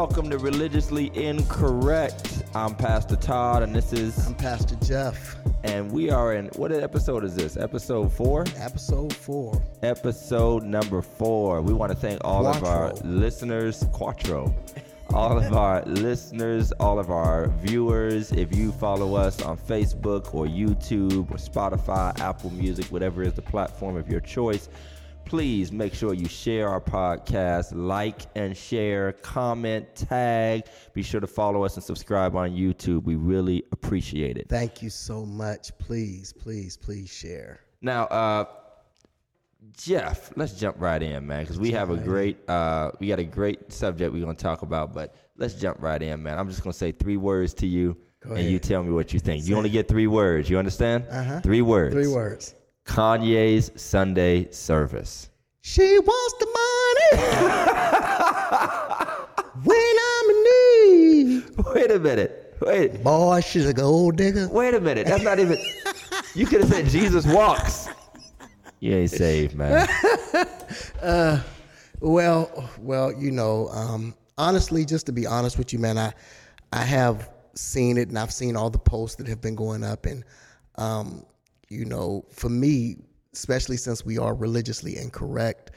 welcome 0.00 0.30
to 0.30 0.38
Religiously 0.38 1.10
Incorrect. 1.14 2.44
I'm 2.54 2.74
Pastor 2.74 3.16
Todd, 3.16 3.62
and 3.62 3.76
this 3.76 3.92
is, 3.92 4.26
I'm 4.26 4.34
Pastor 4.34 4.74
Jeff. 4.76 5.36
and 5.62 5.92
we 5.92 6.08
are 6.08 6.32
in 6.32 6.46
what 6.56 6.72
episode 6.72 7.22
is 7.22 7.34
this? 7.36 7.58
Episode 7.58 8.10
four? 8.10 8.46
Episode 8.56 9.14
four. 9.14 9.62
Episode 9.82 10.62
number 10.62 11.02
four. 11.02 11.60
We 11.60 11.74
want 11.74 11.92
to 11.92 11.98
thank 11.98 12.24
all 12.24 12.46
of 12.46 12.64
our 12.64 12.94
listeners, 13.04 13.84
Quattro, 13.92 14.54
all 15.12 15.36
of 15.36 15.52
our 15.52 15.82
listeners, 15.86 16.72
all 16.80 16.98
of 16.98 17.10
our 17.10 17.48
viewers. 17.58 18.32
If 18.32 18.56
you 18.56 18.72
follow 18.72 19.16
us 19.16 19.42
on 19.42 19.58
Facebook 19.58 20.34
or 20.34 20.46
YouTube 20.46 21.30
or 21.30 21.36
Spotify, 21.36 22.18
Apple 22.20 22.48
Music, 22.52 22.86
whatever 22.86 23.22
is 23.22 23.34
the 23.34 23.42
platform 23.42 23.98
of 23.98 24.08
your 24.08 24.20
choice, 24.20 24.70
please 25.24 25.72
make 25.72 25.94
sure 25.94 26.14
you 26.14 26.28
share 26.28 26.68
our 26.68 26.80
podcast, 26.80 27.72
like 27.72 28.22
and 28.34 28.56
share, 28.56 29.12
comment, 29.12 29.94
tag. 29.94 30.64
Be 30.94 31.02
sure 31.02 31.20
to 31.20 31.26
follow 31.26 31.64
us 31.64 31.76
and 31.76 31.84
subscribe 31.84 32.36
on 32.36 32.50
YouTube. 32.50 33.04
We 33.04 33.16
really 33.16 33.64
appreciate 33.72 34.36
it. 34.36 34.48
Thank 34.48 34.82
you 34.82 34.90
so 34.90 35.24
much. 35.24 35.76
Please, 35.78 36.32
please, 36.32 36.76
please 36.76 37.10
share. 37.12 37.60
Now, 37.80 38.04
uh, 38.06 38.44
Jeff, 39.76 40.32
let's 40.36 40.54
jump 40.54 40.76
right 40.80 41.02
in, 41.02 41.26
man, 41.26 41.44
because 41.44 41.58
we 41.58 41.70
have 41.72 41.90
a 41.90 41.96
great, 41.96 42.48
uh, 42.48 42.92
we 42.98 43.08
got 43.08 43.18
a 43.18 43.24
great 43.24 43.72
subject 43.72 44.12
we're 44.12 44.20
gonna 44.20 44.34
talk 44.34 44.62
about. 44.62 44.94
But 44.94 45.14
let's 45.36 45.54
jump 45.54 45.82
right 45.82 46.00
in, 46.00 46.22
man. 46.22 46.38
I'm 46.38 46.48
just 46.48 46.62
gonna 46.62 46.72
say 46.72 46.92
three 46.92 47.18
words 47.18 47.54
to 47.54 47.66
you, 47.66 47.96
and 48.24 48.40
you 48.40 48.58
tell 48.58 48.82
me 48.82 48.90
what 48.90 49.12
you 49.12 49.20
think. 49.20 49.46
You 49.46 49.56
only 49.56 49.70
get 49.70 49.86
three 49.86 50.06
words. 50.06 50.48
You 50.48 50.58
understand? 50.58 51.04
Uh-huh. 51.10 51.40
Three 51.40 51.62
words. 51.62 51.94
Three 51.94 52.08
words. 52.08 52.54
Kanye's 52.90 53.70
Sunday 53.80 54.50
service. 54.50 55.30
She 55.60 55.98
wants 56.00 56.34
the 56.40 56.46
money 57.12 57.22
when 59.64 59.96
I'm 60.08 60.30
in 60.30 60.44
need. 60.44 61.44
Wait 61.74 61.90
a 61.92 61.98
minute. 61.98 62.56
Wait. 62.60 63.02
Boy, 63.04 63.40
she's 63.40 63.66
a 63.66 63.72
gold 63.72 64.16
digger. 64.16 64.48
Wait 64.48 64.74
a 64.74 64.80
minute. 64.80 65.06
That's 65.06 65.22
not 65.22 65.38
even. 65.38 65.56
you 66.34 66.46
could 66.46 66.62
have 66.62 66.70
said 66.70 66.86
Jesus 66.86 67.24
walks. 67.26 67.88
You 68.80 68.96
ain't 68.96 69.10
saved, 69.10 69.54
man. 69.54 69.88
Well, 72.00 72.70
well, 72.78 73.12
you 73.12 73.30
know, 73.30 73.68
um, 73.68 74.14
honestly, 74.38 74.86
just 74.86 75.04
to 75.06 75.12
be 75.12 75.26
honest 75.26 75.58
with 75.58 75.72
you, 75.72 75.78
man, 75.78 75.98
I, 75.98 76.14
I 76.72 76.82
have 76.82 77.28
seen 77.54 77.98
it, 77.98 78.08
and 78.08 78.18
I've 78.18 78.32
seen 78.32 78.56
all 78.56 78.70
the 78.70 78.78
posts 78.78 79.16
that 79.16 79.28
have 79.28 79.42
been 79.42 79.54
going 79.54 79.84
up, 79.84 80.06
and, 80.06 80.24
um, 80.76 81.26
you 81.70 81.84
know, 81.84 82.24
for 82.30 82.50
me, 82.50 82.96
especially 83.32 83.76
since 83.76 84.04
we 84.04 84.18
are 84.18 84.34
religiously 84.34 84.98
incorrect, 84.98 85.70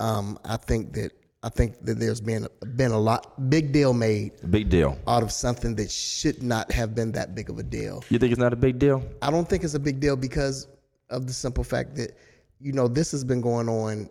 um, 0.00 0.38
I 0.44 0.56
think 0.56 0.94
that 0.94 1.12
I 1.42 1.50
think 1.50 1.84
that 1.84 2.00
there's 2.00 2.22
been 2.22 2.48
been 2.74 2.90
a 2.90 2.98
lot 2.98 3.50
big 3.50 3.70
deal 3.70 3.92
made 3.92 4.32
Big 4.50 4.70
deal. 4.70 4.98
out 5.06 5.22
of 5.22 5.30
something 5.30 5.74
that 5.76 5.90
should 5.90 6.42
not 6.42 6.72
have 6.72 6.94
been 6.94 7.12
that 7.12 7.34
big 7.34 7.50
of 7.50 7.58
a 7.58 7.62
deal. 7.62 8.02
You 8.08 8.18
think 8.18 8.32
it's 8.32 8.40
not 8.40 8.54
a 8.54 8.56
big 8.56 8.78
deal? 8.78 9.04
I 9.20 9.30
don't 9.30 9.46
think 9.48 9.62
it's 9.62 9.74
a 9.74 9.78
big 9.78 10.00
deal 10.00 10.16
because 10.16 10.66
of 11.10 11.26
the 11.26 11.34
simple 11.34 11.62
fact 11.62 11.94
that 11.96 12.16
you 12.60 12.72
know 12.72 12.88
this 12.88 13.12
has 13.12 13.22
been 13.22 13.42
going 13.42 13.68
on 13.68 14.08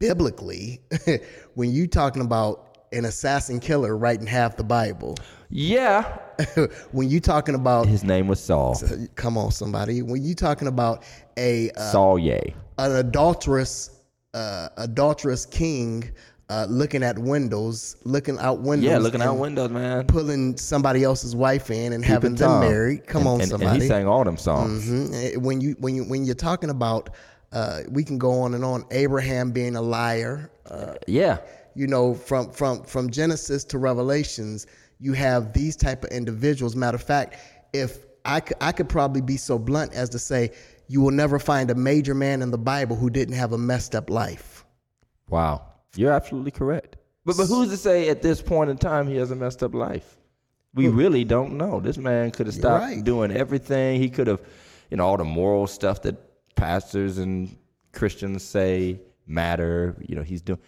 biblically 0.00 0.80
when 1.54 1.70
you're 1.70 1.86
talking 1.86 2.22
about 2.22 2.78
an 2.92 3.04
assassin 3.04 3.60
killer 3.60 3.96
writing 3.96 4.26
half 4.26 4.56
the 4.56 4.64
Bible. 4.64 5.14
Yeah. 5.48 6.18
when 6.92 7.08
you 7.08 7.20
talking 7.20 7.54
about 7.54 7.86
His 7.86 8.04
name 8.04 8.28
was 8.28 8.40
Saul. 8.40 8.80
come 9.14 9.36
on 9.38 9.50
somebody 9.50 10.02
when 10.02 10.22
you 10.22 10.34
talking 10.34 10.68
about 10.68 11.02
a 11.36 11.70
uh, 11.72 11.90
Saul 11.92 12.18
Ye. 12.18 12.54
an 12.78 12.92
adulterous 12.96 14.00
uh, 14.34 14.68
adulterous 14.76 15.46
king 15.46 16.10
uh, 16.48 16.64
looking 16.70 17.02
at 17.02 17.18
windows, 17.18 17.96
looking 18.04 18.38
out 18.38 18.60
windows, 18.60 18.88
Yeah, 18.88 18.98
looking 18.98 19.20
out 19.20 19.34
windows, 19.34 19.68
man. 19.70 20.06
pulling 20.06 20.56
somebody 20.56 21.02
else's 21.02 21.34
wife 21.34 21.70
in 21.72 21.92
and 21.92 22.04
having 22.04 22.36
them 22.36 22.48
Tom. 22.50 22.60
married. 22.60 23.04
Come 23.06 23.22
And- 23.22 23.28
on, 23.28 23.40
and, 23.40 23.50
somebody. 23.50 23.72
And 23.72 23.82
he 23.82 23.88
sang 23.88 24.06
all 24.06 24.22
them 24.22 24.36
songs. 24.36 24.88
Mhm. 24.88 25.14
Eh, 25.14 25.36
When 25.38 25.60
you 25.60 25.74
when 25.80 25.96
you 25.96 26.04
when 26.04 26.24
you're 26.24 26.36
talking 26.36 26.70
about, 26.70 27.10
uh, 27.52 27.80
we 27.90 28.04
can 28.04 28.16
go 28.18 28.30
on 28.42 28.54
and 28.54 28.64
on. 28.64 28.84
Abraham 28.92 29.50
being 29.50 29.74
a 29.74 29.82
liar. 29.82 30.50
Uh, 30.70 30.94
Yeah. 31.08 31.38
you 31.74 31.88
know, 31.88 32.14
from 32.14 32.50
from 32.50 32.84
from 32.84 33.10
Genesis 33.10 33.64
to 33.64 33.78
Revelations, 33.78 34.66
you 34.98 35.12
have 35.12 35.52
these 35.52 35.76
type 35.76 36.04
of 36.04 36.10
individuals. 36.10 36.74
Matter 36.74 36.96
of 36.96 37.02
fact, 37.02 37.36
if 37.72 38.06
I 38.24 38.40
could, 38.40 38.56
I 38.60 38.72
could 38.72 38.88
probably 38.88 39.20
be 39.20 39.36
so 39.36 39.58
blunt 39.58 39.92
as 39.94 40.08
to 40.10 40.18
say, 40.18 40.52
you 40.88 41.00
will 41.00 41.10
never 41.10 41.38
find 41.38 41.70
a 41.70 41.74
major 41.74 42.14
man 42.14 42.42
in 42.42 42.50
the 42.50 42.58
Bible 42.58 42.96
who 42.96 43.10
didn't 43.10 43.34
have 43.34 43.52
a 43.52 43.58
messed 43.58 43.94
up 43.94 44.10
life. 44.10 44.64
Wow. 45.28 45.66
You're 45.96 46.12
absolutely 46.12 46.50
correct. 46.50 46.96
But 47.24 47.36
but 47.36 47.46
who's 47.46 47.70
to 47.70 47.76
say 47.76 48.08
at 48.08 48.22
this 48.22 48.40
point 48.40 48.70
in 48.70 48.78
time 48.78 49.08
he 49.08 49.16
has 49.16 49.30
a 49.32 49.36
messed 49.36 49.62
up 49.62 49.74
life? 49.74 50.16
We 50.74 50.88
really 50.88 51.24
don't 51.24 51.56
know. 51.56 51.80
This 51.80 51.96
man 51.96 52.30
could 52.30 52.46
have 52.46 52.54
stopped 52.54 52.84
right. 52.84 53.02
doing 53.02 53.32
everything. 53.32 54.00
He 54.00 54.10
could 54.10 54.26
have, 54.26 54.40
you 54.90 54.98
know, 54.98 55.06
all 55.06 55.16
the 55.16 55.24
moral 55.24 55.66
stuff 55.66 56.02
that 56.02 56.16
pastors 56.54 57.18
and 57.18 57.56
Christians 57.92 58.44
say 58.44 59.00
matter. 59.26 59.96
You 60.06 60.16
know, 60.16 60.22
he's 60.22 60.42
doing. 60.42 60.60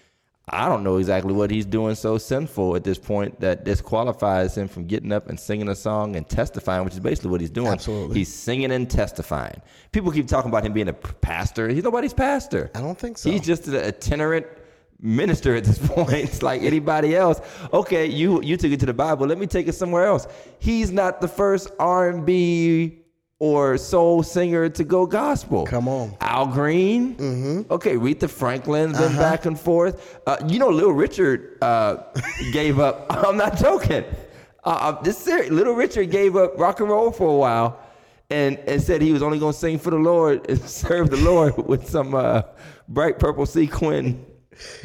I 0.50 0.69
don't 0.69 0.82
know 0.82 0.97
exactly 0.97 1.32
what 1.32 1.50
he's 1.50 1.66
doing 1.66 1.94
so 1.94 2.19
sinful 2.19 2.76
at 2.76 2.84
this 2.84 2.98
point 2.98 3.41
that 3.41 3.64
disqualifies 3.64 4.56
him 4.56 4.69
from 4.69 4.86
getting 4.86 5.12
up 5.12 5.28
and 5.28 5.38
singing 5.38 5.69
a 5.69 5.75
song 5.75 6.16
and 6.16 6.28
testifying, 6.28 6.84
which 6.84 6.94
is 6.94 7.00
basically 7.00 7.31
what 7.31 7.41
he's 7.41 7.50
doing. 7.50 7.72
Absolutely. 7.72 8.19
He's 8.19 8.32
singing 8.32 8.72
and 8.72 8.91
testifying. 8.91 9.60
People 9.92 10.12
keep 10.12 10.26
talking 10.26 10.50
about 10.50 10.64
him 10.64 10.72
being 10.72 10.88
a 10.88 10.92
pastor. 10.92 11.69
He's 11.69 11.84
nobody's 11.84 12.14
pastor. 12.14 12.70
I 12.75 12.81
don't 12.81 12.98
think 12.98 13.19
so. 13.19 13.31
He's 13.31 13.42
just 13.42 13.66
an 13.69 13.76
itinerant 13.76 14.47
minister 15.00 15.54
at 15.54 15.64
this 15.64 15.78
point. 15.88 16.12
It's 16.12 16.42
like 16.42 16.62
anybody 16.62 17.15
else. 17.15 17.41
Okay, 17.72 18.06
you 18.06 18.42
you 18.42 18.56
took 18.56 18.72
it 18.72 18.80
to 18.80 18.86
the 18.86 18.94
Bible. 18.94 19.26
Let 19.26 19.38
me 19.38 19.47
take 19.47 19.69
it 19.69 19.75
somewhere 19.75 20.06
else. 20.06 20.26
He's 20.59 20.91
not 20.91 21.20
the 21.20 21.28
first 21.28 21.70
R 21.78 22.09
and 22.09 22.25
B 22.25 22.97
or 23.41 23.76
soul 23.78 24.22
singer 24.22 24.69
to 24.69 24.82
go 24.84 25.06
gospel. 25.06 25.65
Come 25.65 25.87
on. 25.88 26.16
Al 26.21 26.47
Green. 26.49 27.15
Mm-hmm. 27.16 27.72
Okay, 27.72 27.94
Aretha 27.94 28.28
Franklin's 28.28 28.99
been 28.99 29.12
Uh-huh. 29.12 29.19
back 29.21 29.47
and 29.47 29.59
forth. 29.59 30.19
Uh, 30.26 30.37
you 30.47 30.59
know, 30.59 30.69
Little 30.69 30.93
Richard 30.93 31.56
uh, 31.62 31.98
gave 32.53 32.81
up. 32.81 33.06
I'm 33.10 33.37
not 33.37 33.56
joking. 33.56 34.04
Uh, 34.65 34.69
uh, 34.69 35.03
this 35.03 35.19
serious. 35.19 35.50
Little 35.50 35.75
Richard 35.75 36.10
gave 36.10 36.34
up 36.37 36.59
rock 36.59 36.81
and 36.81 36.88
roll 36.88 37.10
for 37.12 37.28
a 37.28 37.37
while. 37.37 37.81
And, 38.31 38.59
and 38.66 38.82
said 38.82 39.00
he 39.00 39.12
was 39.12 39.22
only 39.22 39.38
going 39.38 39.54
to 39.54 39.59
sing 39.59 39.78
for 39.78 39.88
the 39.91 39.97
Lord 39.97 40.44
and 40.50 40.60
serve 40.60 41.09
the 41.09 41.16
Lord 41.16 41.56
with 41.56 41.88
some 41.88 42.15
uh, 42.15 42.43
bright 42.88 43.19
purple 43.19 43.47
sequin 43.47 44.22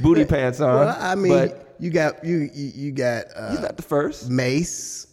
booty 0.02 0.24
pants 0.24 0.62
on. 0.62 0.76
Well, 0.76 0.98
I 0.98 1.16
mean, 1.16 1.34
but 1.34 1.76
you 1.80 1.90
got 1.90 2.24
you 2.24 2.50
you, 2.54 2.72
you 2.74 2.92
got 2.94 3.26
uh, 3.36 3.50
he's 3.52 3.60
not 3.60 3.76
the 3.76 3.84
first. 3.84 4.30
Mase, 4.30 5.08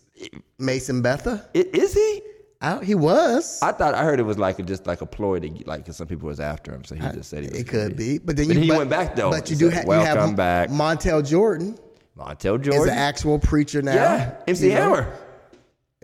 Mason 0.61 1.03
Betha. 1.03 1.49
Is 1.55 1.93
he? 1.95 2.23
Out, 2.63 2.85
he 2.85 2.95
was. 2.95 3.59
I 3.63 3.73
thought 3.73 3.95
I 3.95 4.05
heard 4.05 4.21
it 4.21 4.25
was 4.25 4.39
like 4.39 4.59
a, 4.59 4.63
just 4.63 4.87
like 4.87 5.01
a 5.01 5.07
ploy 5.07 5.41
to 5.41 5.49
get, 5.49 5.67
like 5.67 5.87
'cause 5.87 5.97
some 5.97 6.07
people 6.07 6.29
was 6.29 6.41
after 6.41 6.75
him, 6.75 6.85
so 6.85 6.95
he 6.95 7.01
just 7.01 7.31
said 7.31 7.45
he 7.45 7.51
was. 7.51 7.59
It 7.61 7.69
could 7.69 7.97
be, 7.97 8.19
but 8.19 8.37
then 8.37 8.49
But 8.49 8.57
you 8.57 8.63
he 8.63 8.69
but, 8.69 8.79
went 8.79 8.91
back, 8.91 9.17
though. 9.17 9.31
But 9.31 9.49
you 9.49 9.57
do 9.57 9.71
said, 9.71 9.87
ha- 9.87 9.93
you 9.95 10.05
have 10.05 10.17
"Welcome 10.19 10.37
back." 10.37 10.69
Montel 10.69 11.27
Jordan 11.27 11.79
Montel 12.19 12.61
Jordan 12.61 12.73
is 12.75 12.83
an 12.85 12.91
actual 12.91 13.39
preacher 13.39 13.81
now. 13.81 13.95
yeah, 13.95 14.35
MC 14.47 14.67
you 14.69 14.75
know? 14.75 14.95
Hammer. 14.95 15.17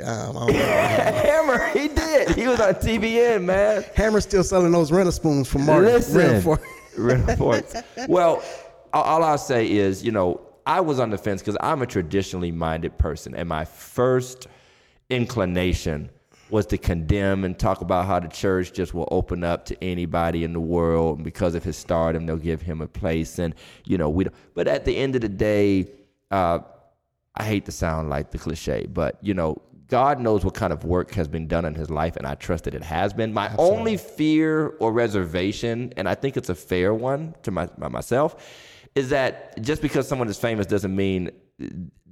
Um, 0.02 0.36
I. 0.38 0.52
Hammer, 0.52 1.66
he 1.78 1.88
did. 1.88 2.30
He 2.30 2.46
was 2.48 2.58
on 2.60 2.72
TBN, 2.74 3.44
man. 3.44 3.84
Hammer's 3.94 4.24
still 4.24 4.44
selling 4.44 4.72
those 4.72 4.90
rental 4.90 5.12
spoons 5.12 5.48
from 5.48 5.66
Martin. 5.66 5.84
Listen, 5.92 6.56
Rental- 6.96 7.26
Reports. 7.34 7.74
well, 8.08 8.42
all- 8.94 9.02
all 9.04 9.24
I'll 9.24 9.36
say 9.36 9.70
is, 9.70 10.02
you 10.02 10.10
know, 10.12 10.40
I 10.64 10.80
was 10.80 11.00
on 11.00 11.10
the 11.10 11.18
fence 11.18 11.42
because 11.42 11.58
I'm 11.60 11.82
a 11.82 11.86
traditionally 11.86 12.50
minded 12.50 12.96
person, 12.96 13.34
and 13.34 13.46
my 13.46 13.66
first 13.66 14.46
inclination 15.10 16.10
was 16.50 16.66
to 16.66 16.78
condemn 16.78 17.44
and 17.44 17.58
talk 17.58 17.80
about 17.80 18.06
how 18.06 18.20
the 18.20 18.28
church 18.28 18.72
just 18.72 18.94
will 18.94 19.08
open 19.10 19.42
up 19.42 19.64
to 19.66 19.84
anybody 19.84 20.44
in 20.44 20.52
the 20.52 20.60
world, 20.60 21.18
and 21.18 21.24
because 21.24 21.54
of 21.54 21.64
his 21.64 21.76
stardom, 21.76 22.26
they'll 22.26 22.36
give 22.36 22.62
him 22.62 22.80
a 22.80 22.86
place, 22.86 23.38
and 23.38 23.54
you 23.84 23.98
know, 23.98 24.08
we. 24.08 24.24
Don't, 24.24 24.34
but 24.54 24.68
at 24.68 24.84
the 24.84 24.96
end 24.96 25.14
of 25.16 25.22
the 25.22 25.28
day, 25.28 25.88
uh, 26.30 26.60
I 27.34 27.44
hate 27.44 27.64
to 27.66 27.72
sound 27.72 28.08
like 28.08 28.30
the 28.30 28.38
cliche, 28.38 28.86
but 28.86 29.18
you 29.20 29.34
know, 29.34 29.60
God 29.88 30.20
knows 30.20 30.44
what 30.44 30.54
kind 30.54 30.72
of 30.72 30.84
work 30.84 31.12
has 31.12 31.28
been 31.28 31.46
done 31.46 31.64
in 31.64 31.74
his 31.74 31.90
life, 31.90 32.16
and 32.16 32.26
I 32.26 32.34
trust 32.34 32.64
that 32.64 32.74
it 32.74 32.82
has 32.82 33.12
been. 33.12 33.32
My 33.32 33.54
only 33.56 33.96
fear 33.96 34.68
or 34.80 34.92
reservation, 34.92 35.92
and 35.96 36.08
I 36.08 36.14
think 36.14 36.36
it's 36.36 36.48
a 36.48 36.54
fair 36.54 36.92
one 36.92 37.34
to 37.42 37.50
my, 37.50 37.68
my 37.76 37.88
myself, 37.88 38.36
is 38.94 39.10
that 39.10 39.60
just 39.62 39.82
because 39.82 40.08
someone 40.08 40.28
is 40.28 40.38
famous 40.38 40.66
doesn't 40.66 40.94
mean 40.94 41.30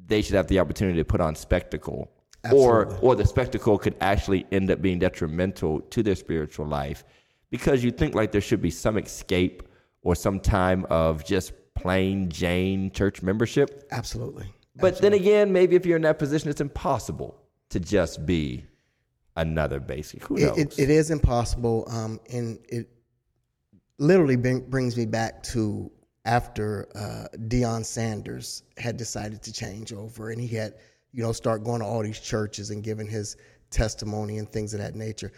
they 0.06 0.22
should 0.22 0.34
have 0.34 0.46
the 0.46 0.60
opportunity 0.60 0.98
to 0.98 1.04
put 1.04 1.20
on 1.20 1.34
spectacle. 1.34 2.10
Or, 2.52 2.96
or 3.00 3.16
the 3.16 3.26
spectacle 3.26 3.78
could 3.78 3.96
actually 4.00 4.46
end 4.52 4.70
up 4.70 4.82
being 4.82 4.98
detrimental 4.98 5.80
to 5.80 6.02
their 6.02 6.14
spiritual 6.14 6.66
life 6.66 7.04
because 7.50 7.84
you 7.84 7.90
think 7.90 8.14
like 8.14 8.32
there 8.32 8.40
should 8.40 8.60
be 8.60 8.70
some 8.70 8.98
escape 8.98 9.62
or 10.02 10.14
some 10.14 10.40
time 10.40 10.84
of 10.90 11.24
just 11.24 11.52
plain 11.74 12.28
Jane 12.28 12.90
church 12.90 13.22
membership. 13.22 13.86
Absolutely. 13.90 14.46
But 14.76 14.98
then 14.98 15.12
again, 15.12 15.52
maybe 15.52 15.76
if 15.76 15.86
you're 15.86 15.96
in 15.96 16.02
that 16.02 16.18
position, 16.18 16.50
it's 16.50 16.60
impossible 16.60 17.40
to 17.70 17.80
just 17.80 18.26
be 18.26 18.64
another 19.36 19.80
basic. 19.80 20.24
Who 20.24 20.38
knows? 20.38 20.58
It, 20.58 20.78
it, 20.78 20.82
it 20.84 20.90
is 20.90 21.10
impossible, 21.10 21.86
um, 21.88 22.20
and 22.30 22.58
it 22.68 22.88
literally 23.98 24.36
bring, 24.36 24.60
brings 24.60 24.96
me 24.96 25.06
back 25.06 25.42
to 25.44 25.90
after 26.24 26.88
uh, 26.94 27.36
Deion 27.48 27.84
Sanders 27.84 28.62
had 28.78 28.96
decided 28.96 29.42
to 29.42 29.52
change 29.52 29.92
over, 29.92 30.30
and 30.30 30.40
he 30.40 30.48
had 30.48 30.74
you 31.14 31.22
know 31.22 31.32
start 31.32 31.62
going 31.64 31.80
to 31.80 31.86
all 31.86 32.02
these 32.02 32.18
churches 32.20 32.70
and 32.70 32.82
giving 32.82 33.06
his 33.06 33.36
testimony 33.70 34.38
and 34.38 34.50
things 34.50 34.74
of 34.74 34.80
that 34.80 34.94
nature. 34.94 35.32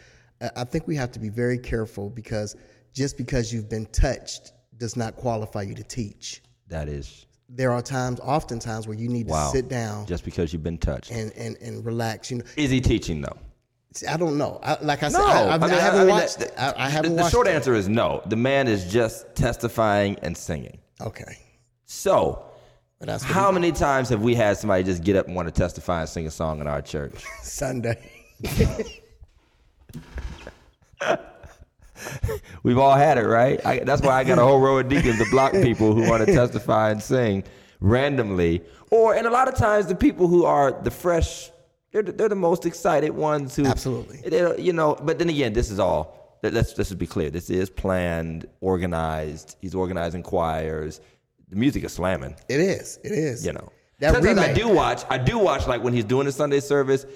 I 0.56 0.64
think 0.64 0.86
we 0.86 0.96
have 0.96 1.12
to 1.12 1.18
be 1.20 1.28
very 1.28 1.58
careful 1.58 2.10
because 2.10 2.56
just 2.92 3.16
because 3.16 3.52
you've 3.52 3.68
been 3.68 3.86
touched 3.86 4.52
does 4.78 4.96
not 4.96 5.16
qualify 5.16 5.62
you 5.62 5.74
to 5.74 5.82
teach. 5.84 6.42
That 6.68 6.88
is. 6.88 7.26
There 7.48 7.70
are 7.72 7.80
times, 7.80 8.18
oftentimes, 8.20 8.86
where 8.88 8.96
you 8.96 9.08
need 9.08 9.28
Wow. 9.28 9.46
to 9.50 9.56
sit 9.56 9.68
down 9.68 10.04
Just 10.06 10.24
because 10.24 10.52
you've 10.52 10.62
been 10.64 10.78
touched. 10.78 11.10
and, 11.12 11.32
and, 11.36 11.56
and 11.62 11.84
relax. 11.86 12.30
You 12.30 12.38
know, 12.38 12.44
Is 12.56 12.70
he 12.70 12.80
teaching 12.80 13.20
though? 13.20 13.36
I 14.10 14.16
don't 14.18 14.36
know. 14.36 14.60
I, 14.62 14.76
like 14.82 15.02
I 15.02 15.08
said, 15.08 15.18
No, 15.18 15.26
I, 15.26 15.54
I've- 15.54 15.64
I, 15.64 15.68
I 15.68 15.70
mean, 15.70 15.80
haven't 15.80 16.00
I 16.00 16.04
mean, 16.04 16.10
watched. 16.14 16.42
I, 16.58 16.88
haven't 16.90 17.16
the 17.16 17.30
short 17.30 17.46
it. 17.46 17.50
answer 17.54 17.74
is 17.74 17.88
no. 17.88 18.20
The 18.26 18.36
man 18.36 18.68
is 18.68 18.90
just 18.92 19.34
testifying 19.34 20.16
and 20.22 20.36
singing. 20.36 20.78
Okay, 21.00 21.38
So, 21.86 22.02
but 22.02 22.14
that's 22.26 22.44
what 22.44 22.55
how 23.22 23.52
many 23.52 23.72
times 23.72 24.08
have 24.08 24.22
we 24.22 24.34
had 24.34 24.56
somebody 24.56 24.82
just 24.82 25.04
get 25.04 25.16
up 25.16 25.26
and 25.26 25.36
want 25.36 25.48
to 25.48 25.52
testify 25.52 26.00
and 26.00 26.08
sing 26.08 26.26
a 26.26 26.30
song 26.30 26.60
in 26.60 26.66
our 26.66 26.80
church? 26.82 27.24
Sunday. 27.42 28.10
We've 32.62 32.78
all 32.78 32.94
had 32.94 33.16
it, 33.18 33.26
right? 33.26 33.64
I, 33.64 33.78
that's 33.80 34.02
why 34.02 34.12
I 34.18 34.24
got 34.24 34.38
a 34.38 34.42
whole 34.42 34.60
row 34.60 34.78
of 34.78 34.88
deacons 34.88 35.18
to 35.18 35.30
block 35.30 35.52
people 35.52 35.94
who 35.94 36.08
want 36.08 36.26
to 36.26 36.32
testify 36.34 36.90
and 36.90 37.02
sing 37.02 37.44
randomly. 37.80 38.62
Or, 38.90 39.14
and 39.14 39.26
a 39.26 39.30
lot 39.30 39.48
of 39.48 39.54
times, 39.56 39.86
the 39.86 39.94
people 39.94 40.28
who 40.28 40.44
are 40.44 40.72
the 40.72 40.90
fresh, 40.90 41.50
they're 41.92 42.02
the, 42.02 42.12
they're 42.12 42.28
the 42.28 42.34
most 42.34 42.66
excited 42.66 43.10
ones 43.10 43.56
who. 43.56 43.64
Absolutely. 43.66 44.20
You 44.62 44.72
know, 44.72 44.94
but 45.02 45.18
then 45.18 45.28
again, 45.30 45.52
this 45.54 45.70
is 45.70 45.78
all. 45.78 46.38
let- 46.42 46.52
Let's 46.52 46.76
let's 46.76 46.90
just 46.90 46.98
be 46.98 47.06
clear. 47.06 47.30
This 47.30 47.48
is 47.50 47.70
planned, 47.70 48.46
organized. 48.60 49.56
He's 49.60 49.74
organizing 49.74 50.22
choirs. 50.22 51.00
The 51.48 51.56
music 51.56 51.84
is 51.84 51.92
slamming. 51.92 52.34
It 52.48 52.60
is. 52.60 52.98
It 53.04 53.12
is. 53.12 53.46
You 53.46 53.52
know, 53.52 53.72
that 54.00 54.14
sometimes 54.14 54.38
I 54.38 54.52
do 54.52 54.68
watch. 54.68 55.04
I 55.08 55.18
do 55.18 55.38
watch 55.38 55.66
like 55.66 55.82
when 55.82 55.92
he's 55.92 56.04
doing 56.04 56.26
the 56.26 56.32
Sunday 56.32 56.60
service. 56.60 57.06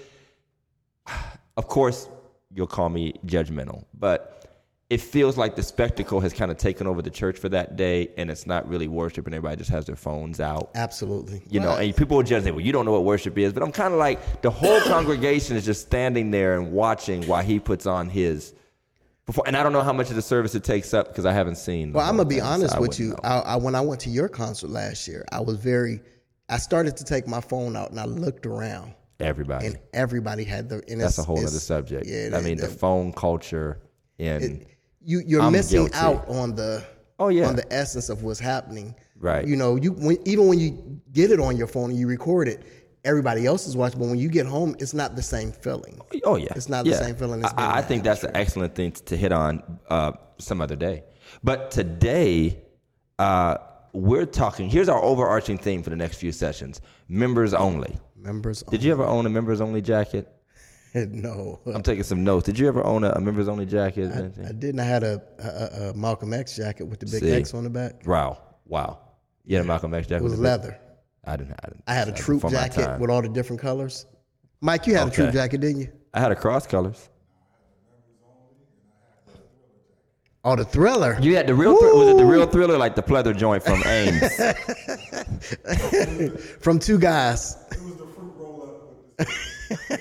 Of 1.56 1.66
course, 1.66 2.08
you'll 2.54 2.66
call 2.66 2.88
me 2.88 3.14
judgmental, 3.26 3.84
but 3.98 4.40
it 4.88 5.00
feels 5.00 5.36
like 5.36 5.54
the 5.54 5.62
spectacle 5.62 6.20
has 6.20 6.32
kind 6.32 6.50
of 6.50 6.56
taken 6.56 6.86
over 6.86 7.00
the 7.00 7.10
church 7.10 7.38
for 7.38 7.48
that 7.48 7.76
day, 7.76 8.08
and 8.16 8.28
it's 8.28 8.44
not 8.44 8.68
really 8.68 8.88
worship, 8.88 9.26
and 9.26 9.34
everybody 9.34 9.56
just 9.56 9.70
has 9.70 9.86
their 9.86 9.96
phones 9.96 10.40
out. 10.40 10.70
Absolutely. 10.74 11.42
You 11.48 11.60
know, 11.60 11.76
and 11.76 11.94
people 11.96 12.16
will 12.16 12.24
judge 12.24 12.42
say, 12.42 12.50
"Well, 12.50 12.60
you 12.60 12.72
don't 12.72 12.84
know 12.84 12.92
what 12.92 13.04
worship 13.04 13.38
is," 13.38 13.52
but 13.52 13.62
I'm 13.62 13.72
kind 13.72 13.92
of 13.94 14.00
like 14.00 14.42
the 14.42 14.50
whole 14.50 14.80
congregation 14.86 15.56
is 15.56 15.64
just 15.64 15.82
standing 15.82 16.30
there 16.30 16.58
and 16.58 16.72
watching 16.72 17.24
while 17.26 17.42
he 17.42 17.60
puts 17.60 17.86
on 17.86 18.08
his. 18.08 18.52
Before, 19.26 19.44
and 19.46 19.56
I 19.56 19.62
don't 19.62 19.72
know 19.72 19.82
how 19.82 19.92
much 19.92 20.10
of 20.10 20.16
the 20.16 20.22
service 20.22 20.54
it 20.54 20.64
takes 20.64 20.92
up 20.92 21.08
because 21.08 21.24
I 21.26 21.32
haven't 21.32 21.56
seen. 21.56 21.92
Well, 21.92 22.08
I'm 22.08 22.16
gonna 22.16 22.28
be 22.28 22.36
thing, 22.36 22.44
so 22.44 22.50
honest 22.50 22.74
I 22.74 22.80
with 22.80 22.98
you. 22.98 23.16
I, 23.22 23.38
I, 23.40 23.56
when 23.56 23.74
I 23.74 23.80
went 23.80 24.00
to 24.02 24.10
your 24.10 24.28
concert 24.28 24.70
last 24.70 25.06
year, 25.06 25.24
I 25.32 25.40
was 25.40 25.56
very. 25.56 26.00
I 26.48 26.56
started 26.58 26.96
to 26.96 27.04
take 27.04 27.28
my 27.28 27.40
phone 27.40 27.76
out 27.76 27.90
and 27.90 28.00
I 28.00 28.06
looked 28.06 28.44
around, 28.44 28.92
Everybody. 29.20 29.66
and 29.66 29.78
everybody 29.92 30.42
had 30.42 30.68
the. 30.68 30.82
And 30.88 31.00
That's 31.00 31.18
a 31.18 31.22
whole 31.22 31.38
other 31.38 31.48
subject. 31.48 32.06
Yeah, 32.08 32.30
I 32.36 32.40
mean, 32.40 32.56
the, 32.56 32.66
the- 32.66 32.72
phone 32.72 33.12
culture 33.12 33.80
in 34.18 34.66
you 35.02 35.22
you're 35.24 35.42
I'm 35.42 35.52
missing 35.52 35.82
guilty. 35.84 35.94
out 35.98 36.28
on 36.28 36.54
the. 36.54 36.84
Oh, 37.18 37.28
yeah. 37.28 37.46
On 37.48 37.54
the 37.54 37.70
essence 37.72 38.08
of 38.08 38.22
what's 38.22 38.40
happening. 38.40 38.94
Right. 39.18 39.46
You 39.46 39.54
know, 39.54 39.76
you 39.76 39.92
when, 39.92 40.16
even 40.24 40.48
when 40.48 40.58
you 40.58 41.00
get 41.12 41.30
it 41.30 41.38
on 41.38 41.56
your 41.56 41.66
phone 41.66 41.90
and 41.90 41.98
you 41.98 42.06
record 42.06 42.48
it, 42.48 42.62
everybody 43.04 43.46
else 43.46 43.66
is 43.66 43.76
watching. 43.76 43.98
But 43.98 44.08
when 44.08 44.18
you 44.18 44.28
get 44.28 44.46
home, 44.46 44.76
it's 44.78 44.94
not 44.94 45.16
the 45.16 45.22
same 45.22 45.52
feeling. 45.52 46.00
Oh 46.24 46.36
yeah, 46.36 46.48
It's 46.56 46.68
not 46.68 46.84
the 46.84 46.94
same 46.94 47.14
feeling 47.14 47.44
as 47.44 47.52
I, 47.56 47.76
I 47.76 47.78
in 47.80 47.84
think 47.86 48.04
that's 48.04 48.24
an 48.24 48.32
excellent 48.34 48.74
thing 48.74 48.92
to 48.92 49.16
hit 49.16 49.32
on 49.32 49.62
uh, 49.88 50.12
some 50.38 50.60
other 50.60 50.76
day. 50.76 51.04
But 51.42 51.70
today, 51.70 52.62
uh, 53.18 53.56
we're 53.92 54.26
talking. 54.26 54.68
Here's 54.68 54.88
our 54.88 55.02
overarching 55.02 55.58
theme 55.58 55.82
for 55.82 55.90
the 55.90 55.96
next 55.96 56.18
few 56.18 56.32
sessions: 56.32 56.80
members 57.08 57.54
only. 57.54 57.98
Members. 58.16 58.62
Did 58.64 58.82
you 58.82 58.92
ever 58.92 59.04
own 59.04 59.26
a 59.26 59.30
members 59.30 59.60
only 59.60 59.80
jacket? 59.80 60.28
no. 60.94 61.60
I'm 61.66 61.82
taking 61.82 62.02
some 62.02 62.24
notes. 62.24 62.46
Did 62.46 62.58
you 62.58 62.66
ever 62.68 62.84
own 62.84 63.04
a, 63.04 63.10
a 63.10 63.20
members 63.20 63.48
only 63.48 63.64
jacket? 63.64 64.10
I 64.12 64.52
didn't. 64.52 64.80
I 64.80 64.84
had 64.84 65.02
a, 65.04 65.22
a, 65.38 65.90
a 65.90 65.94
Malcolm 65.94 66.32
X 66.32 66.56
jacket 66.56 66.84
with 66.84 67.00
the 67.00 67.06
big 67.06 67.20
See. 67.20 67.30
X 67.32 67.54
on 67.54 67.64
the 67.64 67.70
back. 67.70 68.06
wow, 68.06 68.38
wow. 68.66 68.98
You 69.44 69.56
had 69.56 69.64
a 69.64 69.68
Malcolm 69.68 69.94
X 69.94 70.06
jacket. 70.06 70.20
It 70.20 70.24
was 70.24 70.32
with 70.32 70.40
leather. 70.40 70.78
I 71.24 71.36
didn't. 71.36 71.52
I, 71.62 71.68
didn't, 71.68 71.84
I 71.86 71.94
had 71.94 72.08
a 72.08 72.12
troop 72.12 72.48
jacket 72.48 72.98
with 72.98 73.10
all 73.10 73.22
the 73.22 73.28
different 73.28 73.60
colors. 73.60 74.06
Mike, 74.60 74.86
you 74.86 74.94
had 74.94 75.08
a 75.08 75.10
troop 75.10 75.32
jacket, 75.32 75.60
didn't 75.60 75.80
you? 75.80 75.92
I 76.14 76.20
had 76.20 76.32
a 76.32 76.36
cross 76.36 76.66
colors. 76.66 77.08
Oh, 80.42 80.56
the 80.56 80.64
thriller. 80.64 81.18
You 81.20 81.36
had 81.36 81.46
the 81.46 81.54
real. 81.54 81.76
Thr- 81.76 81.94
was 81.94 82.08
it 82.08 82.16
the 82.16 82.24
real 82.24 82.46
thriller, 82.46 82.78
like 82.78 82.96
the 82.96 83.02
pleather 83.02 83.36
joint 83.36 83.62
from 83.62 83.82
Ames? 83.84 84.40
From 86.60 86.78
two 86.78 86.98
guys. 86.98 87.56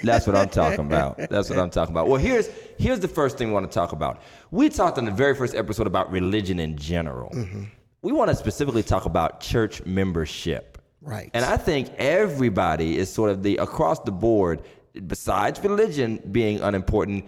That's 0.02 0.26
what 0.26 0.36
I'm 0.36 0.50
talking 0.50 0.80
about. 0.88 1.18
That's 1.30 1.50
what 1.50 1.60
I'm 1.60 1.70
talking 1.70 1.94
about. 1.94 2.08
Well, 2.08 2.20
here's 2.20 2.50
here's 2.78 3.00
the 3.02 3.08
first 3.08 3.38
thing 3.38 3.50
we 3.50 3.54
want 3.54 3.70
to 3.70 3.74
talk 3.74 3.92
about. 3.92 4.22
We 4.52 4.70
talked 4.70 4.98
in 4.98 5.06
the 5.06 5.12
very 5.12 5.36
first 5.36 5.56
episode 5.56 5.88
about 5.88 6.10
religion 6.12 6.60
in 6.60 6.78
general. 6.78 7.32
Mm-hmm. 7.32 7.64
We 8.02 8.14
want 8.14 8.30
to 8.30 8.36
specifically 8.36 8.84
talk 8.84 9.06
about 9.06 9.42
church 9.42 9.86
membership. 9.86 10.69
Right. 11.02 11.30
And 11.34 11.46
I 11.46 11.58
think 11.58 11.92
everybody 11.98 12.98
is 12.98 13.12
sort 13.12 13.30
of 13.30 13.44
the 13.44 13.58
across 13.58 14.00
the 14.02 14.12
board, 14.12 14.64
besides 15.08 15.64
religion 15.64 16.22
being 16.32 16.62
unimportant, 16.62 17.26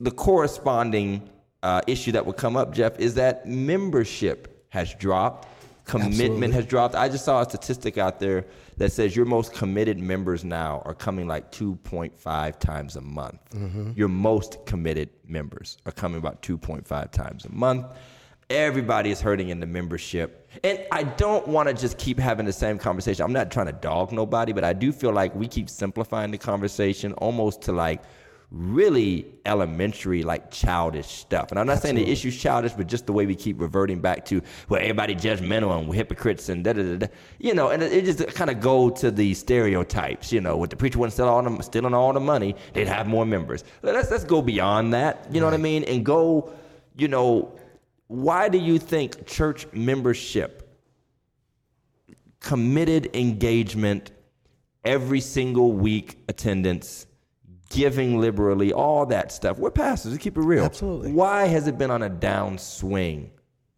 the 0.00 0.10
corresponding 0.10 1.30
uh, 1.62 1.80
issue 1.86 2.12
that 2.12 2.26
would 2.26 2.36
come 2.36 2.56
up, 2.56 2.74
Jeff, 2.74 2.98
is 2.98 3.14
that 3.14 3.46
membership 3.46 4.66
has 4.68 4.92
dropped, 4.94 5.48
commitment 5.84 6.22
Absolutely. 6.22 6.50
has 6.52 6.66
dropped. 6.66 6.94
I 6.94 7.08
just 7.08 7.24
saw 7.24 7.40
a 7.42 7.44
statistic 7.44 7.98
out 7.98 8.18
there 8.18 8.46
that 8.76 8.90
says 8.90 9.14
your 9.14 9.26
most 9.26 9.52
committed 9.52 9.98
members 9.98 10.44
now 10.44 10.82
are 10.84 10.94
coming 10.94 11.28
like 11.28 11.52
2.5 11.52 12.58
times 12.58 12.96
a 12.96 13.00
month. 13.00 13.38
Your 13.96 14.08
most 14.08 14.58
committed 14.66 15.10
members 15.26 15.78
are 15.86 15.92
coming 15.92 16.18
about 16.18 16.42
2.5 16.42 17.10
times 17.12 17.44
a 17.44 17.52
month. 17.52 17.86
Everybody 18.54 19.10
is 19.10 19.20
hurting 19.20 19.48
in 19.48 19.58
the 19.58 19.66
membership. 19.66 20.48
And 20.62 20.78
I 20.92 21.02
don't 21.02 21.48
want 21.48 21.68
to 21.68 21.74
just 21.74 21.98
keep 21.98 22.20
having 22.20 22.46
the 22.46 22.52
same 22.52 22.78
conversation. 22.78 23.24
I'm 23.24 23.32
not 23.32 23.50
trying 23.50 23.66
to 23.66 23.72
dog 23.72 24.12
nobody, 24.12 24.52
but 24.52 24.62
I 24.62 24.72
do 24.72 24.92
feel 24.92 25.10
like 25.10 25.34
we 25.34 25.48
keep 25.48 25.68
simplifying 25.68 26.30
the 26.30 26.38
conversation 26.38 27.14
almost 27.14 27.62
to 27.62 27.72
like 27.72 28.04
really 28.52 29.26
elementary, 29.44 30.22
like 30.22 30.52
childish 30.52 31.08
stuff. 31.08 31.50
And 31.50 31.58
I'm 31.58 31.66
not 31.66 31.82
saying 31.82 31.96
the 31.96 32.08
issue's 32.08 32.40
childish, 32.40 32.74
but 32.74 32.86
just 32.86 33.06
the 33.06 33.12
way 33.12 33.26
we 33.26 33.34
keep 33.34 33.60
reverting 33.60 33.98
back 34.00 34.24
to 34.26 34.40
well, 34.68 34.80
everybody 34.80 35.16
judgmental 35.16 35.76
and 35.76 35.88
we're 35.88 35.96
hypocrites 35.96 36.48
and 36.48 36.62
da 36.62 36.74
da 36.74 36.82
da. 36.84 36.96
da. 36.98 37.06
You 37.40 37.54
know, 37.54 37.70
and 37.70 37.82
it, 37.82 37.92
it 37.92 38.04
just 38.04 38.24
kind 38.36 38.50
of 38.50 38.60
go 38.60 38.88
to 38.88 39.10
the 39.10 39.34
stereotypes. 39.34 40.32
You 40.32 40.40
know, 40.40 40.56
with 40.56 40.70
the 40.70 40.76
preacher 40.76 41.00
wasn't 41.00 41.14
stealing 41.14 41.30
all 41.32 41.42
the 41.42 41.62
stealing 41.64 41.92
all 41.92 42.12
the 42.12 42.20
money, 42.20 42.54
they'd 42.72 42.86
have 42.86 43.08
more 43.08 43.26
members. 43.26 43.64
Let's 43.82 44.12
let's 44.12 44.22
go 44.22 44.40
beyond 44.40 44.94
that. 44.94 45.26
You 45.32 45.40
know 45.40 45.46
what 45.46 45.54
I 45.54 45.56
mean? 45.56 45.82
And 45.82 46.06
go, 46.06 46.52
you 46.96 47.08
know, 47.08 47.52
why 48.06 48.48
do 48.48 48.58
you 48.58 48.78
think 48.78 49.26
church 49.26 49.66
membership, 49.72 50.78
committed 52.40 53.14
engagement, 53.16 54.10
every 54.84 55.20
single 55.20 55.72
week 55.72 56.18
attendance, 56.28 57.06
giving 57.70 58.20
liberally, 58.20 58.72
all 58.72 59.06
that 59.06 59.32
stuff. 59.32 59.58
We're 59.58 59.70
pastors, 59.70 60.12
to 60.12 60.18
keep 60.18 60.36
it 60.36 60.42
real. 60.42 60.64
Absolutely. 60.64 61.12
Why 61.12 61.46
has 61.46 61.66
it 61.66 61.78
been 61.78 61.90
on 61.90 62.02
a 62.02 62.10
downswing 62.10 63.30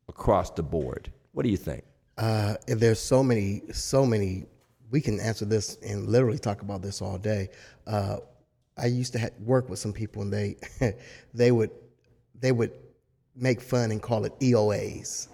across 0.09 0.51
the 0.51 0.63
board? 0.63 1.13
What 1.33 1.45
do 1.45 1.49
you 1.49 1.57
think? 1.57 1.85
Uh, 2.19 2.57
there's 2.67 2.99
so 2.99 3.23
many, 3.23 3.63
so 3.73 4.05
many. 4.05 4.47
We 4.91 5.01
can 5.01 5.21
answer 5.21 5.45
this 5.45 5.77
and 5.83 6.09
literally 6.09 6.39
talk 6.39 6.63
about 6.63 6.83
this 6.83 7.01
all 7.03 7.19
day. 7.19 7.51
Uh, 7.87 8.19
I 8.79 8.87
used 8.87 9.13
to 9.15 9.21
ha- 9.21 9.29
work 9.41 9.69
with 9.69 9.79
some 9.79 9.93
people, 9.93 10.23
and 10.23 10.33
they, 10.33 10.57
they 11.35 11.51
would, 11.51 11.71
they 12.39 12.53
would 12.53 12.73
make 13.37 13.61
fun 13.61 13.91
and 13.91 14.03
call 14.03 14.25
it 14.25 14.39
EOAs, 14.41 15.29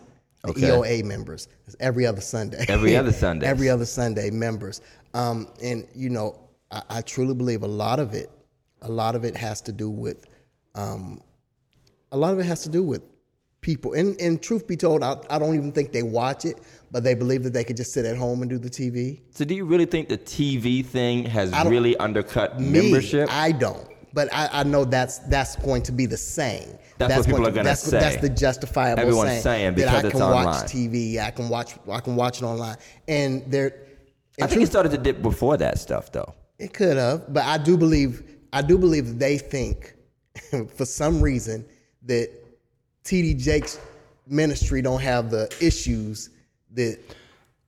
the 0.44 0.50
Okay. 0.50 0.60
EOA 0.62 1.04
members. 1.04 1.48
It's 1.66 1.76
every 1.80 2.04
other 2.06 2.20
Sunday. 2.20 2.64
Every 2.68 2.96
other 2.96 3.12
Sunday. 3.24 3.46
every 3.46 3.68
other 3.68 3.84
Sunday 3.86 4.30
members. 4.30 4.80
Um, 5.14 5.48
and 5.62 5.86
you 5.94 6.10
know, 6.10 6.38
I, 6.70 6.82
I 6.90 7.00
truly 7.02 7.34
believe 7.34 7.62
a 7.62 7.68
lot 7.68 8.00
of 8.00 8.14
it, 8.14 8.30
a 8.82 8.90
lot 8.90 9.14
of 9.14 9.24
it 9.24 9.36
has 9.36 9.60
to 9.62 9.72
do 9.72 9.88
with, 9.90 10.24
um, 10.74 11.20
a 12.10 12.16
lot 12.16 12.32
of 12.32 12.40
it 12.40 12.44
has 12.46 12.62
to 12.64 12.68
do 12.68 12.82
with 12.82 13.02
people. 13.60 13.92
And, 13.92 14.20
and 14.20 14.42
truth 14.42 14.66
be 14.66 14.76
told, 14.76 15.02
I, 15.04 15.16
I 15.30 15.38
don't 15.38 15.54
even 15.54 15.70
think 15.70 15.92
they 15.92 16.02
watch 16.02 16.44
it, 16.44 16.58
but 16.90 17.04
they 17.04 17.14
believe 17.14 17.44
that 17.44 17.52
they 17.52 17.62
could 17.62 17.76
just 17.76 17.92
sit 17.92 18.04
at 18.04 18.16
home 18.16 18.42
and 18.42 18.50
do 18.50 18.58
the 18.58 18.68
TV. 18.68 19.20
So, 19.30 19.44
do 19.44 19.54
you 19.54 19.64
really 19.64 19.86
think 19.86 20.08
the 20.08 20.18
TV 20.18 20.84
thing 20.84 21.24
has 21.26 21.52
really 21.66 21.96
undercut 21.98 22.58
Me, 22.60 22.82
membership? 22.82 23.28
I 23.30 23.52
don't. 23.52 23.86
But 24.14 24.32
I, 24.32 24.48
I 24.52 24.62
know 24.64 24.84
that's 24.84 25.18
that's 25.20 25.56
going 25.56 25.82
to 25.84 25.92
be 25.92 26.06
the 26.06 26.16
saying. 26.16 26.78
That's 26.98 27.16
what 27.16 27.26
people 27.26 27.40
going 27.40 27.52
are 27.52 27.56
gonna 27.56 27.76
say. 27.76 27.98
That's 27.98 28.20
the 28.20 28.28
justifiable 28.28 29.00
Everyone's 29.00 29.30
saying, 29.30 29.42
saying 29.42 29.74
that 29.76 30.04
I 30.04 30.10
can 30.10 30.22
online. 30.22 30.44
watch 30.46 30.64
TV. 30.66 31.18
I 31.18 31.30
can 31.30 31.48
watch. 31.48 31.74
I 31.90 32.00
can 32.00 32.16
watch 32.16 32.42
it 32.42 32.44
online. 32.44 32.76
And 33.08 33.50
there, 33.50 33.86
I 34.40 34.46
think 34.46 34.62
it 34.62 34.66
started 34.66 34.90
to 34.92 34.98
dip 34.98 35.22
before 35.22 35.56
that 35.56 35.78
stuff, 35.78 36.12
though. 36.12 36.34
It 36.58 36.74
could 36.74 36.96
have, 36.96 37.32
but 37.32 37.44
I 37.44 37.58
do 37.58 37.76
believe 37.76 38.22
I 38.52 38.62
do 38.62 38.78
believe 38.78 39.18
they 39.18 39.38
think 39.38 39.94
for 40.76 40.84
some 40.84 41.20
reason 41.20 41.64
that 42.04 42.28
TD 43.04 43.38
Jakes' 43.38 43.80
ministry 44.26 44.82
don't 44.82 45.00
have 45.00 45.30
the 45.30 45.52
issues 45.60 46.30
that 46.72 46.98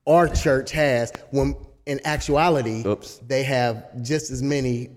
our 0.07 0.29
church 0.29 0.71
has 0.73 1.13
when 1.31 1.57
in 1.87 2.01
actuality 2.05 2.83
Oops. 2.87 3.19
they 3.27 3.43
have 3.43 4.03
just 4.03 4.31
as 4.31 4.43
many 4.43 4.91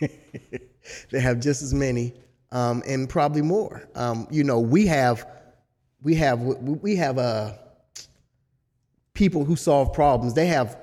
they 1.10 1.20
have 1.20 1.40
just 1.40 1.62
as 1.62 1.74
many 1.74 2.14
um, 2.52 2.82
and 2.86 3.08
probably 3.08 3.42
more. 3.42 3.88
Um, 3.94 4.26
you 4.30 4.44
know 4.44 4.60
we 4.60 4.86
have 4.86 5.26
we 6.02 6.14
have 6.16 6.40
we 6.40 6.96
have 6.96 7.18
uh, 7.18 7.52
people 9.14 9.44
who 9.44 9.56
solve 9.56 9.92
problems. 9.92 10.34
They 10.34 10.46
have 10.46 10.78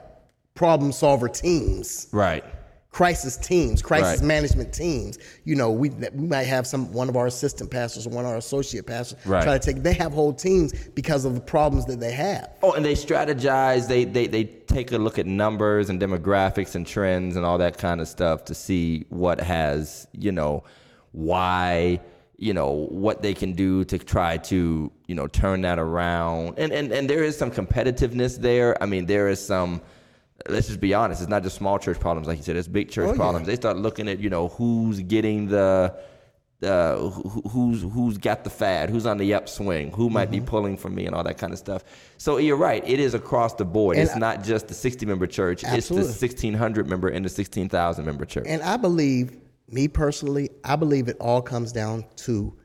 problem 0.54 0.92
solver 0.92 1.30
teams. 1.30 2.08
Right. 2.12 2.44
Crisis 2.98 3.38
teams, 3.38 3.80
crisis 3.80 4.22
Right. 4.22 4.28
management 4.28 4.74
teams. 4.74 5.20
You 5.44 5.54
know, 5.54 5.70
we 5.70 5.90
we 6.16 6.28
might 6.28 6.48
have 6.48 6.66
some 6.66 6.92
one 6.92 7.10
of 7.10 7.16
our 7.16 7.28
assistant 7.28 7.70
pastors 7.70 8.08
or 8.08 8.10
one 8.10 8.26
of 8.26 8.32
our 8.32 8.38
associate 8.38 8.88
pastors 8.88 9.20
Right. 9.24 9.44
try 9.44 9.56
to 9.56 9.64
take. 9.64 9.84
They 9.84 9.94
have 9.94 10.12
whole 10.12 10.34
teams 10.34 10.74
because 10.96 11.24
of 11.24 11.36
the 11.36 11.40
problems 11.40 11.86
that 11.86 12.00
they 12.00 12.12
have. 12.14 12.50
Oh, 12.64 12.72
and 12.72 12.84
they 12.84 12.96
strategize. 12.96 13.88
They, 13.88 14.04
they 14.04 14.26
they 14.26 14.46
take 14.46 14.92
a 14.94 14.98
look 14.98 15.20
at 15.20 15.28
numbers 15.28 15.92
and 15.92 16.02
demographics 16.02 16.74
and 16.74 16.88
trends 16.88 17.36
and 17.36 17.46
all 17.46 17.60
that 17.60 17.78
kind 17.78 18.02
of 18.02 18.08
stuff 18.08 18.46
to 18.46 18.56
see 18.56 19.06
what 19.10 19.40
has 19.42 20.08
you 20.14 20.32
know 20.32 20.64
why 21.12 22.00
you 22.38 22.54
know 22.54 22.72
what 22.90 23.22
they 23.22 23.36
can 23.36 23.54
do 23.54 23.84
to 23.86 24.00
try 24.00 24.38
to 24.38 24.92
you 25.06 25.14
know 25.14 25.28
turn 25.28 25.62
that 25.62 25.78
around. 25.78 26.58
And 26.58 26.72
and 26.74 26.92
and 26.92 27.08
there 27.08 27.24
is 27.24 27.38
some 27.38 27.52
competitiveness 27.52 28.42
there. 28.42 28.82
I 28.82 28.88
mean, 28.88 29.06
there 29.06 29.30
is 29.30 29.40
some. 29.46 29.82
Let's 30.50 30.68
just 30.68 30.80
be 30.80 30.94
honest. 30.94 31.22
It's 31.22 31.30
not 31.30 31.44
just 31.44 31.56
small 31.58 31.80
church 31.80 32.00
problems, 32.00 32.28
like 32.28 32.38
you 32.38 32.44
said. 32.44 32.56
It's 32.56 32.68
big 32.68 32.90
church 32.90 33.08
Oh, 33.08 33.12
yeah. 33.12 33.18
problems. 33.18 33.48
They 33.48 33.56
start 33.56 33.78
looking 33.78 34.08
at 34.08 34.20
you 34.20 34.30
know 34.30 34.48
who's 34.50 35.00
getting 35.02 35.48
the 35.48 35.96
uh, 36.64 36.98
who, 36.98 37.42
who's 37.50 37.82
who's 37.84 38.18
got 38.18 38.44
the 38.44 38.50
fad, 38.50 38.90
who's 38.90 39.06
on 39.06 39.18
the 39.18 39.34
upswing, 39.34 39.92
who 39.92 40.10
might 40.10 40.30
Mm-hmm. 40.32 40.40
be 40.44 40.50
pulling 40.50 40.78
for 40.78 40.90
me, 40.90 41.06
and 41.06 41.14
all 41.14 41.24
that 41.24 41.38
kind 41.38 41.54
of 41.54 41.60
stuff. 41.60 41.84
So 42.18 42.38
you're 42.38 42.58
right; 42.58 42.84
it 42.88 43.00
is 43.00 43.14
across 43.14 43.54
the 43.54 43.66
board. 43.66 43.98
And 43.98 44.06
it's 44.08 44.16
I- 44.16 44.20
not 44.20 44.44
just 44.44 44.68
the 44.68 44.74
60 44.74 45.06
member 45.06 45.28
church; 45.28 45.64
Absolutely. 45.64 46.10
it's 46.10 46.20
the 46.20 46.26
1600 46.26 46.88
member 46.88 47.10
and 47.10 47.24
the 47.24 47.30
16,000 47.30 48.06
member 48.06 48.26
church. 48.26 48.46
And 48.48 48.62
I 48.64 48.78
believe, 48.78 49.38
me 49.70 49.88
personally, 49.88 50.50
I 50.64 50.76
believe 50.78 51.08
it 51.10 51.18
all 51.20 51.42
comes 51.44 51.72
down 51.72 52.06
to 52.26 52.58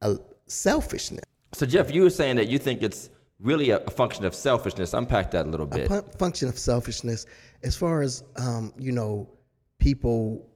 a 0.00 0.16
selfishness. 0.46 1.24
so 1.52 1.66
Jeff, 1.66 1.92
you 1.92 2.02
were 2.02 2.10
saying 2.10 2.36
that 2.36 2.48
you 2.48 2.58
think 2.58 2.82
it's 2.82 3.10
really 3.42 3.70
a, 3.70 3.78
a 3.78 3.90
function 3.90 4.24
of 4.24 4.34
selfishness. 4.34 4.94
Unpack 4.94 5.30
that 5.32 5.46
a 5.46 5.48
little 5.48 5.66
bit. 5.66 5.88
Fun- 5.88 6.04
function 6.18 6.48
of 6.48 6.58
selfishness 6.58 7.26
as 7.62 7.76
far 7.76 8.02
as 8.02 8.24
um, 8.36 8.72
you 8.78 8.92
know 8.92 9.28
people 9.78 10.48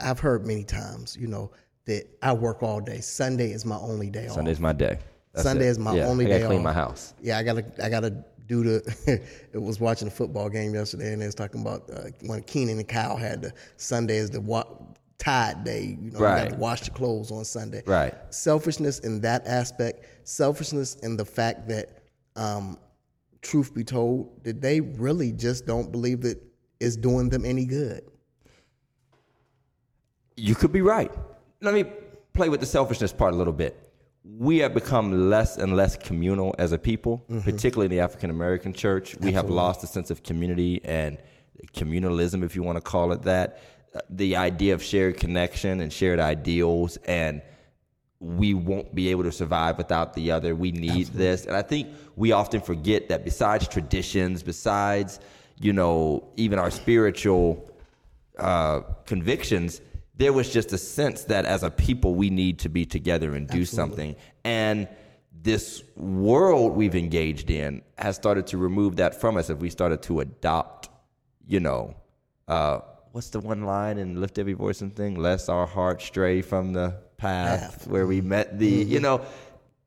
i've 0.00 0.18
heard 0.18 0.46
many 0.46 0.64
times 0.64 1.16
you 1.18 1.26
know 1.26 1.50
that 1.86 2.04
i 2.22 2.32
work 2.32 2.62
all 2.62 2.80
day 2.80 3.00
sunday 3.00 3.50
is 3.52 3.64
my 3.64 3.76
only 3.76 4.08
day 4.10 4.26
off 4.28 4.34
Sunday's 4.34 4.60
my 4.60 4.72
day. 4.72 4.98
That's 5.32 5.44
Sunday 5.46 5.66
it. 5.66 5.70
is 5.70 5.78
my 5.78 5.94
Yeah, 5.94 6.06
only 6.06 6.26
I 6.26 6.28
gotta 6.28 6.40
day 6.40 6.46
clean 6.46 6.58
off. 6.60 6.64
my 6.64 6.72
house. 6.72 7.14
yeah 7.22 7.38
i 7.38 7.42
gotta 7.42 7.64
i 7.82 7.88
gotta 7.90 8.24
do 8.46 8.62
the 8.62 9.20
it 9.52 9.58
was 9.60 9.80
watching 9.80 10.08
a 10.08 10.10
football 10.10 10.48
game 10.48 10.74
yesterday 10.74 11.12
and 11.12 11.20
they 11.20 11.26
was 11.26 11.34
talking 11.34 11.60
about 11.60 11.88
uh, 11.92 12.04
when 12.26 12.42
Kenan 12.44 12.78
and 12.78 12.88
Kel 12.88 13.16
had 13.16 13.42
the 13.42 13.52
sunday 13.76 14.16
is 14.16 14.30
the 14.30 14.40
wa- 14.40 14.64
tide 15.18 15.64
day 15.64 15.96
you 16.00 16.10
know 16.10 16.18
you 16.20 16.24
Right. 16.24 16.48
got 16.48 16.54
to 16.54 16.56
wash 16.56 16.86
your 16.86 16.94
clothes 16.94 17.30
on 17.30 17.44
sunday 17.44 17.82
Right. 17.86 18.14
selfishness 18.30 18.98
in 19.00 19.20
that 19.22 19.46
aspect 19.46 20.04
selfishness 20.24 20.94
in 20.96 21.16
the 21.16 21.24
fact 21.24 21.68
that 21.68 21.95
um, 22.36 22.78
truth 23.42 23.74
be 23.74 23.84
told 23.84 24.42
that 24.44 24.60
they 24.60 24.80
really 24.80 25.32
just 25.32 25.66
don't 25.66 25.90
believe 25.92 26.20
that 26.22 26.38
it's 26.80 26.96
doing 26.96 27.28
them 27.30 27.44
any 27.44 27.64
good 27.64 28.02
You 30.36 30.54
could 30.54 30.72
be 30.72 30.82
right. 30.82 31.10
Let 31.62 31.72
me 31.74 31.84
play 32.34 32.48
with 32.50 32.60
the 32.60 32.66
selfishness 32.66 33.12
part 33.12 33.32
a 33.32 33.36
little 33.36 33.52
bit. 33.52 33.90
We 34.24 34.58
have 34.58 34.74
become 34.74 35.30
less 35.30 35.56
and 35.56 35.74
less 35.76 35.96
communal 35.96 36.54
as 36.58 36.72
a 36.72 36.78
people, 36.78 37.24
particularly 37.44 37.86
in 37.86 37.90
the 37.92 38.00
African 38.00 38.28
American 38.28 38.72
church. 38.74 39.16
We 39.20 39.32
have 39.32 39.48
lost 39.48 39.82
a 39.84 39.86
sense 39.86 40.10
of 40.10 40.22
community 40.22 40.80
and 40.84 41.16
communalism, 41.74 42.42
if 42.44 42.54
you 42.54 42.62
want 42.62 42.76
to 42.76 42.82
call 42.82 43.12
it 43.12 43.22
that. 43.22 43.60
Uh, 43.94 44.00
The 44.10 44.36
idea 44.36 44.74
of 44.74 44.82
shared 44.82 45.16
connection 45.16 45.80
and 45.80 45.90
shared 45.92 46.18
ideals, 46.20 46.98
and 47.06 47.40
we 48.26 48.54
won't 48.54 48.92
be 48.94 49.08
able 49.08 49.22
to 49.22 49.32
survive 49.32 49.78
without 49.78 50.14
the 50.14 50.32
other. 50.32 50.56
We 50.56 50.72
need 50.72 51.06
this. 51.08 51.46
And 51.46 51.54
I 51.56 51.62
think 51.62 51.88
we 52.16 52.32
often 52.32 52.60
forget 52.60 53.08
that 53.08 53.24
besides 53.24 53.68
traditions, 53.68 54.42
besides, 54.42 55.20
you 55.60 55.72
know, 55.72 56.28
even 56.36 56.58
our 56.58 56.70
spiritual 56.70 57.70
uh, 58.38 58.80
convictions, 59.04 59.80
there 60.16 60.32
was 60.32 60.52
just 60.52 60.72
a 60.72 60.78
sense 60.78 61.24
that 61.24 61.44
as 61.44 61.62
a 61.62 61.70
people 61.70 62.14
we 62.14 62.30
need 62.30 62.58
to 62.60 62.68
be 62.68 62.84
together 62.84 63.34
and 63.34 63.46
do 63.46 63.64
something. 63.64 64.16
And 64.44 64.88
this 65.30 65.84
world 65.94 66.72
we've 66.74 66.96
engaged 66.96 67.50
in 67.50 67.82
has 67.98 68.16
started 68.16 68.46
to 68.48 68.58
remove 68.58 68.96
that 68.96 69.20
from 69.20 69.36
us 69.36 69.50
if 69.50 69.58
we 69.58 69.70
started 69.70 70.02
to 70.02 70.20
adopt, 70.20 70.88
you 71.46 71.60
know, 71.60 71.94
uh, 72.48 72.80
what's 73.12 73.28
the 73.28 73.40
one 73.40 73.62
line 73.62 73.98
in 73.98 74.20
Lift 74.20 74.38
Every 74.38 74.54
Voice 74.54 74.80
and 74.80 74.96
Sing? 74.96 75.14
Lest 75.14 75.48
our 75.48 75.66
heart 75.66 76.02
stray 76.02 76.42
from 76.42 76.72
the 76.72 77.05
path, 77.16 77.86
where 77.86 78.06
we 78.06 78.20
met 78.20 78.58
the, 78.58 78.68
you 78.68 79.00
know, 79.00 79.22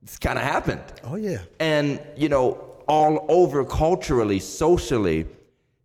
it's 0.04 0.18
kind 0.18 0.38
of 0.40 0.46
happened. 0.46 0.84
oh 1.04 1.16
yeah 1.16 1.40
And, 1.60 2.02
you 2.16 2.30
know, 2.30 2.66
all 2.88 3.26
over 3.30 3.64
culturally, 3.66 4.40
socially, 4.40 5.28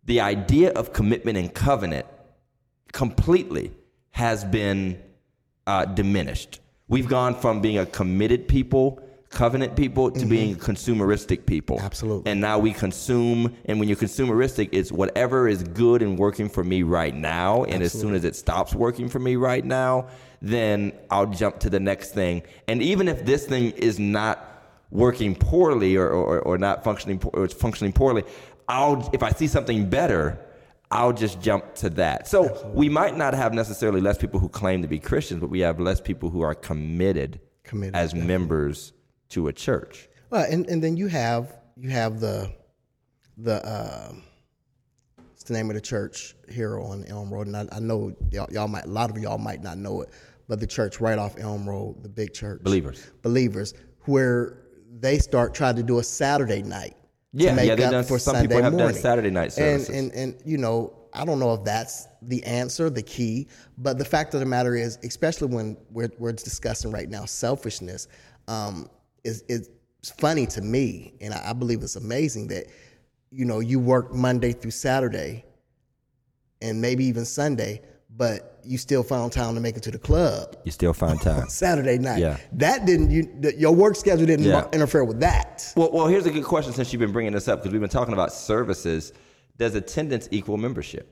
the 0.05 0.21
idea 0.21 0.71
of 0.71 0.93
commitment 0.93 1.37
and 1.37 1.53
covenant 1.53 2.05
completely 2.91 3.71
has 4.11 4.43
been 4.43 4.99
uh, 5.67 5.85
diminished. 5.85 6.61
We've 6.87 7.07
gone 7.07 7.35
from 7.35 7.61
being 7.61 7.79
a 7.79 7.85
committed 7.85 8.47
people, 8.47 9.01
covenant 9.29 9.75
people, 9.75 10.11
to 10.11 10.25
being 10.25 10.53
a 10.53 10.57
consumeristic 10.57 11.45
people. 11.45 11.79
Absolutely. 11.81 12.31
And 12.31 12.39
now 12.39 12.59
we 12.59 12.71
consume, 12.71 13.55
and 13.65 13.79
when 13.79 13.89
you're 13.89 13.97
consumeristic, 13.97 14.69
it's 14.71 14.91
whatever 14.91 15.47
is 15.47 15.63
good 15.63 16.01
and 16.01 16.17
working 16.17 16.47
for 16.47 16.63
me 16.63 16.83
right 16.83 17.13
now. 17.13 17.63
And 17.65 17.83
as 17.83 17.91
soon 17.91 18.13
as 18.15 18.23
it 18.23 18.35
stops 18.35 18.73
working 18.73 19.09
for 19.09 19.19
me 19.19 19.35
right 19.35 19.65
now, 19.65 20.07
then 20.41 20.93
I'll 21.09 21.27
jump 21.27 21.59
to 21.59 21.69
the 21.69 21.79
next 21.79 22.11
thing. 22.13 22.43
And 22.67 22.81
even 22.81 23.07
if 23.07 23.25
this 23.25 23.45
thing 23.45 23.71
is 23.71 23.99
not 23.99 24.51
working 24.91 25.35
poorly 25.35 25.95
or, 25.95 26.07
or, 26.09 26.39
or 26.41 26.57
not 26.57 26.83
functioning 26.83 27.21
or 27.33 27.45
it's 27.45 27.53
functioning 27.53 27.93
poorly, 27.93 28.23
I'll 28.67 29.09
if 29.13 29.21
I 29.23 29.31
see 29.31 29.47
something 29.47 29.89
better, 29.89 30.39
I'll 30.91 31.13
just 31.13 31.41
jump 31.41 31.75
to 31.75 31.89
that. 31.91 32.27
So 32.27 32.71
we 32.73 32.89
might 32.89 33.17
not 33.17 33.33
have 33.33 33.53
necessarily 33.53 34.01
less 34.01 34.17
people 34.17 34.39
who 34.39 34.49
claim 34.49 34.81
to 34.83 34.87
be 34.87 34.99
Christians, 34.99 35.39
but 35.41 35.49
we 35.49 35.59
have 35.61 35.79
less 35.79 35.99
people 35.99 36.29
who 36.29 36.41
are 36.41 36.55
committed, 36.55 37.39
Committed, 37.63 37.95
as 37.95 38.13
members 38.13 38.93
to 39.29 39.47
a 39.47 39.53
church. 39.53 40.07
well 40.29 40.45
and, 40.49 40.67
and 40.67 40.83
then 40.83 40.95
you 40.97 41.07
have 41.07 41.53
you 41.75 41.89
have 41.89 42.19
the 42.19 42.51
the 43.37 43.65
uh, 43.65 44.13
what's 45.35 45.43
the 45.43 45.53
name 45.53 45.69
of 45.69 45.75
the 45.75 45.81
church 45.81 46.33
here 46.49 46.79
on 46.79 47.03
elm 47.07 47.29
road 47.33 47.47
and 47.47 47.57
i, 47.57 47.67
I 47.73 47.79
know 47.79 48.15
y'all, 48.31 48.47
y'all 48.51 48.69
might 48.69 48.85
a 48.85 48.89
lot 48.89 49.09
of 49.09 49.17
y'all 49.17 49.37
might 49.37 49.61
not 49.61 49.77
know 49.77 50.01
it 50.01 50.09
but 50.47 50.61
the 50.61 50.67
church 50.67 51.01
right 51.01 51.19
off 51.19 51.35
elm 51.37 51.67
road 51.67 52.01
the 52.03 52.07
big 52.09 52.33
church 52.33 52.63
Believers. 52.63 53.05
believers 53.21 53.73
where 54.05 54.59
they 54.99 55.19
start 55.19 55.53
trying 55.53 55.75
to 55.75 55.83
do 55.83 55.99
a 55.99 56.03
saturday 56.03 56.63
night 56.63 56.95
Yeah, 57.33 57.49
to 57.49 57.55
make 57.57 57.67
yeah, 57.67 57.75
they've 57.75 57.85
up 57.87 57.91
done- 57.91 58.03
for 58.05 58.17
some 58.17 58.35
Sunday 58.35 58.47
people 58.47 58.63
have 58.63 58.77
done. 58.77 58.93
Saturday 58.93 59.29
night 59.29 59.43
and, 59.57 59.81
services. 59.81 59.89
and 59.89 60.11
and 60.13 60.35
you 60.45 60.57
know 60.57 60.93
I 61.13 61.23
don't 61.25 61.39
know 61.39 61.53
if 61.53 61.63
that's 61.63 62.07
the 62.23 62.43
answer, 62.43 62.89
the 62.89 63.01
key, 63.01 63.47
but 63.77 63.97
the 63.97 64.03
fact 64.03 64.33
of 64.33 64.41
the 64.41 64.45
matter 64.45 64.75
is, 64.75 64.97
especially 65.03 65.47
when 65.47 65.77
we're 65.89 66.09
we're 66.17 66.33
discussing 66.33 66.91
right 66.91 67.09
now 67.09 67.23
selfishness, 67.23 68.09
um, 68.49 68.89
is 69.23 69.41
is 69.47 69.69
funny 70.17 70.45
to 70.47 70.61
me, 70.61 71.13
and 71.21 71.33
I, 71.33 71.51
I 71.51 71.53
believe 71.53 71.83
it's 71.83 71.95
amazing 71.95 72.47
that 72.49 72.65
you 73.35 73.45
know 73.45 73.59
you 73.59 73.79
work 73.79 74.13
Monday 74.13 74.53
through 74.53 74.71
Saturday, 74.71 75.43
and 76.61 76.79
maybe 76.81 77.03
even 77.05 77.25
Sunday, 77.25 77.81
but 78.09 78.59
you 78.63 78.77
still 78.77 79.03
found 79.03 79.31
time 79.31 79.53
to 79.55 79.61
make 79.61 79.75
it 79.77 79.83
to 79.83 79.91
the 79.91 79.99
club 79.99 80.55
You 80.63 80.71
still 80.71 80.93
found 80.93 81.21
time. 81.21 81.47
Saturday 81.49 81.97
night. 81.99 82.19
Yeah. 82.19 82.37
that 82.53 82.85
didn't 82.85 83.11
you 83.11 83.23
the, 83.41 83.55
your 83.59 83.75
work 83.75 83.95
schedule 83.95 84.25
didn't 84.25 84.45
Yeah. 84.45 84.67
interfere 84.73 85.03
with 85.03 85.19
that. 85.19 85.71
well, 85.75 85.91
well, 85.91 86.07
here's 86.07 86.25
a 86.25 86.31
good 86.31 86.45
question 86.45 86.73
since 86.73 86.91
you've 86.93 86.99
been 87.01 87.11
bringing 87.11 87.33
this 87.33 87.47
up 87.47 87.59
because 87.59 87.71
we've 87.73 87.81
been 87.81 87.89
talking 87.89 88.13
about 88.13 88.31
services. 88.33 89.11
Does 89.57 89.75
attendance 89.75 90.27
equal 90.31 90.57
membership? 90.57 91.11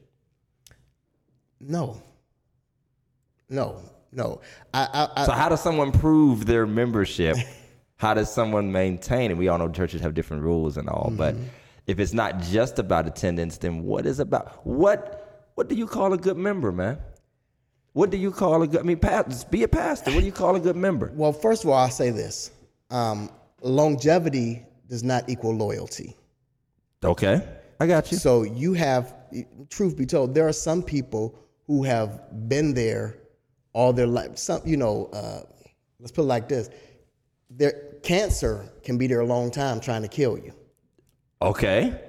No. 1.60 2.01
No, 3.50 3.82
no. 4.12 4.42
I, 4.74 4.88
I, 5.15 5.22
I 5.22 5.25
So 5.25 5.32
how 5.34 5.50
does 5.50 5.62
someone 5.62 5.92
prove 5.92 6.46
their 6.46 6.65
membership? 6.65 7.38
how 7.98 8.13
does 8.13 8.34
someone 8.34 8.72
maintain? 8.72 9.30
And 9.32 9.39
we 9.39 9.48
all 9.48 9.58
know 9.60 9.70
churches 9.70 10.01
have 10.01 10.13
different 10.13 10.44
rules 10.44 10.77
and 10.77 10.89
all, 10.89 11.12
but 11.15 11.36
Mm-hmm. 11.36 11.44
If 11.88 12.00
it's 12.00 12.13
not 12.13 12.40
just 12.40 12.80
about 12.80 13.08
attendance, 13.08 13.58
then 13.58 13.84
what 13.84 14.06
is 14.06 14.20
about 14.20 14.66
what? 14.66 15.52
What 15.56 15.68
do 15.68 15.75
you 15.75 15.86
call 15.86 16.13
a 16.13 16.18
good 16.18 16.38
member, 16.38 16.72
man? 16.72 16.98
What 17.94 18.10
do 18.10 18.18
you 18.18 18.32
call 18.32 18.63
a 18.63 18.68
good? 18.68 18.80
I 18.80 18.84
mean, 18.84 19.00
past, 19.00 19.52
be 19.52 19.63
a 19.63 19.68
pastor. 19.68 20.12
What 20.12 20.22
do 20.22 20.25
you 20.25 20.32
call 20.32 20.56
a 20.56 20.60
good 20.60 20.75
member? 20.75 21.12
well, 21.16 21.34
first 21.34 21.63
of 21.63 21.70
all, 21.70 21.75
I'll 21.75 21.90
say 21.90 22.10
this: 22.10 22.52
um, 22.90 23.30
longevity 23.62 24.66
does 24.88 25.04
not 25.04 25.30
equal 25.30 25.56
loyalty. 25.56 26.16
Okay, 27.04 27.46
I 27.80 27.88
got 27.88 28.12
you. 28.12 28.18
So 28.18 28.44
you 28.44 28.74
have, 28.74 29.13
truth 29.70 29.98
be 29.98 30.06
told, 30.06 30.34
there 30.34 30.48
are 30.48 30.54
some 30.54 30.82
people 30.82 31.38
who 31.68 31.84
have 31.84 32.50
been 32.50 32.74
there 32.74 33.18
all 33.74 33.92
their 33.92 34.08
life. 34.08 34.38
Some, 34.38 34.62
you 34.66 34.78
know, 34.78 35.10
uh, 35.13 35.42
let's 36.00 36.12
put 36.12 36.22
it 36.22 36.28
like 36.28 36.48
this: 36.48 36.70
their 37.50 37.74
cancer 38.04 38.70
can 38.84 38.98
be 38.98 39.06
there 39.08 39.20
a 39.20 39.25
long 39.25 39.52
time 39.52 39.82
trying 39.82 40.02
to 40.02 40.08
kill 40.08 40.38
you. 40.38 40.54
Okay. 41.44 42.00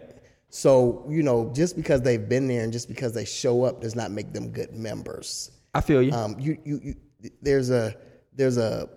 So, 0.48 1.04
you 1.08 1.22
know, 1.22 1.50
just 1.52 1.74
because 1.74 2.02
they've 2.02 2.28
been 2.28 2.46
there 2.46 2.62
and 2.62 2.72
just 2.72 2.88
because 2.88 3.12
they 3.12 3.24
show 3.24 3.64
up 3.64 3.80
does 3.80 3.96
not 3.96 4.10
make 4.12 4.32
them 4.32 4.50
good 4.50 4.72
members. 4.72 5.50
I 5.74 5.80
feel 5.80 6.00
you. 6.00 6.12
Um, 6.12 6.36
you, 6.38 6.56
you, 6.64 6.80
you 6.82 7.30
there's 7.42 7.70
a, 7.70 7.96
there's 8.32 8.56
a, 8.56 8.88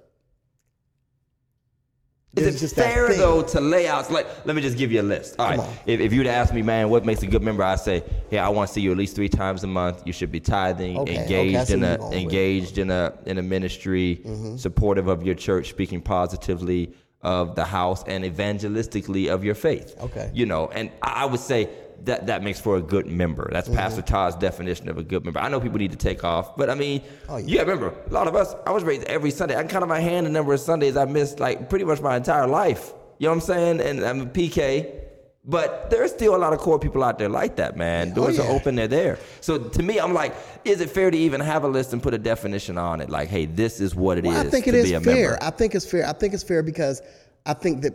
Is 2.35 2.55
it 2.55 2.59
just 2.59 2.75
fair 2.75 3.11
though 3.15 3.41
to 3.41 3.59
layouts? 3.59 4.11
Like, 4.11 4.27
let 4.45 4.55
me 4.55 4.61
just 4.61 4.77
give 4.77 4.91
you 4.91 5.01
a 5.01 5.03
list. 5.03 5.37
All 5.39 5.47
right. 5.47 5.57
on. 5.59 5.73
If, 5.87 5.99
if 5.99 6.13
you'd 6.13 6.27
ask 6.27 6.53
me, 6.53 6.61
man, 6.61 6.89
what 6.89 7.03
makes 7.05 7.23
a 7.23 7.27
good 7.27 7.41
member? 7.41 7.63
I 7.63 7.75
say, 7.75 8.03
yeah, 8.29 8.45
I 8.45 8.49
want 8.49 8.67
to 8.67 8.73
see 8.75 8.81
you 8.81 8.91
at 8.91 8.97
least 8.97 9.15
three 9.15 9.29
times 9.29 9.63
a 9.63 9.67
month. 9.67 10.03
You 10.05 10.13
should 10.13 10.31
be 10.31 10.39
tithing, 10.39 10.97
Okay, 10.99 11.13
okay, 11.13 11.21
engaged 11.23 11.67
see 11.69 11.73
in 11.73 11.83
a 11.83 11.97
you're 11.97 11.97
with 12.09 12.13
engaged 12.13 12.77
in 12.77 12.91
a 12.91 13.13
in 13.25 13.39
a 13.39 13.41
ministry, 13.41 14.21
Mm-hmm. 14.23 14.57
supportive 14.57 15.07
of 15.07 15.23
your 15.23 15.33
church, 15.35 15.69
speaking 15.69 16.01
positively 16.01 16.93
of 17.35 17.55
the 17.55 17.65
house, 17.65 18.01
and 18.11 18.23
evangelistically 18.23 19.27
of 19.33 19.43
your 19.43 19.55
faith. 19.55 19.95
Okay. 20.07 20.29
You 20.33 20.45
know, 20.45 20.67
and 20.69 20.89
I 21.01 21.25
would 21.25 21.39
say. 21.41 21.69
That, 22.03 22.27
that 22.27 22.43
makes 22.43 22.61
for 22.61 22.77
a 22.77 22.81
good 22.81 23.07
member. 23.07 23.45
Mm-hmm. 23.45 23.53
That's 23.53 23.69
Pastor 23.69 24.03
Todd's 24.03 24.35
definition 24.35 24.87
of 24.87 24.99
a 24.99 25.03
good 25.03 25.23
member. 25.25 25.39
I 25.39 25.49
know 25.49 25.59
people 25.59 25.79
need 25.79 25.91
to 25.91 25.97
take 25.97 26.23
off, 26.23 26.55
but 26.55 26.69
I 26.69 26.75
mean, 26.75 27.01
Oh, 27.27 27.37
yeah. 27.37 27.63
gotta 27.65 27.71
remember, 27.71 27.89
a 28.07 28.13
lot 28.13 28.27
of 28.27 28.35
us, 28.35 28.53
I 28.67 28.71
was 28.71 28.83
raised 28.83 29.03
every 29.05 29.31
Sunday. 29.31 29.55
I 29.55 29.61
can 29.61 29.67
count 29.67 29.81
on 29.81 29.89
my 29.89 29.99
hand 29.99 30.27
the 30.27 30.29
number 30.29 30.53
of 30.53 30.59
Sundays 30.59 30.95
I 30.95 31.05
missed 31.05 31.39
like 31.39 31.71
pretty 31.71 31.85
much 31.85 31.99
my 31.99 32.15
entire 32.15 32.45
life. 32.45 32.93
You 33.17 33.25
know 33.25 33.31
what 33.31 33.35
I'm 33.37 33.41
saying? 33.41 33.81
And 33.81 34.05
I'm 34.05 34.21
a 34.21 34.25
PK. 34.27 35.06
But 35.49 35.89
there's 35.89 36.11
still 36.11 36.35
a 36.35 36.37
lot 36.37 36.51
of 36.51 36.59
core 36.59 36.77
people 36.77 37.03
out 37.05 37.17
there 37.17 37.29
like 37.29 37.55
that, 37.55 37.77
man. 37.77 38.11
Oh, 38.11 38.15
Doors 38.15 38.37
Oh, 38.37 38.43
yeah. 38.43 38.49
are 38.49 38.53
open, 38.53 38.75
they're 38.75 38.89
there. 38.89 39.17
So 39.39 39.57
to 39.57 39.81
me, 39.81 39.97
I'm 39.97 40.13
like, 40.13 40.35
is 40.65 40.81
it 40.81 40.89
fair 40.89 41.09
to 41.09 41.17
even 41.17 41.39
have 41.39 41.63
a 41.63 41.67
list 41.69 41.93
and 41.93 42.03
put 42.03 42.13
a 42.13 42.17
definition 42.17 42.77
on 42.77 42.99
it? 42.99 43.09
Like, 43.09 43.29
hey, 43.29 43.45
this 43.45 43.79
is 43.79 43.95
what 43.95 44.17
it 44.17 44.25
is 44.25 44.33
Well, 44.33 44.45
I 44.45 44.49
think 44.49 44.67
it 44.67 44.75
is 44.75 44.91
fair. 44.91 44.99
member. 44.99 45.37
I 45.41 45.49
think 45.51 45.73
it's 45.73 45.89
fair. 45.89 46.05
I 46.05 46.11
think 46.11 46.33
it's 46.33 46.43
fair 46.43 46.61
because 46.63 47.01
I 47.45 47.53
think 47.53 47.81
that 47.83 47.93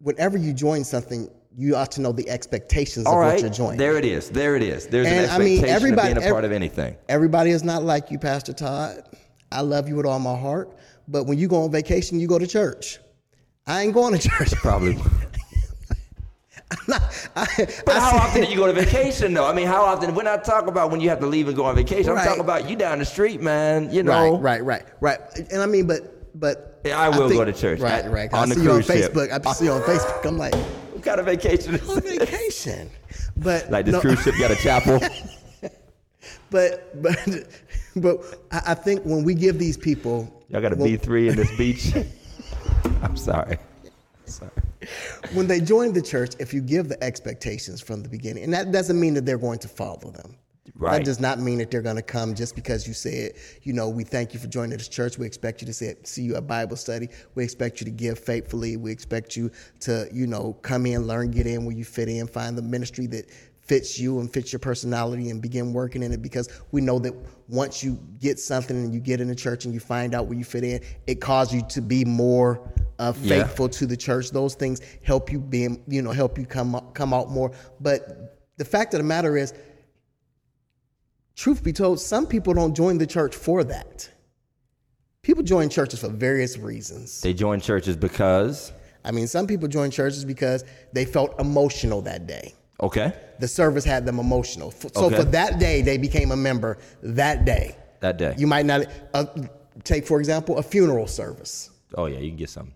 whenever 0.00 0.36
you 0.36 0.52
join 0.52 0.84
something, 0.84 1.30
you 1.56 1.74
ought 1.74 1.90
to 1.92 2.02
know 2.02 2.12
the 2.12 2.28
expectations 2.28 3.06
All 3.06 3.14
of 3.14 3.20
right, 3.20 3.32
what 3.32 3.40
you're 3.40 3.50
joining. 3.50 3.78
there 3.78 3.96
it 3.96 4.04
is. 4.04 4.28
There 4.28 4.54
it 4.54 4.62
is. 4.62 4.86
There's 4.86 5.06
And, 5.06 5.24
an 5.24 5.30
I 5.30 5.38
mean, 5.38 5.52
expectation 5.54 5.74
everybody- 5.76 6.12
of 6.12 6.18
being 6.18 6.28
a 6.28 6.32
part 6.32 6.44
of 6.44 6.52
anything. 6.52 6.96
Everybody 7.08 7.50
is 7.50 7.64
not 7.64 7.82
like 7.82 8.10
you, 8.10 8.18
Pastor 8.18 8.52
Todd. 8.52 9.02
I 9.50 9.62
love 9.62 9.88
you 9.88 9.96
with 9.96 10.04
all 10.06 10.18
my 10.18 10.36
heart, 10.38 10.76
but 11.08 11.24
when 11.24 11.38
you 11.38 11.48
go 11.48 11.62
on 11.64 11.72
vacation, 11.72 12.20
you 12.20 12.28
go 12.28 12.38
to 12.38 12.46
church. 12.46 12.98
I 13.66 13.82
ain't 13.82 13.94
going 13.94 14.16
to 14.16 14.28
church. 14.28 14.52
Probably. 14.52 14.98
I, 16.70 16.76
But 17.84 17.96
I 17.96 18.00
how 18.00 18.10
say- 18.10 18.16
often 18.18 18.42
do 18.44 18.50
you 18.50 18.56
go 18.56 18.66
to 18.66 18.72
vacation 18.72 19.34
though? 19.34 19.46
I 19.46 19.52
mean, 19.54 19.66
how 19.66 19.82
often? 19.84 20.14
We're 20.14 20.22
not 20.22 20.44
talking 20.44 20.68
about 20.68 20.90
when 20.90 21.00
you 21.00 21.08
have 21.08 21.20
to 21.20 21.26
leave 21.26 21.48
and 21.48 21.56
go 21.56 21.64
on 21.64 21.74
vacation. 21.74 22.10
I'm 22.16 22.24
talking 22.24 22.40
about 22.40 22.68
you 22.68 22.76
down 22.76 22.98
the 23.00 23.04
street, 23.04 23.40
man. 23.40 23.90
You 23.92 24.02
know, 24.02 24.38
Right, 24.38 24.62
right, 24.62 24.84
right, 25.00 25.20
right. 25.30 25.50
And 25.52 25.62
I 25.62 25.66
mean, 25.66 25.86
but 25.86 26.38
but 26.38 26.80
Yeah, 26.84 26.98
I 26.98 27.08
will 27.08 27.28
think- 27.28 27.38
go 27.40 27.44
to 27.44 27.52
church. 27.52 27.80
Right, 27.80 28.08
right. 28.10 28.32
on 28.32 28.50
I 28.52 28.54
the 28.54 28.60
see 28.60 28.62
you 28.64 28.70
on 28.72 28.82
ship. 28.82 29.12
Facebook. 29.12 29.46
I 29.46 29.52
see 29.52 29.64
you 29.66 29.72
on 29.72 29.82
Facebook. 29.82 30.24
I'm 30.26 30.38
like 30.38 30.54
What 30.54 31.02
kind 31.02 31.18
of 31.20 31.26
vacation 31.26 31.74
is 31.74 31.88
on 31.90 32.00
vacation, 32.02 32.88
but 33.36 33.70
Like 33.70 33.84
this 33.86 33.92
no, 33.94 34.00
cruise 34.00 34.22
ship 34.22 34.34
got 34.38 34.50
a 34.50 34.56
chapel. 34.56 35.00
But 36.50 37.00
but 37.00 37.16
but 37.96 38.20
I 38.50 38.62
I 38.68 38.74
think 38.74 39.02
when 39.04 39.22
we 39.24 39.34
give 39.34 39.58
these 39.58 39.76
people, 39.76 40.44
Y'all 40.48 40.60
got 40.60 40.72
a 40.72 40.76
B 40.76 40.96
three 40.96 41.28
in 41.28 41.36
this 41.36 41.56
beach. 41.56 41.92
I'm 43.02 43.16
sorry. 43.16 43.58
Sorry. 44.26 44.50
When 45.32 45.46
they 45.46 45.60
join 45.60 45.92
the 45.92 46.02
church, 46.02 46.34
if 46.38 46.52
you 46.52 46.60
give 46.60 46.88
the 46.88 47.02
expectations 47.02 47.80
from 47.80 48.02
the 48.02 48.08
beginning, 48.08 48.44
and 48.44 48.52
that 48.52 48.72
doesn't 48.72 48.98
mean 48.98 49.14
that 49.14 49.26
they're 49.26 49.38
going 49.38 49.58
to 49.60 49.68
follow 49.68 50.10
them. 50.10 50.36
Right. 50.74 50.98
That 50.98 51.04
does 51.04 51.20
not 51.20 51.38
mean 51.38 51.58
that 51.58 51.70
they're 51.70 51.82
going 51.82 51.96
to 51.96 52.02
come 52.02 52.34
just 52.34 52.54
because 52.54 52.86
you 52.86 52.94
said, 52.94 53.32
you 53.62 53.72
know, 53.72 53.88
we 53.88 54.04
thank 54.04 54.32
you 54.32 54.40
for 54.40 54.46
joining 54.46 54.78
this 54.78 54.88
church. 54.88 55.18
We 55.18 55.26
expect 55.26 55.60
you 55.60 55.66
to 55.66 55.74
say, 55.74 55.96
see 56.04 56.22
you 56.22 56.36
at 56.36 56.46
Bible 56.46 56.76
study. 56.76 57.08
We 57.34 57.44
expect 57.44 57.80
you 57.80 57.84
to 57.84 57.90
give 57.90 58.18
faithfully. 58.18 58.76
We 58.76 58.90
expect 58.90 59.36
you 59.36 59.50
to, 59.80 60.08
you 60.12 60.26
know, 60.26 60.54
come 60.62 60.86
in, 60.86 61.06
learn, 61.06 61.32
get 61.32 61.46
in 61.46 61.64
where 61.64 61.76
you 61.76 61.84
fit 61.84 62.08
in, 62.08 62.26
find 62.26 62.56
the 62.56 62.62
ministry 62.62 63.06
that 63.08 63.30
fits 63.70 64.00
you 64.00 64.18
and 64.18 64.32
fits 64.32 64.52
your 64.52 64.58
personality 64.58 65.30
and 65.30 65.40
begin 65.40 65.72
working 65.72 66.02
in 66.02 66.10
it 66.10 66.20
because 66.20 66.48
we 66.72 66.80
know 66.80 66.98
that 66.98 67.14
once 67.46 67.84
you 67.84 67.96
get 68.18 68.36
something 68.36 68.76
and 68.76 68.92
you 68.92 68.98
get 68.98 69.20
in 69.20 69.28
the 69.28 69.34
church 69.34 69.64
and 69.64 69.72
you 69.72 69.78
find 69.78 70.12
out 70.12 70.26
where 70.26 70.36
you 70.36 70.42
fit 70.42 70.64
in, 70.64 70.80
it 71.06 71.20
causes 71.20 71.54
you 71.54 71.62
to 71.68 71.80
be 71.80 72.04
more 72.04 72.68
uh, 72.98 73.12
Yeah. 73.22 73.44
faithful 73.44 73.68
to 73.68 73.86
the 73.86 73.96
church. 73.96 74.32
Those 74.32 74.56
things 74.56 74.80
help 75.04 75.30
you 75.30 75.38
being, 75.38 75.84
you 75.86 76.02
know, 76.02 76.10
help 76.10 76.36
you 76.36 76.46
come 76.46 76.74
up, 76.74 76.94
come 76.94 77.14
out 77.14 77.30
more. 77.30 77.52
But 77.78 78.40
the 78.56 78.64
fact 78.64 78.92
of 78.92 78.98
the 78.98 79.04
matter 79.04 79.36
is, 79.36 79.54
truth 81.36 81.62
be 81.62 81.72
told, 81.72 82.00
some 82.00 82.26
people 82.26 82.52
don't 82.54 82.74
join 82.74 82.98
the 82.98 83.06
church 83.06 83.36
for 83.36 83.62
that. 83.62 84.10
People 85.22 85.44
join 85.44 85.68
churches 85.68 86.00
for 86.00 86.08
various 86.08 86.58
reasons. 86.58 87.20
They 87.20 87.34
join 87.34 87.60
churches 87.60 87.96
because 87.96 88.72
I 89.04 89.12
mean, 89.12 89.28
some 89.28 89.46
people 89.46 89.68
join 89.68 89.92
churches 89.92 90.24
because 90.24 90.64
they 90.92 91.04
felt 91.04 91.40
emotional 91.40 92.02
that 92.02 92.26
day. 92.26 92.54
Okay, 92.82 93.12
The 93.38 93.48
service 93.48 93.84
had 93.84 94.04
them 94.06 94.18
emotional. 94.18 94.70
So 94.72 94.88
Okay. 95.06 95.16
for 95.16 95.24
that 95.24 95.58
day, 95.58 95.82
they 95.82 95.98
became 95.98 96.30
a 96.32 96.36
member 96.36 96.78
that 97.02 97.44
day. 97.44 97.76
that 98.00 98.16
day. 98.18 98.34
You 98.36 98.46
might 98.46 98.66
not 98.66 98.86
uh, 99.14 99.24
take, 99.84 100.06
for 100.06 100.18
example, 100.20 100.58
a 100.58 100.62
funeral 100.62 101.06
service. 101.06 101.70
oh 101.96 102.06
yeah, 102.06 102.18
you 102.18 102.28
can 102.30 102.36
get 102.36 102.50
some. 102.50 102.72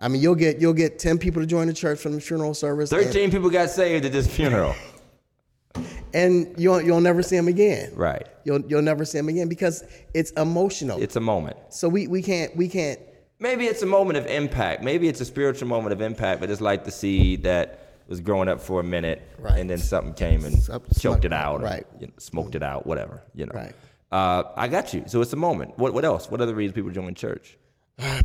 I 0.00 0.06
mean, 0.08 0.22
you'll 0.22 0.36
get 0.36 0.60
you'll 0.60 0.74
get 0.84 0.98
ten 0.98 1.18
people 1.18 1.42
to 1.42 1.46
join 1.46 1.66
the 1.66 1.72
church 1.72 1.98
from 1.98 2.12
the 2.14 2.20
funeral 2.20 2.54
service, 2.54 2.92
and- 2.92 3.02
Thirteen 3.02 3.30
people 3.30 3.50
got 3.50 3.68
saved 3.70 4.04
at 4.04 4.12
this 4.12 4.26
funeral. 4.26 4.74
and 6.14 6.54
you'll 6.56 6.80
you'll 6.80 7.00
never 7.00 7.22
see 7.22 7.36
them 7.36 7.48
again. 7.48 7.92
right. 7.94 8.26
You'll 8.44 8.60
you'll 8.62 8.82
never 8.82 9.04
see 9.04 9.18
them 9.18 9.28
again 9.28 9.48
because 9.48 9.84
it's 10.14 10.30
emotional. 10.32 11.00
It's 11.02 11.16
a 11.16 11.20
moment. 11.20 11.56
so 11.70 11.88
we 11.88 12.06
we 12.06 12.22
can't 12.22 12.54
we 12.56 12.68
can't 12.68 12.98
Maybe 13.40 13.66
it's 13.66 13.82
a 13.82 13.86
moment 13.86 14.16
of 14.18 14.26
impact. 14.26 14.82
Maybe 14.82 15.06
it's 15.08 15.20
a 15.20 15.24
spiritual 15.24 15.68
moment 15.68 15.92
of 15.92 16.00
impact, 16.00 16.40
but 16.40 16.50
it's 16.50 16.60
like 16.60 16.84
to 16.84 16.90
see 16.90 17.36
that 17.36 17.87
was 18.08 18.20
growing 18.20 18.48
up 18.48 18.60
for 18.60 18.80
a 18.80 18.84
minute, 18.84 19.22
Right. 19.38 19.58
and 19.58 19.68
then 19.68 19.78
something 19.78 20.14
came 20.14 20.44
and 20.44 20.60
Something 20.62 20.98
choked 20.98 21.24
it 21.24 21.32
out, 21.32 21.60
or, 21.60 21.64
right. 21.64 21.86
you 22.00 22.06
know, 22.06 22.12
smoked 22.18 22.54
it 22.54 22.62
out, 22.62 22.86
whatever. 22.86 23.22
You 23.34 23.46
know. 23.46 23.52
Right. 23.54 23.74
Uh, 24.10 24.44
I 24.56 24.68
got 24.68 24.94
you. 24.94 25.04
So 25.06 25.20
it's 25.20 25.32
a 25.32 25.36
moment. 25.36 25.78
What 25.78 25.92
what 25.94 26.04
else? 26.04 26.30
What 26.30 26.40
other 26.40 26.54
reasons 26.54 26.74
people 26.74 26.90
join 26.90 27.14
church? 27.14 27.56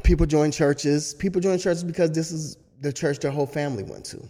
people 0.04 0.26
join 0.26 0.52
churches. 0.52 1.14
People 1.16 1.42
join 1.42 1.58
churches 1.58 1.84
because 1.84 2.12
this 2.12 2.32
is 2.32 2.58
the 2.80 2.94
church 2.94 3.20
their 3.20 3.32
whole 3.32 3.46
family 3.48 3.84
went 3.84 4.06
to. 4.06 4.22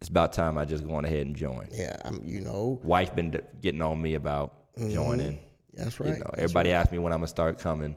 It's 0.00 0.08
about 0.08 0.32
time 0.32 0.58
I 0.58 0.64
just 0.64 0.86
go 0.86 0.94
on 0.94 1.04
ahead 1.04 1.26
and 1.26 1.34
join. 1.36 1.68
Yeah, 1.72 1.96
I'm 2.04 2.20
you 2.24 2.40
know 2.40 2.80
Wife 2.84 3.14
been 3.14 3.40
getting 3.60 3.82
on 3.82 4.00
me 4.02 4.14
about 4.14 4.54
joining. 4.76 5.38
that's 5.74 5.98
right. 6.00 6.06
You 6.08 6.12
right. 6.12 6.18
know, 6.20 6.30
That's 6.32 6.42
everybody 6.42 6.72
asked 6.72 6.92
me 6.92 6.98
when 6.98 7.12
I'm 7.12 7.18
gonna 7.20 7.28
start 7.28 7.58
coming. 7.58 7.96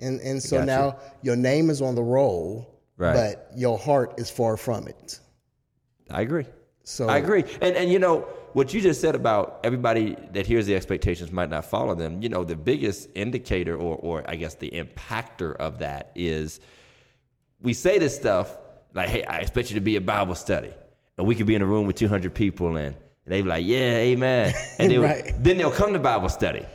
And 0.00 0.20
and 0.20 0.42
so 0.42 0.56
got 0.56 0.60
you. 0.62 0.66
now 0.66 0.96
your 1.22 1.36
name 1.36 1.70
is 1.70 1.80
on 1.82 1.94
the 1.94 2.02
roll, 2.02 2.80
Right. 2.96 3.14
but 3.14 3.50
your 3.56 3.78
heart 3.78 4.14
is 4.18 4.30
far 4.30 4.56
from 4.56 4.88
it. 4.88 5.20
I 6.10 6.20
agree. 6.22 6.46
So 6.84 7.08
I 7.08 7.16
agree. 7.18 7.44
And 7.62 7.76
and 7.76 7.90
you 7.90 7.98
know 7.98 8.20
what 8.52 8.72
you 8.74 8.80
just 8.80 9.00
said 9.00 9.14
about 9.14 9.60
everybody 9.64 10.16
that 10.32 10.46
hears 10.46 10.66
the 10.66 10.76
expectations 10.76 11.32
might 11.32 11.48
not 11.50 11.64
follow 11.64 11.94
them. 11.94 12.22
You 12.22 12.28
know 12.28 12.44
the 12.44 12.56
biggest 12.56 13.08
indicator 13.14 13.74
or 13.76 13.96
or 13.96 14.24
I 14.28 14.36
guess 14.36 14.54
the 14.54 14.70
impactor 14.70 15.56
of 15.56 15.78
that 15.78 16.12
is 16.14 16.60
we 17.62 17.72
say 17.72 17.98
this 17.98 18.14
stuff 18.14 18.56
like, 18.94 19.08
"Hey, 19.08 19.24
I 19.24 19.38
expect 19.38 19.70
you 19.70 19.74
to 19.76 19.80
be 19.80 19.96
a 19.96 20.00
Bible 20.00 20.34
study," 20.34 20.72
and 21.16 21.26
we 21.26 21.34
could 21.34 21.46
be 21.46 21.54
in 21.54 21.62
a 21.62 21.66
room 21.66 21.86
with 21.86 21.96
200 21.96 22.34
people 22.34 22.76
and. 22.76 22.94
And 23.26 23.32
they 23.32 23.40
be 23.40 23.48
like, 23.48 23.64
yeah, 23.64 23.96
amen. 24.12 24.52
And 24.78 24.90
they, 24.92 24.98
Right. 25.08 25.32
then 25.42 25.56
they'll 25.56 25.70
come 25.70 25.94
to 25.94 25.98
Bible 25.98 26.28
study. 26.28 26.66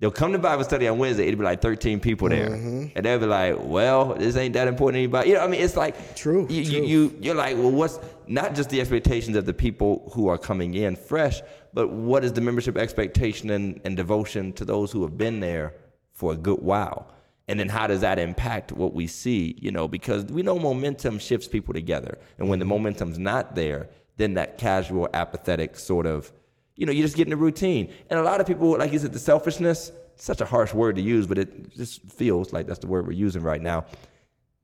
They'll 0.00 0.10
come 0.10 0.32
to 0.32 0.38
Bible 0.38 0.64
study 0.64 0.88
on 0.88 0.98
Wednesday. 0.98 1.26
It'll 1.28 1.38
be 1.38 1.44
like 1.44 1.62
13 1.62 2.00
people 2.00 2.28
there. 2.28 2.50
Mm-hmm. 2.50 2.86
And 2.96 3.06
they'll 3.06 3.18
be 3.18 3.26
like, 3.26 3.56
well, 3.60 4.14
this 4.14 4.36
ain't 4.36 4.54
that 4.54 4.66
important 4.66 4.96
to 4.96 4.98
anybody. 4.98 5.30
You 5.30 5.36
know, 5.36 5.42
I 5.42 5.46
mean, 5.46 5.60
it's 5.60 5.76
like, 5.76 6.16
True, 6.16 6.46
You, 6.50 6.64
true. 6.64 6.74
you, 6.74 6.84
you, 6.84 7.16
you're 7.20 7.34
like, 7.34 7.56
well, 7.56 7.70
what's 7.70 8.00
not 8.26 8.54
just 8.54 8.70
the 8.70 8.80
expectations 8.80 9.36
of 9.36 9.46
the 9.46 9.54
people 9.54 10.10
who 10.12 10.28
are 10.28 10.36
coming 10.36 10.74
in 10.74 10.96
fresh, 10.96 11.40
but 11.72 11.90
what 11.90 12.24
is 12.24 12.32
the 12.32 12.40
membership 12.40 12.76
expectation 12.76 13.50
and, 13.50 13.80
and 13.84 13.96
devotion 13.96 14.52
to 14.54 14.64
those 14.64 14.90
who 14.90 15.02
have 15.02 15.16
been 15.16 15.40
there 15.40 15.74
for 16.12 16.32
a 16.32 16.36
good 16.36 16.60
while? 16.60 17.08
And 17.46 17.60
then 17.60 17.68
how 17.68 17.86
does 17.86 18.00
that 18.00 18.18
impact 18.18 18.72
what 18.72 18.94
we 18.94 19.06
see? 19.06 19.56
You 19.60 19.70
know, 19.70 19.86
because 19.86 20.24
we 20.24 20.42
know 20.42 20.58
momentum 20.58 21.18
shifts 21.18 21.46
people 21.46 21.72
together. 21.72 22.18
And 22.38 22.48
when 22.48 22.58
the 22.58 22.64
momentum's 22.64 23.18
not 23.18 23.54
there, 23.54 23.88
then 24.16 24.34
that 24.34 24.58
casual, 24.58 25.08
apathetic 25.14 25.76
sort 25.76 26.06
of, 26.06 26.32
you 26.76 26.86
know, 26.86 26.92
you 26.92 27.02
just 27.02 27.16
get 27.16 27.26
in 27.26 27.32
a 27.32 27.36
routine. 27.36 27.92
And 28.10 28.18
a 28.18 28.22
lot 28.22 28.40
of 28.40 28.46
people, 28.46 28.76
like 28.78 28.92
you 28.92 28.98
said, 28.98 29.12
the 29.12 29.18
selfishness, 29.18 29.92
such 30.16 30.40
a 30.40 30.44
harsh 30.44 30.72
word 30.74 30.96
to 30.96 31.02
use, 31.02 31.26
but 31.26 31.38
it 31.38 31.74
just 31.76 32.02
feels 32.10 32.52
like 32.52 32.66
that's 32.66 32.78
the 32.80 32.86
word 32.86 33.06
we're 33.06 33.12
using 33.12 33.42
right 33.42 33.60
now. 33.60 33.84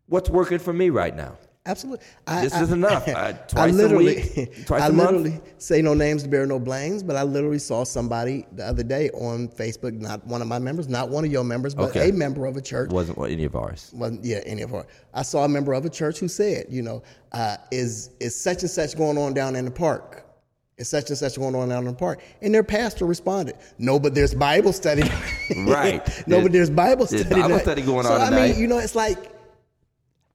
What's 0.07 0.29
working 0.31 0.59
for 0.59 0.73
me 0.73 0.91
right 0.91 1.15
now? 1.15 1.37
Absolutely. 1.67 2.05
I, 2.27 2.43
This 2.43 2.55
I- 2.55 2.63
is 2.63 2.73
enough. 2.73 3.07
I 3.09 3.33
twice 3.33 3.73
a 3.75 3.77
literally, 3.77 4.33
week, 4.37 4.65
twice 4.67 4.83
I 4.83 4.87
a 4.89 4.93
month? 4.93 5.11
literally 5.25 5.41
say 5.59 5.83
no 5.83 5.93
names 5.95 6.23
to 6.23 6.29
bear 6.29 6.47
no 6.47 6.59
blames, 6.59 7.03
but 7.03 7.17
I 7.17 7.23
literally 7.23 7.59
saw 7.59 7.85
somebody 7.85 8.47
the 8.53 8.65
other 8.67 8.83
day 8.83 9.11
on 9.11 9.47
Facebook, 9.49 9.93
not 10.01 10.27
one 10.27 10.41
of 10.41 10.49
my 10.49 10.59
members, 10.59 10.89
not 10.89 11.11
one 11.11 11.25
of 11.25 11.31
your 11.31 11.45
members, 11.45 11.75
but 11.75 11.91
Okay. 11.91 12.09
a 12.09 12.13
member 12.13 12.47
of 12.47 12.57
a 12.57 12.63
church. 12.63 12.91
Wasn't 12.91 13.19
any 13.19 13.45
of 13.45 13.55
ours. 13.55 13.91
wasn't 13.95 14.25
yeah 14.25 14.41
any 14.47 14.63
of 14.63 14.73
ours. 14.75 14.87
i 15.15 15.23
saw 15.23 15.45
a 15.45 15.49
member 15.49 15.75
of 15.75 15.85
a 15.85 15.91
church 15.91 16.19
who 16.19 16.29
said 16.29 16.65
you 16.71 16.81
know 16.83 17.03
uh, 17.33 17.57
is 17.71 18.11
is 18.21 18.35
such 18.41 18.63
and 18.63 18.71
such 18.71 18.97
going 18.97 19.19
on 19.19 19.35
down 19.35 19.55
in 19.55 19.65
the 19.67 19.71
park 19.71 20.25
is 20.81 20.89
such 20.89 21.09
and 21.11 21.19
such 21.19 21.37
going 21.37 21.55
on 21.55 21.69
down 21.69 21.81
in 21.87 21.93
the 21.93 21.93
park 21.93 22.21
and 22.43 22.53
their 22.55 22.65
pastor 22.65 23.05
responded 23.07 23.55
no 23.79 23.99
but 24.01 24.15
there's 24.15 24.35
bible 24.35 24.73
study 24.73 25.03
Right. 25.57 26.03
no 26.27 26.41
but 26.43 26.51
there's 26.53 26.71
bible 26.71 27.07
There's 27.07 27.21
study 27.27 27.35
Bible 27.43 27.49
tonight. 27.51 27.63
study 27.63 27.83
going 27.83 28.05
so 28.07 28.15
on 28.15 28.21
i 28.21 28.25
tonight. 28.31 28.49
mean 28.53 28.61
you 28.61 28.67
know 28.67 28.79
it's 28.79 28.95
like 28.97 29.19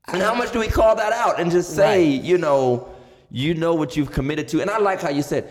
And 0.08 0.22
how 0.22 0.36
much 0.36 0.52
do 0.54 0.60
we 0.60 0.68
call 0.68 0.96
that 0.96 1.12
out 1.14 1.40
and 1.40 1.50
just 1.52 1.76
say, 1.76 1.98
Right. 2.18 2.24
you 2.24 2.38
know, 2.38 2.88
You 3.32 3.56
know 3.56 3.74
what 3.74 3.98
you've 3.98 4.12
committed 4.12 4.48
to. 4.50 4.62
And 4.62 4.70
I 4.70 4.78
like 4.78 5.02
how 5.02 5.10
you 5.10 5.24
said, 5.24 5.50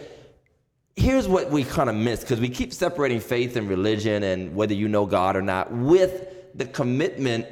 here's 0.97 1.27
what 1.27 1.51
we 1.51 1.65
kind 1.65 1.91
of 1.91 1.97
miss 1.97 2.21
because 2.21 2.39
we 2.41 2.49
keep 2.49 2.73
separating 2.73 3.19
faith 3.21 3.57
and 3.57 3.69
religion 3.69 4.23
and 4.23 4.55
whether 4.55 4.73
you 4.75 4.87
know 4.89 5.07
God 5.07 5.35
or 5.35 5.43
not 5.43 5.73
with 5.73 6.13
the 6.55 6.67
commitment 6.67 7.47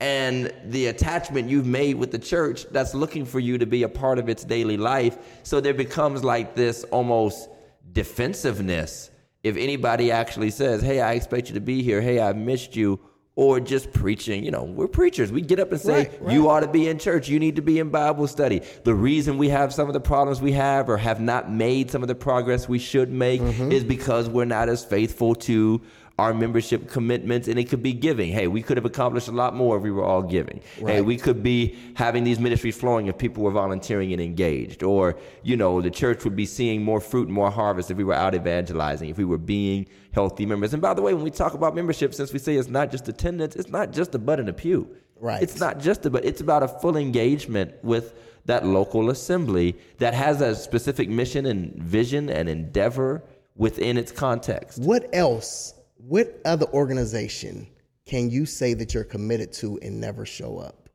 and 0.00 0.52
the 0.64 0.86
attachment 0.86 1.48
you've 1.48 1.66
made 1.66 1.96
with 1.96 2.10
the 2.10 2.18
church 2.18 2.66
that's 2.70 2.94
looking 2.94 3.24
for 3.24 3.40
you 3.40 3.58
to 3.58 3.66
be 3.66 3.82
a 3.82 3.88
part 3.88 4.18
of 4.18 4.28
its 4.28 4.44
daily 4.44 4.76
life. 4.76 5.16
So 5.42 5.60
there 5.60 5.74
becomes 5.74 6.22
like 6.22 6.54
this 6.54 6.84
almost 6.84 7.48
defensiveness 7.92 9.10
if 9.42 9.56
anybody 9.56 10.10
actually 10.10 10.50
says, 10.50 10.82
Hey, 10.82 11.00
I 11.00 11.12
expect 11.12 11.48
you 11.48 11.54
to 11.54 11.60
be 11.60 11.82
here. 11.82 12.00
Hey, 12.00 12.18
I've 12.18 12.36
missed 12.36 12.74
you 12.74 13.00
or 13.36 13.60
just 13.60 13.92
preaching. 13.92 14.42
You 14.44 14.50
know, 14.50 14.64
we're 14.64 14.88
preachers. 14.88 15.30
We 15.30 15.42
get 15.42 15.60
up 15.60 15.70
and 15.70 15.80
say, 15.80 16.08
right, 16.08 16.22
right. 16.22 16.32
You 16.32 16.50
ought 16.50 16.60
to 16.60 16.68
be 16.68 16.88
in 16.88 16.98
church. 16.98 17.28
You 17.28 17.38
need 17.38 17.56
to 17.56 17.62
be 17.62 17.78
in 17.78 17.90
Bible 17.90 18.26
study. 18.26 18.62
The 18.84 18.94
reason 18.94 19.38
we 19.38 19.50
have 19.50 19.72
some 19.72 19.86
of 19.86 19.92
the 19.92 20.00
problems 20.00 20.40
we 20.40 20.52
have 20.52 20.88
or 20.88 20.96
have 20.96 21.20
not 21.20 21.50
made 21.50 21.90
some 21.90 22.02
of 22.02 22.08
the 22.08 22.14
progress 22.14 22.68
we 22.68 22.78
should 22.78 23.12
make 23.12 23.40
mm-hmm. 23.40 23.70
is 23.70 23.84
because 23.84 24.28
we're 24.28 24.46
not 24.46 24.68
as 24.68 24.84
faithful 24.84 25.34
to 25.34 25.80
our 26.18 26.32
membership 26.32 26.90
commitments 26.90 27.46
and 27.46 27.58
it 27.58 27.68
could 27.68 27.82
be 27.82 27.92
giving. 27.92 28.32
Hey, 28.32 28.48
we 28.48 28.62
could 28.62 28.78
have 28.78 28.86
accomplished 28.86 29.28
a 29.28 29.32
lot 29.32 29.54
more 29.54 29.76
if 29.76 29.82
we 29.82 29.90
were 29.90 30.04
all 30.04 30.22
giving. 30.22 30.62
Right. 30.80 30.94
Hey, 30.94 31.00
we 31.02 31.18
could 31.18 31.42
be 31.42 31.76
having 31.94 32.24
these 32.24 32.40
ministries 32.40 32.76
flowing 32.76 33.06
if 33.08 33.18
people 33.18 33.42
were 33.42 33.50
volunteering 33.50 34.12
and 34.12 34.20
engaged. 34.20 34.82
Or, 34.82 35.16
you 35.42 35.56
know, 35.56 35.82
the 35.82 35.90
church 35.90 36.24
would 36.24 36.34
be 36.34 36.46
seeing 36.46 36.82
more 36.82 37.00
fruit 37.00 37.26
and 37.26 37.34
more 37.34 37.50
harvest 37.50 37.90
if 37.90 37.98
we 37.98 38.04
were 38.04 38.14
out 38.14 38.34
evangelizing, 38.34 39.10
if 39.10 39.18
we 39.18 39.26
were 39.26 39.38
being 39.38 39.86
healthy 40.12 40.46
members. 40.46 40.72
And 40.72 40.80
by 40.80 40.94
the 40.94 41.02
way, 41.02 41.12
when 41.12 41.22
we 41.22 41.30
talk 41.30 41.52
about 41.52 41.74
membership, 41.74 42.14
since 42.14 42.32
we 42.32 42.38
say 42.38 42.56
it's 42.56 42.68
not 42.68 42.90
just 42.90 43.08
attendance, 43.08 43.54
it's 43.54 43.68
not 43.68 43.92
just 43.92 44.14
a 44.14 44.18
butt 44.18 44.40
in 44.40 44.48
a 44.48 44.54
pew. 44.54 44.88
Right. 45.20 45.42
It's 45.42 45.60
not 45.60 45.80
just 45.80 46.04
a 46.06 46.10
but 46.10 46.24
it's 46.24 46.40
about 46.40 46.62
a 46.62 46.68
full 46.68 46.96
engagement 46.96 47.72
with 47.82 48.14
that 48.46 48.64
local 48.64 49.10
assembly 49.10 49.76
that 49.98 50.14
has 50.14 50.40
a 50.40 50.54
specific 50.54 51.08
mission 51.08 51.46
and 51.46 51.74
vision 51.74 52.30
and 52.30 52.48
endeavor 52.48 53.22
within 53.56 53.96
its 53.96 54.12
context. 54.12 54.78
What 54.78 55.08
else 55.12 55.74
what 56.06 56.40
other 56.44 56.66
organization 56.66 57.66
can 58.06 58.30
you 58.30 58.46
say 58.46 58.74
that 58.74 58.94
you're 58.94 59.04
committed 59.04 59.52
to 59.54 59.78
and 59.82 60.00
never 60.00 60.24
show 60.24 60.58
up? 60.58 60.88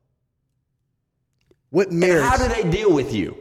What 1.70 1.92
marriage? 1.92 2.22
And 2.22 2.30
how 2.30 2.38
do 2.38 2.48
they 2.48 2.70
deal 2.70 2.94
with 2.94 3.14
you? 3.14 3.38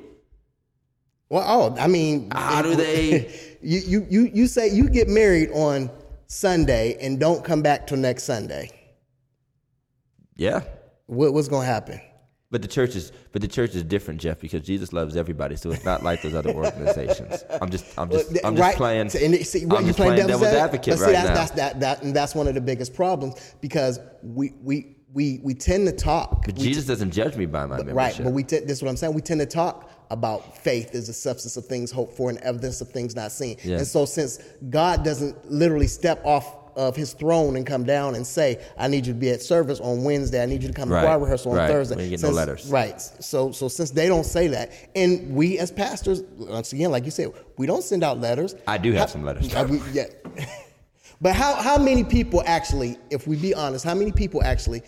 Well, 1.29 1.45
oh, 1.47 1.81
I 1.81 1.87
mean, 1.87 2.31
how 2.33 2.63
do 2.63 2.75
they? 2.75 3.33
you, 3.63 3.79
you 3.87 4.07
you 4.11 4.31
you 4.35 4.47
say 4.49 4.69
you 4.69 4.89
get 4.89 5.09
married 5.09 5.51
on 5.53 5.91
Sunday 6.27 6.97
and 7.01 7.21
don't 7.21 7.45
come 7.45 7.63
back 7.63 7.87
till 7.87 7.99
next 7.99 8.25
Sunday. 8.25 8.71
Yeah. 10.35 10.63
What, 11.07 11.33
what's 11.35 11.49
gonna 11.49 11.67
happen? 11.67 12.01
But 12.51 12.63
the 12.63 12.69
church 12.69 12.97
is 12.97 13.13
but 13.33 13.43
the 13.43 13.49
church 13.49 13.77
is 13.77 13.85
different, 13.85 14.21
Jeff, 14.21 14.41
because 14.41 14.63
Jesus 14.63 14.93
loves 14.93 15.17
everybody. 15.17 15.55
So 15.55 15.71
it's 15.71 15.85
not 15.85 16.03
like 16.03 16.21
those 16.23 16.35
other 16.35 16.51
organizations. 16.51 17.45
I'm 17.61 17.71
just 17.71 17.97
I'm 17.97 18.11
just 18.11 18.31
I'm 18.45 18.57
just 18.57 18.61
right. 18.61 18.77
playing. 18.77 19.03
And 19.03 19.13
see, 19.13 19.25
I'm 19.25 19.37
just 19.37 19.53
playing, 19.53 19.95
playing 19.95 20.17
devil's, 20.27 20.41
devil's 20.43 20.61
advocate 20.61 20.99
see, 20.99 21.05
right 21.05 21.13
that's, 21.13 21.29
now. 21.29 21.35
That's 21.35 21.51
that 21.53 21.81
that 21.81 22.03
and 22.03 22.15
that's 22.15 22.35
one 22.35 22.49
of 22.49 22.55
the 22.55 22.61
biggest 22.61 22.93
problems 22.93 23.55
because 23.61 24.01
we 24.23 24.53
we 24.63 24.97
we 25.13 25.41
we 25.45 25.55
tend 25.55 25.87
to 25.87 25.93
talk. 25.93 26.45
But 26.45 26.57
Jesus 26.57 26.85
t- 26.85 26.89
doesn't 26.89 27.13
judge 27.13 27.37
me 27.37 27.47
by 27.47 27.67
my 27.67 27.77
membership. 27.77 27.97
Right, 27.97 28.21
but 28.25 28.33
we 28.33 28.43
t- 28.43 28.59
this 28.59 28.79
is 28.79 28.83
what 28.83 28.89
I'm 28.89 28.97
saying. 28.97 29.15
We 29.15 29.23
tend 29.23 29.41
to 29.41 29.47
talk 29.47 29.91
about 30.11 30.59
faith 30.59 30.95
as 30.95 31.07
the 31.07 31.13
substance 31.13 31.57
of 31.57 31.67
things 31.67 31.93
hoped 31.93 32.17
for 32.17 32.31
and 32.31 32.39
evidence 32.41 32.81
of 32.81 32.89
things 32.89 33.15
not 33.15 33.31
seen. 33.31 33.57
Yeah. 33.63 33.79
And 33.79 33.87
so 33.87 34.05
since 34.05 34.39
God 34.71 35.05
doesn't 35.05 35.51
literally 35.51 35.87
step 35.87 36.21
off 36.25 36.60
of 36.81 36.97
his 36.97 37.13
throne 37.13 37.57
and 37.57 37.67
come 37.67 37.85
down 37.85 38.15
and 38.15 38.27
say, 38.27 38.59
I 38.79 38.89
need 38.89 39.07
you 39.07 39.13
to 39.13 39.19
be 39.19 39.29
at 39.31 39.43
service 39.43 39.81
on 39.81 40.03
Wednesday. 40.03 40.43
I 40.43 40.47
need 40.47 40.63
you 40.63 40.69
to 40.69 40.75
come 40.75 40.89
right. 40.89 41.03
to 41.03 41.07
choir 41.07 41.19
rehearsal 41.19 41.53
on 41.53 41.59
right. 41.59 41.69
Thursday. 41.69 41.97
We 41.97 42.09
get 42.09 42.21
since, 42.21 42.31
no 42.31 42.37
letters. 42.37 42.67
Right. 42.69 42.99
So 43.01 43.53
so 43.53 43.69
since 43.69 43.91
they 43.91 44.09
don't 44.09 44.25
say 44.25 44.49
that, 44.49 44.73
and 44.97 45.35
we 45.35 45.59
as 45.59 45.71
pastors, 45.71 46.23
once 46.39 46.73
again, 46.73 46.91
like 46.91 47.05
you 47.05 47.11
said, 47.11 47.33
we 47.59 47.67
don't 47.67 47.85
send 47.85 48.03
out 48.03 48.19
letters. 48.19 48.55
I 48.67 48.79
do 48.79 48.93
have 48.93 49.01
how, 49.01 49.07
some 49.07 49.25
letters. 49.25 49.55
we, 49.69 49.81
yeah. 49.93 50.07
but 51.21 51.35
how 51.35 51.55
how 51.55 51.77
many 51.77 52.03
people 52.03 52.43
actually, 52.47 52.97
if 53.11 53.27
we 53.27 53.37
be 53.37 53.53
honest, 53.53 53.85
how 53.85 53.95
many 53.95 54.11
people 54.11 54.43
actually, 54.43 54.83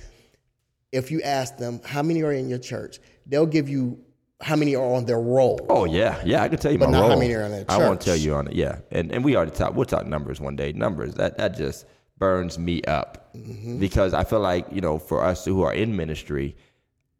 if 0.92 1.10
you 1.10 1.20
ask 1.20 1.58
them 1.58 1.78
how 1.84 2.02
many 2.02 2.22
are 2.22 2.32
in 2.32 2.48
your 2.48 2.58
church, 2.58 3.00
they'll 3.26 3.44
give 3.44 3.68
you 3.68 3.98
how 4.42 4.56
many 4.56 4.74
are 4.74 4.94
on 4.94 5.06
their 5.06 5.20
roll. 5.20 5.64
Oh 5.68 5.84
yeah, 5.84 6.20
yeah, 6.24 6.42
I 6.42 6.48
can 6.48 6.58
tell 6.58 6.72
you 6.72 6.78
but 6.78 6.86
my 6.86 6.92
not 6.92 7.00
roll. 7.02 7.10
how 7.10 7.18
many 7.18 7.32
are 7.34 7.44
on 7.44 7.50
their 7.50 7.60
church. 7.60 7.70
I 7.70 7.78
won't 7.78 8.00
tell 8.00 8.16
you 8.16 8.34
on 8.34 8.48
it. 8.48 8.54
Yeah, 8.54 8.78
and 8.90 9.12
and 9.12 9.24
we 9.24 9.36
already 9.36 9.52
talk. 9.52 9.74
We'll 9.74 9.86
talk 9.86 10.06
numbers 10.06 10.40
one 10.40 10.56
day. 10.56 10.72
Numbers 10.72 11.14
that 11.14 11.38
that 11.38 11.56
just 11.56 11.86
burns 12.18 12.58
me 12.58 12.82
up 12.82 13.34
mm-hmm. 13.34 13.78
because 13.78 14.14
I 14.14 14.24
feel 14.24 14.40
like 14.40 14.66
you 14.70 14.80
know 14.80 14.98
for 14.98 15.24
us 15.24 15.44
who 15.44 15.62
are 15.62 15.72
in 15.72 15.96
ministry, 15.96 16.56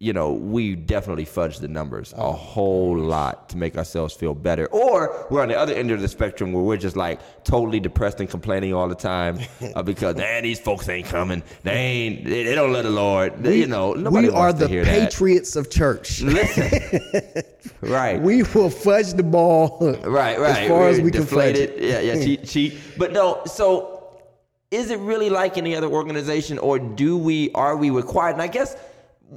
you 0.03 0.11
know, 0.11 0.33
we 0.33 0.75
definitely 0.75 1.23
fudge 1.23 1.59
the 1.59 1.67
numbers 1.69 2.13
oh. 2.17 2.29
a 2.29 2.31
whole 2.33 2.97
lot 2.97 3.47
to 3.47 3.57
make 3.57 3.77
ourselves 3.77 4.13
feel 4.13 4.33
better. 4.33 4.65
Or 4.67 5.25
we're 5.29 5.41
on 5.41 5.47
the 5.47 5.57
other 5.57 5.73
end 5.73 5.91
of 5.91 6.01
the 6.01 6.09
spectrum 6.09 6.51
where 6.51 6.61
we're 6.61 6.75
just 6.75 6.97
like 6.97 7.21
totally 7.45 7.79
depressed 7.79 8.19
and 8.19 8.29
complaining 8.29 8.73
all 8.73 8.89
the 8.89 8.95
time 8.95 9.39
uh, 9.75 9.81
because 9.81 10.17
man, 10.17 10.43
these 10.43 10.59
folks 10.59 10.89
ain't 10.89 11.07
coming. 11.07 11.41
They 11.63 11.71
ain't. 11.71 12.25
They, 12.25 12.43
they 12.43 12.53
don't 12.53 12.73
let 12.73 12.81
the 12.81 12.89
Lord. 12.89 13.41
They, 13.41 13.59
you 13.59 13.67
know, 13.67 13.93
nobody 13.93 14.27
we 14.27 14.33
are 14.33 14.51
the 14.51 14.67
patriots 14.67 15.53
that. 15.53 15.61
of 15.61 15.69
church. 15.71 16.21
Listen, 16.21 17.43
right? 17.81 18.21
We 18.21 18.43
will 18.43 18.69
fudge 18.69 19.13
the 19.13 19.23
ball. 19.23 19.77
Right, 20.03 20.37
right. 20.39 20.63
As 20.63 20.67
far 20.67 20.79
we're 20.79 20.89
as 20.89 20.99
we 20.99 21.11
can 21.11 21.25
fudge 21.25 21.55
it. 21.55 21.81
Yeah, 21.81 22.01
yeah. 22.01 22.15
cheat, 22.15 22.43
cheat. 22.43 22.77
But 22.97 23.13
no. 23.13 23.41
So, 23.45 24.21
is 24.69 24.91
it 24.91 24.99
really 24.99 25.29
like 25.29 25.57
any 25.57 25.77
other 25.77 25.87
organization, 25.87 26.57
or 26.57 26.77
do 26.77 27.17
we? 27.17 27.51
Are 27.53 27.77
we 27.77 27.89
required? 27.89 28.33
And 28.33 28.41
I 28.41 28.47
guess 28.47 28.75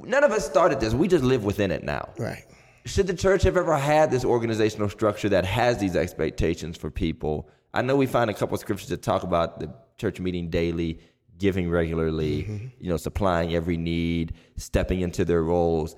none 0.05 0.23
of 0.23 0.31
us 0.31 0.45
started 0.45 0.79
this. 0.79 0.93
We 0.93 1.07
just 1.07 1.23
live 1.23 1.43
within 1.43 1.71
it 1.71 1.83
now. 1.83 2.09
Right. 2.17 2.43
Should 2.85 3.07
the 3.07 3.13
church 3.13 3.43
have 3.43 3.57
ever 3.57 3.75
had 3.75 4.11
this 4.11 4.23
organizational 4.23 4.89
structure 4.89 5.29
that 5.29 5.45
has 5.45 5.77
these 5.77 5.95
expectations 5.95 6.77
for 6.77 6.89
people? 6.89 7.49
I 7.73 7.81
know 7.81 7.95
we 7.95 8.05
find 8.05 8.29
a 8.29 8.33
couple 8.33 8.55
of 8.55 8.61
scriptures 8.61 8.89
that 8.89 9.01
talk 9.01 9.23
about 9.23 9.59
the 9.59 9.73
church 9.97 10.19
meeting 10.19 10.49
daily, 10.49 10.99
giving 11.37 11.69
regularly, 11.69 12.43
mm-hmm. 12.43 12.67
you 12.79 12.89
know, 12.89 12.97
supplying 12.97 13.53
every 13.53 13.77
need, 13.77 14.33
stepping 14.55 15.01
into 15.01 15.25
their 15.25 15.43
roles. 15.43 15.95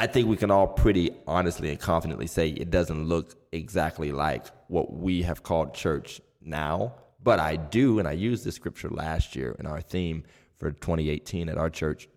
I 0.00 0.06
think 0.06 0.28
we 0.28 0.36
can 0.36 0.50
all 0.50 0.66
pretty 0.66 1.10
honestly 1.26 1.70
and 1.70 1.78
confidently 1.78 2.26
say 2.26 2.48
it 2.48 2.70
doesn't 2.70 3.06
look 3.08 3.36
exactly 3.52 4.12
like 4.12 4.46
what 4.68 4.92
we 4.92 5.22
have 5.22 5.42
called 5.42 5.74
church 5.74 6.20
now. 6.40 6.94
But 7.22 7.40
I 7.40 7.56
do, 7.56 7.98
and 7.98 8.06
I 8.06 8.12
used 8.12 8.44
this 8.44 8.54
scripture 8.54 8.90
last 8.90 9.34
year 9.34 9.56
in 9.58 9.66
our 9.66 9.80
theme 9.80 10.24
for 10.56 10.70
2018 10.70 11.48
at 11.48 11.58
our 11.58 11.70
church 11.70 12.08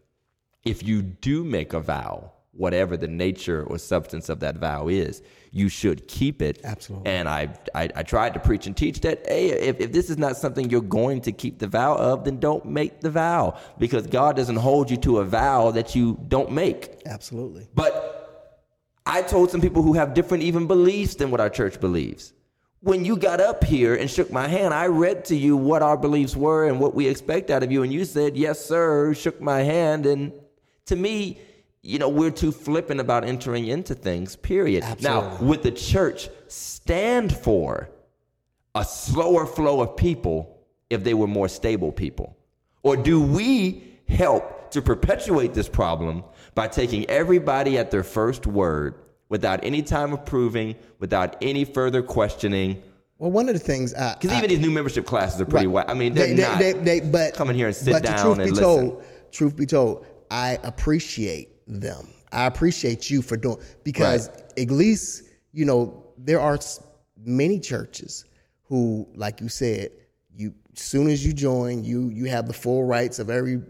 if 0.63 0.83
you 0.83 1.01
do 1.01 1.43
make 1.43 1.73
a 1.73 1.79
vow, 1.79 2.31
whatever 2.53 2.97
the 2.97 3.07
nature 3.07 3.63
or 3.63 3.77
substance 3.77 4.29
of 4.29 4.39
that 4.41 4.57
vow 4.57 4.87
is, 4.87 5.21
you 5.51 5.69
should 5.69 6.07
keep 6.07 6.41
it. 6.41 6.59
Absolutely. 6.63 7.09
And 7.09 7.27
I, 7.27 7.49
I, 7.73 7.89
I 7.95 8.03
tried 8.03 8.33
to 8.33 8.39
preach 8.39 8.67
and 8.67 8.75
teach 8.75 9.01
that, 9.01 9.25
hey, 9.27 9.49
if, 9.49 9.79
if 9.79 9.91
this 9.91 10.09
is 10.09 10.17
not 10.17 10.37
something 10.37 10.69
you're 10.69 10.81
going 10.81 11.21
to 11.21 11.31
keep 11.31 11.59
the 11.59 11.67
vow 11.67 11.95
of, 11.95 12.25
then 12.25 12.39
don't 12.39 12.65
make 12.65 13.01
the 13.01 13.09
vow 13.09 13.57
because 13.79 14.05
God 14.07 14.35
doesn't 14.35 14.57
hold 14.57 14.91
you 14.91 14.97
to 14.97 15.19
a 15.19 15.25
vow 15.25 15.71
that 15.71 15.95
you 15.95 16.19
don't 16.27 16.51
make. 16.51 17.01
Absolutely. 17.05 17.67
But 17.73 18.17
I 19.05 19.21
told 19.21 19.49
some 19.49 19.61
people 19.61 19.81
who 19.81 19.93
have 19.93 20.13
different 20.13 20.43
even 20.43 20.67
beliefs 20.67 21.15
than 21.15 21.31
what 21.31 21.41
our 21.41 21.49
church 21.49 21.79
believes. 21.79 22.33
When 22.81 23.05
you 23.05 23.15
got 23.15 23.39
up 23.39 23.63
here 23.63 23.95
and 23.95 24.09
shook 24.09 24.31
my 24.31 24.47
hand, 24.47 24.73
I 24.73 24.87
read 24.87 25.25
to 25.25 25.35
you 25.35 25.55
what 25.55 25.81
our 25.81 25.97
beliefs 25.97 26.35
were 26.35 26.67
and 26.67 26.79
what 26.79 26.95
we 26.95 27.07
expect 27.07 27.51
out 27.51 27.61
of 27.61 27.71
you. 27.71 27.83
And 27.83 27.93
you 27.93 28.05
said, 28.05 28.35
yes, 28.35 28.63
sir, 28.63 29.13
shook 29.13 29.39
my 29.39 29.59
hand 29.61 30.05
and 30.05 30.33
to 30.85 30.95
me, 30.95 31.39
you 31.81 31.97
know, 31.99 32.09
we're 32.09 32.31
too 32.31 32.51
flippant 32.51 32.99
about 32.99 33.23
entering 33.23 33.67
into 33.67 33.95
things, 33.95 34.35
period. 34.35 34.83
Absolutely. 34.83 35.09
Now, 35.09 35.37
would 35.41 35.63
the 35.63 35.71
church 35.71 36.29
stand 36.47 37.35
for 37.35 37.89
a 38.75 38.85
slower 38.85 39.45
flow 39.45 39.81
of 39.81 39.97
people 39.97 40.59
if 40.89 41.03
they 41.03 41.13
were 41.13 41.27
more 41.27 41.47
stable 41.47 41.91
people? 41.91 42.37
Or 42.83 42.95
do 42.97 43.21
we 43.21 43.83
help 44.07 44.71
to 44.71 44.81
perpetuate 44.81 45.53
this 45.53 45.69
problem 45.69 46.23
by 46.55 46.67
taking 46.67 47.09
everybody 47.09 47.77
at 47.77 47.91
their 47.91 48.03
first 48.03 48.47
word 48.47 48.95
without 49.29 49.63
any 49.63 49.81
time 49.81 50.13
of 50.13 50.25
proving, 50.25 50.75
without 50.99 51.35
any 51.41 51.65
further 51.65 52.01
questioning? 52.01 52.81
Well, 53.17 53.31
one 53.31 53.47
of 53.49 53.53
the 53.53 53.59
things 53.59 53.93
because 53.93 54.35
even 54.35 54.49
these 54.49 54.59
new 54.59 54.71
membership 54.71 55.05
classes 55.05 55.39
are 55.41 55.45
pretty 55.45 55.67
right. 55.67 55.87
I 55.87 55.93
mean, 55.93 56.13
they're 56.13 56.27
they, 56.27 56.41
not 56.41 56.59
they, 56.59 56.73
they, 56.73 56.99
but, 56.99 57.33
coming 57.33 57.55
here 57.55 57.67
and 57.67 57.75
sit 57.75 57.93
but 57.93 58.03
down 58.03 58.19
truth 58.19 58.39
and 58.39 58.45
be 58.45 58.51
listen. 58.51 58.63
Told, 58.63 59.03
truth 59.31 59.55
be 59.55 59.65
told, 59.65 60.05
I 60.31 60.57
appreciate 60.63 61.49
them. 61.67 62.07
I 62.31 62.45
appreciate 62.45 63.09
you 63.09 63.21
for 63.21 63.35
doing 63.35 63.57
because 63.83 64.29
right. 64.29 64.59
at 64.59 64.71
least 64.71 65.23
you 65.51 65.65
know 65.65 66.05
there 66.17 66.39
are 66.39 66.57
many 67.23 67.59
churches 67.59 68.25
who, 68.63 69.07
like 69.13 69.41
you 69.41 69.49
said, 69.49 69.91
you 70.33 70.53
soon 70.73 71.09
as 71.09 71.25
you 71.25 71.33
join, 71.33 71.83
you 71.83 72.09
you 72.09 72.25
have 72.25 72.47
the 72.47 72.53
full 72.53 72.85
rights 72.85 73.19
of 73.19 73.29
every. 73.29 73.61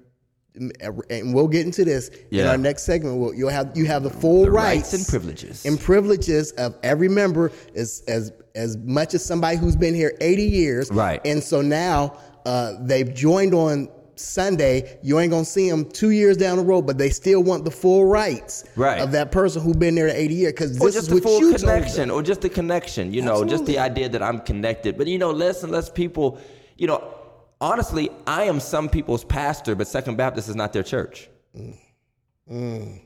And 1.09 1.33
we'll 1.33 1.47
get 1.47 1.65
into 1.65 1.85
this 1.85 2.11
yeah. 2.29 2.43
in 2.43 2.47
our 2.49 2.57
next 2.57 2.83
segment. 2.83 3.17
We'll, 3.17 3.33
you'll 3.33 3.49
have 3.49 3.71
you 3.73 3.85
have 3.85 4.03
the 4.03 4.09
full 4.09 4.43
the 4.43 4.51
rights, 4.51 4.91
rights 4.91 4.93
and 4.93 5.07
privileges 5.07 5.65
and 5.65 5.79
privileges 5.79 6.51
of 6.51 6.75
every 6.83 7.07
member 7.07 7.53
as 7.73 8.03
as 8.09 8.33
as 8.53 8.75
much 8.77 9.13
as 9.13 9.23
somebody 9.23 9.55
who's 9.55 9.77
been 9.77 9.95
here 9.95 10.15
eighty 10.19 10.43
years. 10.43 10.91
Right. 10.91 11.21
And 11.23 11.41
so 11.41 11.61
now 11.61 12.17
uh, 12.45 12.73
they've 12.81 13.13
joined 13.13 13.53
on 13.53 13.87
Sunday, 14.21 14.97
you 15.01 15.19
ain't 15.19 15.31
gonna 15.31 15.45
see 15.45 15.69
them 15.69 15.85
two 15.85 16.11
years 16.11 16.37
down 16.37 16.57
the 16.57 16.63
road, 16.63 16.83
but 16.83 16.97
they 16.97 17.09
still 17.09 17.43
want 17.43 17.65
the 17.65 17.71
full 17.71 18.05
rights 18.05 18.63
Right. 18.75 19.01
of 19.01 19.11
that 19.11 19.31
person 19.31 19.61
who 19.61 19.73
been 19.73 19.95
there 19.95 20.07
80 20.07 20.33
years 20.33 20.53
because 20.53 20.77
this 20.77 20.93
just 20.93 20.97
is 20.97 21.07
the 21.07 21.15
what 21.15 21.23
full 21.23 21.39
you 21.39 21.53
connection, 21.55 22.09
or 22.11 22.21
just 22.21 22.41
the 22.41 22.49
connection. 22.49 23.13
You 23.13 23.21
know, 23.21 23.43
just 23.45 23.65
the 23.65 23.79
idea 23.79 24.09
that 24.09 24.21
I'm 24.23 24.39
connected. 24.39 24.97
But 24.97 25.07
you 25.07 25.17
know, 25.17 25.31
less 25.31 25.63
and 25.63 25.71
less 25.71 25.89
people. 25.89 26.37
You 26.77 26.87
know, 26.87 27.03
honestly, 27.59 28.09
I 28.25 28.43
am 28.43 28.59
some 28.59 28.89
people's 28.89 29.23
pastor, 29.23 29.75
but 29.75 29.87
Second 29.87 30.17
Baptist 30.17 30.49
is 30.49 30.55
not 30.55 30.73
their 30.73 30.83
church. 30.83 31.29
mm 32.49 32.99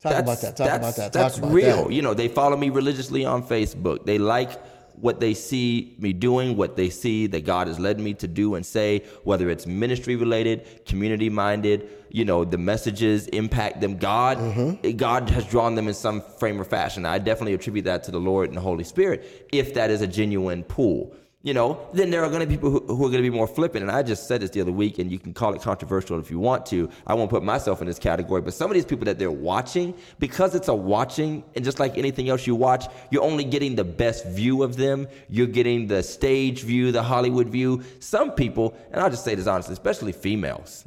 Talk 0.00 0.18
about 0.18 0.40
that. 0.40 0.56
Talk 0.56 0.66
about 0.66 0.80
that's, 0.80 0.96
that. 0.96 1.12
That's 1.12 1.38
about 1.38 1.52
real. 1.52 1.84
that. 1.84 1.92
You 1.92 2.02
know, 2.02 2.12
they 2.12 2.26
follow 2.26 2.56
me 2.56 2.70
religiously 2.70 3.24
on 3.24 3.44
Facebook. 3.44 4.04
They 4.04 4.18
like 4.18 4.50
what 4.94 5.20
they 5.20 5.34
see 5.34 5.94
me 5.98 6.12
doing, 6.12 6.56
what 6.56 6.76
they 6.76 6.90
see 6.90 7.26
that 7.28 7.44
God 7.44 7.66
has 7.66 7.78
led 7.78 7.98
me 7.98 8.14
to 8.14 8.28
do 8.28 8.54
and 8.54 8.64
say, 8.64 9.04
whether 9.24 9.50
it's 9.50 9.66
ministry 9.66 10.16
related, 10.16 10.84
community 10.86 11.28
minded, 11.28 11.88
you 12.10 12.24
know, 12.24 12.44
the 12.44 12.58
messages 12.58 13.26
impact 13.28 13.80
them. 13.80 13.96
God, 13.98 14.38
Mm-hmm. 14.38 14.96
God 14.96 15.30
has 15.30 15.44
drawn 15.46 15.74
them 15.74 15.88
in 15.88 15.94
some 15.94 16.20
frame 16.38 16.60
or 16.60 16.64
fashion. 16.64 17.06
I 17.06 17.18
definitely 17.18 17.54
attribute 17.54 17.84
that 17.86 18.04
to 18.04 18.10
the 18.10 18.20
Lord 18.20 18.48
and 18.48 18.56
the 18.56 18.60
Holy 18.60 18.84
Spirit, 18.84 19.48
if 19.52 19.74
that 19.74 19.90
is 19.90 20.02
a 20.02 20.06
genuine 20.06 20.62
pull. 20.64 21.14
You 21.44 21.54
know, 21.54 21.88
then 21.92 22.10
there 22.10 22.22
are 22.22 22.28
going 22.28 22.40
to 22.40 22.46
be 22.46 22.54
people 22.54 22.70
who, 22.70 22.80
who 22.86 23.04
are 23.04 23.10
going 23.10 23.22
to 23.22 23.28
be 23.28 23.36
more 23.36 23.48
flippant. 23.48 23.82
And 23.82 23.90
I 23.90 24.04
just 24.04 24.28
said 24.28 24.42
this 24.42 24.50
the 24.50 24.60
other 24.60 24.70
week, 24.70 25.00
and 25.00 25.10
you 25.10 25.18
can 25.18 25.34
call 25.34 25.52
it 25.54 25.60
controversial 25.60 26.20
if 26.20 26.30
you 26.30 26.38
want 26.38 26.66
to. 26.66 26.88
I 27.04 27.14
won't 27.14 27.30
put 27.30 27.42
myself 27.42 27.80
in 27.80 27.88
this 27.88 27.98
category, 27.98 28.40
but 28.42 28.54
some 28.54 28.70
of 28.70 28.74
these 28.74 28.84
people 28.84 29.06
that 29.06 29.18
they're 29.18 29.30
watching, 29.30 29.92
because 30.20 30.54
it's 30.54 30.68
a 30.68 30.74
watching, 30.74 31.42
and 31.56 31.64
just 31.64 31.80
like 31.80 31.98
anything 31.98 32.28
else 32.28 32.46
you 32.46 32.54
watch, 32.54 32.86
you're 33.10 33.24
only 33.24 33.42
getting 33.42 33.74
the 33.74 33.82
best 33.82 34.24
view 34.26 34.62
of 34.62 34.76
them. 34.76 35.08
You're 35.28 35.48
getting 35.48 35.88
the 35.88 36.04
stage 36.04 36.62
view, 36.62 36.92
the 36.92 37.02
Hollywood 37.02 37.48
view. 37.48 37.82
Some 37.98 38.30
people, 38.32 38.76
and 38.92 39.00
I'll 39.00 39.10
just 39.10 39.24
say 39.24 39.34
this 39.34 39.48
honestly, 39.48 39.72
especially 39.72 40.12
females, 40.12 40.86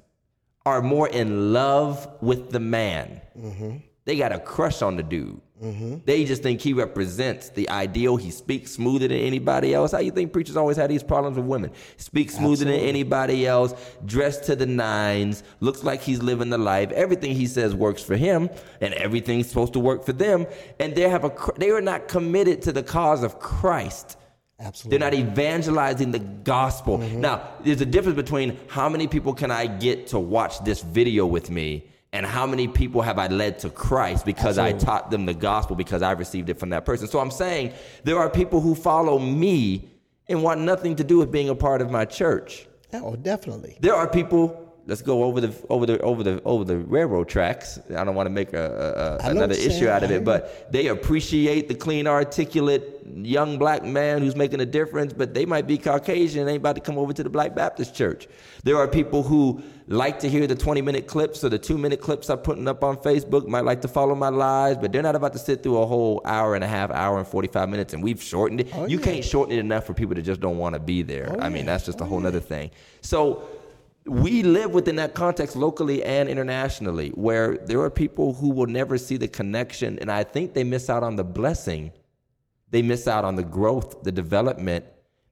are 0.65 0.81
more 0.81 1.09
in 1.09 1.51
love 1.51 2.07
with 2.21 2.51
the 2.51 2.61
man. 2.61 3.21
Mm-hmm. 3.37 3.77
They 4.05 4.17
got 4.17 4.31
a 4.31 4.39
crush 4.39 4.81
on 4.81 4.95
the 4.95 5.03
dude. 5.03 5.41
They 6.05 6.25
just 6.25 6.43
think 6.43 6.61
he 6.61 6.73
represents 6.73 7.49
the 7.49 7.69
ideal. 7.69 8.17
He 8.17 8.29
speaks 8.29 8.71
smoother 8.71 9.07
than 9.07 9.17
anybody 9.17 9.73
else. 9.73 9.93
How 9.93 9.99
you 9.99 10.11
think 10.11 10.31
preachers 10.33 10.57
always 10.57 10.77
have 10.77 10.89
these 10.89 11.01
problems 11.01 11.37
with 11.37 11.45
women? 11.45 11.71
Speaks 11.97 12.35
smoother 12.35 12.65
than 12.65 12.75
anybody 12.75 13.47
else, 13.47 13.73
dressed 14.05 14.43
to 14.45 14.55
the 14.55 14.65
nines, 14.65 15.43
looks 15.61 15.83
like 15.83 16.01
he's 16.01 16.21
living 16.21 16.49
the 16.49 16.57
life. 16.57 16.91
Everything 16.91 17.33
he 17.33 17.47
says 17.47 17.73
works 17.73 18.03
for 18.03 18.15
him, 18.15 18.49
and 18.81 18.93
everything's 18.95 19.47
supposed 19.47 19.73
to 19.73 19.79
work 19.79 20.05
for 20.05 20.13
them. 20.13 20.45
And 20.79 20.93
they 20.93 21.09
have 21.09 21.23
a 21.23 21.31
they 21.57 21.71
are 21.71 21.81
not 21.81 22.07
committed 22.07 22.61
to 22.63 22.71
the 22.71 22.83
cause 22.83 23.23
of 23.23 23.39
Christ. 23.39 24.17
Absolutely. 24.59 24.97
They're 24.97 25.11
not 25.11 25.17
evangelizing 25.17 26.11
the 26.11 26.19
gospel. 26.19 26.99
Mm-hmm. 26.99 27.21
Now, 27.21 27.49
there's 27.63 27.81
a 27.81 27.85
difference 27.85 28.15
between 28.15 28.57
how 28.67 28.87
many 28.87 29.07
people 29.07 29.33
can 29.33 29.51
I 29.51 29.67
get 29.67 30.07
to 30.07 30.19
watch 30.19 30.63
this 30.63 30.81
video 30.81 31.25
with 31.25 31.49
me 31.49 31.89
and 32.13 32.25
how 32.25 32.47
many 32.47 32.67
people 32.67 33.01
have 33.01 33.19
I 33.19 33.27
led 33.27 33.59
to 33.59 33.69
Christ 33.69 34.25
because 34.25 34.57
I 34.57 34.71
taught 34.71 35.11
them 35.11 35.25
the 35.25 35.33
gospel 35.33 35.75
because 35.75 36.01
I 36.01 36.11
received 36.11 36.49
it 36.49 36.57
from 36.57 36.69
that 36.69 36.85
person. 36.85 37.07
So 37.07 37.19
I'm 37.19 37.31
saying 37.31 37.73
there 38.03 38.17
are 38.17 38.29
people 38.29 38.61
who 38.61 38.73
follow 38.73 39.19
me 39.19 39.89
and 40.27 40.41
want 40.41 40.61
nothing 40.61 40.95
to 40.95 41.03
do 41.03 41.17
with 41.17 41.31
being 41.31 41.49
a 41.49 41.55
part 41.55 41.81
of 41.81 41.91
my 41.91 42.05
church. 42.05 42.67
Oh, 42.93 43.15
definitely. 43.15 43.77
There 43.81 43.95
are 43.95 44.07
people. 44.07 44.61
Let's 44.87 45.01
go 45.01 45.23
over 45.23 45.41
the 45.41 45.65
over 45.67 45.87
the 45.87 45.99
over 46.01 46.23
the 46.23 46.41
over 46.43 46.63
the 46.63 46.77
railroad 46.77 47.27
tracks. 47.27 47.79
I 47.89 48.03
don't 48.03 48.13
want 48.13 48.27
to 48.27 48.31
make 48.31 48.53
a, 48.53 49.17
a, 49.19 49.25
I 49.25 49.31
a 49.31 49.33
know 49.33 49.43
another 49.43 49.55
issue 49.55 49.87
out 49.87 50.03
of 50.03 50.11
it, 50.11 50.23
but 50.23 50.71
they 50.71 50.87
appreciate 50.87 51.67
the 51.67 51.73
clean, 51.73 52.05
articulate 52.05 53.01
young 53.15 53.57
black 53.57 53.83
man 53.83 54.21
who's 54.21 54.35
making 54.35 54.61
a 54.61 54.65
difference. 54.65 55.11
But 55.11 55.33
they 55.33 55.43
might 55.45 55.65
be 55.65 55.79
Caucasian 55.79 56.41
and 56.41 56.49
ain't 56.51 56.59
about 56.59 56.75
to 56.75 56.81
come 56.81 56.99
over 56.99 57.13
to 57.13 57.23
the 57.23 57.31
Black 57.31 57.55
Baptist 57.55 57.95
Church. 57.95 58.27
There 58.63 58.77
are 58.77 58.87
people 58.87 59.23
who 59.23 59.63
like 59.87 60.19
to 60.19 60.29
hear 60.29 60.47
the 60.47 60.55
20 60.55 60.81
minute 60.81 61.07
clips 61.07 61.43
or 61.43 61.49
the 61.49 61.59
two 61.59 61.77
minute 61.77 62.01
clips 62.01 62.29
I'm 62.29 62.39
putting 62.39 62.67
up 62.67 62.83
on 62.83 62.97
Facebook. 62.97 63.47
Might 63.47 63.65
like 63.65 63.81
to 63.81 63.87
follow 63.87 64.15
my 64.15 64.29
lives, 64.29 64.79
but 64.79 64.91
they're 64.91 65.03
not 65.03 65.15
about 65.15 65.33
to 65.33 65.39
sit 65.39 65.61
through 65.61 65.77
a 65.77 65.85
whole 65.85 66.21
hour 66.25 66.55
and 66.55 66.63
a 66.63 66.67
half, 66.67 66.89
hour 66.91 67.17
and 67.17 67.27
45 67.27 67.69
minutes. 67.69 67.93
And 67.93 68.01
we've 68.01 68.21
shortened 68.21 68.61
it. 68.61 68.69
Oh, 68.73 68.87
you 68.87 68.97
can't 68.97 69.23
shorten 69.23 69.55
it 69.55 69.59
enough 69.59 69.85
for 69.85 69.93
people 69.93 70.15
that 70.15 70.23
just 70.23 70.41
don't 70.41 70.57
want 70.57 70.73
to 70.73 70.79
be 70.79 71.03
there. 71.03 71.35
Oh, 71.37 71.39
I 71.39 71.49
mean, 71.49 71.65
that's 71.65 71.85
just 71.85 72.01
a 72.01 72.05
whole 72.05 72.23
oh, 72.23 72.27
other 72.27 72.39
thing. 72.39 72.71
So 73.01 73.47
we 74.05 74.43
live 74.43 74.71
within 74.71 74.95
that 74.97 75.15
context 75.15 75.55
locally 75.55 76.03
and 76.03 76.29
internationally 76.29 77.09
where 77.09 77.57
there 77.57 77.81
are 77.81 77.89
people 77.89 78.33
who 78.33 78.49
will 78.49 78.67
never 78.67 78.99
see 78.99 79.17
the 79.17 79.27
connection 79.27 79.97
and 79.97 80.11
i 80.11 80.23
think 80.23 80.53
they 80.53 80.63
miss 80.63 80.91
out 80.91 81.01
on 81.01 81.15
the 81.15 81.23
blessing 81.23 81.91
they 82.69 82.83
miss 82.83 83.07
out 83.07 83.25
on 83.25 83.35
the 83.35 83.43
growth 83.43 84.03
the 84.03 84.11
development 84.11 84.85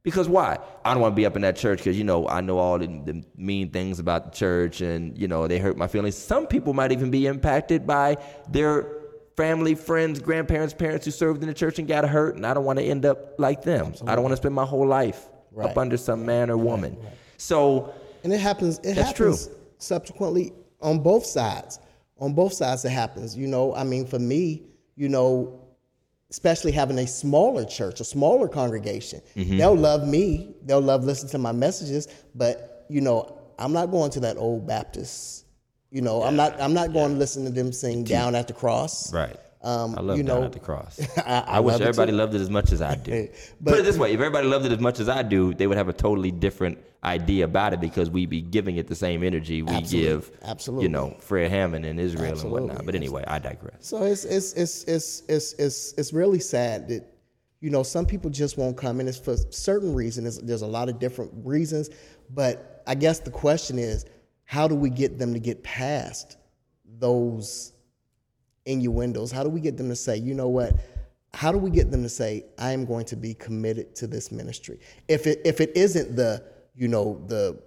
because 0.03 0.27
why 0.29 0.57
i 0.85 0.93
don't 0.93 1.01
want 1.01 1.11
to 1.13 1.15
be 1.15 1.25
up 1.25 1.35
in 1.35 1.41
that 1.41 1.55
church 1.55 1.79
because 1.79 1.97
you 1.97 2.03
know 2.03 2.27
i 2.27 2.41
know 2.41 2.57
all 2.57 2.77
the, 2.77 2.87
the 2.87 3.23
mean 3.35 3.69
things 3.69 3.99
about 3.99 4.25
the 4.25 4.31
church 4.31 4.81
and 4.81 5.17
you 5.17 5.27
know 5.27 5.47
they 5.47 5.57
hurt 5.59 5.77
my 5.77 5.87
feelings 5.87 6.15
some 6.15 6.45
people 6.45 6.73
might 6.73 6.91
even 6.91 7.09
be 7.09 7.25
impacted 7.25 7.87
by 7.87 8.15
their 8.49 8.97
family 9.37 9.73
friends 9.75 10.19
grandparents 10.19 10.73
parents 10.73 11.05
who 11.05 11.11
served 11.11 11.41
in 11.41 11.47
the 11.47 11.53
church 11.53 11.79
and 11.79 11.87
got 11.87 12.07
hurt 12.07 12.35
and 12.35 12.45
i 12.45 12.53
don't 12.53 12.65
want 12.65 12.77
to 12.77 12.85
end 12.85 13.05
up 13.05 13.39
like 13.39 13.63
them 13.63 13.93
i 14.05 14.13
don't 14.13 14.23
want 14.23 14.31
to 14.33 14.37
spend 14.37 14.53
my 14.53 14.65
whole 14.65 14.87
life 14.87 15.25
Right. 15.55 15.69
up 15.69 15.77
under 15.77 15.97
some 15.97 16.25
man 16.25 16.49
or 16.49 16.57
woman 16.57 16.97
so 17.37 17.93
And 18.23 18.33
it 18.33 18.39
happens. 18.39 18.79
It 18.83 18.97
happens 18.97 19.45
true. 19.47 19.55
subsequently 19.77 20.51
on 20.81 20.99
both 20.99 21.25
sides. 21.27 21.79
On 22.19 22.33
both 22.33 22.53
sides, 22.53 22.85
it 22.85 22.89
happens. 22.89 23.37
You 23.37 23.45
know, 23.47 23.75
I 23.75 23.83
mean, 23.83 24.07
for 24.07 24.17
me, 24.17 24.63
you 24.95 25.09
know, 25.09 25.62
especially 26.33 26.71
having 26.71 26.97
a 26.97 27.05
smaller 27.05 27.63
church, 27.63 27.99
a 27.99 28.03
smaller 28.03 28.47
congregation, 28.47 29.21
Mm-hmm. 29.35 29.57
they'll 29.59 29.75
love 29.75 30.07
me. 30.07 30.55
They'll 30.65 30.81
love 30.81 31.03
listening 31.05 31.29
to 31.31 31.37
my 31.37 31.51
messages. 31.51 32.07
But 32.33 32.85
you 32.89 33.01
know, 33.01 33.37
I'm 33.59 33.71
not 33.71 33.91
going 33.91 34.09
to 34.11 34.19
that 34.21 34.37
old 34.37 34.65
Baptist. 34.67 35.45
You 35.91 36.01
know, 36.01 36.23
I'm 36.23 36.35
not. 36.35 36.59
I'm 36.59 36.73
not 36.73 36.91
going 36.91 37.11
to 37.13 37.17
listen 37.19 37.45
to 37.45 37.51
them 37.51 37.71
sing 37.71 38.03
"Down 38.03 38.33
at 38.33 38.47
the 38.47 38.53
Cross." 38.53 39.13
Right. 39.13 39.37
Um, 39.63 39.95
I 39.97 40.02
love 40.02 40.17
you 40.17 40.23
know, 40.23 40.43
at 40.43 40.52
the 40.52 40.60
cross. 40.60 40.99
I- 41.17 41.21
I, 41.21 41.39
I 41.39 41.60
wish 41.62 41.73
love 41.73 41.82
everybody 41.82 42.12
too. 42.12 42.17
loved 42.17 42.34
it 42.36 42.41
as 42.41 42.49
much 42.49 42.71
as 42.71 42.82
I 42.82 42.95
do. 42.95 43.30
But- 43.62 43.71
Put 43.71 43.80
it 43.80 43.84
this 43.84 43.97
way: 43.97 44.10
if 44.12 44.19
everybody 44.19 44.47
loved 44.47 44.65
it 44.65 44.71
as 44.71 44.80
much 44.80 44.99
as 44.99 45.08
I 45.10 45.23
do, 45.23 45.54
they 45.54 45.67
would 45.67 45.78
have 45.78 45.88
a 45.89 45.93
totally 45.93 46.32
different 46.32 46.78
idea 47.04 47.43
about 47.45 47.73
it 47.73 47.82
because 47.82 48.10
we'd 48.10 48.30
be 48.30 48.41
giving 48.41 48.78
it 48.78 48.88
the 48.88 48.95
same 48.95 49.23
energy 49.23 49.62
we 49.62 49.69
Absolutely. 49.73 50.10
give, 50.10 50.32
Absolutely. 50.43 50.84
you 50.84 50.89
know, 50.89 51.15
Fred 51.19 51.49
Hammond 51.52 51.86
and 51.86 51.99
Israel 51.99 52.32
Absolutely. 52.32 52.60
and 52.62 52.67
whatnot. 52.69 52.86
But 52.86 52.95
anyway, 52.95 53.23
I 53.28 53.39
digress. 53.39 53.76
So 53.82 54.04
it's 54.04 54.23
it's 54.26 54.54
it's 54.54 54.84
it's 54.84 55.23
it's 55.28 55.54
it's, 55.54 55.93
it's 55.97 56.13
really 56.13 56.39
sad 56.39 56.88
that 56.89 57.06
you 57.60 57.69
know 57.69 57.84
some 57.84 58.06
people 58.06 58.30
just 58.30 58.58
won't 58.58 58.78
come 58.78 58.99
and 58.99 59.08
it's 59.10 59.17
for 59.17 59.36
certain 59.49 59.93
reasons. 59.93 60.39
There's 60.39 60.62
a 60.62 60.67
lot 60.67 60.88
of 60.89 60.99
different 60.99 61.32
reasons, 61.45 61.89
but 62.30 62.84
I 62.88 62.95
guess 62.95 63.19
the 63.19 63.32
question 63.32 63.78
is, 63.80 64.06
how 64.45 64.67
do 64.67 64.76
we 64.76 64.89
get 64.89 65.19
them 65.19 65.34
to 65.34 65.39
get 65.39 65.62
past 65.63 66.38
those 66.99 67.72
innuendos? 68.65 69.32
How 69.32 69.43
do 69.43 69.49
we 69.49 69.62
get 69.62 69.78
them 69.78 69.89
to 69.89 69.95
say, 69.95 70.17
you 70.17 70.34
know 70.34 70.49
what? 70.49 70.73
How 71.34 71.52
do 71.52 71.58
we 71.58 71.71
get 71.71 71.89
them 71.91 72.04
to 72.04 72.10
say, 72.10 72.45
I 72.60 72.71
am 72.71 72.86
going 72.86 73.06
to 73.06 73.15
be 73.15 73.34
committed 73.34 73.95
to 73.95 74.08
this 74.08 74.32
ministry? 74.32 74.80
If 75.08 75.26
it 75.28 75.41
if 75.45 75.62
it 75.62 75.71
isn't 75.76 76.15
the 76.15 76.43
you 76.76 76.88
know 76.88 77.21
the 77.28 77.60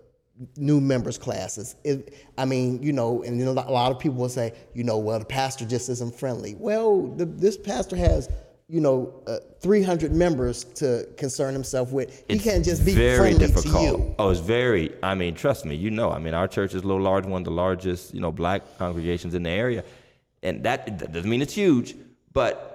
new 0.56 0.80
members 0.80 1.18
classes. 1.18 1.76
It, 1.84 2.14
I 2.36 2.44
mean, 2.44 2.82
you 2.82 2.92
know, 2.92 3.22
and 3.22 3.38
you 3.38 3.44
know, 3.44 3.52
a 3.52 3.54
lot 3.70 3.90
of 3.90 3.98
people 3.98 4.18
will 4.18 4.28
say, 4.28 4.52
you 4.74 4.84
know, 4.84 4.98
well, 4.98 5.18
the 5.18 5.24
pastor 5.24 5.64
just 5.64 5.88
isn't 5.88 6.14
friendly. 6.14 6.54
Well, 6.58 7.06
the, 7.06 7.24
this 7.24 7.56
pastor 7.56 7.96
has, 7.96 8.28
you 8.68 8.80
know, 8.80 9.22
uh, 9.26 9.38
300 9.60 10.12
members 10.12 10.64
to 10.74 11.08
concern 11.16 11.54
himself 11.54 11.92
with. 11.92 12.24
He 12.28 12.34
It's 12.34 12.44
can't 12.44 12.64
just 12.64 12.84
be 12.84 12.94
very 12.94 13.34
difficult. 13.34 13.74
to 13.76 13.80
you. 13.80 14.14
Oh, 14.18 14.30
it's 14.30 14.40
very. 14.40 14.92
I 15.02 15.14
mean, 15.14 15.34
trust 15.34 15.64
me. 15.64 15.74
You 15.74 15.90
know. 15.90 16.10
I 16.10 16.18
mean, 16.18 16.34
our 16.34 16.48
church 16.48 16.74
is 16.74 16.82
a 16.82 16.86
little 16.86 17.02
large, 17.02 17.24
one 17.24 17.42
of 17.42 17.44
the 17.46 17.52
largest, 17.52 18.12
you 18.12 18.20
know, 18.20 18.32
black 18.32 18.62
congregations 18.78 19.34
in 19.34 19.42
the 19.42 19.50
area, 19.50 19.84
and 20.42 20.62
that, 20.64 20.98
that 20.98 21.12
doesn't 21.12 21.28
mean 21.28 21.42
it's 21.42 21.54
huge, 21.54 21.94
but 22.32 22.72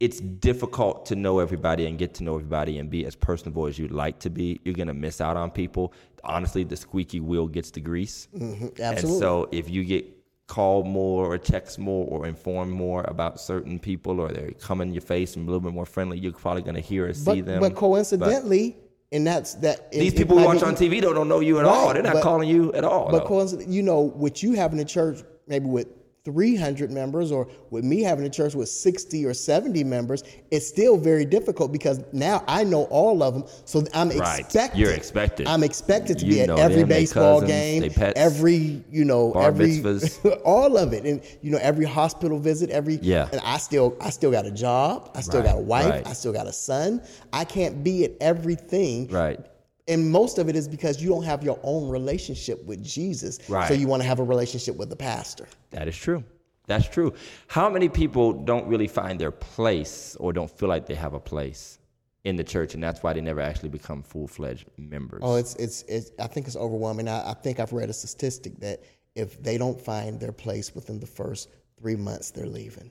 it's 0.00 0.20
difficult 0.20 1.06
to 1.06 1.16
know 1.16 1.40
everybody 1.40 1.86
and 1.86 1.98
get 1.98 2.14
to 2.14 2.22
know 2.22 2.36
everybody 2.36 2.78
and 2.78 2.88
be 2.88 3.04
as 3.04 3.16
personable 3.16 3.66
as 3.66 3.78
you'd 3.78 3.90
like 3.90 4.18
to 4.20 4.30
be. 4.30 4.60
You're 4.64 4.74
gonna 4.74 4.94
miss 4.94 5.20
out 5.20 5.36
on 5.36 5.50
people. 5.50 5.92
Honestly, 6.22 6.62
the 6.64 6.76
squeaky 6.76 7.20
wheel 7.20 7.48
gets 7.48 7.70
the 7.70 7.80
grease. 7.80 8.28
absolutely. 8.34 8.80
And 8.86 8.98
so 9.00 9.48
if 9.50 9.68
you 9.68 9.84
get 9.84 10.04
called 10.46 10.86
more 10.86 11.26
or 11.26 11.36
text 11.36 11.78
more 11.78 12.06
or 12.06 12.26
informed 12.26 12.72
more 12.72 13.04
about 13.08 13.40
certain 13.40 13.78
people 13.78 14.20
or 14.20 14.28
they're 14.28 14.52
coming 14.52 14.88
in 14.88 14.94
your 14.94 15.00
face 15.02 15.36
and 15.36 15.46
a 15.46 15.50
little 15.50 15.60
bit 15.60 15.72
more 15.74 15.84
friendly, 15.86 16.16
you're 16.18 16.32
probably 16.32 16.62
gonna 16.62 16.80
hear 16.80 17.06
or 17.08 17.12
see 17.14 17.42
But, 17.42 17.46
them. 17.46 17.60
but 17.60 17.74
coincidentally, 17.74 18.76
and 19.10 19.26
that's 19.26 19.54
that. 19.54 19.90
These 19.90 20.12
it- 20.12 20.16
people 20.16 20.38
it 20.38 20.42
who 20.42 20.46
watch 20.46 20.60
be- 20.60 20.66
on 20.66 20.74
TV 20.76 21.00
don't, 21.00 21.14
don't 21.16 21.28
know 21.28 21.40
you 21.40 21.58
at 21.58 21.64
Right, 21.64 21.70
all. 21.74 21.92
They're 21.92 22.02
not 22.04 22.14
but- 22.14 22.22
calling 22.22 22.48
you 22.48 22.72
at 22.74 22.84
all. 22.84 23.10
But 23.10 23.24
coincidentally, 23.24 23.74
you 23.74 23.82
know, 23.82 24.00
what 24.00 24.42
you 24.44 24.52
have 24.52 24.72
in 24.72 24.78
a 24.78 24.84
church, 24.84 25.22
maybe 25.48 25.66
with 25.66 25.88
300 26.32 26.90
members, 26.90 27.32
or 27.32 27.48
with 27.70 27.84
me 27.84 28.02
having 28.02 28.24
a 28.26 28.30
church 28.30 28.54
with 28.54 28.68
60 28.68 29.24
or 29.24 29.34
70 29.34 29.82
members, 29.84 30.22
it's 30.50 30.66
still 30.66 30.96
very 30.96 31.24
difficult 31.24 31.72
because 31.72 32.00
now 32.12 32.44
I 32.46 32.64
know 32.64 32.84
all 32.84 33.22
of 33.22 33.34
them. 33.34 33.44
So 33.64 33.82
I'm 33.94 34.10
Right. 34.10 34.40
expected. 34.40 34.78
You're 34.78 34.92
expected. 34.92 35.46
I'm 35.46 35.62
expected 35.62 36.18
to 36.18 36.26
You 36.26 36.32
be 36.34 36.40
at 36.42 36.50
every 36.50 36.80
them, 36.82 36.88
baseball 36.88 37.40
cousins, 37.40 37.48
game, 37.50 37.90
pets, 37.92 38.12
every 38.18 38.82
you 38.90 39.04
know, 39.04 39.32
every 39.32 39.82
all 40.44 40.76
of 40.76 40.92
it, 40.92 41.04
and 41.04 41.22
you 41.42 41.50
know, 41.50 41.58
every 41.58 41.84
hospital 41.84 42.38
visit, 42.38 42.70
every 42.70 42.98
Yeah. 43.02 43.28
And 43.32 43.40
I 43.44 43.58
still, 43.58 43.96
I 44.00 44.10
still 44.10 44.30
got 44.30 44.46
a 44.46 44.50
job. 44.50 45.10
I 45.14 45.20
still 45.22 45.40
Right, 45.40 45.50
got 45.50 45.58
a 45.58 45.62
wife. 45.62 45.86
right. 45.90 46.06
I 46.06 46.12
still 46.12 46.32
got 46.32 46.46
a 46.46 46.52
son. 46.52 47.00
I 47.32 47.44
can't 47.44 47.82
be 47.82 48.04
at 48.04 48.12
everything. 48.20 49.08
Right. 49.08 49.40
And 49.88 50.10
most 50.10 50.38
of 50.38 50.48
it 50.48 50.54
is 50.54 50.68
because 50.68 51.02
you 51.02 51.08
don't 51.08 51.24
have 51.24 51.42
your 51.42 51.58
own 51.62 51.88
relationship 51.88 52.62
with 52.64 52.84
Jesus. 52.84 53.38
Right. 53.48 53.66
So 53.66 53.74
you 53.74 53.88
want 53.88 54.02
to 54.02 54.08
have 54.08 54.20
a 54.20 54.24
relationship 54.24 54.76
with 54.76 54.90
the 54.90 54.96
pastor. 54.96 55.46
That 55.70 55.88
is 55.88 55.96
true. 55.96 56.22
That's 56.66 56.86
true. 56.86 57.14
How 57.46 57.70
many 57.70 57.88
people 57.88 58.32
don't 58.34 58.66
really 58.66 58.88
find 58.88 59.18
their 59.18 59.30
place 59.30 60.16
or 60.20 60.34
don't 60.34 60.50
feel 60.50 60.68
like 60.68 60.84
they 60.84 60.94
have 60.94 61.14
a 61.14 61.20
place 61.20 61.78
in 62.24 62.36
the 62.36 62.44
church, 62.44 62.74
and 62.74 62.82
that's 62.82 63.02
why 63.02 63.14
they 63.14 63.22
never 63.22 63.40
actually 63.40 63.70
become 63.70 64.02
full 64.02 64.28
fledged 64.28 64.66
members? 64.76 65.20
Oh, 65.22 65.36
it's, 65.36 65.54
it's 65.54 65.82
it's 65.88 66.10
I 66.18 66.26
think 66.26 66.46
it's 66.46 66.56
overwhelming. 66.56 67.08
I, 67.08 67.30
I 67.30 67.34
think 67.34 67.58
I've 67.58 67.72
read 67.72 67.88
a 67.88 67.94
statistic 67.94 68.60
that 68.60 68.82
if 69.14 69.42
they 69.42 69.56
don't 69.56 69.80
find 69.80 70.20
their 70.20 70.32
place 70.32 70.74
within 70.74 71.00
the 71.00 71.06
first 71.06 71.48
three 71.80 71.96
months, 71.96 72.30
they're 72.30 72.46
leaving. 72.46 72.90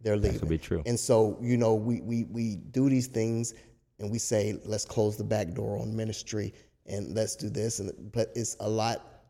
They're 0.00 0.16
leaving. 0.16 0.32
That 0.32 0.40
could 0.40 0.48
be 0.48 0.58
true. 0.58 0.82
And 0.84 0.98
so, 0.98 1.38
you 1.40 1.56
know, 1.56 1.74
we, 1.74 2.00
we, 2.00 2.24
we 2.24 2.56
do 2.56 2.90
these 2.90 3.06
things 3.06 3.54
and 4.02 4.10
we 4.10 4.18
say, 4.18 4.58
let's 4.64 4.84
close 4.84 5.16
the 5.16 5.24
back 5.24 5.54
door 5.54 5.78
on 5.78 5.94
ministry 5.96 6.52
and 6.86 7.14
let's 7.14 7.36
do 7.36 7.48
this. 7.48 7.78
And 7.78 8.12
but 8.12 8.32
it's 8.34 8.56
a 8.60 8.68
lot 8.68 9.22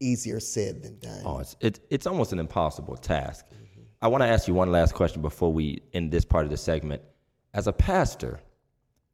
easier 0.00 0.40
said 0.40 0.82
than 0.82 0.98
done. 0.98 1.22
Oh, 1.24 1.38
it's 1.38 1.56
it, 1.60 1.80
it's 1.88 2.06
almost 2.06 2.32
an 2.32 2.38
impossible 2.38 2.96
task. 2.96 3.46
I 4.02 4.08
want 4.08 4.22
to 4.22 4.28
ask 4.28 4.48
you 4.48 4.54
one 4.54 4.72
last 4.72 4.94
question 4.94 5.22
before 5.22 5.52
we 5.52 5.82
end 5.92 6.10
this 6.10 6.24
part 6.24 6.44
of 6.44 6.50
the 6.50 6.56
segment. 6.56 7.00
As 7.54 7.68
a 7.68 7.72
pastor, 7.72 8.40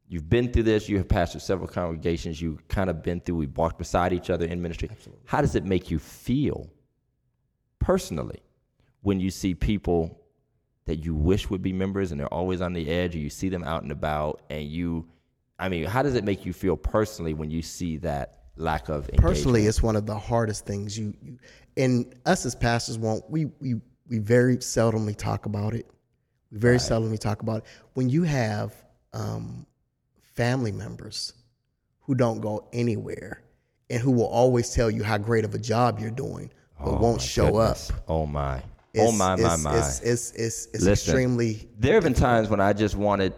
you've 0.08 0.30
been 0.30 0.50
through 0.50 0.62
this. 0.62 0.88
You 0.88 0.96
have 0.96 1.08
pastored 1.08 1.42
several 1.42 1.68
congregations. 1.68 2.40
You 2.40 2.58
kind 2.68 2.88
of 2.88 3.02
been 3.02 3.20
through. 3.20 3.36
We 3.36 3.46
walked 3.48 3.76
beside 3.76 4.14
each 4.14 4.30
other 4.30 4.46
in 4.46 4.62
ministry. 4.62 4.88
Absolutely. 4.90 5.22
How 5.26 5.42
does 5.42 5.54
it 5.54 5.66
make 5.66 5.90
you 5.90 5.98
feel 5.98 6.70
personally 7.78 8.40
when 9.02 9.20
you 9.20 9.30
see 9.30 9.54
people 9.54 10.17
that 10.88 11.04
you 11.04 11.14
wish 11.14 11.50
would 11.50 11.62
be 11.62 11.72
members 11.72 12.10
and 12.10 12.18
they're 12.18 12.32
always 12.32 12.60
on 12.62 12.72
the 12.72 12.88
edge, 12.88 13.14
or 13.14 13.18
you 13.18 13.28
see 13.30 13.48
them 13.50 13.62
out 13.62 13.82
and 13.82 13.92
about, 13.92 14.40
and 14.48 14.64
you, 14.64 15.06
I 15.58 15.68
mean, 15.68 15.84
how 15.84 16.02
does 16.02 16.14
it 16.14 16.24
make 16.24 16.46
you 16.46 16.52
feel 16.54 16.76
personally 16.76 17.34
when 17.34 17.50
you 17.50 17.60
see 17.60 17.98
that 17.98 18.44
lack 18.56 18.88
of 18.88 19.04
engagement? 19.10 19.20
Personally, 19.20 19.66
it's 19.66 19.82
one 19.82 19.96
of 19.96 20.06
the 20.06 20.18
hardest 20.18 20.66
things 20.66 20.98
you, 20.98 21.14
you 21.22 21.38
and 21.76 22.14
us 22.26 22.44
as 22.46 22.54
pastors 22.54 22.98
won't 22.98 23.22
we 23.30 23.44
we 23.60 23.74
we 24.08 24.18
very 24.18 24.56
seldomly 24.56 25.14
talk 25.14 25.46
about 25.46 25.74
it. 25.74 25.86
We 26.50 26.58
very 26.58 26.78
seldomly 26.78 27.18
talk 27.18 27.42
about 27.42 27.58
it. 27.58 27.64
When 27.92 28.08
you 28.08 28.22
have 28.22 28.74
um, 29.12 29.66
family 30.34 30.72
members 30.72 31.34
who 32.00 32.14
don't 32.14 32.40
go 32.40 32.66
anywhere 32.72 33.42
and 33.90 34.00
who 34.00 34.10
will 34.10 34.26
always 34.26 34.72
tell 34.72 34.90
you 34.90 35.02
how 35.04 35.18
great 35.18 35.44
of 35.44 35.54
a 35.54 35.58
job 35.58 36.00
you're 36.00 36.10
doing, 36.10 36.50
but 36.82 36.92
Oh, 36.92 36.96
won't 36.98 37.20
show 37.20 37.52
goodness. 37.52 37.90
up. 37.90 37.96
Oh 38.08 38.24
my. 38.26 38.62
Oh 38.96 39.12
my 39.12 39.36
my 39.36 39.42
it's- 39.42 39.64
my. 39.64 39.78
It's 39.78 40.00
it's 40.00 40.30
it's, 40.32 40.66
it's 40.66 40.84
Listen, 40.84 40.92
extremely 40.92 41.68
There 41.78 41.94
have 41.94 42.04
been 42.04 42.14
times 42.14 42.48
when 42.48 42.60
I 42.60 42.72
just 42.72 42.96
wanted, 42.96 43.34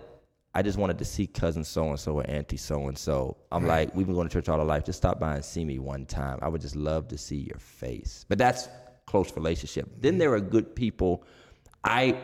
I 0.55 0.63
just 0.63 0.79
wanted 0.79 0.99
to 0.99 1.05
see 1.05 1.27
cousin 1.27 1.65
so 1.65 1.89
and 1.89 1.99
so 1.99 2.15
or 2.15 2.31
auntie 2.31 2.57
so 2.57 2.89
and 2.89 2.97
so. 2.97 3.37
I'm 3.53 3.67
like, 3.67 3.95
we've 3.95 4.07
been 4.07 4.15
going 4.15 4.29
to 4.29 4.33
church 4.33 4.49
all 4.49 4.61
our 4.61 4.67
life. 4.67 4.85
Just 4.85 4.99
stop 4.99 5.19
by 5.21 5.35
and 5.35 5.45
see 5.45 5.65
me 5.65 5.79
one 5.79 6.07
time. 6.07 6.39
I 6.43 6.49
would 6.49 6.61
just 6.61 6.77
love 6.77 7.09
to 7.09 7.19
see 7.19 7.37
your 7.37 7.59
face. 7.59 8.25
But 8.29 8.39
that's 8.39 8.69
close 9.07 9.35
relationship. 9.35 9.89
Then 10.01 10.19
there 10.19 10.33
are 10.35 10.41
good 10.41 10.75
people. 10.75 11.25
I, 11.85 12.17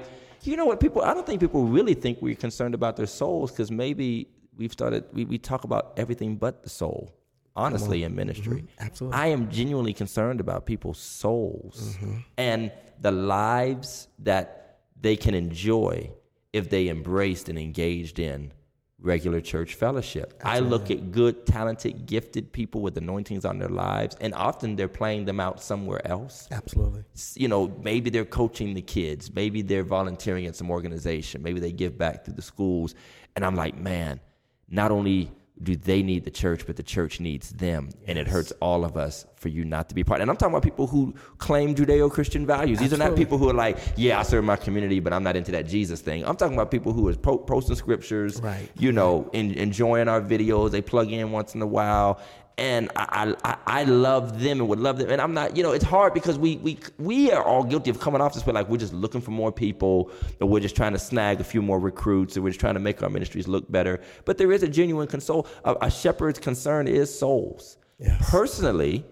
you 0.42 0.56
know 0.56 0.64
what, 0.64 0.80
people. 0.80 1.02
I 1.02 1.14
don't 1.14 1.26
think 1.26 1.40
people 1.40 1.64
really 1.64 1.94
think 1.94 2.20
we're 2.20 2.34
concerned 2.34 2.74
about 2.74 2.96
their 2.96 3.06
souls 3.06 3.50
because 3.50 3.70
maybe 3.70 4.28
we've 4.56 4.72
started. 4.72 5.04
We 5.12 5.24
we 5.24 5.38
talk 5.38 5.64
about 5.64 5.94
everything 5.96 6.36
but 6.36 6.62
the 6.62 6.70
soul. 6.70 7.12
Honestly, 7.56 8.02
in 8.02 8.14
ministry, 8.14 8.58
mm-hmm. 8.58 8.84
Absolutely. 8.84 9.18
I 9.18 9.28
am 9.28 9.50
genuinely 9.50 9.94
concerned 9.94 10.40
about 10.40 10.66
people's 10.66 10.98
souls 10.98 11.96
mm-hmm. 11.96 12.18
and 12.36 12.70
the 13.00 13.12
lives 13.12 14.08
that 14.20 14.78
they 15.00 15.16
can 15.16 15.34
enjoy 15.34 16.10
if 16.52 16.70
they 16.70 16.88
embraced 16.88 17.48
and 17.48 17.58
engaged 17.58 18.18
in 18.18 18.52
regular 18.98 19.40
church 19.40 19.74
fellowship. 19.74 20.40
I 20.42 20.60
look 20.60 20.90
at 20.90 21.12
good, 21.12 21.46
talented, 21.46 22.06
gifted 22.06 22.52
people 22.52 22.80
with 22.80 22.96
anointings 22.96 23.44
on 23.44 23.58
their 23.58 23.68
lives, 23.68 24.16
and 24.20 24.34
often 24.34 24.74
they're 24.74 24.88
playing 24.88 25.26
them 25.26 25.38
out 25.38 25.62
somewhere 25.62 26.06
else. 26.06 26.48
absolutely 26.50 27.04
You 27.34 27.48
know, 27.48 27.68
maybe 27.80 28.10
they're 28.10 28.24
coaching 28.24 28.74
the 28.74 28.82
kids, 28.82 29.32
maybe 29.32 29.62
they're 29.62 29.84
volunteering 29.84 30.46
at 30.46 30.56
some 30.56 30.70
organization, 30.70 31.42
maybe 31.42 31.60
they 31.60 31.72
give 31.72 31.98
back 31.98 32.24
to 32.24 32.32
the 32.32 32.42
schools. 32.42 32.94
And 33.34 33.44
I'm 33.44 33.54
like, 33.54 33.76
man, 33.76 34.20
not 34.68 34.90
only 34.90 35.30
do 35.62 35.74
they 35.74 36.02
need 36.02 36.24
the 36.24 36.30
church, 36.30 36.66
but 36.66 36.76
the 36.76 36.82
church 36.82 37.18
needs 37.18 37.50
them. 37.50 37.88
And 38.06 38.18
it 38.18 38.28
hurts 38.28 38.52
all 38.60 38.84
of 38.84 38.96
us 38.96 39.24
for 39.36 39.48
you 39.48 39.64
not 39.64 39.88
to 39.88 39.94
be 39.94 40.04
part. 40.04 40.20
And 40.20 40.30
I'm 40.30 40.36
talking 40.36 40.52
about 40.54 40.62
people 40.62 40.86
who 40.86 41.14
claim 41.38 41.74
Judeo 41.74 42.10
Christian 42.10 42.44
values. 42.44 42.78
These 42.78 42.92
are 42.92 42.98
not 42.98 43.16
people 43.16 43.38
who 43.38 43.48
are 43.48 43.54
like, 43.54 43.78
yeah, 43.96 44.18
I 44.20 44.22
serve 44.22 44.44
my 44.44 44.56
community, 44.56 45.00
but 45.00 45.14
I'm 45.14 45.22
not 45.22 45.34
into 45.34 45.52
that 45.52 45.66
Jesus 45.66 46.00
thing. 46.02 46.24
I'm 46.26 46.36
talking 46.36 46.54
about 46.56 46.70
people 46.70 46.92
who 46.92 47.08
are 47.08 47.14
po- 47.14 47.38
posting 47.38 47.74
scriptures, 47.76 48.40
Right. 48.42 48.68
you 48.78 48.92
know, 48.92 49.30
en- 49.32 49.52
enjoying 49.54 50.08
our 50.08 50.20
videos. 50.20 50.72
They 50.72 50.82
plug 50.82 51.10
in 51.10 51.32
once 51.32 51.54
in 51.54 51.62
a 51.62 51.66
while. 51.66 52.20
And 52.58 52.90
I, 52.96 53.34
I, 53.44 53.56
I- 53.66 53.84
love 53.84 54.40
them 54.40 54.60
and 54.60 54.68
would 54.68 54.78
love 54.80 54.96
them. 54.96 55.10
And 55.10 55.20
I'm 55.20 55.34
not, 55.34 55.56
you 55.56 55.62
know, 55.62 55.72
it's 55.72 55.84
hard 55.84 56.14
because 56.14 56.38
we, 56.38 56.56
we, 56.56 56.78
we 56.98 57.30
are 57.30 57.44
all 57.44 57.62
guilty 57.62 57.90
of 57.90 58.00
coming 58.00 58.22
off 58.22 58.32
this 58.32 58.46
way 58.46 58.54
like 58.54 58.68
we're 58.70 58.78
just 58.78 58.94
looking 58.94 59.20
for 59.20 59.30
more 59.30 59.52
people 59.52 60.10
or 60.40 60.48
we're 60.48 60.60
just 60.60 60.74
trying 60.74 60.94
to 60.94 60.98
snag 60.98 61.38
a 61.40 61.44
few 61.44 61.60
more 61.60 61.78
recruits 61.78 62.34
or 62.36 62.40
we're 62.42 62.48
just 62.50 62.60
trying 62.60 62.72
to 62.74 62.80
make 62.80 63.02
our 63.02 63.10
ministries 63.10 63.46
look 63.46 63.70
better. 63.70 64.00
But 64.24 64.38
there 64.38 64.52
is 64.52 64.62
a 64.62 64.68
genuine 64.68 65.06
console. 65.06 65.46
A, 65.64 65.76
a 65.82 65.90
shepherd's 65.90 66.38
concern 66.38 66.88
is 66.88 67.16
souls. 67.16 67.76
Yes. 67.98 68.30
Personally, 68.30 69.04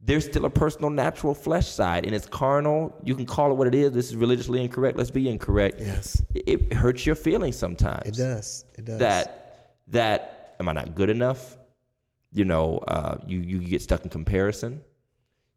there's 0.00 0.24
still 0.24 0.46
a 0.46 0.50
personal, 0.50 0.88
natural 0.88 1.34
flesh 1.34 1.68
side, 1.68 2.06
and 2.06 2.14
it's 2.14 2.26
carnal. 2.26 2.96
You 3.04 3.14
can 3.14 3.26
call 3.26 3.50
it 3.50 3.54
what 3.56 3.66
it 3.66 3.74
is. 3.74 3.92
This 3.92 4.08
is 4.08 4.16
religiously 4.16 4.62
incorrect. 4.62 4.96
Let's 4.96 5.10
be 5.10 5.28
incorrect. 5.28 5.78
Yes. 5.78 6.22
It, 6.34 6.48
it 6.48 6.72
hurts 6.72 7.04
your 7.04 7.16
feelings 7.16 7.56
sometimes 7.56 8.06
it 8.08 8.14
does 8.14 8.64
it 8.78 8.86
does 8.86 8.98
that 9.00 9.74
that 9.88 10.54
am 10.58 10.70
I 10.70 10.72
not 10.72 10.94
good 10.94 11.10
enough? 11.10 11.57
You 12.32 12.44
know, 12.44 12.78
uh, 12.88 13.16
you 13.26 13.40
you 13.40 13.58
get 13.60 13.82
stuck 13.82 14.04
in 14.04 14.10
comparison. 14.10 14.82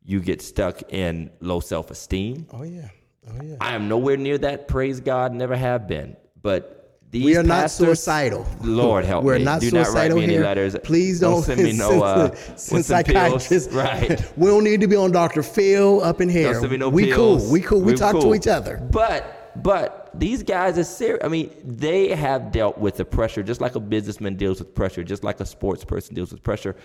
You 0.04 0.20
get 0.20 0.42
stuck 0.42 0.82
in 0.94 1.30
low 1.42 1.60
self 1.60 1.92
esteem. 1.92 2.48
oh 2.52 2.64
yeah 2.64 2.90
oh 3.30 3.44
yeah 3.44 3.56
I 3.62 3.76
am 3.76 3.88
nowhere 3.88 4.18
near 4.18 4.38
that. 4.40 4.68
Praise 4.68 5.00
God, 5.00 5.34
never 5.34 5.56
have 5.56 5.88
been. 5.88 6.16
But 6.42 6.78
these 7.12 7.26
we 7.26 7.36
are 7.36 7.44
not 7.44 7.70
suicidal. 7.70 8.48
Lord 8.62 9.04
help 9.06 9.24
me. 9.24 9.28
We're 9.32 9.38
me. 9.40 9.44
not 9.44 9.60
Do 9.62 9.70
not 9.72 9.86
suicidal 9.88 10.18
write 10.18 10.26
me 10.28 10.32
here. 10.32 10.40
any 10.40 10.48
letters. 10.48 10.76
Please 10.82 11.20
don't, 11.20 11.44
send 11.44 11.62
me 11.68 11.74
no 11.74 12.02
uh, 12.02 12.34
since 12.56 12.88
psychiatrists. 12.88 13.72
Right. 13.74 14.24
we 14.38 14.48
don't 14.48 14.64
need 14.64 14.80
to 14.82 14.88
be 14.88 14.96
on 14.96 15.12
Dr. 15.12 15.44
Phil 15.44 16.02
up 16.02 16.22
in 16.22 16.30
here. 16.30 16.54
Don't 16.54 16.62
send 16.62 16.72
me 16.72 16.78
no 16.78 16.88
we 16.90 17.08
pills. 17.08 17.44
cool. 17.44 17.52
We 17.52 17.62
cool. 17.62 17.82
We 17.82 17.92
We're 17.92 17.98
talk 17.98 18.20
to 18.22 18.34
each 18.34 18.48
other. 18.48 18.78
But 18.92 19.62
but 19.62 20.01
these 20.14 20.44
guys 20.44 20.78
are 20.78 20.84
serious. 20.84 21.24
I 21.24 21.28
mean, 21.28 21.52
they 21.64 22.10
have 22.10 22.52
dealt 22.52 22.78
with 22.78 22.98
the 22.98 23.06
pressure 23.06 23.44
just 23.44 23.62
like 23.62 23.76
a 23.76 23.80
businessman 23.80 24.36
deals 24.36 24.60
with 24.60 24.74
pressure, 24.76 25.04
just 25.04 25.24
like 25.24 25.40
a 25.40 25.46
sports 25.46 25.84
person 25.84 26.16
deals 26.16 26.32
with 26.32 26.44
pressure. 26.44 26.76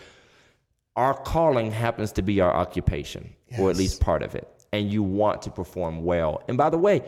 Our 0.95 1.15
calling 1.15 1.71
happens 1.71 2.13
to 2.13 2.23
be 2.23 2.41
our 2.41 2.55
occupation, 2.55 3.35
or 3.59 3.71
at 3.71 3.77
least 3.77 4.01
part 4.01 4.23
of 4.23 4.35
it, 4.35 4.49
and 4.73 4.91
you 4.91 5.03
want 5.03 5.43
to 5.43 5.51
perform 5.51 6.05
well. 6.05 6.43
And 6.49 6.57
by 6.57 6.71
the 6.71 6.79
way, 6.79 7.03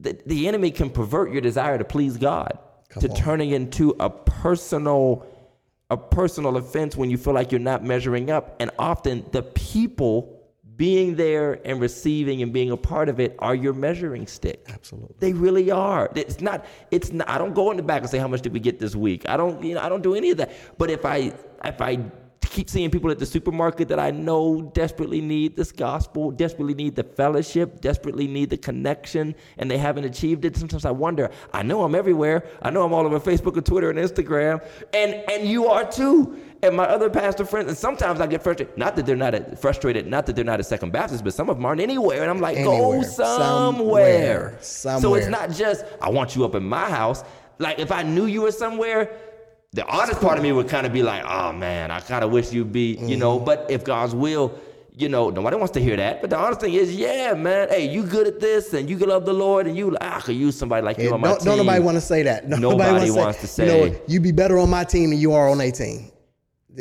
the, 0.00 0.18
the 0.26 0.48
enemy 0.48 0.70
can 0.70 0.90
pervert 0.90 1.30
your 1.30 1.40
desire 1.40 1.78
to 1.78 1.84
please 1.84 2.16
God 2.16 2.58
to 3.00 3.08
on. 3.08 3.16
turning 3.16 3.50
into 3.50 3.94
a 4.00 4.10
personal 4.10 5.26
a 5.90 5.96
personal 5.96 6.56
offense 6.56 6.96
when 6.96 7.10
you 7.10 7.18
feel 7.18 7.34
like 7.34 7.52
you're 7.52 7.60
not 7.60 7.84
measuring 7.84 8.30
up 8.30 8.56
and 8.60 8.70
often 8.78 9.26
the 9.32 9.42
people 9.42 10.41
being 10.82 11.14
there 11.14 11.60
and 11.64 11.80
receiving 11.80 12.42
and 12.42 12.52
being 12.52 12.72
a 12.72 12.76
part 12.76 13.08
of 13.08 13.20
it 13.20 13.36
are 13.38 13.54
your 13.54 13.72
measuring 13.72 14.26
stick. 14.26 14.64
Absolutely. 14.68 15.14
they 15.20 15.32
really 15.32 15.70
are. 15.70 16.10
It's 16.16 16.40
not 16.40 16.66
it's 16.90 17.12
not 17.12 17.28
i 17.28 17.38
don't 17.38 17.54
go 17.54 17.70
in 17.70 17.76
the 17.76 17.84
back 17.84 18.00
and 18.00 18.10
say 18.10 18.18
how 18.18 18.26
much 18.26 18.42
did 18.42 18.52
we 18.52 18.58
get 18.58 18.80
this 18.80 18.96
week? 18.96 19.22
I 19.28 19.36
don't 19.36 19.62
you 19.62 19.76
know 19.76 19.80
i 19.80 19.88
don't 19.88 20.02
do 20.02 20.16
any 20.16 20.32
of 20.32 20.38
that. 20.38 20.50
But 20.78 20.90
if 20.90 21.04
i 21.04 21.32
if 21.64 21.80
i 21.80 21.98
keep 22.50 22.68
seeing 22.68 22.90
people 22.90 23.10
at 23.10 23.18
the 23.18 23.26
supermarket 23.26 23.88
that 23.88 23.98
i 23.98 24.10
know 24.10 24.62
desperately 24.74 25.20
need 25.20 25.56
this 25.56 25.72
gospel 25.72 26.30
desperately 26.30 26.74
need 26.74 26.94
the 26.94 27.02
fellowship 27.04 27.80
desperately 27.80 28.26
need 28.26 28.50
the 28.50 28.56
connection 28.56 29.34
and 29.58 29.70
they 29.70 29.78
haven't 29.78 30.04
achieved 30.04 30.44
it 30.44 30.56
sometimes 30.56 30.84
i 30.84 30.90
wonder 30.90 31.30
i 31.52 31.62
know 31.62 31.82
i'm 31.82 31.94
everywhere 31.94 32.44
i 32.62 32.70
know 32.70 32.82
i'm 32.84 32.92
all 32.92 33.06
over 33.06 33.18
facebook 33.20 33.56
and 33.56 33.64
twitter 33.66 33.90
and 33.90 33.98
instagram 33.98 34.62
and 34.92 35.14
and 35.30 35.48
you 35.48 35.66
are 35.66 35.90
too 35.90 36.36
and 36.62 36.76
my 36.76 36.84
other 36.84 37.08
pastor 37.10 37.44
friends 37.44 37.68
and 37.68 37.76
sometimes 37.76 38.20
i 38.20 38.26
get 38.26 38.42
frustrated 38.42 38.76
not 38.76 38.96
that 38.96 39.06
they're 39.06 39.16
not 39.16 39.34
at, 39.34 39.58
frustrated 39.60 40.06
not 40.06 40.26
that 40.26 40.36
they're 40.36 40.44
not 40.44 40.60
a 40.60 40.64
second 40.64 40.92
baptist 40.92 41.24
but 41.24 41.32
some 41.32 41.48
of 41.48 41.56
them 41.56 41.64
aren't 41.64 41.80
anywhere 41.80 42.22
and 42.22 42.30
i'm 42.30 42.40
like 42.40 42.56
go 42.58 42.92
Anywhere. 42.92 43.04
somewhere. 43.04 44.58
Somewhere. 44.60 45.00
So 45.00 45.14
it's 45.14 45.28
not 45.28 45.50
just 45.50 45.84
I 46.00 46.08
want 46.10 46.36
you 46.36 46.44
up 46.44 46.54
in 46.54 46.64
my 46.64 46.88
house. 46.90 47.24
Like 47.58 47.78
if 47.78 47.92
I 47.92 48.02
knew 48.02 48.26
you 48.26 48.42
were 48.42 48.50
somewhere, 48.52 49.10
the 49.72 49.86
honest 49.86 50.20
part 50.20 50.36
of 50.36 50.42
me 50.42 50.52
would 50.52 50.68
kind 50.68 50.86
of 50.86 50.92
be 50.92 51.02
like, 51.02 51.24
oh 51.24 51.52
man, 51.52 51.90
I 51.90 52.00
kind 52.00 52.22
of 52.24 52.30
wish 52.30 52.52
you'd 52.52 52.72
be, 52.72 52.94
you 52.96 53.16
know. 53.16 53.36
Mm-hmm. 53.36 53.44
But 53.46 53.66
if 53.70 53.84
God's 53.84 54.14
will, 54.14 54.58
you 54.94 55.08
know, 55.08 55.30
nobody 55.30 55.56
wants 55.56 55.72
to 55.72 55.80
hear 55.80 55.96
that. 55.96 56.20
But 56.20 56.28
the 56.28 56.36
honest 56.38 56.60
thing 56.60 56.74
is, 56.74 56.94
yeah, 56.94 57.32
man, 57.32 57.70
hey, 57.70 57.88
you 57.88 58.02
good 58.02 58.26
at 58.26 58.38
this, 58.40 58.74
and 58.74 58.90
you 58.90 58.98
can 58.98 59.08
love 59.08 59.24
the 59.24 59.32
Lord, 59.32 59.66
and 59.66 59.74
you, 59.74 59.96
I 60.00 60.20
could 60.20 60.36
use 60.36 60.58
somebody 60.58 60.84
like 60.84 60.98
you 60.98 61.04
And 61.06 61.14
on 61.14 61.20
my 61.22 61.28
don't, 61.28 61.38
team. 61.38 61.44
don't 61.46 61.56
nobody 61.58 61.80
want 61.80 61.94
to 61.96 62.00
say 62.02 62.22
that. 62.24 62.46
No, 62.46 62.56
Nobody 62.70 63.10
wanna 63.10 63.22
wants 63.22 63.54
to 63.56 63.62
You 63.62 63.68
know, 63.68 63.84
say- 63.84 63.90
what, 63.90 64.10
you 64.10 64.20
be 64.20 64.32
better 64.32 64.58
on 64.58 64.68
my 64.68 64.84
team 64.84 65.08
than 65.10 65.18
you 65.18 65.32
are 65.32 65.48
on 65.48 65.60
a 65.62 65.70
team. 65.70 66.10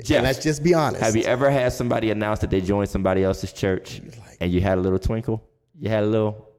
Jeff, 0.03 0.17
And 0.17 0.23
let's 0.25 0.41
just 0.43 0.61
be 0.63 0.73
honest. 0.73 1.01
Have 1.03 1.15
you 1.17 1.23
ever 1.23 1.49
had 1.49 1.73
somebody 1.73 2.11
announce 2.11 2.39
that 2.39 2.49
they 2.49 2.61
joined 2.61 2.89
somebody 2.89 3.23
else's 3.23 3.51
church, 3.53 4.01
and 4.41 4.51
you 4.51 4.59
had 4.61 4.77
a 4.77 4.81
little 4.81 4.99
twinkle? 4.99 5.41
You 5.79 5.89
had 5.89 6.03
a 6.03 6.07
little. 6.07 6.49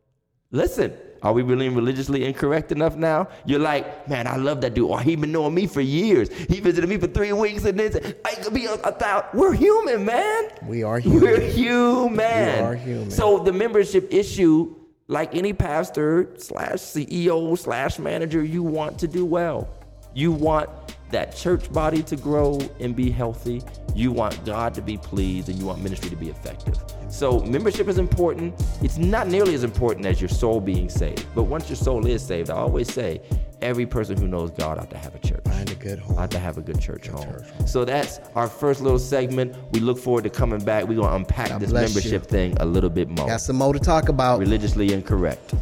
Listen, 0.50 0.94
Are 1.22 1.32
we 1.32 1.42
really 1.42 1.68
religiously 1.68 2.24
incorrect 2.24 2.72
enough 2.72 2.96
now? 2.96 3.28
You're 3.44 3.60
like, 3.60 4.08
man, 4.08 4.26
I 4.26 4.36
love 4.36 4.60
that 4.62 4.74
dude. 4.74 4.90
Or 4.90 5.00
he 5.00 5.14
been 5.14 5.30
knowing 5.32 5.54
me 5.54 5.66
for 5.66 5.80
years. 5.80 6.32
He 6.32 6.58
visited 6.60 6.88
me 6.88 6.98
for 6.98 7.06
three 7.06 7.32
weeks 7.32 7.64
and 7.64 7.78
then 7.78 8.14
I 8.24 8.34
could 8.34 8.52
be 8.54 8.66
a, 8.66 8.74
a 8.74 8.92
thousand. 8.92 9.38
We're 9.38 9.52
human, 9.54 10.04
man. 10.04 10.50
We 10.66 10.82
are 10.82 10.98
human. 10.98 11.22
We're 11.22 11.40
human. 11.50 12.16
We 12.16 12.60
are 12.60 12.74
human. 12.74 13.10
So 13.10 13.38
the 13.38 13.52
membership 13.52 14.12
issue, 14.12 14.74
like 15.06 15.34
any 15.34 15.52
pastor 15.52 16.34
slash 16.38 16.78
CEO 16.78 17.56
slash 17.56 17.98
manager, 17.98 18.42
you 18.42 18.62
want 18.64 18.98
to 19.00 19.08
do 19.08 19.24
well. 19.24 19.68
You 20.14 20.32
want 20.32 20.81
that 21.12 21.36
church 21.36 21.72
body 21.72 22.02
to 22.02 22.16
grow 22.16 22.58
and 22.80 22.96
be 22.96 23.10
healthy. 23.10 23.62
You 23.94 24.10
want 24.10 24.44
God 24.44 24.74
to 24.74 24.82
be 24.82 24.96
pleased 24.96 25.48
and 25.48 25.58
you 25.58 25.66
want 25.66 25.82
ministry 25.82 26.10
to 26.10 26.16
be 26.16 26.28
effective. 26.28 26.76
So, 27.08 27.40
membership 27.40 27.88
is 27.88 27.98
important. 27.98 28.54
It's 28.82 28.96
not 28.96 29.28
nearly 29.28 29.54
as 29.54 29.64
important 29.64 30.06
as 30.06 30.20
your 30.20 30.30
soul 30.30 30.60
being 30.60 30.88
saved. 30.88 31.26
But 31.34 31.42
once 31.42 31.68
your 31.68 31.76
soul 31.76 32.06
is 32.06 32.24
saved, 32.24 32.48
I 32.48 32.54
always 32.54 32.90
say 32.90 33.20
every 33.60 33.84
person 33.84 34.16
who 34.16 34.26
knows 34.26 34.50
God 34.50 34.78
ought 34.78 34.88
to 34.90 34.96
have 34.96 35.14
a 35.14 35.18
church. 35.18 35.42
Find 35.44 35.70
a 35.70 35.74
good 35.74 35.98
home. 35.98 36.18
Ought 36.18 36.30
to 36.30 36.38
have 36.38 36.56
a 36.56 36.62
good 36.62 36.80
church, 36.80 37.08
home. 37.08 37.30
church 37.30 37.50
home. 37.50 37.66
So, 37.66 37.84
that's 37.84 38.18
our 38.34 38.48
first 38.48 38.80
little 38.80 38.98
segment. 38.98 39.54
We 39.72 39.80
look 39.80 39.98
forward 39.98 40.24
to 40.24 40.30
coming 40.30 40.64
back. 40.64 40.84
We're 40.84 40.96
going 40.96 41.10
to 41.10 41.16
unpack 41.16 41.50
God 41.50 41.60
this 41.60 41.70
membership 41.70 42.22
you. 42.22 42.28
thing 42.28 42.56
a 42.60 42.64
little 42.64 42.90
bit 42.90 43.10
more. 43.10 43.26
Got 43.26 43.42
some 43.42 43.56
more 43.56 43.74
to 43.74 43.78
talk 43.78 44.08
about. 44.08 44.40
Religiously 44.40 44.94
incorrect. 44.94 45.54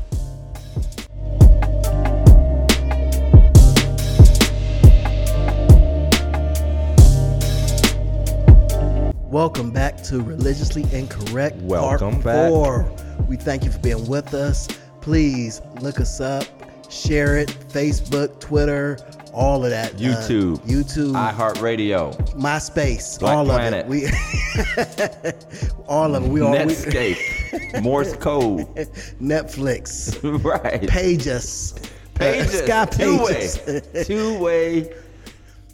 Welcome 9.31 9.70
back 9.70 10.03
to 10.05 10.20
Religiously 10.20 10.85
Incorrect. 10.93 11.57
Welcome 11.59 12.14
Part 12.14 12.24
back. 12.24 12.49
Four. 12.49 12.93
We 13.28 13.37
thank 13.37 13.64
you 13.64 13.70
for 13.70 13.78
being 13.78 14.09
with 14.09 14.35
us. 14.35 14.66
Please 15.01 15.62
look 15.81 16.01
us 16.01 16.20
up, 16.20 16.45
share 16.91 17.37
it, 17.39 17.49
Facebook, 17.68 18.41
Twitter, 18.41 18.99
all 19.33 19.64
of 19.64 19.70
that. 19.70 19.93
YouTube, 19.93 20.57
uh, 20.59 20.62
YouTube, 20.64 21.12
iHeartRadio, 21.33 22.16
MySpace, 22.35 23.20
Black 23.20 23.37
all 23.37 23.45
Planet. 23.45 23.87
of 23.87 23.93
it. 23.93 25.33
We 25.68 25.74
all 25.87 26.16
of 26.16 26.24
it. 26.24 26.28
We 26.28 26.41
all 26.41 26.53
Netscape, 26.53 27.83
Morse 27.83 28.16
code, 28.16 28.66
Netflix, 29.22 30.18
right? 30.45 30.89
Pages, 30.89 31.74
Pages, 32.16 32.62
uh, 32.62 32.64
Sky 32.64 32.87
Pages, 32.87 33.59
two 33.59 33.72
way, 33.95 34.05
two 34.05 34.39
way. 34.41 34.93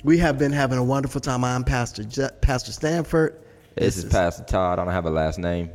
We 0.05 0.19
have 0.19 0.39
been 0.39 0.53
having 0.53 0.77
a 0.79 0.85
wonderful 0.85 1.23
time. 1.23 1.43
I'm 1.43 1.65
Pastor 1.65 2.05
Je- 2.05 2.29
Pastor 2.43 2.73
Stanford. 2.73 3.41
This, 3.77 3.97
this 3.97 3.97
is, 3.99 4.05
is 4.05 4.11
Pastor 4.11 4.45
Todd. 4.45 4.79
I 4.79 4.85
don't 4.85 4.95
have 4.95 5.05
a 5.05 5.11
last 5.11 5.39
name. 5.39 5.70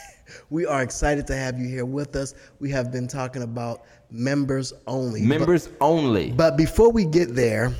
we 0.50 0.66
are 0.66 0.82
excited 0.82 1.24
to 1.28 1.36
have 1.36 1.56
you 1.56 1.68
here 1.68 1.84
with 1.84 2.16
us. 2.16 2.34
We 2.58 2.68
have 2.70 2.90
been 2.90 3.06
talking 3.06 3.42
about 3.42 3.84
members 4.10 4.72
only. 4.88 5.22
Members 5.22 5.68
but, 5.68 5.76
only. 5.80 6.32
But 6.32 6.56
before 6.56 6.90
we 6.90 7.04
get 7.04 7.36
there, 7.36 7.72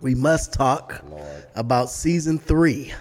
we 0.00 0.16
must 0.16 0.52
talk 0.52 1.00
Lord. 1.08 1.46
about 1.54 1.90
season 1.90 2.38
three, 2.38 2.92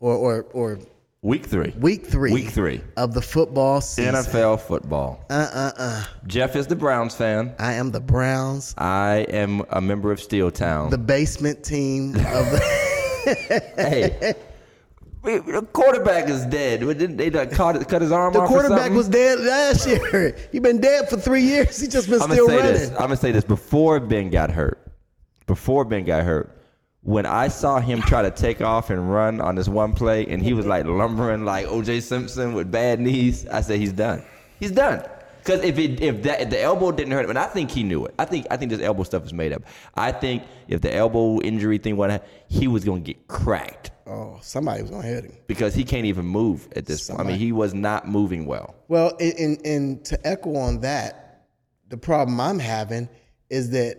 or 0.00 0.14
or 0.16 0.42
or 0.52 0.78
Week 1.22 1.46
three. 1.46 1.72
Week 1.78 2.04
three. 2.04 2.34
Week 2.34 2.50
three 2.50 2.82
of 2.98 3.14
the 3.14 3.22
football 3.22 3.80
season. 3.80 4.14
NFL 4.14 4.60
football. 4.60 5.24
Uh 5.30 5.48
uh 5.54 5.72
uh. 5.78 6.04
Jeff 6.26 6.54
is 6.54 6.66
the 6.66 6.76
Browns 6.76 7.14
fan. 7.14 7.54
I 7.58 7.72
am 7.74 7.92
the 7.92 8.00
Browns. 8.00 8.74
I 8.76 9.26
am 9.30 9.62
a 9.70 9.80
member 9.80 10.12
of 10.12 10.20
Steel 10.20 10.50
Town. 10.50 10.90
The 10.90 10.98
basement 10.98 11.64
team 11.64 12.16
of 12.16 12.50
the. 12.50 12.80
hey. 13.24 14.34
The 15.24 15.66
quarterback 15.72 16.28
is 16.28 16.44
dead. 16.44 16.80
Didn't 16.80 17.16
they 17.16 17.30
cut, 17.30 17.88
cut 17.88 18.02
his 18.02 18.12
arm 18.12 18.34
the 18.34 18.40
off? 18.40 18.48
The 18.48 18.54
quarterback 18.54 18.92
was 18.92 19.08
dead 19.08 19.40
last 19.40 19.86
year. 19.86 20.36
He's 20.52 20.60
been 20.60 20.82
dead 20.82 21.08
for 21.08 21.16
three 21.16 21.42
years. 21.42 21.80
He 21.80 21.88
just 21.88 22.10
been 22.10 22.20
I'm 22.20 22.30
still 22.30 22.46
running. 22.46 22.74
This. 22.74 22.90
I'm 22.90 22.96
gonna 22.98 23.16
say 23.16 23.32
this 23.32 23.44
before 23.44 24.00
Ben 24.00 24.28
got 24.28 24.50
hurt. 24.50 24.78
Before 25.46 25.86
Ben 25.86 26.04
got 26.04 26.24
hurt, 26.24 26.54
when 27.04 27.24
I 27.24 27.48
saw 27.48 27.80
him 27.80 28.02
try 28.02 28.20
to 28.22 28.30
take 28.30 28.60
off 28.60 28.90
and 28.90 29.10
run 29.10 29.40
on 29.40 29.54
this 29.54 29.68
one 29.68 29.94
play, 29.94 30.26
and 30.26 30.42
he 30.42 30.52
was 30.52 30.66
like 30.66 30.84
lumbering 30.84 31.46
like 31.46 31.66
O.J. 31.68 32.00
Simpson 32.00 32.52
with 32.52 32.70
bad 32.70 33.00
knees, 33.00 33.46
I 33.46 33.62
said 33.62 33.78
he's 33.78 33.92
done. 33.92 34.22
He's 34.60 34.72
done. 34.72 35.02
Because 35.44 35.62
if 35.62 35.78
it, 35.78 36.00
if 36.00 36.22
that 36.22 36.40
if 36.40 36.50
the 36.50 36.60
elbow 36.62 36.90
didn't 36.90 37.12
hurt 37.12 37.24
him, 37.24 37.30
and 37.30 37.38
I 37.38 37.46
think 37.46 37.70
he 37.70 37.82
knew 37.82 38.06
it. 38.06 38.14
I 38.18 38.24
think 38.24 38.46
I 38.50 38.56
think 38.56 38.70
this 38.70 38.80
elbow 38.80 39.02
stuff 39.02 39.24
is 39.26 39.32
made 39.34 39.52
up. 39.52 39.62
I 39.94 40.10
think 40.10 40.42
if 40.68 40.80
the 40.80 40.94
elbow 40.94 41.40
injury 41.40 41.76
thing 41.78 41.96
went, 41.96 42.22
he 42.48 42.66
was 42.66 42.84
gonna 42.84 43.00
get 43.00 43.28
cracked. 43.28 43.90
Oh, 44.06 44.38
somebody 44.42 44.80
was 44.80 44.90
gonna 44.90 45.06
hit 45.06 45.24
him 45.24 45.36
because 45.46 45.74
he 45.74 45.84
can't 45.84 46.06
even 46.06 46.24
move 46.24 46.68
at 46.76 46.86
this 46.86 47.04
somebody. 47.04 47.24
point. 47.24 47.34
I 47.34 47.38
mean, 47.38 47.46
he 47.46 47.52
was 47.52 47.74
not 47.74 48.08
moving 48.08 48.46
well. 48.46 48.74
Well, 48.88 49.16
and 49.20 49.58
and 49.66 50.04
to 50.06 50.26
echo 50.26 50.56
on 50.56 50.80
that, 50.80 51.46
the 51.88 51.98
problem 51.98 52.40
I'm 52.40 52.58
having 52.58 53.08
is 53.50 53.70
that 53.70 53.98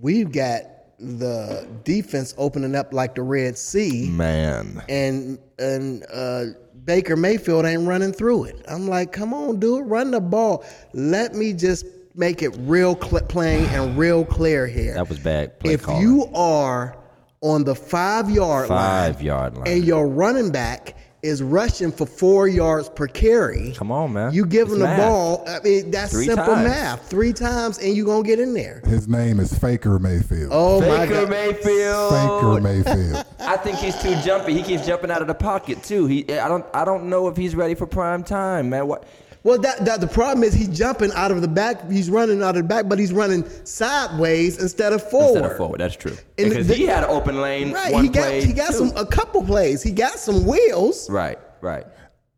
we've 0.00 0.30
got 0.30 0.62
the 0.98 1.68
defense 1.84 2.32
opening 2.38 2.74
up 2.76 2.94
like 2.94 3.16
the 3.16 3.22
Red 3.22 3.58
Sea, 3.58 4.08
man, 4.08 4.82
and 4.88 5.38
and. 5.58 6.06
uh 6.12 6.44
Baker 6.86 7.16
Mayfield 7.16 7.66
ain't 7.66 7.86
running 7.86 8.12
through 8.12 8.44
it. 8.44 8.64
I'm 8.68 8.86
like, 8.86 9.12
come 9.12 9.34
on, 9.34 9.58
dude, 9.58 9.86
run 9.86 10.12
the 10.12 10.20
ball. 10.20 10.64
Let 10.94 11.34
me 11.34 11.52
just 11.52 11.84
make 12.14 12.42
it 12.42 12.56
real 12.60 12.94
cl- 12.98 13.24
plain 13.24 13.66
and 13.66 13.98
real 13.98 14.24
clear 14.24 14.68
here. 14.68 14.94
That 14.94 15.08
was 15.08 15.18
bad. 15.18 15.52
if 15.64 15.82
calling. 15.82 16.00
you 16.00 16.26
are 16.32 16.96
on 17.40 17.64
the 17.64 17.74
five 17.74 18.30
yard 18.30 18.70
line, 18.70 18.78
five 19.12 19.20
yard 19.20 19.56
line, 19.56 19.66
and 19.66 19.84
your 19.84 20.06
running 20.06 20.52
back 20.52 20.96
is 21.26 21.42
rushing 21.42 21.92
for 21.92 22.06
four 22.06 22.48
yards 22.48 22.88
per 22.88 23.06
carry. 23.06 23.72
Come 23.76 23.90
on, 23.92 24.12
man. 24.12 24.32
You 24.32 24.46
give 24.46 24.68
it's 24.68 24.74
him 24.74 24.78
the 24.80 24.84
math. 24.86 24.98
ball. 24.98 25.44
I 25.46 25.60
mean, 25.60 25.90
that's 25.90 26.12
Three 26.12 26.26
simple 26.26 26.46
times. 26.54 26.68
math. 26.68 27.08
Three 27.08 27.32
times, 27.32 27.78
and 27.78 27.94
you're 27.94 28.06
going 28.06 28.22
to 28.22 28.28
get 28.28 28.38
in 28.40 28.54
there. 28.54 28.80
His 28.86 29.08
name 29.08 29.40
is 29.40 29.52
Faker 29.58 29.98
Mayfield. 29.98 30.50
Oh, 30.52 30.80
Faker 30.80 30.96
my 30.96 31.06
God. 31.06 31.30
Mayfield. 31.30 32.12
Faker 32.12 32.60
Mayfield. 32.60 33.24
I 33.40 33.56
think 33.56 33.76
he's 33.78 34.00
too 34.00 34.14
jumpy. 34.24 34.54
He 34.54 34.62
keeps 34.62 34.86
jumping 34.86 35.10
out 35.10 35.20
of 35.20 35.28
the 35.28 35.34
pocket 35.34 35.82
too. 35.82 36.06
He, 36.06 36.32
I 36.32 36.48
don't, 36.48 36.64
I 36.72 36.84
don't 36.84 37.08
know 37.10 37.28
if 37.28 37.36
he's 37.36 37.54
ready 37.54 37.74
for 37.74 37.86
prime 37.86 38.22
time, 38.24 38.70
man. 38.70 38.86
What? 38.86 39.04
Well, 39.46 39.58
that, 39.58 39.84
that 39.84 40.00
the 40.00 40.08
problem 40.08 40.42
is 40.42 40.52
he's 40.52 40.76
jumping 40.76 41.12
out 41.12 41.30
of 41.30 41.40
the 41.40 41.46
back. 41.46 41.88
He's 41.88 42.10
running 42.10 42.42
out 42.42 42.56
of 42.56 42.64
the 42.64 42.68
back, 42.68 42.88
but 42.88 42.98
he's 42.98 43.12
running 43.12 43.48
sideways 43.62 44.60
instead 44.60 44.92
of 44.92 45.08
forward. 45.08 45.36
Instead 45.36 45.52
of 45.52 45.56
forward, 45.56 45.78
that's 45.78 45.94
true. 45.94 46.16
And 46.36 46.50
because 46.50 46.66
the- 46.66 46.74
he 46.74 46.82
had 46.82 47.04
an 47.04 47.10
open 47.10 47.40
lane. 47.40 47.70
Right. 47.70 47.92
One 47.92 48.02
he 48.02 48.10
got 48.10 48.22
play, 48.24 48.44
he 48.44 48.52
got 48.52 48.72
too. 48.72 48.88
some 48.88 48.96
a 48.96 49.06
couple 49.06 49.44
plays. 49.44 49.84
He 49.84 49.92
got 49.92 50.18
some 50.18 50.44
wheels. 50.44 51.08
Right, 51.08 51.38
right. 51.60 51.86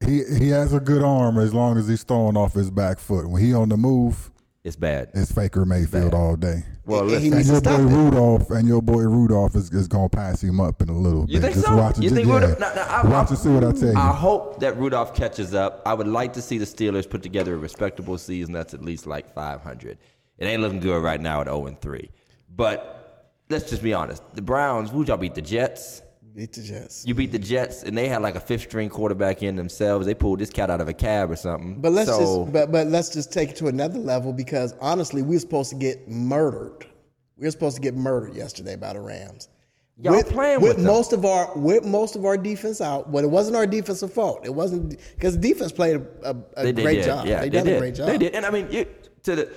He 0.04 0.22
he 0.38 0.50
has 0.50 0.74
a 0.74 0.80
good 0.80 1.02
arm 1.02 1.38
as 1.38 1.54
long 1.54 1.78
as 1.78 1.88
he's 1.88 2.02
throwing 2.02 2.36
off 2.36 2.52
his 2.52 2.70
back 2.70 2.98
foot. 2.98 3.26
When 3.26 3.42
he 3.42 3.54
on 3.54 3.70
the 3.70 3.78
move, 3.78 4.30
It's 4.69 4.77
bad. 4.77 5.11
it's 5.14 5.33
Faker 5.33 5.64
Mayfield 5.64 6.12
all 6.14 6.37
day. 6.37 6.62
Well, 6.85 7.01
And 7.01 7.11
he 7.11 7.31
listen. 7.31 7.31
needs 7.39 7.49
And 7.51 7.64
to 7.64 7.71
your 7.71 7.79
boy 7.79 7.85
it. 7.85 7.97
Rudolph 7.97 8.51
and 8.51 8.69
your 8.69 8.83
boy 8.83 9.03
Rudolph 9.03 9.57
is, 9.57 9.71
is 9.73 9.89
gonna 9.89 10.09
pass 10.11 10.43
him 10.43 10.61
up 10.61 10.81
in 10.83 10.89
a 10.91 10.97
little 10.99 11.21
You 11.29 11.41
bit. 11.41 11.43
think 11.43 11.55
Just 11.55 11.66
so? 11.66 11.77
watch 11.77 11.97
it. 11.99 12.03
You 12.05 12.11
Just- 12.11 12.14
think 12.16 12.29
yeah. 12.29 12.35
Rudolph? 12.35 12.59
Now, 12.61 12.73
now, 12.75 12.87
I- 12.89 13.07
watch 13.09 13.27
I- 13.27 13.31
and 13.31 13.39
see 13.39 13.49
what 13.49 13.64
I 13.64 13.73
tell 13.73 13.93
you. 13.93 13.99
I 13.99 14.12
hope 14.12 14.61
that 14.61 14.79
Rudolph 14.79 15.14
catches 15.14 15.55
up. 15.55 15.83
I 15.87 15.95
would 15.95 16.07
like 16.09 16.33
to 16.35 16.43
see 16.43 16.59
the 16.59 16.64
Steelers 16.66 17.09
put 17.09 17.23
together 17.23 17.55
a 17.55 17.59
respectable 17.59 18.16
season 18.19 18.53
that's 18.53 18.75
at 18.75 18.83
least 18.83 19.07
like 19.07 19.33
500. 19.35 19.99
It 20.39 20.45
ain't 20.47 20.61
looking 20.62 20.81
good 20.81 21.03
right 21.03 21.21
now 21.21 21.41
at 21.41 21.47
0 21.47 21.66
and 21.66 21.81
3. 21.81 22.11
But 22.55 23.33
let's 23.51 23.69
just 23.69 23.83
be 23.83 23.93
honest. 23.95 24.23
The 24.35 24.43
Browns, 24.43 24.91
who'd 24.91 25.09
y'all 25.09 25.16
beat? 25.16 25.35
The 25.35 25.43
Jets? 25.43 26.03
Beat 26.39 26.53
the 26.53 26.62
Jets. 26.62 27.05
You 27.05 27.16
beat 27.16 27.32
the 27.32 27.39
Jets, 27.41 27.82
and 27.82 27.99
they 27.99 28.07
had 28.07 28.22
like 28.22 28.36
a 28.36 28.41
fifth 28.41 28.62
string 28.62 28.89
quarterback 28.89 29.43
in 29.43 29.57
themselves. 29.57 30.07
They 30.07 30.14
pulled 30.14 30.39
this 30.39 30.51
cat 30.51 30.70
out 30.70 30.80
of 30.80 30.86
a 30.86 30.95
cab 30.95 31.32
or 31.32 31.34
something. 31.34 31.80
But 31.80 31.91
let's 31.91 32.09
so, 32.09 32.45
just 32.45 32.53
but 32.53 32.70
but 32.70 32.86
let's 32.86 33.09
just 33.09 33.32
take 33.32 33.49
it 33.49 33.57
to 33.57 33.66
another 33.66 33.99
level 33.99 34.32
because 34.32 34.72
honestly, 34.80 35.20
we 35.20 35.34
were 35.34 35.41
supposed 35.41 35.70
to 35.70 35.74
get 35.74 36.07
murdered. 36.07 36.86
We 37.39 37.49
were 37.49 37.51
supposed 37.51 37.74
to 37.74 37.82
get 37.82 37.97
murdered 37.97 38.36
yesterday 38.36 38.76
by 38.76 38.93
the 38.93 39.01
Rams. 39.01 39.49
Y'all 40.01 40.22
playing 40.22 40.61
with 40.61 40.76
them. 40.76 40.84
most 40.84 41.12
of 41.12 41.24
our 41.24 41.59
with 41.59 41.84
most 41.84 42.14
of 42.14 42.24
our 42.24 42.36
defense 42.36 42.80
out, 42.80 43.11
but 43.11 43.24
it 43.24 43.30
wasn't 43.30 43.57
our 43.57 43.66
defensive 43.66 44.12
fault. 44.12 44.47
It 44.47 44.55
wasn't 44.55 44.97
because 45.16 45.36
defense 45.36 45.72
played 45.72 45.97
a, 45.97 46.07
a, 46.22 46.36
a 46.57 46.72
they, 46.72 46.82
great 46.84 47.05
job. 47.05 47.26
Yeah, 47.26 47.41
they, 47.41 47.49
they, 47.49 47.62
did. 47.64 47.76
a 47.76 47.78
great 47.80 47.95
job. 47.97 48.07
They 48.07 48.18
did. 48.18 48.36
And 48.36 48.47
I 48.47 48.51
mean, 48.51 48.70
you, 48.70 48.86
to 49.24 49.34
the 49.34 49.53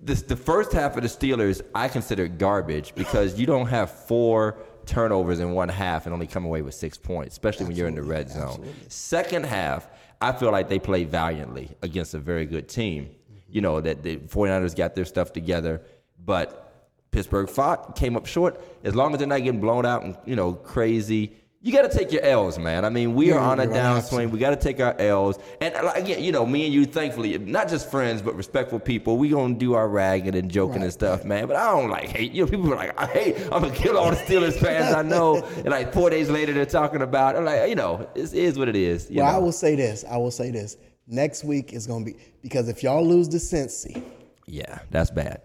this, 0.00 0.22
the 0.22 0.36
first 0.36 0.72
half 0.72 0.96
of 0.96 1.02
the 1.02 1.08
Steelers, 1.08 1.62
I 1.74 1.88
consider 1.88 2.28
garbage 2.28 2.94
because 2.94 3.40
you 3.40 3.46
don't 3.46 3.66
have 3.66 3.90
four 3.90 4.56
turnovers 4.86 5.40
in 5.40 5.52
one 5.52 5.68
half 5.68 6.06
and 6.06 6.12
only 6.12 6.26
come 6.26 6.44
away 6.44 6.62
with 6.62 6.74
six 6.74 6.96
points, 6.96 7.34
especially 7.34 7.66
when 7.66 7.76
you're 7.76 7.88
in 7.88 7.94
the 7.94 8.02
red 8.02 8.30
zone. 8.30 8.66
Second 8.88 9.46
half, 9.46 9.88
I 10.20 10.32
feel 10.32 10.52
like 10.52 10.68
they 10.68 10.78
played 10.78 11.10
valiantly 11.10 11.76
against 11.82 12.14
a 12.14 12.18
very 12.18 12.46
good 12.46 12.68
team. 12.68 13.04
Mm-hmm. 13.04 13.38
You 13.50 13.60
know, 13.60 13.80
that 13.80 14.02
the 14.02 14.16
49ers 14.16 14.76
got 14.76 14.94
their 14.94 15.04
stuff 15.04 15.32
together, 15.32 15.82
but 16.24 16.62
Pittsburgh 17.10 17.48
fought, 17.48 17.96
came 17.96 18.16
up 18.16 18.26
short. 18.26 18.60
As 18.84 18.94
long 18.94 19.12
as 19.12 19.18
they're 19.18 19.28
not 19.28 19.42
getting 19.42 19.60
blown 19.60 19.86
out 19.86 20.02
and, 20.02 20.16
you 20.24 20.36
know, 20.36 20.52
crazy. 20.52 21.34
You 21.66 21.72
got 21.72 21.90
to 21.90 21.98
take 21.98 22.12
your 22.12 22.22
L's, 22.22 22.60
man. 22.60 22.84
I 22.84 22.90
mean, 22.90 23.16
we 23.16 23.32
are 23.32 23.40
on 23.40 23.58
a 23.58 23.64
you're 23.64 23.72
gonna 23.72 23.82
have 23.82 24.08
to. 24.08 24.14
downswing. 24.14 24.30
We 24.30 24.38
got 24.38 24.50
to 24.50 24.56
take 24.56 24.78
our 24.78 24.94
L's. 25.00 25.36
And 25.60 25.74
uh, 25.74 25.90
again, 25.96 26.22
you 26.22 26.30
know, 26.30 26.46
me 26.46 26.64
and 26.64 26.72
you, 26.72 26.86
thankfully, 26.86 27.36
not 27.38 27.68
just 27.68 27.90
friends, 27.90 28.22
but 28.22 28.36
respectful 28.36 28.78
people, 28.78 29.16
we 29.16 29.30
going 29.30 29.54
to 29.54 29.58
do 29.58 29.74
our 29.74 29.88
ragging 29.88 30.36
and 30.36 30.48
joking 30.48 30.84
and 30.84 30.92
stuff, 30.92 31.24
man. 31.24 31.48
But 31.48 31.56
I 31.56 31.72
don't 31.72 31.90
like 31.90 32.08
hate. 32.10 32.30
You 32.30 32.44
know, 32.44 32.48
people 32.52 32.72
are 32.72 32.76
like, 32.76 32.96
I 32.96 33.06
hate, 33.06 33.36
I'm 33.50 33.62
going 33.62 33.72
to 33.72 33.76
kill 33.76 33.98
all 33.98 34.10
the 34.10 34.16
Steelers 34.16 34.56
fans 34.56 34.94
I 34.94 35.02
know. 35.02 35.44
And 35.56 35.70
like 35.70 35.92
four 35.92 36.08
days 36.08 36.30
later, 36.30 36.52
they're 36.52 36.66
talking 36.66 37.02
about, 37.02 37.34
I'm 37.34 37.44
like, 37.44 37.68
you 37.68 37.74
know, 37.74 38.08
it 38.14 38.32
is 38.32 38.56
what 38.56 38.68
it 38.68 38.76
is. 38.76 39.10
You 39.10 39.22
Well, 39.22 39.34
I 39.34 39.38
will 39.38 39.50
say 39.50 39.74
this. 39.74 40.04
I 40.08 40.18
will 40.18 40.30
say 40.30 40.52
this. 40.52 40.76
Next 41.08 41.42
week 41.42 41.72
is 41.72 41.88
gonna 41.88 42.04
be 42.04 42.14
because 42.42 42.68
if 42.68 42.84
y'all 42.84 43.04
lose 43.04 43.28
the 43.28 43.38
Cincy, 43.38 44.04
Yeah, 44.46 44.78
that's 44.92 45.10
bad. 45.10 45.42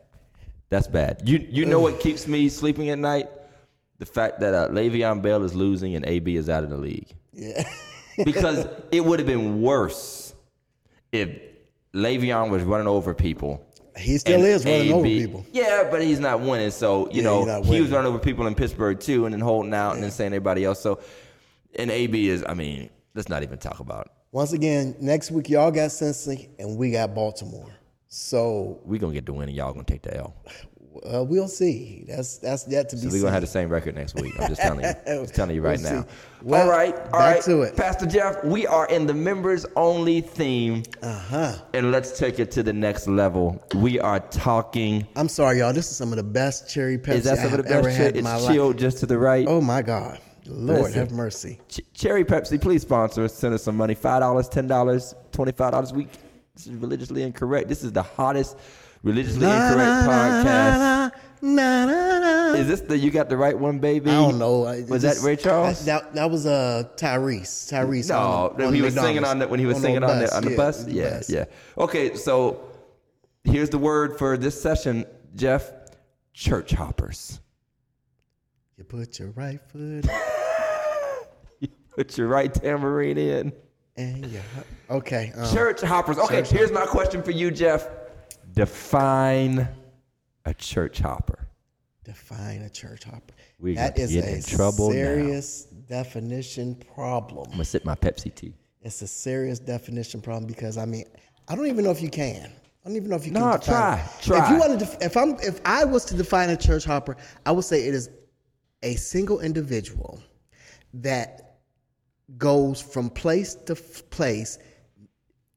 That's 0.69 0.87
bad. 0.87 1.23
You 1.25 1.45
you 1.49 1.65
know 1.65 1.79
what 1.79 1.99
keeps 1.99 2.27
me 2.27 2.47
sleeping 2.49 2.89
at 2.91 2.99
night? 2.99 3.27
The 4.01 4.07
fact 4.07 4.39
that 4.39 4.55
uh, 4.55 4.67
Le'Veon 4.69 5.21
Bell 5.21 5.43
is 5.43 5.53
losing 5.53 5.93
and 5.95 6.03
AB 6.07 6.35
is 6.35 6.49
out 6.49 6.63
of 6.63 6.71
the 6.71 6.77
league. 6.77 7.07
yeah, 7.33 7.63
Because 8.25 8.65
it 8.91 9.05
would 9.05 9.19
have 9.19 9.27
been 9.27 9.61
worse 9.61 10.33
if 11.11 11.29
Le'Veon 11.93 12.49
was 12.49 12.63
running 12.63 12.87
over 12.87 13.13
people. 13.13 13.63
he 13.95 14.17
still 14.17 14.43
is 14.43 14.65
running 14.65 14.91
over 14.91 15.05
people. 15.05 15.45
Yeah, 15.51 15.87
but 15.91 16.01
he's 16.01 16.19
not 16.19 16.41
winning. 16.41 16.71
So 16.71 17.11
you 17.11 17.17
Yeah, 17.21 17.45
know 17.45 17.61
he 17.61 17.79
was 17.79 17.91
running 17.91 18.07
over 18.07 18.17
people 18.17 18.47
in 18.47 18.55
Pittsburgh 18.55 18.99
too, 18.99 19.25
and 19.25 19.33
then 19.35 19.39
holding 19.39 19.71
out 19.75 19.93
and 19.93 20.01
then 20.03 20.09
saying 20.09 20.33
everybody 20.33 20.65
else. 20.65 20.81
So 20.81 20.99
and 21.75 21.91
AB 21.91 22.27
is. 22.27 22.43
I 22.49 22.55
mean, 22.55 22.89
let's 23.13 23.29
not 23.29 23.43
even 23.43 23.59
talk 23.59 23.81
about. 23.81 24.07
It. 24.07 24.11
Once 24.31 24.51
again, 24.53 24.95
next 24.99 25.29
week 25.29 25.47
y'all 25.47 25.69
got 25.69 25.91
Cincy 25.91 26.49
and 26.57 26.75
we 26.75 26.89
got 26.89 27.13
Baltimore. 27.13 27.69
So 28.07 28.79
We 28.83 28.97
gonna 28.97 29.13
get 29.13 29.27
the 29.27 29.33
win, 29.33 29.47
and 29.47 29.55
y'all 29.55 29.73
gonna 29.73 29.83
take 29.85 30.01
the 30.01 30.17
L. 30.17 30.33
uh, 31.05 31.23
we'll 31.23 31.47
see. 31.47 32.05
That's 32.07 32.37
that's 32.37 32.67
yet 32.67 32.89
to 32.89 32.95
be 32.95 33.03
So 33.03 33.07
we're 33.09 33.19
gonna 33.21 33.31
have 33.31 33.41
the 33.41 33.47
same 33.47 33.69
record 33.69 33.95
next 33.95 34.15
week. 34.15 34.33
I'm 34.39 34.49
just 34.49 34.61
telling 34.61 34.83
you. 34.83 34.91
Just 35.21 35.35
telling 35.35 35.55
you 35.55 35.61
right 35.61 35.79
We'll 35.81 35.93
now. 35.93 36.01
see. 36.03 36.07
Well, 36.43 36.63
all 36.63 36.69
right, 36.69 36.93
all 36.95 37.03
back 37.03 37.35
right. 37.35 37.43
to 37.43 37.61
it. 37.61 37.77
Pastor 37.77 38.05
Jeff, 38.05 38.43
we 38.43 38.65
are 38.67 38.87
in 38.87 39.05
the 39.05 39.13
members 39.13 39.65
only 39.75 40.21
theme, 40.21 40.83
uh 41.03 41.19
huh. 41.19 41.55
and 41.73 41.91
let's 41.91 42.17
take 42.17 42.39
it 42.39 42.49
to 42.51 42.63
the 42.63 42.73
next 42.73 43.07
level. 43.07 43.63
We 43.75 43.99
are 43.99 44.19
talking. 44.19 45.07
I'm 45.15 45.29
sorry, 45.29 45.59
y'all. 45.59 45.71
This 45.73 45.89
is 45.91 45.97
some 45.97 46.11
of 46.11 46.17
the 46.17 46.23
best 46.23 46.69
cherry 46.69 46.97
Pepsi 46.97 47.13
Is 47.15 47.23
that 47.25 47.33
I 47.39 47.43
some 47.43 47.45
of 47.45 47.51
have 47.59 47.65
the 47.65 47.71
ever 47.71 47.83
best? 47.89 47.97
had 47.97 48.07
shit? 48.07 48.17
in 48.17 48.23
my 48.23 48.35
It's 48.35 48.45
life. 48.45 48.53
chilled 48.55 48.77
just 48.77 48.97
to 48.99 49.05
the 49.05 49.17
right. 49.17 49.45
Oh 49.47 49.61
my 49.61 49.81
God, 49.81 50.19
Lord 50.47 50.81
Listen. 50.81 50.99
have 50.99 51.11
mercy. 51.11 51.59
Ch- 51.69 51.81
Cherry 51.93 52.25
Pepsi, 52.25 52.59
please 52.59 52.81
sponsor 52.81 53.23
us. 53.25 53.33
Send 53.35 53.53
us 53.53 53.63
some 53.63 53.77
money. 53.77 53.93
Five 53.93 54.21
dollars, 54.21 54.49
ten 54.49 54.67
dollars, 54.67 55.13
twenty-five 55.31 55.71
dollars 55.73 55.91
a 55.91 55.95
week. 55.95 56.09
This 56.55 56.67
is 56.67 56.73
religiously 56.73 57.23
incorrect. 57.23 57.69
This 57.69 57.83
is 57.83 57.91
the 57.93 58.03
hottest 58.03 58.57
religiously 59.03 59.45
incorrect 59.45 60.07
podcast. 60.07 61.11
Na, 61.43 61.85
na, 61.87 62.19
na. 62.19 62.53
Is 62.53 62.67
this 62.67 62.81
the 62.81 62.95
you 62.97 63.09
got 63.09 63.27
the 63.29 63.37
right 63.37 63.57
one, 63.57 63.79
baby? 63.79 64.11
I 64.11 64.13
don't 64.13 64.37
know. 64.37 64.65
I- 64.65 64.83
Was 64.83 65.01
that 65.01 65.17
Ray 65.23 65.35
Charles? 65.35 65.81
I- 65.81 65.85
that, 65.85 66.13
that 66.13 66.29
was 66.29 66.45
uh, 66.45 66.83
Tyrese. 66.97 67.71
Tyrese. 67.71 68.09
No, 68.09 68.17
on 68.19 68.49
the- 68.51 68.55
when 68.57 68.67
on 68.67 68.73
he 68.75 68.81
was 68.83 68.93
singing 68.93 69.23
on 69.25 69.39
the 69.39 69.47
when 69.47 69.59
he 69.59 69.65
was 69.65 69.77
On 69.77 69.81
singing 69.81 70.03
on 70.03 70.19
the 70.19 70.25
bus. 70.25 70.33
on 70.35 70.43
the 70.43 70.51
Yeah, 70.51 70.55
bus. 70.57 70.87
Yeah, 70.87 71.09
bus. 71.09 71.29
yeah. 71.29 71.45
Okay, 71.79 72.13
so 72.15 72.61
here's 73.43 73.69
the 73.71 73.79
word 73.79 74.19
for 74.19 74.37
this 74.37 74.61
session, 74.61 75.05
Jeff. 75.35 75.71
Church 76.33 76.71
hoppers. 76.71 77.39
You 78.77 78.83
put 78.83 79.17
your 79.19 79.29
right 79.31 79.59
foot 79.71 80.05
You 81.59 81.67
put 81.95 82.17
your 82.17 82.27
right 82.27 82.53
tambourine 82.53 83.17
in. 83.17 83.51
and 83.97 84.25
yeah, 84.27 84.39
okay. 84.89 85.33
um, 85.35 85.51
Church 85.53 85.81
hoppers. 85.81 86.17
Okay, 86.19 86.43
here's 86.43 86.71
my 86.71 86.85
question 86.85 87.21
for 87.23 87.31
you, 87.31 87.49
Jeff. 87.51 87.87
Define 88.53 89.67
a 90.45 90.53
church 90.53 90.99
hopper. 90.99 91.47
define 92.03 92.61
a 92.63 92.69
church 92.69 93.03
hopper. 93.03 93.33
We 93.59 93.75
that 93.75 93.95
to 93.95 94.07
get 94.07 94.25
a 94.25 94.35
in 94.35 94.43
trouble 94.43 94.87
now. 94.87 94.93
serious 94.93 95.65
definition 95.87 96.75
problem. 96.95 97.45
I'm 97.45 97.51
gonna 97.51 97.65
sip 97.65 97.85
my 97.85 97.95
Pepsi 97.95 98.33
tea. 98.33 98.53
It's 98.81 99.01
a 99.03 99.07
serious 99.07 99.59
definition 99.59 100.21
problem 100.21 100.47
because 100.47 100.77
I 100.77 100.85
mean 100.85 101.05
I 101.47 101.55
don't 101.55 101.67
even 101.67 101.83
know 101.85 101.91
if 101.91 102.01
you 102.01 102.09
can. 102.09 102.51
I 102.83 102.87
don't 102.87 102.95
even 102.97 103.09
know 103.09 103.15
if 103.15 103.25
you 103.27 103.31
No, 103.31 103.51
can. 103.51 103.59
define 103.59 103.75
try, 103.75 103.99
it. 103.99 104.23
try. 104.23 104.43
If 104.45 104.49
you 104.51 104.57
wanted 104.57 104.79
to, 104.79 105.05
if 105.05 105.15
I'm, 105.15 105.35
if 105.43 105.61
I 105.65 105.85
was 105.85 106.03
to 106.05 106.15
define 106.15 106.49
a 106.49 106.57
church 106.57 106.83
hopper, 106.83 107.15
I 107.45 107.51
would 107.51 107.63
say 107.65 107.87
it 107.87 107.93
is 107.93 108.09
a 108.81 108.95
single 108.95 109.39
individual 109.41 110.19
that 110.95 111.59
goes 112.37 112.81
from 112.81 113.11
place 113.11 113.53
to 113.53 113.75
place 113.75 114.57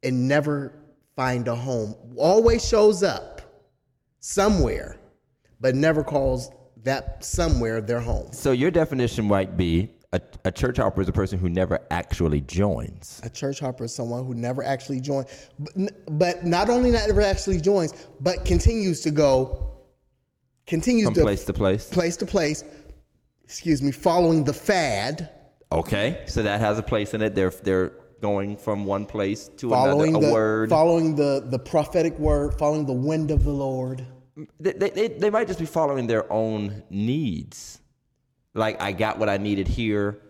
and 0.02 0.28
never 0.28 0.74
find 1.16 1.48
a 1.48 1.54
home. 1.54 1.94
Always 2.16 2.66
shows 2.66 3.02
up 3.02 3.40
somewhere, 4.20 4.96
but 5.60 5.74
never 5.74 6.02
calls 6.02 6.50
that 6.82 7.24
somewhere 7.24 7.80
their 7.80 8.00
home. 8.00 8.32
So 8.32 8.52
your 8.52 8.70
definition 8.70 9.26
might 9.26 9.56
be 9.56 9.90
a, 10.12 10.20
a 10.44 10.52
church 10.52 10.76
hopper 10.76 11.00
is 11.00 11.08
a 11.08 11.12
person 11.12 11.38
who 11.38 11.48
never 11.48 11.80
actually 11.90 12.40
joins. 12.42 13.20
A 13.24 13.30
church 13.30 13.60
hopper 13.60 13.84
is 13.84 13.94
someone 13.94 14.24
who 14.24 14.34
never 14.34 14.62
actually 14.62 15.00
joined, 15.00 15.26
but, 15.58 16.18
but 16.18 16.44
not 16.44 16.68
only 16.70 16.90
never 16.90 17.20
actually 17.20 17.60
joins, 17.60 18.06
but 18.20 18.44
continues 18.44 19.00
to 19.00 19.10
go, 19.10 19.72
continues 20.66 21.06
From 21.06 21.14
to 21.14 21.22
place 21.22 21.44
to 21.44 21.52
place. 21.52 21.88
place 21.88 22.16
to 22.18 22.26
place. 22.26 22.64
Excuse 23.42 23.82
me, 23.82 23.90
following 23.90 24.44
the 24.44 24.54
fad, 24.54 25.30
Okay, 25.74 26.22
so 26.26 26.40
that 26.42 26.60
has 26.60 26.78
a 26.78 26.82
place 26.82 27.14
in 27.14 27.22
it. 27.22 27.34
They're 27.34 27.50
they're 27.50 27.92
going 28.20 28.56
from 28.56 28.84
one 28.84 29.06
place 29.06 29.48
to 29.56 29.70
following 29.70 30.10
another. 30.10 30.26
A 30.26 30.28
the 30.28 30.34
word. 30.34 30.70
following 30.70 31.14
the 31.14 31.44
the 31.46 31.58
prophetic 31.58 32.18
word, 32.18 32.54
following 32.58 32.86
the 32.86 32.92
wind 32.92 33.30
of 33.30 33.44
the 33.44 33.52
Lord. 33.52 34.06
they, 34.58 34.72
they, 34.72 35.08
they, 35.08 35.30
might 35.30 35.46
just 35.46 35.60
be 35.60 35.66
following 35.66 36.06
their 36.06 36.30
own 36.32 36.82
needs. 36.90 37.80
Like 38.54 38.80
I 38.80 38.92
got 38.92 39.18
what 39.18 39.28
I 39.28 39.36
needed 39.36 39.68
here. 39.68 40.20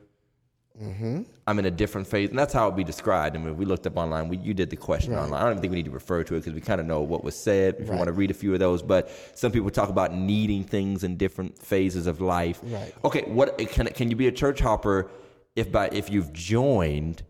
Mm-hmm. 0.83 1.23
I'm 1.47 1.59
in 1.61 1.67
a 1.67 1.71
different 1.71 2.09
phase, 2.09 2.31
and 2.31 2.39
that's 2.39 2.53
how 2.53 2.65
it 2.65 2.71
would 2.71 2.77
be 2.77 2.85
described. 2.85 3.37
I 3.37 3.39
mean, 3.39 3.57
we 3.57 3.65
looked 3.65 3.87
up 3.87 3.97
online. 3.97 4.29
We, 4.29 4.39
you 4.39 4.55
did 4.55 4.71
the 4.71 4.77
question 4.77 5.15
online. 5.15 5.41
I 5.41 5.45
don't 5.45 5.53
even 5.53 5.61
think 5.61 5.71
we 5.71 5.77
need 5.77 5.85
to 5.85 5.93
refer 5.93 6.25
to 6.25 6.35
it 6.35 6.41
because 6.41 6.53
we 6.53 6.61
kind 6.61 6.81
of 6.81 6.87
know 6.87 7.01
what 7.03 7.23
was 7.23 7.37
said. 7.37 7.77
If 7.79 7.87
you 7.87 7.95
want 7.95 8.07
to 8.07 8.13
read 8.13 8.33
a 8.33 8.35
few 8.35 8.53
of 8.55 8.59
those, 8.59 8.83
but 8.83 9.09
some 9.35 9.53
people 9.53 9.71
talk 9.71 9.89
about 9.89 10.13
needing 10.13 10.65
things 10.65 11.05
in 11.05 11.17
different 11.17 11.59
phases 11.59 12.09
of 12.09 12.21
life. 12.21 12.61
Right. 12.65 12.93
Okay. 13.05 13.23
What 13.27 13.57
can 13.69 13.87
can 13.89 14.11
you 14.11 14.17
be 14.17 14.27
a 14.27 14.33
church 14.33 14.59
hopper 14.59 15.11
if 15.55 15.71
by 15.71 15.89
if 15.93 16.11
you've 16.11 16.33
joined, 16.33 17.23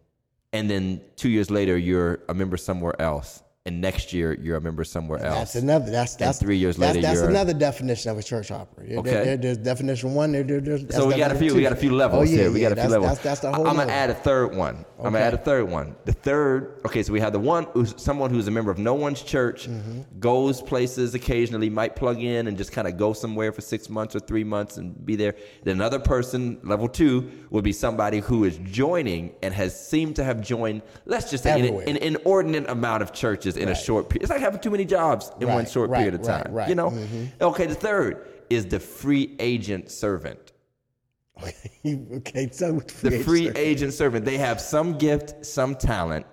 and 0.54 0.70
then 0.70 1.00
two 1.16 1.28
years 1.28 1.50
later 1.50 1.76
you're 1.76 2.20
a 2.28 2.34
member 2.34 2.56
somewhere 2.56 2.94
else, 3.02 3.42
and 3.66 3.80
next 3.80 4.12
year 4.12 4.34
you're 4.42 4.58
a 4.58 4.60
member 4.60 4.84
somewhere 4.84 5.24
else? 5.24 5.38
That's 5.38 5.54
another. 5.56 5.90
That's 5.90 6.16
that's 6.16 6.38
three 6.38 6.58
years 6.58 6.76
that's, 6.76 6.96
later, 6.96 7.06
That's 7.06 7.20
another 7.20 7.54
definition 7.54 8.10
of 8.10 8.18
a 8.18 8.22
church 8.22 8.48
hopper. 8.50 8.82
Okay. 8.82 9.10
there- 9.10 9.36
there's 9.38 9.56
definition 9.56 10.12
one. 10.12 10.32
There, 10.32 10.42
there, 10.42 10.60
there's, 10.60 10.94
So 10.94 11.06
we 11.06 11.16
got 11.16 11.32
a 11.32 11.34
few. 11.34 11.48
two. 11.50 11.56
We 11.56 11.62
got 11.62 11.72
a 11.72 11.76
few 11.76 11.92
levels 11.94 12.28
oh, 12.28 12.30
yeah, 12.30 12.42
here. 12.42 12.52
We 12.52 12.60
yeah, 12.62 12.68
got 12.70 12.78
a 12.78 12.80
few 12.82 12.90
levels. 12.90 13.08
That's, 13.12 13.22
that's 13.22 13.40
the 13.40 13.52
whole. 13.52 13.66
I'm 13.66 13.76
gonna 13.76 13.90
add 13.90 14.10
a 14.10 14.14
third 14.14 14.54
one. 14.54 14.84
I'm 14.98 15.04
gonna 15.12 15.18
add 15.20 15.32
a 15.34 15.38
third 15.38 15.68
one. 15.70 15.96
The 16.04 16.12
third. 16.12 16.80
Okay, 16.84 17.02
so 17.02 17.12
we 17.12 17.20
have 17.20 17.32
the 17.32 17.38
one 17.40 17.64
who's 17.72 17.94
someone 17.96 18.30
who's 18.30 18.48
a 18.48 18.50
member 18.50 18.70
of 18.70 18.78
no 18.78 18.94
one's 18.94 19.22
church, 19.22 19.66
Mm-hmm. 19.68 20.02
goes 20.20 20.60
places 20.60 21.14
occasionally, 21.14 21.70
might 21.70 21.96
plug 21.96 22.20
in 22.20 22.48
and 22.48 22.56
just 22.58 22.70
kind 22.70 22.86
of 22.86 22.98
go 22.98 23.12
somewhere 23.14 23.50
for 23.50 23.62
six 23.62 23.88
months 23.88 24.14
or 24.14 24.20
three 24.20 24.44
months 24.44 24.76
and 24.76 25.04
be 25.06 25.16
there. 25.16 25.34
Then 25.62 25.76
another 25.76 25.98
person, 25.98 26.60
level 26.62 26.86
two, 26.88 27.30
would 27.50 27.64
be 27.64 27.72
somebody 27.72 28.20
who 28.20 28.44
is 28.44 28.58
joining 28.58 29.34
and 29.42 29.54
has 29.54 29.88
seemed 29.88 30.16
to 30.16 30.24
have 30.24 30.42
joined. 30.42 30.82
Let's 31.06 31.30
just 31.30 31.44
say 31.44 31.66
an, 31.66 31.88
an 31.88 31.96
inordinate 31.96 32.68
amount 32.68 33.02
of 33.02 33.12
churches 33.14 33.53
in 33.56 33.68
a 33.68 33.74
short 33.74 34.08
period. 34.08 34.22
It's 34.22 34.30
like 34.30 34.40
having 34.40 34.60
too 34.60 34.70
many 34.70 34.84
jobs 34.84 35.30
in 35.40 35.48
one 35.48 35.66
short 35.66 35.90
right, 35.90 35.98
period 35.98 36.14
of 36.14 36.22
time. 36.22 36.52
right. 36.52 36.68
You 36.68 36.74
know. 36.74 36.90
Mhm. 36.90 37.28
Okay, 37.40 37.66
the 37.66 37.74
third 37.74 38.26
is 38.50 38.66
the 38.66 38.80
free 38.80 39.34
agent 39.38 39.90
servant. 39.90 40.52
okay, 41.42 42.48
so 42.52 42.74
with 42.74 43.00
the 43.00 43.18
free 43.18 43.42
agent- 43.48 43.58
agent 43.58 43.92
servant. 43.92 44.24
They 44.24 44.38
have 44.38 44.60
some 44.60 44.98
gift, 44.98 45.44
some 45.44 45.74
talent, 45.74 46.26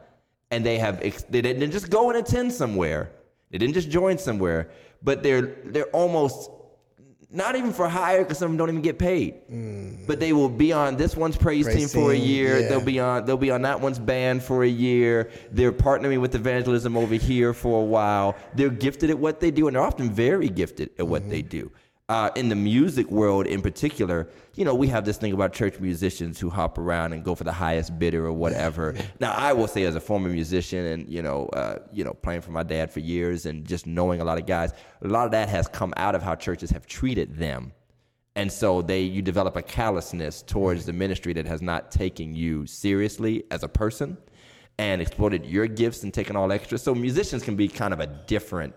and 0.52 0.66
they 0.66 0.78
have 0.78 1.02
ex- 1.02 1.24
they 1.24 1.42
didn't 1.42 1.72
just 1.72 1.90
go 1.90 2.10
and 2.10 2.20
attend 2.20 2.54
somewhere. 2.54 3.12
They 3.50 3.58
didn't 3.58 3.74
just 3.74 3.90
join 3.90 4.18
somewhere, 4.18 4.70
but 5.02 5.24
they're 5.24 5.56
they're 5.66 5.86
almost 5.88 6.50
not 7.34 7.56
even 7.56 7.72
for 7.72 7.88
hire 7.88 8.24
because 8.24 8.38
some 8.38 8.48
of 8.48 8.52
them 8.52 8.58
don't 8.58 8.70
even 8.70 8.82
get 8.82 9.00
paid. 9.00 9.48
Mm. 9.50 10.06
But 10.06 10.20
they 10.20 10.34
will 10.34 10.50
be 10.50 10.74
on 10.74 10.98
this 10.98 11.16
one's 11.16 11.38
praise, 11.38 11.66
Praise 11.66 11.78
team 11.78 11.88
for 11.88 12.12
a 12.12 12.16
year. 12.16 12.60
yeah. 12.60 12.68
They'll 12.70 12.84
be 12.84 13.00
on 13.00 13.26
they'll 13.26 13.38
be 13.38 13.52
on 13.52 13.62
that 13.62 13.80
one's 13.80 14.00
band 14.00 14.44
for 14.44 14.64
a 14.64 14.70
year. 14.70 15.32
They're 15.52 15.72
partnering 15.72 16.20
with 16.20 16.36
evangelism 16.36 16.98
over 16.98 17.16
here 17.16 17.54
for 17.54 17.82
a 17.82 17.86
while. 17.86 18.36
They're 18.56 18.70
gifted 18.70 19.10
at 19.10 19.18
what 19.18 19.40
they 19.40 19.52
do, 19.52 19.68
and 19.68 19.76
they're 19.76 19.84
often 19.84 20.12
very 20.12 20.50
gifted 20.50 20.90
at 21.00 21.08
what 21.08 21.22
mm-hmm. 21.22 21.32
they 21.32 21.42
do. 21.42 21.72
Uh, 22.12 22.30
in 22.36 22.50
the 22.50 22.56
music 22.56 23.10
world, 23.10 23.48
in 23.48 23.62
particular, 23.62 24.28
you 24.56 24.66
know, 24.66 24.76
we 24.76 24.86
have 24.86 25.06
this 25.06 25.16
thing 25.16 25.32
about 25.32 25.54
church 25.54 25.80
musicians 25.80 26.38
who 26.38 26.50
hop 26.50 26.78
around 26.78 27.14
and 27.14 27.24
go 27.24 27.34
for 27.34 27.46
the 27.46 27.54
highest 27.54 27.98
bidder 27.98 28.26
or 28.26 28.34
whatever. 28.34 28.94
Now, 29.22 29.32
I 29.32 29.54
will 29.54 29.68
say, 29.68 29.86
as 29.86 29.96
a 29.96 30.02
former 30.02 30.28
musician, 30.28 30.84
and 30.88 31.08
you 31.08 31.22
know, 31.22 31.46
uh, 31.54 31.80
you 31.94 32.04
know, 32.04 32.14
playing 32.14 32.42
for 32.42 32.52
my 32.52 32.64
dad 32.64 32.92
for 32.92 33.00
years, 33.00 33.46
and 33.46 33.66
just 33.66 33.88
knowing 33.88 34.20
a 34.20 34.26
lot 34.26 34.38
of 34.38 34.46
guys, 34.46 34.74
a 35.02 35.08
lot 35.08 35.24
of 35.24 35.32
that 35.32 35.48
has 35.48 35.70
come 35.70 35.94
out 35.96 36.14
of 36.14 36.22
how 36.22 36.36
churches 36.36 36.70
have 36.70 36.86
treated 36.86 37.38
them 37.38 37.72
and 38.36 38.52
so 38.52 38.82
they 38.82 39.02
you 39.02 39.22
develop 39.22 39.56
a 39.56 39.62
callousness 39.62 40.42
towards 40.42 40.86
the 40.86 40.94
ministry 40.94 41.34
that 41.34 41.46
has 41.46 41.62
not 41.62 41.92
taken 41.92 42.34
you 42.34 42.66
seriously 42.66 43.44
as 43.52 43.64
a 43.64 43.68
person 43.68 44.18
and 44.78 45.02
exploited 45.02 45.46
your 45.46 45.68
gifts 45.68 46.04
and 46.04 46.14
taken 46.14 46.36
all 46.36 46.52
extra 46.52 46.78
so 46.78 46.96
musicians 46.96 47.44
can 47.44 47.56
be 47.56 47.68
kind 47.68 47.94
of 47.94 48.00
a 48.00 48.08
different 48.08 48.74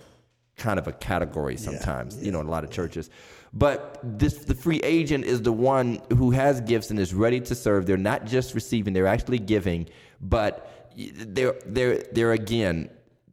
kind 0.57 0.79
of 0.79 0.87
a 0.87 0.93
category 0.93 1.57
sometimes 1.57 2.23
you 2.23 2.31
know 2.33 2.41
in 2.41 2.47
a 2.47 2.51
lot 2.51 2.63
of 2.65 2.71
churches 2.71 3.11
but 3.53 3.99
this 4.03 4.35
the 4.45 4.55
free 4.55 4.81
agent 4.83 5.25
is 5.25 5.43
the 5.43 5.53
one 5.53 6.01
who 6.17 6.31
has 6.31 6.61
gifts 6.63 6.91
and 6.91 6.99
is 6.99 7.13
ready 7.13 7.41
to 7.41 7.55
serve 7.55 7.87
they're 7.87 7.97
not 7.97 8.25
just 8.25 8.55
receiving 8.55 8.93
they're 8.95 9.07
actually 9.07 9.39
giving 9.39 9.89
but 10.21 10.89
they're 10.97 11.55
they're 11.67 12.03
they're 12.13 12.33
again 12.33 12.89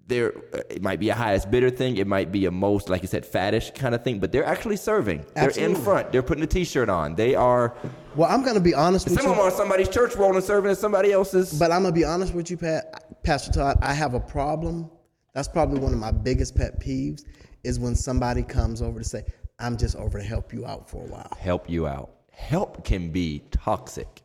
there 0.07 0.33
uh, 0.53 0.59
it 0.69 0.81
might 0.81 0.99
be 0.99 1.09
a 1.09 1.13
highest 1.15 1.49
bidder 1.51 1.69
thing 1.69 1.95
it 1.97 2.07
might 2.07 2.31
be 2.31 2.45
a 2.47 2.51
most 2.51 2.89
like 2.89 3.01
you 3.03 3.07
said 3.07 3.23
faddish 3.23 3.73
kind 3.75 3.93
of 3.95 4.03
thing 4.03 4.19
but 4.19 4.31
they're 4.31 4.43
actually 4.43 4.75
serving 4.75 5.23
they're 5.35 5.51
in 5.51 5.75
front 5.75 6.11
they're 6.11 6.23
putting 6.23 6.43
a 6.43 6.47
t-shirt 6.47 6.89
on 6.89 7.15
they 7.15 7.35
are 7.35 7.75
Well, 8.15 8.29
I'm 8.29 8.43
gonna 8.43 8.59
be 8.59 8.73
honest 8.73 9.05
with 9.07 9.13
some 9.15 9.25
you. 9.27 9.31
of 9.31 9.37
them 9.37 9.45
are 9.47 9.51
somebody's 9.51 9.87
church 9.89 10.15
role 10.15 10.35
and 10.35 10.43
serving 10.43 10.71
at 10.71 10.77
somebody 10.77 11.11
else's 11.13 11.57
But 11.57 11.71
I'm 11.71 11.83
gonna 11.83 11.93
be 11.93 12.03
honest 12.03 12.33
with 12.33 12.49
you, 12.51 12.57
Pat. 12.57 13.23
Pastor 13.23 13.51
Todd, 13.53 13.77
I 13.81 13.93
have 13.93 14.15
a 14.15 14.19
problem. 14.19 14.89
That's 15.33 15.47
probably 15.47 15.79
one 15.79 15.93
of 15.93 15.99
my 15.99 16.11
biggest 16.11 16.55
pet 16.55 16.79
peeves 16.79 17.23
is 17.63 17.79
when 17.79 17.95
somebody 17.95 18.43
comes 18.43 18.81
over 18.81 18.99
to 18.99 19.05
say, 19.05 19.23
I'm 19.59 19.77
just 19.77 19.95
over 19.95 20.17
to 20.17 20.23
help 20.23 20.51
you 20.53 20.65
out 20.65 20.89
for 20.89 21.03
a 21.03 21.07
while. 21.07 21.31
Help 21.39 21.69
you 21.69 21.87
out. 21.87 22.11
Help 22.31 22.83
can 22.83 23.11
be 23.11 23.43
toxic. 23.51 24.21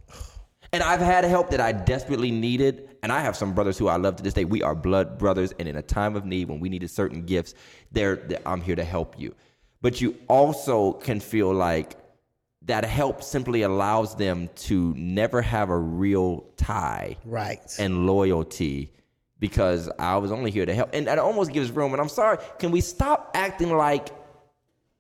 And 0.73 0.83
I've 0.83 1.01
had 1.01 1.25
help 1.25 1.51
that 1.51 1.61
I 1.61 1.73
desperately 1.73 2.31
needed. 2.31 2.97
And 3.03 3.13
I 3.13 3.21
have 3.21 3.37
some 3.37 3.55
brothers 3.55 3.79
who 3.79 3.89
I 3.89 3.97
love 3.97 4.17
to 4.17 4.23
this 4.23 4.35
day. 4.35 4.45
We 4.45 4.63
are 4.63 4.75
blood 4.75 5.19
brothers. 5.19 5.53
And 5.59 5.69
in 5.69 5.77
a 5.77 5.83
time 5.83 6.17
of 6.17 6.25
need, 6.25 6.49
when 6.49 6.59
we 6.61 6.69
needed 6.69 6.91
certain 6.91 7.25
gifts, 7.25 7.55
they're, 7.93 8.17
they're, 8.17 8.41
I'm 8.47 8.61
here 8.61 8.75
to 8.77 8.85
help 8.85 9.19
you. 9.19 9.35
But 9.83 10.01
you 10.01 10.17
also 10.29 10.95
can 10.95 11.21
feel 11.21 11.53
like 11.53 11.97
that 12.63 12.85
help 12.85 13.23
simply 13.23 13.63
allows 13.63 14.17
them 14.17 14.49
to 14.57 14.93
never 14.97 15.41
have 15.41 15.71
a 15.71 15.79
real 15.79 16.47
tie 16.57 17.17
Right. 17.25 17.61
and 17.79 18.07
loyalty 18.07 18.93
because 19.49 19.89
I 19.99 20.17
was 20.17 20.33
only 20.33 20.51
here 20.51 20.67
to 20.67 20.75
help. 20.75 20.91
And 20.93 21.07
that 21.07 21.19
almost 21.19 21.53
gives 21.53 21.71
room. 21.71 21.93
And 21.93 22.01
I'm 22.01 22.09
sorry, 22.09 22.39
can 22.59 22.71
we 22.73 22.81
stop 22.81 23.31
acting 23.35 23.77
like 23.77 24.09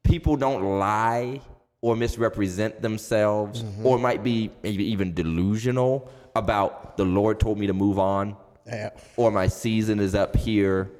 people 0.04 0.36
don't 0.36 0.78
lie 0.78 1.40
or 1.80 1.96
misrepresent 1.96 2.80
themselves 2.80 3.62
mm-hmm. 3.62 3.86
or 3.86 3.98
might 3.98 4.22
be 4.22 4.50
maybe 4.62 4.84
even 4.84 5.12
delusional 5.14 6.08
about 6.34 6.96
the 6.96 7.04
Lord 7.04 7.40
told 7.40 7.58
me 7.58 7.66
to 7.66 7.72
move 7.72 7.98
on 7.98 8.36
Yeah. 8.66 8.90
or 9.16 9.30
my 9.30 9.48
season 9.48 9.98
is 10.00 10.14
up 10.14 10.36
here. 10.36 10.90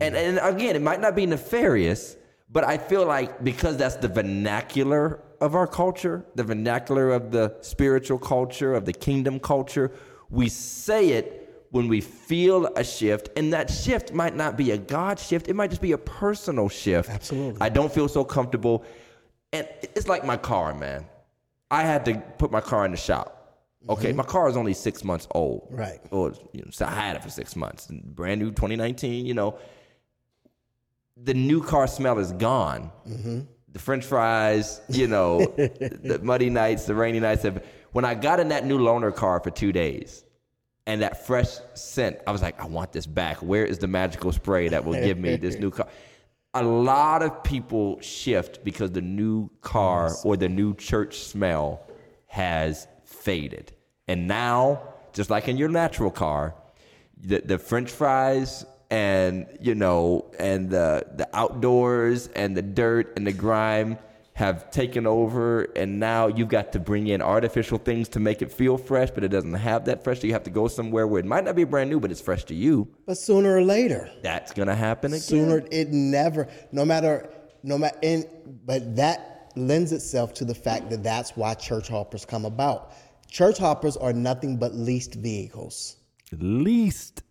And, 0.00 0.02
and 0.02 0.38
again, 0.42 0.76
it 0.76 0.82
might 0.82 1.00
not 1.00 1.14
be 1.14 1.26
nefarious, 1.26 2.16
but 2.50 2.64
I 2.64 2.78
feel 2.78 3.04
like 3.04 3.42
because 3.44 3.76
that's 3.76 3.96
the 3.96 4.08
vernacular 4.08 5.20
of 5.40 5.54
our 5.54 5.66
culture, 5.66 6.24
the 6.36 6.44
vernacular 6.44 7.10
of 7.10 7.30
the 7.30 7.56
spiritual 7.60 8.18
culture, 8.18 8.72
of 8.74 8.84
the 8.86 8.92
kingdom 8.92 9.38
culture, 9.40 9.90
we 10.30 10.48
say 10.48 11.10
it 11.10 11.43
when 11.74 11.88
we 11.88 12.00
feel 12.00 12.66
a 12.76 12.84
shift, 12.84 13.30
and 13.36 13.52
that 13.52 13.68
shift 13.68 14.12
might 14.12 14.36
not 14.36 14.56
be 14.56 14.70
a 14.70 14.78
God 14.78 15.18
shift, 15.18 15.48
it 15.48 15.54
might 15.54 15.70
just 15.70 15.82
be 15.82 15.90
a 15.90 15.98
personal 15.98 16.68
shift. 16.68 17.10
Absolutely. 17.10 17.60
I 17.60 17.68
don't 17.68 17.92
feel 17.92 18.06
so 18.06 18.22
comfortable. 18.22 18.84
And 19.52 19.66
it's 19.82 20.06
like 20.06 20.24
my 20.24 20.36
car, 20.36 20.72
man. 20.72 21.04
I 21.72 21.82
had 21.82 22.04
to 22.04 22.22
put 22.38 22.52
my 22.52 22.60
car 22.60 22.84
in 22.84 22.92
the 22.92 22.96
shop. 22.96 23.58
Okay, 23.88 24.10
mm-hmm. 24.10 24.18
my 24.18 24.22
car 24.22 24.48
is 24.48 24.56
only 24.56 24.72
six 24.72 25.02
months 25.02 25.26
old. 25.32 25.66
Right. 25.68 25.98
Or 26.12 26.32
you 26.52 26.62
know, 26.62 26.70
so 26.70 26.86
I 26.86 26.90
had 26.90 27.16
it 27.16 27.24
for 27.24 27.30
six 27.30 27.56
months. 27.56 27.88
Brand 27.90 28.40
new 28.40 28.50
2019, 28.50 29.26
you 29.26 29.34
know. 29.34 29.58
The 31.16 31.34
new 31.34 31.60
car 31.60 31.88
smell 31.88 32.20
is 32.20 32.30
gone. 32.30 32.92
Mm-hmm. 33.04 33.40
The 33.72 33.78
French 33.80 34.04
fries, 34.04 34.80
you 34.88 35.08
know, 35.08 35.40
the 35.56 36.20
muddy 36.22 36.50
nights, 36.50 36.84
the 36.84 36.94
rainy 36.94 37.18
nights. 37.18 37.42
Have, 37.42 37.64
when 37.90 38.04
I 38.04 38.14
got 38.14 38.38
in 38.38 38.50
that 38.50 38.64
new 38.64 38.78
loaner 38.78 39.12
car 39.12 39.40
for 39.40 39.50
two 39.50 39.72
days, 39.72 40.24
and 40.86 41.02
that 41.02 41.26
fresh 41.26 41.48
scent, 41.74 42.18
I 42.26 42.32
was 42.32 42.42
like, 42.42 42.60
I 42.60 42.66
want 42.66 42.92
this 42.92 43.06
back. 43.06 43.38
Where 43.38 43.64
is 43.64 43.78
the 43.78 43.88
magical 43.88 44.32
spray 44.32 44.68
that 44.68 44.84
will 44.84 44.94
give 44.94 45.18
me 45.18 45.36
this 45.36 45.56
new 45.56 45.70
car? 45.70 45.88
A 46.52 46.62
lot 46.62 47.22
of 47.22 47.42
people 47.42 48.00
shift 48.00 48.64
because 48.64 48.92
the 48.92 49.00
new 49.00 49.50
car 49.60 50.12
or 50.24 50.36
the 50.36 50.48
new 50.48 50.74
church 50.74 51.18
smell 51.18 51.82
has 52.26 52.86
faded. 53.04 53.72
And 54.06 54.28
now, 54.28 54.82
just 55.12 55.30
like 55.30 55.48
in 55.48 55.56
your 55.56 55.68
natural 55.68 56.10
car, 56.10 56.54
the, 57.16 57.40
the 57.40 57.58
French 57.58 57.90
fries 57.90 58.64
and 58.90 59.46
you 59.60 59.74
know 59.74 60.30
and 60.38 60.70
the 60.70 61.04
the 61.16 61.28
outdoors 61.36 62.28
and 62.28 62.56
the 62.56 62.62
dirt 62.62 63.12
and 63.16 63.26
the 63.26 63.32
grime 63.32 63.98
have 64.34 64.68
taken 64.70 65.06
over 65.06 65.62
and 65.76 66.00
now 66.00 66.26
you've 66.26 66.48
got 66.48 66.72
to 66.72 66.80
bring 66.80 67.06
in 67.06 67.22
artificial 67.22 67.78
things 67.78 68.08
to 68.08 68.18
make 68.18 68.42
it 68.42 68.50
feel 68.50 68.76
fresh 68.76 69.10
but 69.10 69.22
it 69.22 69.28
doesn't 69.28 69.54
have 69.54 69.84
that 69.84 70.02
fresh 70.02 70.20
so 70.20 70.26
you 70.26 70.32
have 70.32 70.42
to 70.42 70.50
go 70.50 70.66
somewhere 70.66 71.06
where 71.06 71.20
it 71.20 71.24
might 71.26 71.44
not 71.44 71.54
be 71.54 71.62
brand 71.62 71.88
new 71.88 72.00
but 72.00 72.10
it's 72.10 72.20
fresh 72.20 72.42
to 72.44 72.54
you 72.54 72.88
But 73.06 73.16
sooner 73.16 73.56
or 73.56 73.62
later, 73.62 74.10
that's 74.22 74.52
gonna 74.52 74.74
happen 74.74 75.12
again 75.12 75.20
sooner 75.20 75.64
it 75.70 75.90
never, 75.90 76.48
no 76.72 76.84
matter, 76.84 77.30
no 77.62 77.78
matter, 77.78 77.96
and 78.02 78.26
but 78.66 78.96
that 78.96 79.52
lends 79.56 79.92
itself 79.92 80.34
to 80.34 80.44
the 80.44 80.54
fact 80.54 80.90
that 80.90 81.04
that's 81.04 81.36
why 81.36 81.54
church 81.54 81.88
hoppers 81.88 82.24
come 82.24 82.44
about. 82.44 82.92
Church 83.28 83.58
hoppers 83.58 83.96
are 83.96 84.12
nothing 84.12 84.56
but 84.56 84.74
leased 84.74 85.14
vehicles. 85.14 85.96
least 86.40 87.22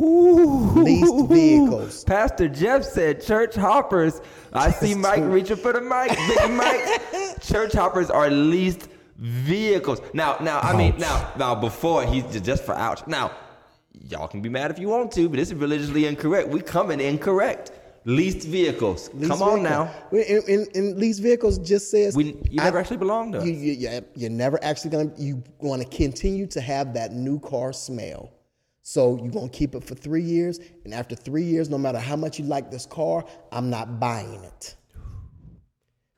Ooh. 0.00 0.82
Leased 0.82 1.26
vehicles. 1.28 2.04
Pastor 2.04 2.48
Jeff 2.48 2.84
said 2.84 3.22
church 3.22 3.54
hoppers. 3.54 4.20
I 4.52 4.70
see 4.80 4.94
Mike 4.94 5.22
reaching 5.24 5.56
for 5.56 5.72
the 5.72 5.80
mic. 5.80 6.16
Big 6.28 6.50
Mike. 6.50 7.40
church 7.42 7.72
hoppers 7.72 8.10
are 8.10 8.30
leased 8.30 8.88
vehicles. 9.18 10.00
Now, 10.12 10.36
now, 10.40 10.60
I 10.60 10.76
mean, 10.76 10.96
now, 10.98 11.32
now, 11.38 11.54
before 11.54 12.04
he's 12.04 12.24
just 12.40 12.64
for 12.64 12.74
ouch. 12.74 13.06
Now, 13.06 13.32
y'all 14.08 14.28
can 14.28 14.42
be 14.42 14.48
mad 14.48 14.70
if 14.70 14.78
you 14.78 14.88
want 14.88 15.10
to, 15.12 15.28
but 15.28 15.36
this 15.36 15.48
is 15.48 15.54
religiously 15.54 16.06
incorrect. 16.06 16.48
We 16.48 16.60
coming 16.60 17.00
incorrect. 17.00 17.72
Leased 18.04 18.46
vehicles. 18.46 19.10
Leased 19.14 19.30
Come 19.32 19.42
on 19.42 19.62
now. 19.64 19.92
And, 20.12 20.20
in, 20.20 20.66
in 20.74 20.98
leased 21.00 21.20
vehicles 21.20 21.58
just 21.58 21.90
says 21.90 22.14
We, 22.14 22.36
you 22.48 22.58
never 22.58 22.78
actually 22.78 22.98
belonged 22.98 23.32
to 23.32 23.40
us. 23.40 23.44
you, 23.46 23.52
you, 23.52 23.72
you- 23.72 24.04
you're 24.14 24.30
never 24.30 24.62
actually 24.62 24.90
gonna 24.90 25.10
you 25.18 25.42
want 25.58 25.82
to 25.82 25.88
continue 25.88 26.46
to 26.48 26.60
have 26.60 26.94
that 26.94 27.12
new 27.12 27.40
car 27.40 27.72
smell. 27.72 28.30
So 28.88 29.16
you're 29.20 29.32
gonna 29.32 29.48
keep 29.48 29.74
it 29.74 29.82
for 29.82 29.96
three 29.96 30.22
years, 30.22 30.60
and 30.84 30.94
after 30.94 31.16
three 31.16 31.42
years, 31.42 31.68
no 31.68 31.76
matter 31.76 31.98
how 31.98 32.14
much 32.14 32.38
you 32.38 32.44
like 32.44 32.70
this 32.70 32.86
car, 32.86 33.24
I'm 33.50 33.68
not 33.68 33.98
buying 33.98 34.44
it. 34.44 34.76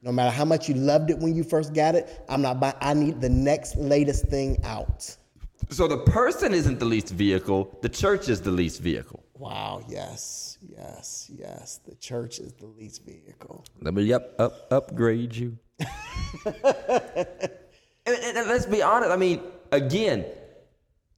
No 0.02 0.12
matter 0.12 0.30
how 0.30 0.44
much 0.44 0.68
you 0.68 0.74
loved 0.74 1.08
it 1.08 1.18
when 1.18 1.34
you 1.34 1.44
first 1.44 1.72
got 1.72 1.94
it, 1.94 2.22
I'm 2.28 2.42
not 2.42 2.60
buying. 2.60 2.74
I 2.82 2.92
need 2.92 3.22
the 3.22 3.28
next 3.30 3.76
latest 3.78 4.26
thing 4.26 4.58
out. 4.64 5.16
So 5.70 5.88
the 5.88 5.96
person 5.96 6.52
isn't 6.52 6.78
the 6.78 6.84
least 6.84 7.08
vehicle. 7.08 7.74
The 7.80 7.88
church 7.88 8.28
is 8.28 8.42
the 8.42 8.50
least 8.50 8.82
vehicle. 8.82 9.24
Wow. 9.32 9.80
Yes. 9.88 10.58
Yes. 10.60 11.30
Yes. 11.34 11.80
The 11.88 11.94
church 11.94 12.38
is 12.38 12.52
the 12.52 12.66
least 12.66 13.02
vehicle. 13.02 13.64
Let 13.80 13.94
me 13.94 14.12
up, 14.12 14.38
up, 14.38 14.70
upgrade 14.70 15.34
you. 15.34 15.56
and, 16.44 17.26
and- 18.06 18.36
and 18.36 18.46
let's 18.46 18.66
be 18.66 18.82
honest. 18.82 19.10
I 19.10 19.16
mean, 19.16 19.40
again, 19.72 20.26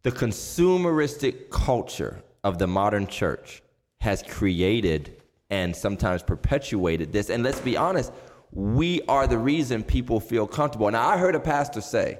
the 0.02 0.10
consumeristic 0.10 1.50
culture 1.50 2.22
of 2.42 2.58
the 2.58 2.66
modern 2.66 3.06
church 3.06 3.62
has 4.00 4.22
created 4.22 5.22
and 5.50 5.74
sometimes 5.74 6.22
perpetuated 6.22 7.12
this. 7.12 7.28
And 7.28 7.42
let's 7.42 7.60
be 7.60 7.76
honest, 7.76 8.12
we 8.52 9.02
are 9.02 9.26
the 9.26 9.38
reason 9.38 9.82
people 9.82 10.20
feel 10.20 10.46
comfortable. 10.46 10.90
Now, 10.90 11.06
I 11.06 11.18
heard 11.18 11.34
a 11.34 11.40
pastor 11.40 11.80
say, 11.80 12.18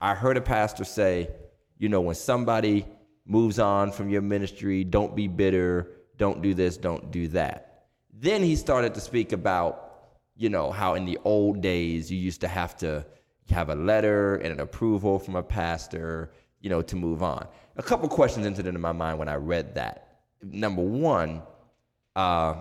I 0.00 0.14
heard 0.14 0.36
a 0.36 0.40
pastor 0.42 0.84
say, 0.84 1.30
you 1.78 1.88
know, 1.88 2.00
when 2.00 2.14
somebody 2.14 2.86
moves 3.26 3.58
on 3.58 3.92
from 3.92 4.10
your 4.10 4.22
ministry, 4.22 4.84
don't 4.84 5.16
be 5.16 5.28
bitter, 5.28 5.88
don't 6.16 6.42
do 6.42 6.52
this, 6.52 6.76
don't 6.76 7.10
do 7.10 7.28
that. 7.28 7.86
Then 8.12 8.42
he 8.42 8.56
started 8.56 8.94
to 8.94 9.00
speak 9.00 9.32
about, 9.32 10.12
you 10.36 10.50
know, 10.50 10.70
how 10.70 10.94
in 10.94 11.06
the 11.06 11.18
old 11.24 11.60
days 11.62 12.10
you 12.10 12.18
used 12.18 12.42
to 12.42 12.48
have 12.48 12.76
to 12.78 13.06
have 13.50 13.70
a 13.70 13.74
letter 13.74 14.36
and 14.36 14.52
an 14.52 14.60
approval 14.60 15.18
from 15.18 15.36
a 15.36 15.42
pastor, 15.42 16.30
you 16.60 16.70
know, 16.70 16.82
to 16.82 16.96
move 16.96 17.22
on. 17.22 17.46
A 17.76 17.82
couple 17.82 18.08
questions 18.08 18.46
entered 18.46 18.66
into 18.66 18.80
my 18.80 18.92
mind 18.92 19.18
when 19.18 19.28
I 19.28 19.36
read 19.36 19.74
that. 19.74 20.18
Number 20.42 20.82
one, 20.82 21.42
uh, 22.16 22.54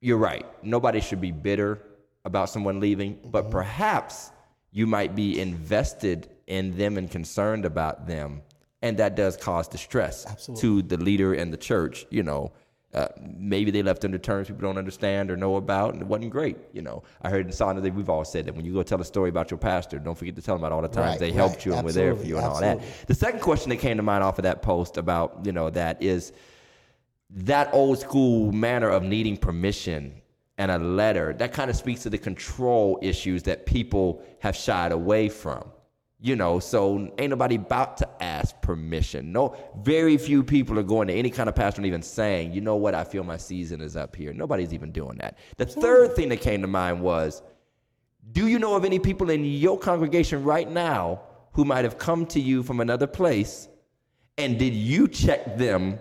you're 0.00 0.18
right. 0.18 0.46
Nobody 0.62 1.00
should 1.00 1.20
be 1.20 1.32
bitter 1.32 1.82
about 2.24 2.50
someone 2.50 2.80
leaving, 2.80 3.18
but 3.24 3.50
perhaps 3.50 4.30
you 4.70 4.86
might 4.86 5.14
be 5.14 5.40
invested 5.40 6.28
in 6.46 6.76
them 6.76 6.96
and 6.96 7.10
concerned 7.10 7.64
about 7.64 8.06
them, 8.06 8.42
and 8.82 8.98
that 8.98 9.16
does 9.16 9.36
cause 9.36 9.68
distress 9.68 10.46
to 10.60 10.82
the 10.82 10.96
leader 10.96 11.34
and 11.34 11.52
the 11.52 11.56
church. 11.56 12.06
You 12.10 12.22
know, 12.22 12.52
uh, 12.94 13.08
maybe 13.20 13.70
they 13.70 13.82
left 13.82 14.04
under 14.04 14.16
terms 14.16 14.48
people 14.48 14.62
don't 14.62 14.78
understand 14.78 15.30
or 15.30 15.36
know 15.36 15.56
about, 15.56 15.92
and 15.92 16.02
it 16.02 16.08
wasn't 16.08 16.30
great. 16.30 16.56
You 16.72 16.80
know, 16.80 17.02
I 17.20 17.28
heard 17.28 17.44
in 17.44 17.52
Sauna 17.52 17.82
that 17.82 17.94
we've 17.94 18.08
all 18.08 18.24
said 18.24 18.46
that 18.46 18.54
when 18.54 18.64
you 18.64 18.72
go 18.72 18.82
tell 18.82 19.00
a 19.00 19.04
story 19.04 19.28
about 19.28 19.50
your 19.50 19.58
pastor, 19.58 19.98
don't 19.98 20.16
forget 20.16 20.34
to 20.36 20.42
tell 20.42 20.54
them 20.54 20.64
about 20.64 20.74
all 20.74 20.80
the 20.80 20.88
times 20.88 21.10
Right, 21.12 21.18
they 21.18 21.26
right. 21.26 21.34
helped 21.34 21.66
you 21.66 21.74
and 21.74 21.84
were 21.84 21.92
there 21.92 22.16
for 22.16 22.24
you 22.24 22.38
and 22.38 22.46
all 22.46 22.60
that. 22.60 22.80
The 23.06 23.14
second 23.14 23.40
question 23.40 23.68
that 23.70 23.76
came 23.76 23.98
to 23.98 24.02
mind 24.02 24.24
off 24.24 24.38
of 24.38 24.44
that 24.44 24.62
post 24.62 24.96
about 24.96 25.40
you 25.44 25.52
know 25.52 25.68
that 25.70 26.02
is 26.02 26.32
that 27.30 27.68
old 27.74 27.98
school 27.98 28.52
manner 28.52 28.88
of 28.88 29.02
needing 29.02 29.36
permission 29.36 30.22
and 30.56 30.70
a 30.70 30.78
letter 30.78 31.34
that 31.34 31.52
kind 31.52 31.70
of 31.70 31.76
speaks 31.76 32.02
to 32.04 32.10
the 32.10 32.18
control 32.18 32.98
issues 33.02 33.42
that 33.42 33.66
people 33.66 34.22
have 34.40 34.56
shied 34.56 34.92
away 34.92 35.28
from 35.28 35.70
you 36.20 36.34
know 36.34 36.58
so 36.58 37.12
ain't 37.18 37.30
nobody 37.30 37.54
about 37.54 37.96
to 37.98 38.08
ask 38.22 38.60
permission. 38.60 39.32
No 39.32 39.56
very 39.82 40.16
few 40.16 40.42
people 40.42 40.78
are 40.78 40.82
going 40.84 41.08
to 41.08 41.14
any 41.14 41.30
kind 41.30 41.48
of 41.48 41.54
pastor 41.54 41.78
and 41.80 41.86
even 41.86 42.02
saying 42.02 42.52
you 42.52 42.60
know 42.60 42.76
what? 42.76 42.94
I 42.94 43.04
feel 43.04 43.24
my 43.24 43.36
season 43.36 43.80
is 43.80 43.96
up 43.96 44.16
here. 44.16 44.32
Nobody's 44.32 44.74
even 44.74 44.90
doing 44.90 45.18
that. 45.18 45.38
The 45.56 45.66
third 45.66 46.14
thing 46.16 46.28
that 46.30 46.40
came 46.40 46.60
to 46.62 46.68
mind 46.68 47.00
was 47.00 47.42
do 48.32 48.46
you 48.46 48.58
know 48.58 48.74
of 48.74 48.84
any 48.84 48.98
people 48.98 49.30
in 49.30 49.44
your 49.44 49.78
congregation 49.78 50.42
right 50.44 50.70
now 50.70 51.20
who 51.52 51.64
might 51.64 51.84
have 51.84 51.98
come 51.98 52.26
to 52.26 52.40
you 52.40 52.62
from 52.62 52.80
another 52.80 53.06
place 53.06 53.68
and 54.36 54.58
did 54.58 54.74
you 54.74 55.08
check 55.08 55.56
them 55.56 55.98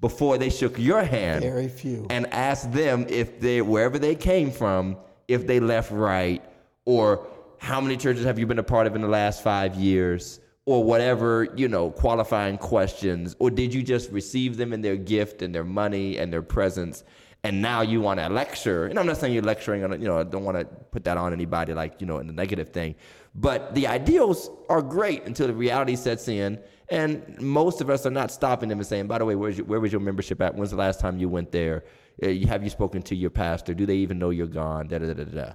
before 0.00 0.38
they 0.38 0.50
shook 0.50 0.78
your 0.78 1.02
hand 1.02 1.42
Very 1.42 1.68
few. 1.68 2.06
and 2.10 2.26
asked 2.32 2.70
them 2.72 3.06
if 3.08 3.40
they 3.40 3.62
wherever 3.62 3.98
they 3.98 4.14
came 4.14 4.50
from 4.50 4.96
if 5.26 5.46
they 5.46 5.58
left 5.60 5.90
right 5.90 6.42
or 6.84 7.26
how 7.64 7.80
many 7.80 7.96
churches 7.96 8.24
have 8.26 8.38
you 8.38 8.46
been 8.46 8.58
a 8.58 8.62
part 8.62 8.86
of 8.86 8.94
in 8.94 9.00
the 9.00 9.08
last 9.08 9.42
five 9.42 9.74
years 9.74 10.38
or 10.66 10.84
whatever, 10.84 11.48
you 11.56 11.66
know, 11.66 11.90
qualifying 11.90 12.58
questions? 12.58 13.34
Or 13.38 13.50
did 13.50 13.72
you 13.72 13.82
just 13.82 14.10
receive 14.10 14.58
them 14.58 14.74
in 14.74 14.82
their 14.82 14.96
gift 14.96 15.40
and 15.40 15.54
their 15.54 15.64
money 15.64 16.18
and 16.18 16.30
their 16.30 16.42
presence? 16.42 17.04
And 17.42 17.62
now 17.62 17.80
you 17.80 18.02
want 18.02 18.20
to 18.20 18.28
lecture. 18.28 18.84
And 18.84 18.98
I'm 18.98 19.06
not 19.06 19.16
saying 19.16 19.32
you're 19.32 19.42
lecturing 19.42 19.82
on, 19.82 19.92
you 19.92 20.06
know, 20.06 20.18
I 20.18 20.24
don't 20.24 20.44
want 20.44 20.58
to 20.58 20.66
put 20.66 21.04
that 21.04 21.16
on 21.16 21.32
anybody 21.32 21.72
like, 21.72 22.02
you 22.02 22.06
know, 22.06 22.18
in 22.18 22.26
the 22.26 22.34
negative 22.34 22.68
thing. 22.68 22.96
But 23.34 23.74
the 23.74 23.86
ideals 23.86 24.50
are 24.68 24.82
great 24.82 25.24
until 25.24 25.46
the 25.46 25.54
reality 25.54 25.96
sets 25.96 26.28
in. 26.28 26.60
And 26.90 27.40
most 27.40 27.80
of 27.80 27.88
us 27.88 28.04
are 28.04 28.10
not 28.10 28.30
stopping 28.30 28.68
them 28.68 28.78
and 28.78 28.86
saying, 28.86 29.06
by 29.06 29.16
the 29.16 29.24
way, 29.24 29.36
where's 29.36 29.56
your, 29.56 29.66
where 29.66 29.80
was 29.80 29.90
your 29.90 30.02
membership 30.02 30.42
at? 30.42 30.54
When's 30.54 30.70
the 30.70 30.76
last 30.76 31.00
time 31.00 31.18
you 31.18 31.30
went 31.30 31.50
there? 31.50 31.84
Uh, 32.22 32.28
have 32.46 32.62
you 32.62 32.68
spoken 32.68 33.00
to 33.02 33.16
your 33.16 33.30
pastor? 33.30 33.72
Do 33.72 33.86
they 33.86 33.96
even 33.96 34.18
know 34.18 34.28
you're 34.28 34.46
gone? 34.46 34.86
Da, 34.86 34.98
da, 34.98 35.06
da, 35.06 35.14
da, 35.14 35.24
da. 35.24 35.52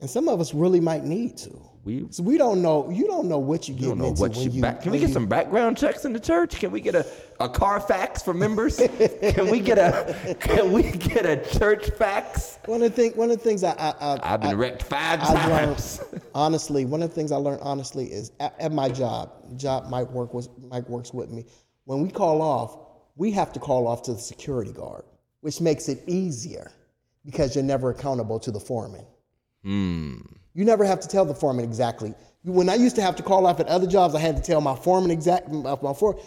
And 0.00 0.08
some 0.08 0.28
of 0.28 0.40
us 0.40 0.54
really 0.54 0.78
might 0.80 1.04
need 1.04 1.36
to. 1.38 1.60
We- 1.82 2.06
so 2.10 2.22
we 2.22 2.38
don't 2.38 2.62
know. 2.62 2.88
You 2.90 3.06
don't 3.08 3.26
know 3.28 3.38
what 3.38 3.68
you 3.68 3.74
get 3.74 3.88
I 3.88 3.92
into 3.92 4.20
what 4.20 4.30
when 4.36 4.40
you, 4.42 4.50
you. 4.50 4.62
back. 4.62 4.82
Can 4.82 4.92
we 4.92 4.98
get 5.00 5.08
you- 5.08 5.12
some 5.14 5.26
background 5.26 5.76
checks 5.76 6.04
in 6.04 6.12
the 6.12 6.20
church? 6.20 6.56
Can 6.60 6.70
we 6.70 6.80
get 6.80 6.94
a, 6.94 7.04
a 7.40 7.48
Carfax 7.48 8.22
for 8.22 8.32
members? 8.32 8.76
can 9.22 9.50
we 9.50 9.58
get 9.58 9.78
a 9.78 10.36
can 10.38 10.70
we 10.70 10.82
get 10.92 11.26
a 11.26 11.36
church 11.58 11.90
fax? 11.90 12.58
One 12.66 12.82
of 12.82 12.94
the 12.94 13.02
thing, 13.02 13.12
one 13.16 13.30
of 13.32 13.38
the 13.38 13.42
things 13.42 13.64
I, 13.64 13.72
I, 13.72 13.94
I 14.00 14.34
I've 14.34 14.40
been 14.40 14.56
wrecked 14.56 14.82
five 14.84 15.20
I 15.20 15.34
times. 15.34 16.00
learned 16.12 16.22
honestly. 16.34 16.84
One 16.84 17.02
of 17.02 17.08
the 17.08 17.14
things 17.16 17.32
I 17.32 17.36
learned 17.36 17.62
honestly 17.62 18.06
is 18.06 18.30
at, 18.38 18.54
at 18.60 18.70
my 18.72 18.88
job. 18.88 19.32
Job 19.58 19.88
Mike 19.88 20.10
work 20.12 20.32
was 20.34 20.48
Mike 20.70 20.88
works 20.88 21.12
with 21.12 21.30
me. 21.30 21.44
When 21.86 22.02
we 22.02 22.10
call 22.10 22.40
off, 22.42 22.78
we 23.16 23.32
have 23.32 23.52
to 23.54 23.58
call 23.58 23.88
off 23.88 24.02
to 24.02 24.12
the 24.12 24.20
security 24.20 24.72
guard, 24.72 25.02
which 25.40 25.60
makes 25.60 25.88
it 25.88 26.04
easier 26.06 26.70
because 27.24 27.54
you're 27.56 27.64
never 27.64 27.90
accountable 27.90 28.38
to 28.40 28.50
the 28.52 28.60
foreman. 28.60 29.04
You 29.68 30.64
never 30.64 30.84
have 30.84 31.00
to 31.00 31.08
tell 31.08 31.24
the 31.24 31.34
foreman 31.34 31.64
exactly. 31.64 32.14
When 32.44 32.68
I 32.68 32.74
used 32.74 32.96
to 32.96 33.02
have 33.02 33.16
to 33.16 33.22
call 33.22 33.46
off 33.46 33.60
at 33.60 33.66
other 33.66 33.86
jobs, 33.86 34.14
I 34.14 34.20
had 34.20 34.36
to 34.36 34.42
tell 34.42 34.60
my 34.60 34.74
foreman 34.74 35.10
exact 35.10 35.50
my 35.50 35.76
my 35.82 35.92
foreman. 35.92 36.22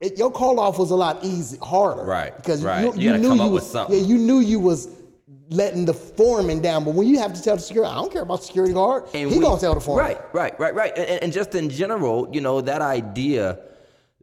It, 0.00 0.18
your 0.18 0.30
call 0.32 0.58
off 0.60 0.78
was 0.78 0.90
a 0.90 0.96
lot 0.96 1.24
easy, 1.24 1.56
harder, 1.58 2.02
Right, 2.02 2.36
Because 2.36 2.64
right. 2.64 2.84
you, 2.84 2.92
You 2.94 3.12
you, 3.12 3.18
knew 3.18 3.28
come 3.28 3.38
you 3.38 3.44
up 3.44 3.52
with 3.52 3.62
was, 3.62 3.70
something. 3.70 3.96
Yeah, 3.96 4.04
you 4.04 4.18
knew 4.18 4.40
you 4.40 4.58
was 4.58 4.88
letting 5.48 5.84
the 5.84 5.94
foreman 5.94 6.60
down. 6.60 6.82
But 6.84 6.94
when 6.94 7.06
you 7.06 7.18
have 7.20 7.32
to 7.34 7.40
tell 7.42 7.54
the 7.54 7.62
security, 7.62 7.88
I 7.92 7.94
don't 7.94 8.12
care 8.12 8.22
about 8.22 8.42
security 8.42 8.74
guard. 8.74 9.04
he 9.12 9.26
we- 9.26 9.38
gonna 9.38 9.60
tell 9.60 9.74
the 9.74 9.80
foreman. 9.80 10.04
Right, 10.06 10.34
right, 10.34 10.58
right, 10.58 10.74
right. 10.74 10.98
And, 10.98 11.22
and 11.22 11.32
just 11.32 11.54
in 11.54 11.70
general, 11.70 12.28
you 12.32 12.40
know, 12.40 12.60
that 12.60 12.82
idea 12.82 13.58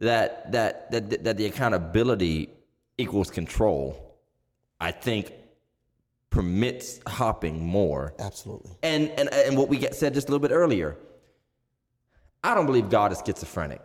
that 0.00 0.52
that 0.52 0.90
that 0.90 1.24
that 1.24 1.36
the 1.38 1.46
accountability 1.46 2.50
equals 2.98 3.30
control, 3.30 4.16
I 4.80 4.90
think 4.92 5.32
permits 6.30 7.00
hopping 7.06 7.64
more. 7.64 8.14
Absolutely. 8.18 8.70
And 8.82 9.10
and 9.10 9.32
and 9.32 9.56
what 9.56 9.68
we 9.68 9.76
get 9.76 9.94
said 9.94 10.14
just 10.14 10.28
a 10.28 10.30
little 10.30 10.46
bit 10.46 10.54
earlier. 10.54 10.96
I 12.42 12.54
don't 12.54 12.66
believe 12.66 12.88
God 12.88 13.12
is 13.12 13.22
schizophrenic. 13.24 13.82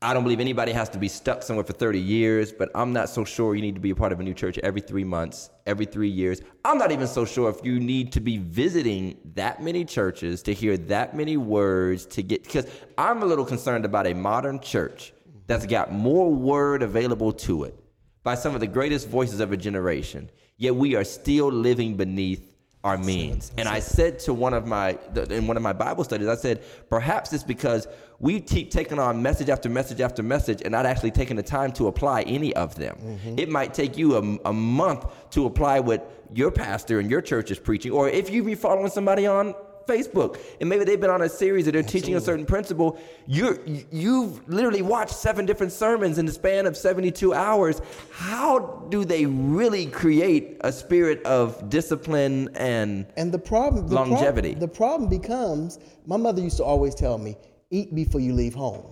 I 0.00 0.14
don't 0.14 0.22
believe 0.22 0.38
anybody 0.38 0.70
has 0.72 0.88
to 0.90 0.98
be 0.98 1.08
stuck 1.08 1.42
somewhere 1.42 1.64
for 1.64 1.72
30 1.72 1.98
years, 1.98 2.52
but 2.52 2.70
I'm 2.72 2.92
not 2.92 3.08
so 3.08 3.24
sure 3.24 3.56
you 3.56 3.62
need 3.62 3.74
to 3.74 3.80
be 3.80 3.90
a 3.90 3.96
part 3.96 4.12
of 4.12 4.20
a 4.20 4.22
new 4.22 4.34
church 4.34 4.56
every 4.58 4.80
three 4.80 5.02
months, 5.02 5.50
every 5.66 5.86
three 5.86 6.08
years. 6.08 6.40
I'm 6.64 6.78
not 6.78 6.92
even 6.92 7.08
so 7.08 7.24
sure 7.24 7.50
if 7.50 7.64
you 7.64 7.80
need 7.80 8.12
to 8.12 8.20
be 8.20 8.36
visiting 8.38 9.18
that 9.34 9.60
many 9.60 9.84
churches 9.84 10.40
to 10.42 10.54
hear 10.54 10.76
that 10.76 11.16
many 11.16 11.36
words 11.36 12.06
to 12.06 12.22
get, 12.22 12.44
because 12.44 12.68
I'm 12.96 13.22
a 13.24 13.26
little 13.26 13.44
concerned 13.44 13.84
about 13.84 14.06
a 14.06 14.14
modern 14.14 14.60
church 14.60 15.12
that's 15.48 15.66
got 15.66 15.90
more 15.90 16.32
word 16.32 16.84
available 16.84 17.32
to 17.32 17.64
it 17.64 17.74
by 18.22 18.36
some 18.36 18.54
of 18.54 18.60
the 18.60 18.68
greatest 18.68 19.08
voices 19.08 19.40
of 19.40 19.50
a 19.50 19.56
generation, 19.56 20.30
yet 20.58 20.74
we 20.74 20.94
are 20.94 21.04
still 21.04 21.50
living 21.50 21.96
beneath 21.96 22.44
our 22.84 22.98
means. 22.98 23.50
And 23.58 23.68
I 23.68 23.80
said 23.80 24.18
to 24.20 24.32
one 24.34 24.54
of 24.54 24.66
my 24.66 24.98
in 25.30 25.46
one 25.46 25.56
of 25.56 25.62
my 25.62 25.72
Bible 25.72 26.04
studies, 26.04 26.28
I 26.28 26.36
said, 26.36 26.62
perhaps 26.88 27.32
it's 27.32 27.42
because 27.42 27.88
we 28.20 28.40
keep 28.40 28.70
taking 28.70 28.98
on 28.98 29.22
message 29.22 29.48
after 29.48 29.68
message 29.68 30.00
after 30.00 30.22
message 30.22 30.62
and 30.62 30.72
not 30.72 30.86
actually 30.86 31.10
taking 31.10 31.36
the 31.36 31.42
time 31.42 31.72
to 31.72 31.88
apply 31.88 32.22
any 32.22 32.54
of 32.54 32.74
them. 32.76 33.18
It 33.36 33.48
might 33.48 33.74
take 33.74 33.96
you 33.98 34.16
a, 34.16 34.48
a 34.48 34.52
month 34.52 35.06
to 35.30 35.46
apply 35.46 35.80
what 35.80 36.10
your 36.32 36.50
pastor 36.50 37.00
and 37.00 37.10
your 37.10 37.20
church 37.20 37.50
is 37.50 37.58
preaching, 37.58 37.92
or 37.92 38.08
if 38.08 38.30
you 38.30 38.44
be 38.44 38.54
following 38.54 38.90
somebody 38.90 39.26
on 39.26 39.54
Facebook 39.88 40.38
and 40.60 40.68
maybe 40.68 40.84
they've 40.84 41.00
been 41.00 41.10
on 41.10 41.22
a 41.22 41.28
series 41.28 41.64
that 41.64 41.72
they're 41.72 41.82
teaching 41.82 42.14
a 42.16 42.20
certain 42.20 42.44
principle. 42.46 42.98
You're 43.26 43.58
you've 43.90 44.46
literally 44.48 44.82
watched 44.82 45.14
seven 45.14 45.46
different 45.46 45.72
sermons 45.72 46.18
in 46.18 46.26
the 46.26 46.32
span 46.32 46.66
of 46.66 46.76
72 46.76 47.32
hours. 47.34 47.80
How 48.12 48.86
do 48.90 49.04
they 49.04 49.24
really 49.26 49.86
create 49.86 50.58
a 50.60 50.70
spirit 50.72 51.22
of 51.24 51.68
discipline 51.70 52.50
and 52.54 53.06
And 53.16 53.32
the 53.32 53.38
problem, 53.38 53.88
the 53.88 53.96
prob- 53.96 54.08
Longevity. 54.08 54.54
the 54.54 54.68
problem 54.68 55.08
becomes. 55.08 55.78
My 56.06 56.16
mother 56.16 56.42
used 56.42 56.58
to 56.58 56.64
always 56.64 56.94
tell 56.94 57.18
me, 57.18 57.36
"Eat 57.70 57.94
before 57.94 58.20
you 58.20 58.32
leave 58.34 58.54
home." 58.54 58.84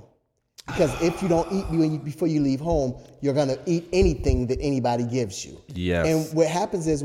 Because 0.66 0.90
if 1.00 1.22
you 1.22 1.28
don't 1.28 1.46
eat 1.52 2.04
before 2.04 2.26
you 2.26 2.40
leave 2.40 2.58
home, 2.60 2.96
you're 3.20 3.34
gonna 3.34 3.56
eat 3.66 3.86
anything 3.92 4.48
that 4.48 4.58
anybody 4.60 5.04
gives 5.04 5.44
you. 5.46 5.56
Yes. 5.74 6.06
And 6.08 6.36
what 6.36 6.48
happens 6.48 6.88
is, 6.88 7.04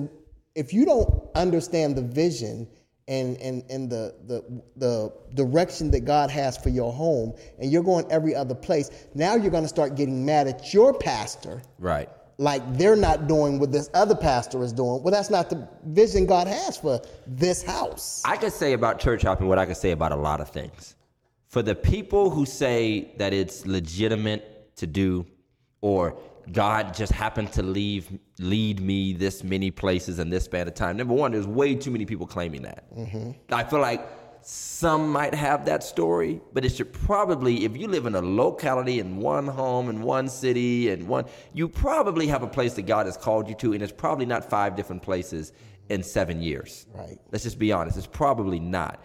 if 0.55 0.73
you 0.73 0.83
don't 0.83 1.07
understand 1.35 1.95
the 1.95 2.01
vision 2.01 2.67
and 3.11 3.37
and 3.41 3.63
and 3.69 3.89
the 3.89 4.15
the 4.27 4.41
the 4.77 5.13
direction 5.35 5.91
that 5.91 6.05
God 6.05 6.31
has 6.31 6.57
for 6.57 6.69
your 6.69 6.93
home, 6.93 7.33
and 7.59 7.69
you're 7.71 7.83
going 7.83 8.05
every 8.09 8.33
other 8.33 8.55
place, 8.55 8.89
now 9.13 9.35
you're 9.35 9.51
gonna 9.51 9.67
start 9.67 9.95
getting 9.95 10.25
mad 10.25 10.47
at 10.47 10.73
your 10.73 10.93
pastor 10.93 11.61
right. 11.77 12.09
like 12.37 12.61
they're 12.77 12.95
not 12.95 13.27
doing 13.27 13.59
what 13.59 13.71
this 13.71 13.89
other 13.93 14.15
pastor 14.15 14.63
is 14.63 14.71
doing. 14.71 15.03
Well, 15.03 15.11
that's 15.11 15.29
not 15.29 15.49
the 15.49 15.67
vision 15.85 16.25
God 16.25 16.47
has 16.47 16.77
for 16.77 17.01
this 17.27 17.61
house. 17.61 18.21
I 18.23 18.37
could 18.37 18.53
say 18.53 18.73
about 18.73 18.99
church 18.99 19.23
hopping 19.23 19.47
what 19.47 19.59
I 19.59 19.65
could 19.65 19.77
say 19.77 19.91
about 19.91 20.13
a 20.13 20.21
lot 20.29 20.39
of 20.39 20.49
things. 20.49 20.95
For 21.47 21.61
the 21.61 21.75
people 21.75 22.29
who 22.29 22.45
say 22.45 23.13
that 23.17 23.33
it's 23.33 23.65
legitimate 23.65 24.73
to 24.77 24.87
do, 24.87 25.25
or 25.81 26.17
God 26.51 26.93
just 26.93 27.11
happened 27.11 27.51
to 27.53 27.63
leave 27.63 28.09
lead 28.39 28.79
me 28.79 29.13
this 29.13 29.43
many 29.43 29.71
places 29.71 30.19
in 30.19 30.29
this 30.29 30.45
span 30.45 30.67
of 30.67 30.73
time. 30.73 30.97
Number 30.97 31.13
one, 31.13 31.31
there's 31.31 31.47
way 31.47 31.75
too 31.75 31.91
many 31.91 32.05
people 32.05 32.25
claiming 32.25 32.63
that. 32.63 32.93
Mm-hmm. 32.95 33.31
I 33.51 33.63
feel 33.63 33.79
like 33.79 34.07
some 34.43 35.11
might 35.11 35.35
have 35.35 35.65
that 35.65 35.83
story, 35.83 36.41
but 36.53 36.65
it 36.65 36.69
should 36.69 36.91
probably, 36.91 37.63
if 37.63 37.77
you 37.77 37.87
live 37.87 38.07
in 38.07 38.15
a 38.15 38.21
locality 38.21 38.99
in 38.99 39.17
one 39.17 39.45
home 39.47 39.89
in 39.89 40.01
one 40.01 40.27
city 40.27 40.89
and 40.89 41.07
one, 41.07 41.25
you 41.53 41.69
probably 41.69 42.27
have 42.27 42.41
a 42.41 42.47
place 42.47 42.73
that 42.73 42.83
God 42.83 43.05
has 43.05 43.17
called 43.17 43.47
you 43.47 43.55
to, 43.55 43.73
and 43.73 43.83
it's 43.83 43.91
probably 43.91 44.25
not 44.25 44.49
five 44.49 44.75
different 44.75 45.03
places 45.03 45.53
in 45.89 46.01
seven 46.01 46.41
years. 46.41 46.87
Right. 46.93 47.19
Let's 47.31 47.43
just 47.43 47.59
be 47.59 47.71
honest. 47.71 47.97
It's 47.97 48.07
probably 48.07 48.59
not. 48.59 49.03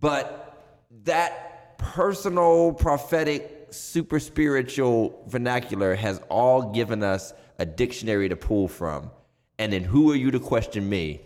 But 0.00 0.56
that 1.04 1.76
personal, 1.78 2.72
prophetic, 2.72 3.53
super 3.74 4.18
spiritual 4.20 5.22
vernacular 5.28 5.94
has 5.94 6.20
all 6.28 6.72
given 6.72 7.02
us 7.02 7.32
a 7.58 7.66
dictionary 7.66 8.28
to 8.28 8.36
pull 8.36 8.68
from. 8.68 9.10
And 9.58 9.72
then 9.72 9.84
who 9.84 10.10
are 10.10 10.16
you 10.16 10.30
to 10.32 10.40
question 10.40 10.88
me? 10.88 11.20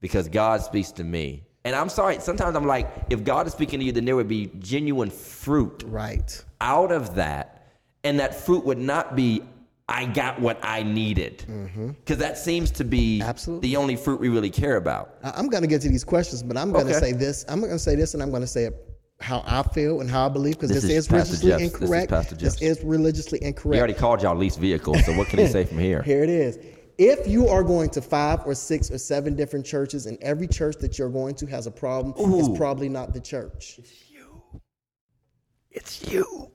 Because 0.00 0.28
God 0.28 0.62
speaks 0.62 0.90
to 0.92 1.04
me. 1.04 1.44
And 1.64 1.76
I'm 1.76 1.88
sorry, 1.88 2.18
sometimes 2.18 2.56
I'm 2.56 2.66
like, 2.66 2.88
if 3.10 3.22
God 3.22 3.46
is 3.46 3.52
speaking 3.52 3.78
to 3.80 3.86
you, 3.86 3.92
then 3.92 4.04
there 4.04 4.16
would 4.16 4.26
be 4.26 4.50
genuine 4.58 5.10
fruit 5.10 5.84
Right. 5.86 6.44
out 6.60 6.90
of 6.90 7.14
that, 7.14 7.68
and 8.02 8.18
that 8.18 8.34
fruit 8.34 8.64
would 8.64 8.78
not 8.78 9.14
be, 9.14 9.42
I 9.88 10.06
got 10.06 10.40
what 10.40 10.58
I 10.64 10.82
needed. 10.82 11.44
Because 12.00 12.18
that 12.18 12.36
seems 12.36 12.72
to 12.72 12.84
be 12.84 13.20
Mm-hmm. 13.20 13.28
Absolutely. 13.28 13.68
the 13.68 13.76
only 13.76 13.94
fruit 13.94 14.18
we 14.18 14.28
really 14.28 14.50
care 14.50 14.76
about. 14.76 15.14
I- 15.22 15.30
I'm 15.36 15.46
going 15.48 15.62
to 15.62 15.68
get 15.68 15.82
to 15.82 15.88
these 15.88 16.02
questions, 16.02 16.42
but 16.42 16.56
I'm 16.56 16.72
going 16.72 16.86
to 16.88 16.96
Okay. 16.96 17.00
say 17.00 17.12
this. 17.12 17.44
I'm 17.48 17.60
going 17.60 17.70
to 17.70 17.78
say 17.78 17.94
this, 17.94 18.14
and 18.14 18.22
I'm 18.24 18.30
going 18.30 18.42
to 18.42 18.46
say 18.48 18.64
it 18.64 18.74
how 19.22 19.42
I 19.46 19.62
feel 19.62 20.00
and 20.00 20.10
how 20.10 20.26
I 20.26 20.28
believe, 20.28 20.54
because 20.54 20.70
This 20.70 20.82
this, 20.82 20.90
is 20.90 21.06
is, 21.06 21.10
religiously 21.10 21.48
Jeffs. 21.50 21.62
This 21.62 21.72
is 21.72 21.80
incorrect. 21.80 22.62
Is 22.62 22.82
religiously 22.84 23.38
He 23.40 23.46
incorrect. 23.46 23.78
already 23.78 23.94
called 23.94 24.22
y'all 24.22 24.36
lease 24.36 24.56
vehicles, 24.56 25.04
so 25.04 25.16
what 25.16 25.28
can 25.28 25.38
he 25.38 25.46
say 25.46 25.64
from 25.64 25.78
here? 25.78 26.02
Here 26.12 26.22
it 26.22 26.30
is. 26.30 26.58
If 26.98 27.26
you 27.26 27.48
are 27.48 27.62
going 27.64 27.90
to 27.90 28.02
five 28.02 28.40
or 28.46 28.54
six 28.54 28.90
or 28.90 28.98
seven 28.98 29.34
different 29.34 29.64
churches, 29.64 30.06
and 30.06 30.18
every 30.22 30.46
church 30.46 30.76
that 30.80 30.98
you're 30.98 31.08
going 31.08 31.34
to 31.36 31.46
has 31.46 31.66
a 31.66 31.70
problem, 31.70 32.14
Ooh. 32.20 32.38
it's 32.38 32.56
probably 32.58 32.88
not 32.88 33.12
the 33.12 33.20
church. 33.20 33.76
It's 33.78 34.10
you. 34.10 34.60
It's 35.70 36.12
you. 36.12 36.50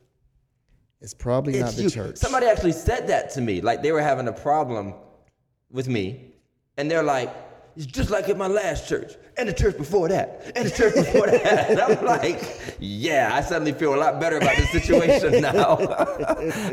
It's 1.01 1.13
probably 1.13 1.59
not 1.59 1.70
It's 1.70 1.78
the 1.78 1.84
you. 1.84 1.89
church. 1.89 2.18
Somebody 2.18 2.45
actually 2.47 2.72
said 2.72 3.07
that 3.07 3.30
to 3.32 3.41
me. 3.41 3.61
Like 3.61 3.82
they 3.82 3.91
were 3.91 4.01
having 4.01 4.28
a 4.28 4.34
problem 4.34 4.93
with 5.72 5.88
me, 5.88 6.34
and 6.78 6.89
they're 6.89 7.03
like, 7.03 7.34
"It's 7.78 7.86
just 7.86 8.09
like 8.09 8.28
at 8.28 8.38
my 8.38 8.47
last 8.47 8.89
church, 8.89 9.13
and 9.38 9.47
the 9.47 9.53
church 9.53 9.78
before 9.78 10.07
that, 10.09 10.51
and 10.55 10.65
the 10.67 10.71
church 10.75 10.95
before 10.95 11.28
that." 11.28 11.69
And 11.69 11.80
I'm 11.80 12.03
like, 12.03 12.41
"Yeah, 12.80 13.30
I 13.34 13.41
suddenly 13.41 13.71
feel 13.73 13.93
a 13.95 14.01
lot 14.05 14.19
better 14.19 14.38
about 14.38 14.55
the 14.57 14.65
situation 14.65 15.41
now." 15.53 15.78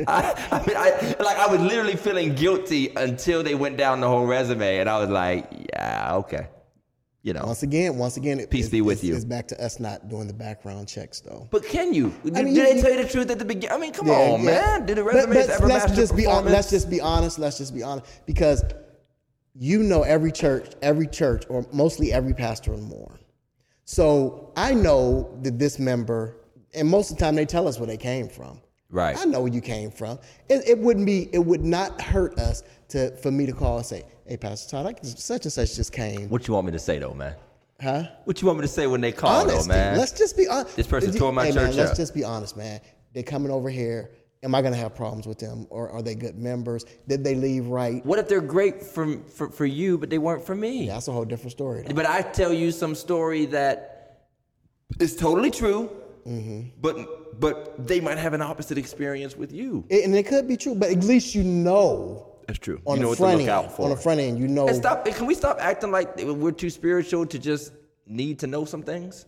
I, 0.09 0.35
I 0.51 0.67
mean, 0.67 0.77
I 0.77 1.15
like 1.23 1.39
I 1.39 1.47
was 1.47 1.61
literally 1.61 1.97
feeling 1.97 2.35
guilty 2.35 2.93
until 2.97 3.43
they 3.43 3.55
went 3.55 3.77
down 3.77 4.01
the 4.01 4.09
whole 4.09 4.27
resume, 4.27 4.79
and 4.79 4.89
I 4.89 4.99
was 4.99 5.11
like, 5.11 5.47
"Yeah, 5.73 6.17
okay." 6.17 6.49
You 7.23 7.33
know, 7.33 7.45
Once 7.47 7.63
again, 7.63 7.97
once 7.97 8.19
again, 8.19 8.39
it, 8.39 8.51
Peace 8.51 8.67
it's- 8.67 8.71
be 8.71 8.83
with 8.83 8.99
it's- 8.99 9.09
you. 9.09 9.17
It's 9.17 9.25
back 9.25 9.49
to 9.49 9.65
us 9.65 9.81
not 9.81 10.11
doing 10.11 10.27
the 10.27 10.35
background 10.35 10.87
checks, 10.89 11.21
though. 11.21 11.49
but 11.51 11.65
can 11.65 11.95
you? 11.95 12.13
Did, 12.23 12.35
mean, 12.35 12.45
did 12.53 12.55
you- 12.57 12.63
they 12.75 12.83
tell 12.83 12.93
you 12.93 13.03
the 13.03 13.09
truth 13.09 13.31
at 13.31 13.39
the 13.39 13.47
beginning? 13.47 13.75
I 13.75 13.79
mean, 13.81 13.93
come 13.95 14.09
Yeah, 14.09 14.13
on, 14.35 14.41
yeah. 14.45 14.51
man. 14.51 14.85
Did 14.85 14.99
the 14.99 15.05
resumes 15.05 15.47
but 15.47 15.55
ever 15.57 15.67
let's 15.67 15.87
match 15.89 15.97
just 15.97 16.15
be 16.15 16.27
let's 16.27 16.69
just 16.69 16.91
be 16.91 17.01
honest. 17.01 17.39
Let's 17.39 17.57
just 17.57 17.73
be 17.75 17.83
honest 17.83 18.05
because 18.27 18.63
you 19.55 19.83
know 19.83 20.03
every 20.03 20.33
church, 20.33 20.73
every 20.83 21.07
church, 21.07 21.45
or 21.49 21.67
mostly 21.73 22.13
every 22.13 22.35
pastor 22.35 22.73
and 22.73 22.85
more. 22.85 23.13
So 23.85 24.53
I 24.57 24.75
know 24.75 25.39
that 25.43 25.59
this 25.59 25.79
member 25.79 26.37
and 26.75 26.89
most 26.89 27.11
of 27.11 27.17
the 27.17 27.25
time 27.25 27.35
they 27.35 27.47
tell 27.47 27.69
us 27.69 27.79
where 27.79 27.87
they 27.87 27.97
came 27.97 28.29
from. 28.29 28.61
Right. 28.91 29.17
I 29.19 29.25
know 29.25 29.41
where 29.41 29.53
you 29.53 29.61
came 29.61 29.91
from. 29.91 30.19
It, 30.49 30.69
it 30.69 30.79
wouldn't 30.79 31.07
be. 31.07 31.29
It 31.33 31.39
would 31.39 31.65
not 31.65 32.01
hurt 32.01 32.39
us 32.39 32.63
to 32.89 33.17
for 33.17 33.31
me 33.31 33.47
to 33.47 33.53
call 33.53 33.79
and 33.79 33.87
say, 33.87 34.05
"Hey, 34.27 34.37
Pastor 34.37 34.71
Todd, 34.71 34.87
I, 34.87 35.07
such 35.07 35.45
and 35.45 35.53
such 35.53 35.75
just 35.75 35.93
came." 35.93 36.29
What 36.29 36.47
you 36.47 36.55
want 36.55 36.67
me 36.67 36.73
to 36.73 36.79
say 36.79 36.99
though, 36.99 37.15
man? 37.15 37.35
Huh? 37.81 38.05
What 38.25 38.41
you 38.41 38.47
want 38.47 38.61
me 38.61 38.63
to 38.63 38.73
say 38.73 38.87
when 38.87 39.01
they 39.01 39.11
call 39.11 39.43
Honesty. 39.43 39.59
though, 39.63 39.67
man? 39.67 39.99
Let's 39.99 40.13
just 40.13 40.37
be 40.37 40.47
honest. 40.47 40.77
This 40.77 40.87
person 40.87 41.13
tore 41.13 41.33
my 41.33 41.47
hey, 41.47 41.53
church 41.53 41.75
man, 41.75 41.77
Let's 41.77 41.97
just 41.97 42.15
be 42.15 42.23
honest, 42.23 42.57
man. 42.57 42.81
They're 43.13 43.25
coming 43.25 43.51
over 43.51 43.69
here. 43.69 44.13
Am 44.45 44.55
I 44.55 44.61
going 44.61 44.75
to 44.75 44.79
have 44.79 44.95
problems 44.95 45.27
with 45.27 45.39
them, 45.39 45.67
or 45.71 45.89
are 45.89 46.03
they 46.03 46.15
good 46.15 46.37
members? 46.39 46.85
Did 47.09 47.25
they 47.25 47.35
leave 47.35 47.67
right? 47.67 48.05
what 48.05 48.19
if 48.19 48.29
they're 48.29 48.43
great 48.43 48.83
for, 48.83 49.17
for 49.37 49.49
for 49.51 49.65
you, 49.65 49.97
but 49.99 50.11
they 50.11 50.19
weren't 50.19 50.45
for 50.45 50.55
me? 50.55 50.87
That's 50.87 51.09
a 51.09 51.13
whole 51.13 51.25
different 51.25 51.53
story. 51.53 51.83
though. 51.83 51.95
But 51.95 52.07
I 52.07 52.21
tell 52.23 52.53
you 52.53 52.71
some 52.71 52.95
story 52.95 53.47
that 53.47 53.81
is 55.01 55.17
totally 55.17 55.51
true, 55.51 55.91
Mm-hmm. 56.27 56.61
but 56.81 57.39
but 57.41 57.87
they 57.87 58.01
might 58.01 58.17
have 58.19 58.33
an 58.33 58.41
opposite 58.43 58.79
experience 58.79 59.37
with 59.37 59.51
you. 59.53 59.85
It- 59.89 60.05
and 60.05 60.15
it 60.15 60.27
could 60.27 60.47
be 60.49 60.57
true, 60.57 60.75
but 60.75 60.89
at 60.91 61.03
least 61.05 61.35
you 61.35 61.43
know 61.43 62.39
That's 62.47 62.59
true. 62.59 62.81
on 62.87 62.97
you 62.97 63.03
know 63.03 63.07
the 63.07 63.09
what 63.09 63.17
to 63.17 63.23
front 63.23 63.33
look 63.39 63.49
end. 63.49 63.51
out 63.51 63.77
for. 63.77 63.83
On 63.85 63.91
the 63.91 63.97
front 63.97 64.21
end, 64.21 64.39
you 64.39 64.49
know. 64.49 64.67
And 64.69 64.77
stop. 64.77 65.05
Can 65.07 65.27
we 65.27 65.35
stop 65.35 65.57
acting 65.61 65.91
like 65.91 66.17
we're 66.17 66.53
too 66.53 66.71
spiritual 66.71 67.27
to 67.27 67.39
just 67.39 67.73
need 68.07 68.39
to 68.41 68.47
know 68.47 68.65
some 68.67 68.83
things? 68.83 69.27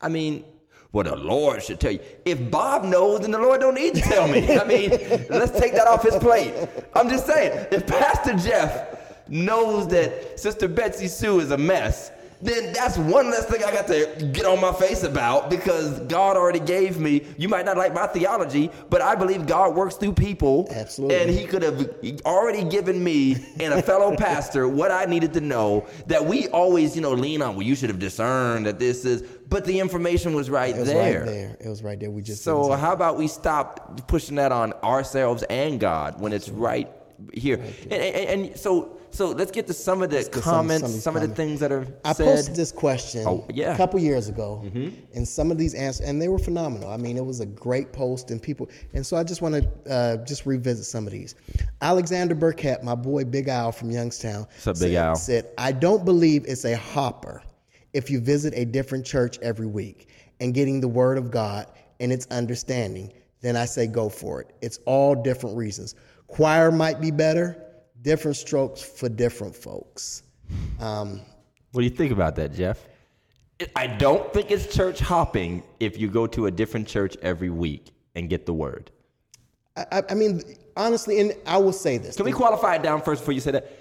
I 0.00 0.08
mean, 0.08 0.44
well, 0.92 1.04
the 1.04 1.16
Lord 1.16 1.62
should 1.62 1.80
tell 1.80 1.92
you. 1.92 2.00
If 2.24 2.50
Bob 2.50 2.84
knows, 2.84 3.20
then 3.20 3.30
the 3.30 3.38
Lord 3.38 3.60
don't 3.60 3.74
need 3.74 3.94
to 3.96 4.00
tell 4.00 4.28
me. 4.28 4.56
I 4.56 4.64
mean, 4.64 4.90
let's 5.30 5.58
take 5.58 5.72
that 5.72 5.86
off 5.86 6.02
his 6.02 6.16
plate. 6.16 6.54
I'm 6.94 7.08
just 7.08 7.26
saying, 7.26 7.66
if 7.70 7.86
Pastor 7.86 8.34
Jeff 8.34 9.28
knows 9.28 9.88
that 9.88 10.38
Sister 10.38 10.68
Betsy 10.68 11.08
Sue 11.08 11.40
is 11.40 11.50
a 11.50 11.58
mess, 11.58 12.10
then 12.40 12.72
that's 12.72 12.98
one 12.98 13.30
less 13.30 13.46
thing 13.46 13.64
I 13.64 13.72
got 13.72 13.86
to 13.86 14.30
get 14.32 14.44
on 14.44 14.60
my 14.60 14.72
face 14.72 15.02
about 15.02 15.48
because 15.48 16.00
God 16.00 16.36
already 16.36 16.60
gave 16.60 16.98
me. 16.98 17.22
You 17.38 17.48
might 17.48 17.64
not 17.64 17.76
like 17.76 17.94
my 17.94 18.06
theology, 18.06 18.70
but 18.90 19.00
I 19.00 19.14
believe 19.14 19.46
God 19.46 19.74
works 19.74 19.96
through 19.96 20.12
people. 20.12 20.68
Absolutely. 20.70 21.16
And 21.16 21.30
He 21.30 21.46
could 21.46 21.62
have 21.62 21.90
already 22.24 22.64
given 22.64 23.02
me 23.02 23.36
and 23.60 23.72
a 23.74 23.82
fellow 23.82 24.14
pastor 24.18 24.68
what 24.68 24.90
I 24.90 25.06
needed 25.06 25.32
to 25.34 25.40
know 25.40 25.86
that 26.06 26.24
we 26.24 26.48
always, 26.48 26.94
you 26.94 27.02
know, 27.02 27.12
lean 27.12 27.42
on. 27.42 27.56
Well, 27.56 27.66
you 27.66 27.74
should 27.74 27.88
have 27.90 27.98
discerned 27.98 28.66
that 28.66 28.78
this 28.78 29.04
is, 29.04 29.22
but 29.48 29.64
the 29.64 29.80
information 29.80 30.34
was 30.34 30.50
right 30.50 30.74
it 30.74 30.80
was 30.80 30.88
there. 30.88 31.20
right 31.20 31.26
there. 31.26 31.56
It 31.60 31.68
was 31.68 31.82
right 31.82 31.98
there. 31.98 32.10
We 32.10 32.22
just 32.22 32.42
So 32.42 32.72
how 32.72 32.92
about 32.92 33.16
we 33.16 33.28
stop 33.28 34.06
pushing 34.08 34.36
that 34.36 34.52
on 34.52 34.72
ourselves 34.74 35.42
and 35.44 35.80
God 35.80 36.20
when 36.20 36.32
it's 36.32 36.48
right 36.48 36.90
here? 37.32 37.56
And, 37.84 37.92
and, 37.92 38.46
and 38.46 38.56
so 38.58 38.95
so 39.16 39.30
let's 39.30 39.50
get 39.50 39.66
to 39.66 39.72
some 39.72 40.02
of 40.02 40.10
the 40.10 40.22
some- 40.22 40.42
comments, 40.42 40.90
some 40.90 41.00
some, 41.00 41.16
of 41.16 41.22
of, 41.22 41.30
the 41.30 41.34
things 41.34 41.58
that 41.60 41.72
are 41.72 41.86
I 42.04 42.12
said. 42.12 42.24
posted 42.26 42.54
this 42.54 42.70
question 42.70 43.24
Oh, 43.26 43.46
yeah. 43.52 43.66
Mm-hmm. 43.66 43.74
a 43.74 43.76
couple 43.76 44.00
years 44.00 44.28
ago, 44.28 44.62
and 45.14 45.26
some 45.26 45.50
of 45.50 45.58
these 45.58 45.74
answers, 45.74 46.06
and 46.06 46.20
they 46.20 46.28
were 46.28 46.38
phenomenal. 46.38 46.90
I 46.90 46.96
mean, 46.96 47.16
it 47.16 47.24
was 47.24 47.40
a 47.40 47.46
great 47.46 47.92
post, 47.92 48.30
and 48.30 48.42
people, 48.42 48.68
and 48.94 49.04
so 49.06 49.16
I 49.16 49.24
just 49.24 49.40
want 49.42 49.54
to 49.54 49.92
uh, 49.92 50.16
just 50.24 50.44
revisit 50.46 50.84
some 50.84 51.06
of 51.06 51.12
these. 51.12 51.34
Alexander 51.80 52.34
Burkett, 52.34 52.82
my 52.84 52.94
boy 52.94 53.24
Big 53.24 53.48
Al 53.48 53.72
from 53.72 53.90
Youngstown, 53.90 54.40
What's 54.42 54.66
up, 54.66 54.74
Big 54.76 54.92
said, 54.92 54.96
Al? 54.96 55.16
said, 55.16 55.48
"I 55.58 55.72
don't 55.72 56.04
believe 56.04 56.44
it's 56.46 56.64
a 56.64 56.76
hopper 56.76 57.42
if 57.94 58.10
you 58.10 58.20
visit 58.20 58.52
a 58.56 58.64
different 58.64 59.06
church 59.06 59.38
every 59.40 59.66
week 59.66 60.08
and 60.40 60.52
getting 60.52 60.80
the 60.80 60.88
Word 60.88 61.16
of 61.16 61.30
God 61.30 61.66
and 62.00 62.12
its 62.12 62.26
understanding. 62.30 63.12
Then 63.40 63.56
I 63.56 63.64
say 63.64 63.86
go 63.86 64.08
for 64.08 64.40
it. 64.42 64.52
It's 64.60 64.78
all 64.86 65.14
different 65.14 65.56
reasons. 65.56 65.94
Choir 66.26 66.70
might 66.70 67.00
be 67.00 67.10
better." 67.10 67.62
Different 68.06 68.36
strokes 68.36 68.80
for 68.82 69.08
different 69.08 69.52
folks. 69.56 70.22
Um, 70.78 71.20
What 71.72 71.80
do 71.80 71.84
you 71.88 71.90
think 71.90 72.12
about 72.12 72.36
that, 72.36 72.54
Jeff? 72.54 72.86
I 73.74 73.88
don't 73.88 74.32
think 74.32 74.52
it's 74.52 74.72
church 74.72 75.00
hopping 75.00 75.64
if 75.80 75.98
you 75.98 76.06
go 76.08 76.28
to 76.28 76.46
a 76.46 76.50
different 76.52 76.86
church 76.86 77.16
every 77.20 77.50
week 77.50 77.90
and 78.14 78.30
get 78.30 78.46
the 78.46 78.52
word. 78.54 78.92
I, 79.76 79.86
I- 79.90 80.02
I 80.10 80.14
mean, 80.14 80.40
honestly, 80.76 81.18
and 81.18 81.32
I 81.46 81.58
will 81.58 81.72
say 81.72 81.98
this: 81.98 82.14
Can 82.14 82.26
we 82.26 82.30
qualify 82.30 82.76
it 82.76 82.84
down 82.84 83.02
first 83.02 83.22
before 83.22 83.34
you 83.34 83.40
say 83.40 83.50
that? 83.50 83.72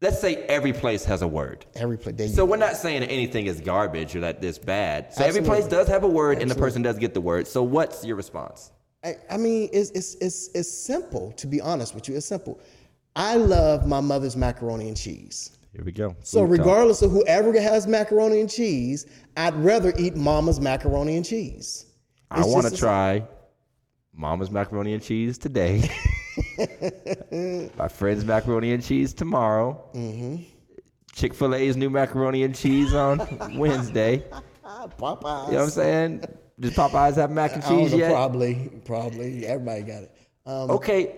Let's 0.00 0.18
say 0.22 0.36
every 0.46 0.72
place 0.72 1.04
has 1.04 1.20
a 1.20 1.28
word. 1.28 1.66
every 1.74 1.98
place. 1.98 2.14
They, 2.16 2.28
So 2.28 2.46
we're 2.46 2.56
not 2.56 2.76
saying 2.78 3.00
that 3.00 3.10
anything 3.10 3.44
is 3.46 3.60
garbage 3.60 4.16
or 4.16 4.20
that 4.20 4.40
this 4.40 4.56
bad. 4.56 5.12
So 5.12 5.22
every 5.22 5.42
place 5.42 5.66
does 5.66 5.86
have 5.88 6.02
a 6.02 6.08
word 6.08 6.40
and 6.40 6.50
the 6.50 6.54
person 6.54 6.80
does 6.80 6.96
get 6.98 7.12
the 7.12 7.20
word. 7.20 7.46
So 7.46 7.62
what's 7.62 8.06
your 8.06 8.16
response? 8.16 8.72
I, 9.04 9.16
I 9.30 9.36
mean, 9.36 9.68
it's, 9.70 9.90
it's 9.90 10.14
it's 10.14 10.48
it's 10.54 10.72
simple. 10.72 11.32
To 11.32 11.46
be 11.46 11.60
honest 11.60 11.94
with 11.94 12.08
you, 12.08 12.16
it's 12.16 12.24
simple. 12.26 12.58
I 13.18 13.34
love 13.34 13.84
my 13.84 14.00
mother's 14.00 14.36
macaroni 14.36 14.86
and 14.86 14.96
cheese. 14.96 15.58
Here 15.72 15.82
we 15.84 15.90
go. 15.90 16.14
So 16.22 16.44
regardless 16.44 17.02
of 17.02 17.10
whoever 17.10 17.60
has 17.60 17.88
macaroni 17.88 18.40
and 18.40 18.48
cheese, 18.48 19.06
I'd 19.36 19.56
rather 19.56 19.92
eat 19.98 20.14
mama's 20.14 20.60
macaroni 20.60 21.16
and 21.16 21.26
cheese. 21.26 21.86
I 22.30 22.44
want 22.44 22.66
to 22.68 22.76
try 22.76 23.26
Mama's 24.14 24.50
macaroni 24.52 24.94
and 24.94 25.02
cheese 25.02 25.36
today. 25.36 25.90
My 27.76 27.88
friend's 27.88 28.24
macaroni 28.24 28.72
and 28.72 28.84
cheese 28.84 29.12
tomorrow. 29.12 29.90
Mm-hmm. 29.94 30.44
Chick 31.12 31.34
Fil 31.34 31.54
A's 31.56 31.76
new 31.76 31.90
macaroni 31.90 32.44
and 32.44 32.54
cheese 32.54 32.94
on 32.94 33.18
Wednesday. 33.58 34.24
Popeyes. 34.98 35.46
You 35.46 35.52
know 35.52 35.58
what 35.58 35.64
I'm 35.64 35.70
saying? 35.70 36.24
Does 36.60 36.74
Popeyes 36.74 37.16
have 37.16 37.32
mac 37.32 37.54
and 37.54 37.64
cheese 37.64 37.92
know, 37.92 37.98
yet? 37.98 38.12
Probably, 38.12 38.80
probably. 38.84 39.44
Everybody 39.44 39.82
got 39.82 40.02
it. 40.04 40.14
Um, 40.46 40.70
Okay. 40.70 41.16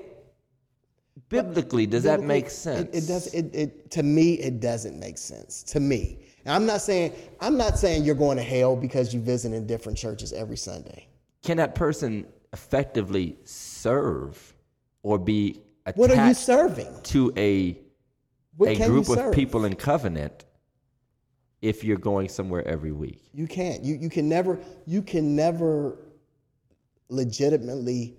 Biblically, 1.31 1.87
does 1.87 2.03
that 2.03 2.23
make 2.23 2.51
sense? 2.51 2.91
It, 2.93 3.07
does. 3.07 3.29
It, 3.29 3.55
it 3.55 3.91
to 3.93 4.03
me, 4.03 4.35
it 4.35 4.61
doesn't 4.61 4.99
make 4.99 5.17
sense. 5.17 5.63
To 5.63 5.79
me, 5.79 6.19
And 6.45 6.53
I'm 6.53 6.67
not 6.67 6.81
saying 6.83 7.13
I'm 7.41 7.57
not 7.57 7.79
saying 7.79 8.05
you're 8.05 8.17
going 8.17 8.37
to 8.37 8.43
hell 8.43 8.75
because 8.75 9.15
you 9.15 9.21
visit 9.21 9.53
in 9.53 9.65
different 9.67 9.97
churches 9.97 10.33
every 10.33 10.57
Sunday. 10.57 11.07
Can 11.45 11.57
that 11.59 11.77
person 11.77 12.27
effectively 12.53 13.39
serve 13.45 14.55
or 15.05 15.19
be 15.19 15.61
attached 15.87 15.99
What 15.99 16.11
are 16.11 16.27
you 16.27 16.35
serving? 16.35 16.93
to 17.05 17.33
a 17.37 17.79
What 18.57 18.71
a 18.71 18.87
group 18.87 19.09
of 19.09 19.33
people 19.33 19.65
in 19.67 19.77
covenant 19.77 20.45
if 21.63 21.85
you're 21.85 21.97
going 21.97 22.29
somewhere 22.29 22.67
every 22.67 22.93
week? 22.93 23.23
You 23.33 23.47
can't. 23.47 23.85
You 23.85 23.95
you 23.95 24.11
can 24.11 24.29
never. 24.29 24.59
You 24.85 25.01
can 25.01 25.37
never 25.37 25.97
legitimately 27.09 28.17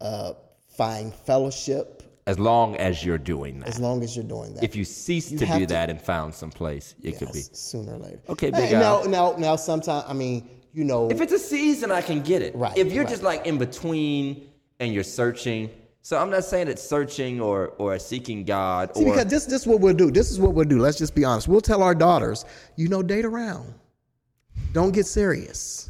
uh, 0.00 0.32
find 0.76 1.14
fellowship 1.14 1.99
As 2.26 2.38
long 2.38 2.76
as 2.76 3.04
you're 3.04 3.18
doing 3.18 3.60
that. 3.60 3.68
as 3.68 3.80
long 3.80 4.02
as 4.02 4.14
you're 4.14 4.24
doing 4.24 4.54
that. 4.54 4.62
if 4.62 4.76
you 4.76 4.84
cease 4.84 5.30
You 5.32 5.38
to 5.38 5.46
do 5.46 5.58
to- 5.60 5.66
that 5.66 5.90
and 5.90 6.00
found 6.00 6.34
some 6.34 6.50
place, 6.50 6.94
it 7.02 7.18
could 7.18 7.32
be. 7.32 7.40
Sooner 7.52 7.94
or 7.94 7.98
later. 7.98 8.20
Okay, 8.28 8.50
Hey, 8.52 8.60
Big 8.68 8.72
now 8.72 9.00
Al. 9.02 9.08
now 9.08 9.34
now 9.38 9.56
sometimes 9.56 10.04
I 10.06 10.12
mean 10.12 10.48
you 10.72 10.84
know 10.84 11.10
If 11.10 11.20
it's 11.20 11.32
a 11.32 11.38
season, 11.38 11.90
I 11.90 12.00
can 12.02 12.20
get 12.22 12.42
it. 12.42 12.54
Right, 12.54 12.76
If 12.76 12.92
you're 12.92 13.04
right. 13.04 13.10
just 13.10 13.22
like 13.22 13.46
in 13.46 13.58
between 13.58 14.48
and 14.78 14.92
you're 14.94 15.02
searching, 15.02 15.70
so 16.02 16.16
I'm 16.18 16.30
not 16.30 16.44
saying 16.44 16.68
it's 16.68 16.82
searching 16.82 17.40
or 17.40 17.68
or 17.78 17.98
seeking 17.98 18.44
God 18.44 18.94
See, 18.96 19.02
or 19.04 19.12
because 19.12 19.26
this 19.26 19.46
this 19.46 19.62
is 19.62 19.66
what 19.66 19.80
we'll 19.80 19.94
do. 19.94 20.10
This 20.10 20.30
is 20.30 20.38
what 20.38 20.54
we'll 20.54 20.66
do. 20.68 20.78
Let's 20.78 20.98
just 20.98 21.14
be 21.14 21.24
honest. 21.24 21.48
We'll 21.48 21.60
tell 21.60 21.82
our 21.82 21.94
daughters, 21.94 22.44
you 22.76 22.88
know, 22.88 23.02
date 23.02 23.24
around. 23.24 23.74
Don't 24.72 24.92
get 24.92 25.06
serious. 25.06 25.89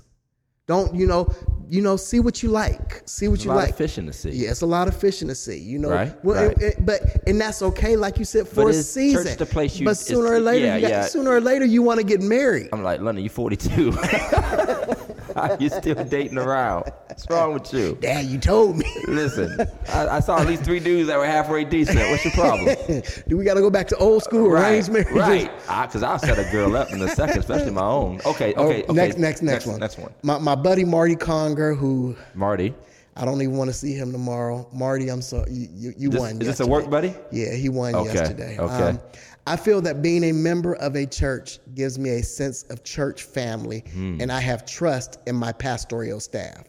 Don't 0.71 0.95
you 0.95 1.07
know? 1.09 1.27
You 1.69 1.83
know, 1.83 1.97
see 1.97 2.21
what 2.21 2.43
you 2.45 2.49
like. 2.51 3.03
See 3.07 3.27
what 3.29 3.41
a 3.41 3.43
you 3.45 3.49
lot 3.51 3.57
like. 3.57 3.71
of 3.71 3.77
fish 3.77 3.99
in 3.99 4.07
the 4.07 4.13
sea. 4.13 4.31
Yeah, 4.31 4.51
it's 4.53 4.61
a 4.63 4.67
lot 4.67 4.87
of 4.87 4.97
fish 4.97 5.21
in 5.23 5.27
the 5.29 5.35
sea. 5.35 5.59
You 5.59 5.79
know, 5.81 5.91
Right, 5.91 6.25
Well, 6.25 6.47
right. 6.47 6.57
it- 6.59 6.63
it- 6.79 6.87
but 6.87 7.01
and 7.27 7.41
that's 7.41 7.61
okay, 7.63 7.97
like 7.97 8.19
you 8.19 8.25
said, 8.25 8.47
for 8.49 8.65
But 8.65 8.67
a 8.69 8.73
church 8.79 8.85
season. 8.87 9.37
the 9.37 9.47
place 9.47 9.79
you- 9.79 9.85
but 9.85 9.97
sooner 9.97 10.33
or 10.33 10.39
later, 10.41 10.67
yeah, 10.67 10.77
you 10.77 10.83
got, 10.83 10.91
yeah. 10.91 11.07
sooner 11.07 11.31
or 11.33 11.41
later, 11.41 11.65
you 11.65 11.83
want 11.83 11.99
to 11.99 12.05
get 12.07 12.23
married. 12.23 12.69
I'm 12.73 12.83
like, 12.85 13.01
London, 13.01 13.25
you're 13.25 13.31
42. 13.33 13.93
Are 15.51 15.57
you 15.59 15.69
still 15.69 16.05
dating 16.05 16.39
around? 16.39 16.85
What's 17.07 17.29
wrong 17.31 17.55
with 17.55 17.73
you? 17.73 17.97
Dad, 18.01 18.27
you 18.27 18.39
told 18.39 18.77
me. 18.77 18.85
Listen, 19.09 19.67
I, 19.89 20.09
I 20.09 20.21
saw 20.21 20.39
at 20.39 20.47
least 20.47 20.65
three 20.65 20.81
dudes 20.81 21.09
that 21.09 21.19
were 21.19 21.27
halfway 21.27 21.65
decent. 21.65 21.99
What's 21.99 22.25
your 22.25 22.33
problem? 22.33 22.77
do 23.29 23.37
we 23.37 23.45
got 23.45 23.55
to 23.55 23.61
go 23.61 23.71
back 23.71 23.89
to 23.89 23.97
old 23.97 24.23
school 24.23 24.51
right, 24.51 24.71
arranged 24.71 24.91
marriages? 24.91 25.15
right. 25.17 25.51
Because 25.87 26.03
I'll 26.03 26.19
set 26.19 26.39
a 26.39 26.51
girl 26.53 26.77
up 26.77 26.91
in 26.93 27.01
a 27.03 27.09
second, 27.09 27.39
especially 27.39 27.71
my 27.73 27.83
own. 27.83 28.21
Okay, 28.27 28.55
Oh, 28.55 28.67
okay, 28.69 28.83
okay. 28.85 28.93
next, 28.93 29.19
next, 29.19 29.43
next, 29.43 29.67
one. 29.67 29.81
Next 29.81 29.99
one. 29.99 30.13
My, 30.23 30.39
my 30.39 30.55
buddy 30.55 30.85
Marty 30.85 31.17
Conger, 31.17 31.75
who 31.75 32.17
Marty. 32.35 32.75
I 33.17 33.25
don't 33.25 33.43
even 33.43 33.57
want 33.57 33.69
to 33.69 33.75
see 33.75 33.93
him 33.93 34.13
tomorrow. 34.13 34.69
Marty, 34.73 35.09
I'm 35.09 35.21
sorry, 35.23 35.53
you, 35.53 35.69
you, 35.75 35.95
you 35.99 36.09
This- 36.11 36.21
won. 36.21 36.31
is 36.41 36.47
this 36.47 36.61
a 36.61 36.67
work 36.67 36.89
buddy? 36.89 37.15
Yeah, 37.33 37.53
he 37.55 37.69
won 37.69 37.95
Okay, 37.95 38.15
yesterday. 38.15 38.57
Um, 38.57 38.71
okay. 38.71 38.99
I 39.47 39.57
feel 39.57 39.81
that 39.83 40.01
being 40.03 40.25
a 40.25 40.33
member 40.33 40.75
of 40.77 40.95
a 40.97 41.07
church 41.07 41.59
gives 41.75 41.99
me 41.99 42.11
a 42.11 42.23
sense 42.23 42.63
of 42.65 42.85
church 42.85 43.25
family, 43.25 43.85
Hmm. 43.93 44.21
and 44.21 44.31
I 44.31 44.41
have 44.41 44.65
trust 44.65 45.19
in 45.27 45.35
my 45.35 45.53
pastoral 45.53 46.21
staff. 46.21 46.65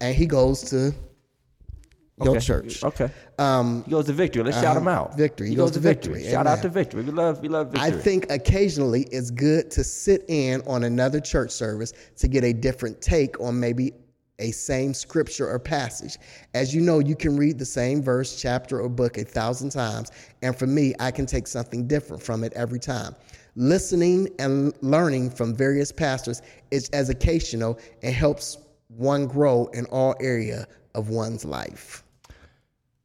And 0.00 0.14
he 0.14 0.26
goes 0.26 0.62
to 0.70 0.94
your 2.22 2.30
Okay. 2.30 2.38
church. 2.40 2.82
Okay. 2.84 3.10
Um, 3.38 3.82
He 3.84 3.90
goes 3.90 4.06
to 4.06 4.12
victory. 4.12 4.44
Let's 4.44 4.60
shout 4.60 4.76
him 4.76 4.86
out. 4.88 5.16
Victory. 5.16 5.48
He, 5.48 5.52
He 5.52 5.56
goes, 5.56 5.70
goes 5.70 5.72
to 5.72 5.80
to 5.80 5.88
victory. 5.88 6.14
Victory. 6.14 6.32
Shout 6.32 6.46
out 6.46 6.62
to 6.62 6.68
victory. 6.68 7.02
We 7.02 7.10
love, 7.10 7.40
we 7.40 7.48
love 7.48 7.72
victory. 7.72 7.88
I 7.88 7.90
think 7.90 8.30
occasionally 8.30 9.02
it's 9.10 9.30
good 9.30 9.70
to 9.72 9.82
sit 9.84 10.24
in 10.28 10.62
on 10.66 10.84
another 10.84 11.20
church 11.20 11.50
service 11.50 11.92
to 12.16 12.28
get 12.28 12.44
a 12.44 12.52
different 12.52 13.00
take 13.00 13.38
on 13.40 13.58
maybe 13.58 13.92
a 14.38 14.50
same 14.50 14.94
scripture 14.94 15.48
or 15.48 15.58
passage. 15.58 16.18
As 16.54 16.74
you 16.74 16.80
know, 16.80 16.98
you 16.98 17.14
can 17.16 17.36
read 17.36 17.58
the 17.58 17.64
same 17.64 18.02
verse, 18.02 18.40
chapter, 18.40 18.80
or 18.80 18.88
book 18.88 19.18
a 19.18 19.24
thousand 19.24 19.70
times, 19.70 20.10
and 20.42 20.56
for 20.56 20.66
me, 20.66 20.94
I 21.00 21.10
can 21.10 21.26
take 21.26 21.46
something 21.46 21.86
different 21.86 22.22
from 22.22 22.44
it 22.44 22.52
every 22.54 22.80
time. 22.80 23.14
Listening 23.56 24.28
and 24.38 24.74
learning 24.80 25.30
from 25.30 25.54
various 25.54 25.92
pastors 25.92 26.42
is 26.70 26.90
educational 26.92 27.78
and 28.02 28.14
helps 28.14 28.58
one 28.88 29.26
grow 29.26 29.66
in 29.74 29.86
all 29.86 30.14
area 30.20 30.66
of 30.94 31.08
one's 31.08 31.44
life. 31.44 32.02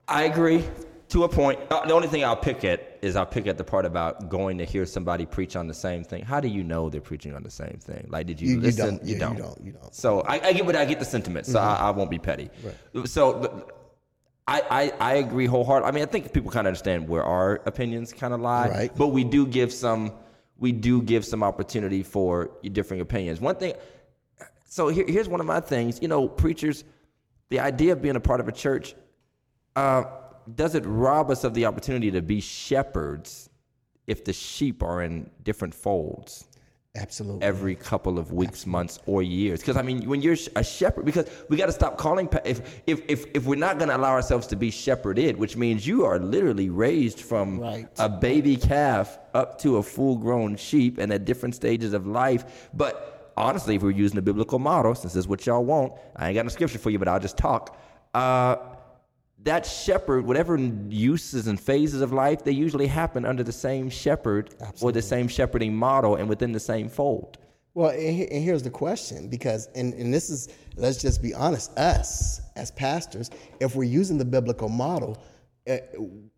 I 0.07 0.23
agree 0.23 0.65
to 1.09 1.23
a 1.23 1.29
point. 1.29 1.59
Uh, 1.71 1.85
the 1.85 1.93
only 1.93 2.07
thing 2.07 2.23
I'll 2.23 2.35
pick 2.35 2.63
at 2.63 2.97
is 3.01 3.15
I'll 3.15 3.25
pick 3.25 3.47
at 3.47 3.57
the 3.57 3.63
part 3.63 3.85
about 3.85 4.29
going 4.29 4.57
to 4.59 4.65
hear 4.65 4.85
somebody 4.85 5.25
preach 5.25 5.55
on 5.55 5.67
the 5.67 5.73
same 5.73 6.03
thing. 6.03 6.23
How 6.23 6.39
do 6.39 6.47
you 6.47 6.63
know 6.63 6.89
they're 6.89 7.01
preaching 7.01 7.33
on 7.35 7.43
the 7.43 7.49
same 7.49 7.79
thing? 7.81 8.07
Like, 8.09 8.27
did 8.27 8.39
you, 8.39 8.47
You- 8.49 8.55
you 8.55 8.61
listen? 8.61 8.97
don't. 8.97 9.03
Yeah, 9.05 9.13
you 9.13 9.19
don't. 9.37 9.61
You 9.65 9.71
don't. 9.73 9.93
So 9.93 10.21
I, 10.21 10.39
I 10.47 10.53
get 10.53 10.65
what 10.65 10.75
I 10.75 10.85
get 10.85 10.99
the 10.99 11.05
sentiment. 11.05 11.45
So 11.45 11.59
I, 11.59 11.75
I 11.75 11.89
won't 11.91 12.09
be 12.11 12.19
petty. 12.19 12.49
So 13.05 13.67
I, 14.47 14.61
I 14.69 14.93
I 14.99 15.13
agree 15.15 15.45
wholeheartedly. 15.45 15.89
I 15.89 15.91
mean, 15.91 16.03
I 16.03 16.07
think 16.07 16.33
people 16.33 16.51
kind 16.51 16.65
of 16.67 16.71
understand 16.71 17.07
where 17.07 17.23
our 17.23 17.55
opinions 17.65 18.13
kind 18.13 18.33
of 18.33 18.39
lie. 18.41 18.69
Right. 18.69 18.91
But 18.95 19.07
we 19.09 19.23
do 19.23 19.45
give 19.47 19.71
some 19.73 20.11
we 20.57 20.71
do 20.71 21.01
give 21.01 21.23
some 21.25 21.41
opportunity 21.43 22.03
for 22.03 22.51
differing 22.63 23.01
opinions. 23.01 23.39
One 23.41 23.55
thing. 23.55 23.73
So 24.67 24.89
here, 24.89 25.05
here's 25.07 25.27
one 25.29 25.39
of 25.39 25.45
my 25.47 25.59
things. 25.61 25.99
You 26.01 26.07
know, 26.07 26.27
preachers, 26.27 26.83
the 27.49 27.59
idea 27.59 27.93
of 27.93 28.01
being 28.01 28.15
a 28.15 28.19
part 28.19 28.39
of 28.39 28.47
a 28.47 28.51
church 28.51 28.93
uh, 29.75 30.03
does 30.55 30.75
it 30.75 30.83
rob 30.85 31.29
us 31.31 31.43
of 31.43 31.53
the 31.53 31.65
opportunity 31.65 32.11
to 32.11 32.21
be 32.21 32.39
shepherds 32.41 33.49
if 34.07 34.23
the 34.25 34.33
sheep 34.33 34.81
are 34.83 35.03
in 35.03 35.29
different 35.43 35.73
folds 35.73 36.45
Absolutely. 36.95 37.43
every 37.43 37.75
couple 37.75 38.17
of 38.17 38.31
weeks, 38.33 38.65
months, 38.65 38.99
or 39.05 39.21
years? 39.21 39.59
Because 39.59 39.77
I 39.77 39.81
mean, 39.81 40.07
when 40.09 40.21
you're 40.21 40.37
a 40.55 40.63
shepherd, 40.63 41.05
because 41.05 41.29
we 41.49 41.57
got 41.57 41.67
to 41.67 41.71
stop 41.71 41.97
calling 41.97 42.27
pa- 42.27 42.39
if 42.45 42.81
if 42.87 43.01
if 43.07 43.25
if 43.35 43.45
we're 43.45 43.55
not 43.59 43.77
going 43.77 43.89
to 43.89 43.95
allow 43.97 44.11
ourselves 44.11 44.47
to 44.47 44.55
be 44.55 44.71
shepherded, 44.71 45.37
which 45.37 45.55
means 45.55 45.85
you 45.85 46.05
are 46.05 46.17
literally 46.19 46.69
raised 46.69 47.19
from 47.19 47.59
Right. 47.59 47.87
a 47.99 48.09
baby 48.09 48.55
calf 48.55 49.19
up 49.33 49.59
to 49.59 49.77
a 49.77 49.83
full-grown 49.83 50.55
sheep 50.55 50.97
and 50.97 51.11
at 51.13 51.25
different 51.25 51.53
stages 51.55 51.93
of 51.93 52.07
life, 52.07 52.69
but 52.73 53.31
honestly, 53.37 53.75
if 53.75 53.83
we're 53.83 53.91
using 53.91 54.15
the 54.15 54.21
biblical 54.21 54.57
model, 54.59 54.95
since 54.95 55.13
this 55.13 55.21
is 55.21 55.27
what 55.27 55.45
y'all 55.45 55.63
want, 55.63 55.93
I 56.15 56.27
ain't 56.29 56.35
got 56.35 56.43
no 56.45 56.49
scripture 56.49 56.79
for 56.79 56.89
you, 56.89 56.97
but 56.99 57.07
I'll 57.07 57.19
just 57.19 57.37
talk. 57.37 57.77
Uh, 58.13 58.55
that 59.43 59.65
shepherd, 59.65 60.25
whatever 60.25 60.57
uses 60.57 61.47
and 61.47 61.59
phases 61.59 62.01
of 62.01 62.11
life, 62.11 62.43
they 62.43 62.51
usually 62.51 62.87
happen 62.87 63.25
under 63.25 63.43
the 63.43 63.51
same 63.51 63.89
shepherd 63.89 64.55
or 64.81 64.91
the 64.91 65.01
same 65.01 65.27
shepherding 65.27 65.75
model 65.75 66.15
and 66.15 66.27
within 66.27 66.51
the 66.51 66.59
same 66.59 66.89
fold. 66.89 67.37
Well, 67.73 67.91
and 67.91 68.43
here's 68.43 68.63
the 68.63 68.69
question 68.69 69.29
because, 69.29 69.69
and, 69.75 69.93
and 69.93 70.13
this 70.13 70.29
is, 70.29 70.49
let's 70.75 71.01
just 71.01 71.21
be 71.21 71.33
honest, 71.33 71.77
us 71.77 72.41
as 72.55 72.71
pastors, 72.71 73.29
if 73.61 73.75
we're 73.75 73.83
using 73.85 74.17
the 74.17 74.25
biblical 74.25 74.67
model, 74.67 75.21
uh, 75.69 75.77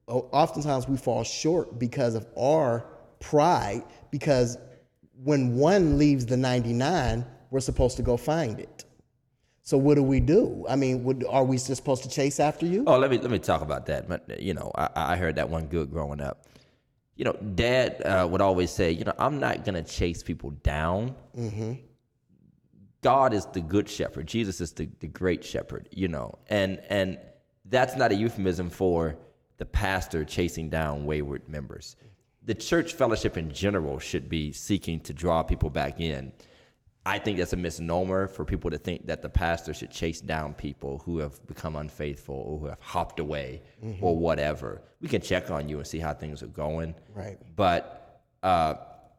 oftentimes 0.08 0.88
we 0.88 0.98
fall 0.98 1.24
short 1.24 1.80
because 1.80 2.16
of 2.16 2.28
our 2.38 2.86
pride. 3.20 3.84
Because 4.12 4.58
when 5.24 5.56
one 5.56 5.98
leaves 5.98 6.26
the 6.26 6.38
99, 6.38 7.26
we're 7.50 7.60
supposed 7.60 7.98
to 7.98 8.04
go 8.04 8.18
find 8.18 8.60
it. 8.60 8.86
So 9.72 9.78
what 9.78 9.96
do 9.96 10.04
we 10.04 10.20
do? 10.20 10.66
I 10.68 10.76
mean, 10.76 11.06
would, 11.06 11.24
are 11.30 11.46
we 11.46 11.56
just 11.56 11.78
supposed 11.78 12.04
to 12.04 12.10
chase 12.10 12.42
after 12.42 12.66
you? 12.66 12.84
Oh, 12.86 12.98
let 12.98 13.10
me 13.10 13.18
let 13.18 13.32
me 13.32 13.40
talk 13.40 13.62
about 13.62 13.86
that. 13.86 14.06
But, 14.10 14.42
You 14.42 14.54
know, 14.54 14.70
I, 14.76 14.90
I 15.14 15.16
heard 15.16 15.36
that 15.38 15.50
one 15.50 15.68
good 15.68 15.90
growing 15.90 16.20
up. 16.20 16.46
You 17.16 17.24
know, 17.24 17.38
Dad 17.56 18.02
uh, 18.02 18.28
would 18.30 18.42
always 18.42 18.70
say, 18.70 18.92
you 18.92 19.06
know, 19.06 19.14
I'm 19.18 19.40
not 19.40 19.64
gonna 19.64 19.82
chase 19.82 20.24
people 20.24 20.50
down. 20.50 21.16
God 23.02 23.34
is 23.34 23.46
the 23.46 23.62
good 23.62 23.88
shepherd. 23.88 24.28
Jesus 24.28 24.60
is 24.60 24.74
the, 24.74 24.90
the 25.00 25.08
great 25.08 25.42
shepherd. 25.42 25.88
You 25.94 26.10
know, 26.10 26.38
and 26.50 26.82
and 26.90 27.18
that's 27.64 27.96
not 27.96 28.12
a 28.12 28.16
euphemism 28.16 28.70
for 28.70 29.16
the 29.56 29.66
pastor 29.66 30.26
chasing 30.26 30.70
down 30.70 31.06
wayward 31.06 31.48
members. 31.48 31.96
The 32.44 32.56
church 32.56 32.92
fellowship 32.96 33.38
in 33.38 33.54
general 33.54 34.00
should 34.00 34.28
be 34.28 34.52
seeking 34.52 35.00
to 35.00 35.14
draw 35.14 35.44
people 35.44 35.70
back 35.70 36.02
in. 36.02 36.34
I 37.06 37.18
think 37.18 37.40
that's 37.40 37.54
a 37.54 37.58
misnomer 37.58 38.28
for 38.28 38.46
people 38.46 38.70
to 38.70 38.78
think 38.78 39.08
that 39.08 39.24
the 39.24 39.30
pastor 39.30 39.74
should 39.74 39.90
chase 39.90 40.22
down 40.22 40.54
people 40.54 41.02
who 41.04 41.18
have 41.18 41.46
become 41.48 41.76
unfaithful 41.76 42.36
or 42.36 42.60
who 42.60 42.66
have 42.68 42.80
hopped 42.80 43.20
away 43.20 43.64
or 44.02 44.16
whatever. 44.16 44.84
We 45.02 45.08
can 45.08 45.22
check 45.22 45.50
on 45.50 45.68
you 45.68 45.78
and 45.78 45.88
see 45.88 45.98
how 45.98 46.14
things 46.14 46.44
are 46.44 46.48
going. 46.48 46.94
Right. 47.16 47.40
But 47.56 48.22
uh, 48.44 48.76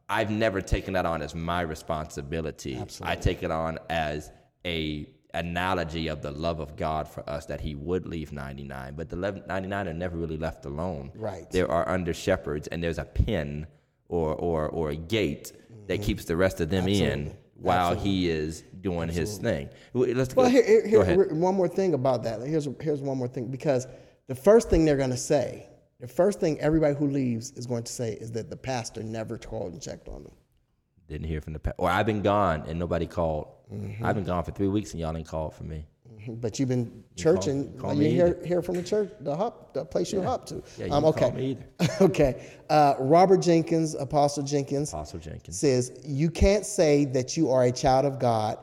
I've 0.07 0.31
never 0.31 0.61
taken 0.61 0.93
that 0.93 1.05
on 1.05 1.21
as 1.21 1.35
my 1.35 1.61
responsibility. 1.61 2.81
I 3.01 3.15
take 3.15 3.43
it 3.43 3.51
on 3.51 3.79
as 3.89 4.31
a 4.65 5.09
analogy 5.33 6.07
of 6.07 6.21
the 6.21 6.31
love 6.31 6.59
of 6.59 6.77
God 6.77 7.07
for 7.07 7.27
us 7.29 7.47
that 7.47 7.59
He 7.59 7.75
would 7.75 8.05
leave 8.05 8.31
99, 8.31 8.93
but 8.95 9.09
the 9.09 9.15
99 9.15 9.87
are 9.87 9.93
never 9.93 10.15
really 10.15 10.37
left 10.37 10.65
alone. 10.65 11.11
Right. 11.15 11.49
There 11.51 11.69
are 11.69 11.89
under 11.89 12.13
shepherds, 12.13 12.67
and 12.67 12.81
there's 12.81 12.99
a 12.99 13.05
pin 13.05 13.67
or 14.07 14.35
or 14.35 14.69
or 14.69 14.91
a 14.91 14.95
gate 14.95 15.51
that 15.87 16.01
keeps 16.01 16.23
the 16.25 16.37
rest 16.37 16.61
of 16.61 16.69
them 16.69 16.87
in 16.87 17.35
while 17.55 17.95
He 17.95 18.29
is 18.29 18.61
doing 18.81 19.09
His 19.09 19.37
thing. 19.37 19.69
Let's 19.93 20.35
Well, 20.35 20.47
go, 20.47 20.51
here, 20.51 20.63
here, 20.65 20.81
go 20.81 21.03
here- 21.03 21.23
ahead. 21.23 21.31
one 21.37 21.55
more 21.55 21.67
thing 21.67 21.93
about 21.93 22.23
that. 22.23 22.41
Here's 22.41 22.67
here's 22.81 23.01
one 23.01 23.17
more 23.17 23.27
thing 23.27 23.47
because 23.47 23.87
the 24.27 24.35
first 24.35 24.69
thing 24.69 24.85
they're 24.85 24.97
going 24.97 25.09
to 25.11 25.17
say, 25.17 25.67
the 25.99 26.07
first 26.07 26.39
thing 26.39 26.59
everybody 26.59 26.95
who 26.95 27.07
leaves 27.07 27.51
is 27.51 27.65
going 27.65 27.83
to 27.83 27.91
say 27.91 28.13
is 28.13 28.31
that 28.33 28.49
the 28.49 28.57
pastor 28.57 29.03
never 29.03 29.37
called 29.37 29.73
and 29.73 29.81
checked 29.81 30.07
on 30.09 30.23
them. 30.23 30.33
Didn't 31.07 31.27
hear 31.27 31.41
from 31.41 31.53
the 31.53 31.59
pastor. 31.59 31.75
Or 31.81 31.89
I've 31.89 32.05
been 32.05 32.21
gone 32.21 32.63
and 32.67 32.79
nobody 32.79 33.05
called. 33.05 33.47
Mm-hmm. 33.71 34.05
I've 34.05 34.15
been 34.15 34.23
gone 34.23 34.43
for 34.43 34.51
three 34.51 34.67
weeks 34.67 34.91
and 34.91 34.99
y'all 35.01 35.15
ain't 35.15 35.27
called 35.27 35.53
for 35.53 35.63
me. 35.63 35.85
But 36.27 36.59
you've 36.59 36.69
been 36.69 37.03
churching. 37.15 37.77
call 37.77 37.93
you 37.93 37.99
me 37.99 38.09
hear 38.09 38.39
hear 38.45 38.61
from 38.61 38.75
the 38.75 38.83
church, 38.83 39.11
the 39.21 39.35
hop, 39.35 39.73
the 39.73 39.85
place 39.85 40.11
you 40.11 40.21
hop 40.21 40.45
to. 40.47 40.63
Yeah, 40.77 40.85
you 40.87 40.93
um, 40.93 41.05
okay. 41.05 41.19
call 41.19 41.31
me 41.31 41.51
either. 41.51 41.93
okay. 42.01 42.51
Uh, 42.69 42.95
Robert 42.99 43.41
Jenkins, 43.41 43.95
Apostle 43.95 44.43
Jenkins, 44.43 44.91
Apostle 44.91 45.19
Jenkins. 45.19 45.59
says 45.59 45.99
you 46.05 46.29
can't 46.29 46.65
say 46.65 47.05
that 47.05 47.35
you 47.37 47.49
are 47.49 47.63
a 47.63 47.71
child 47.71 48.05
of 48.05 48.19
God 48.19 48.57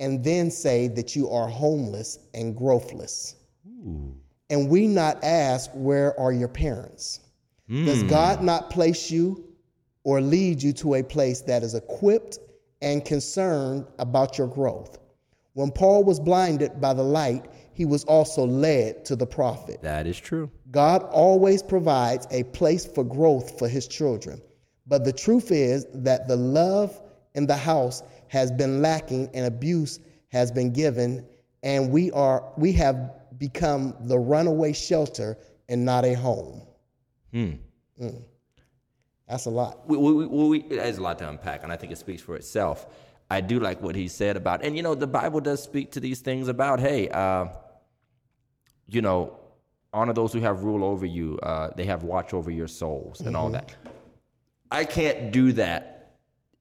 and 0.00 0.24
then 0.24 0.50
say 0.50 0.88
that 0.88 1.14
you 1.14 1.30
are 1.30 1.46
homeless 1.46 2.18
and 2.34 2.56
growthless. 2.56 3.36
And 4.50 4.68
we 4.68 4.86
not 4.86 5.22
ask, 5.22 5.70
where 5.74 6.18
are 6.18 6.32
your 6.32 6.48
parents? 6.48 7.20
Does 7.68 8.02
God 8.04 8.42
not 8.42 8.70
place 8.70 9.12
you 9.12 9.44
or 10.02 10.20
lead 10.20 10.60
you 10.60 10.72
to 10.72 10.94
a 10.94 11.04
place 11.04 11.40
that 11.42 11.62
is 11.62 11.74
equipped 11.74 12.38
and 12.82 13.04
concerned 13.04 13.86
about 14.00 14.38
your 14.38 14.48
growth? 14.48 14.98
When 15.54 15.70
Paul 15.70 16.04
was 16.04 16.20
blinded 16.20 16.80
by 16.80 16.94
the 16.94 17.02
light, 17.02 17.46
he 17.72 17.84
was 17.84 18.04
also 18.04 18.46
led 18.46 19.04
to 19.06 19.16
the 19.16 19.26
prophet. 19.26 19.82
That 19.82 20.06
is 20.06 20.18
true. 20.18 20.50
God 20.70 21.02
always 21.04 21.62
provides 21.62 22.26
a 22.30 22.44
place 22.44 22.86
for 22.86 23.04
growth 23.04 23.58
for 23.58 23.68
his 23.68 23.88
children. 23.88 24.40
But 24.86 25.04
the 25.04 25.12
truth 25.12 25.50
is 25.50 25.86
that 25.92 26.28
the 26.28 26.36
love 26.36 27.00
in 27.34 27.46
the 27.46 27.56
house 27.56 28.02
has 28.28 28.52
been 28.52 28.82
lacking 28.82 29.30
and 29.34 29.46
abuse 29.46 29.98
has 30.28 30.52
been 30.52 30.72
given 30.72 31.26
and 31.62 31.90
we 31.90 32.10
are 32.12 32.52
we 32.56 32.72
have 32.72 33.12
become 33.38 33.94
the 34.02 34.18
runaway 34.18 34.72
shelter 34.72 35.36
and 35.68 35.84
not 35.84 36.04
a 36.04 36.14
home. 36.14 36.62
Mm. 37.32 37.58
That's 39.28 39.46
a 39.46 39.50
lot. 39.50 39.88
we, 39.88 39.96
we, 39.96 40.26
we, 40.26 40.48
we, 40.48 40.78
a 40.78 40.92
lot 40.94 41.18
to 41.20 41.28
unpack, 41.28 41.62
and 41.62 41.72
I 41.72 41.76
think 41.76 41.92
it 41.92 41.98
speaks 41.98 42.20
for 42.20 42.34
itself. 42.34 42.86
I 43.30 43.40
do 43.40 43.60
like 43.60 43.80
what 43.80 43.94
he 43.94 44.08
said 44.08 44.36
about, 44.36 44.64
and 44.64 44.76
you 44.76 44.82
know, 44.82 44.94
the 44.94 45.06
Bible 45.06 45.40
does 45.40 45.62
speak 45.62 45.92
to 45.92 46.00
these 46.00 46.20
things 46.20 46.48
about, 46.48 46.80
hey, 46.80 47.08
uh, 47.10 47.46
you 48.88 49.02
know, 49.02 49.36
honor 49.92 50.12
those 50.12 50.32
who 50.32 50.40
have 50.40 50.62
rule 50.64 50.84
over 50.84 51.06
you. 51.06 51.38
Uh, 51.42 51.70
they 51.76 51.84
have 51.84 52.02
watch 52.02 52.34
over 52.34 52.50
your 52.50 52.66
souls 52.68 53.20
and 53.20 53.36
all 53.36 53.48
that. 53.50 53.74
I 54.70 54.84
can't 54.84 55.30
do 55.32 55.52
that 55.52 56.14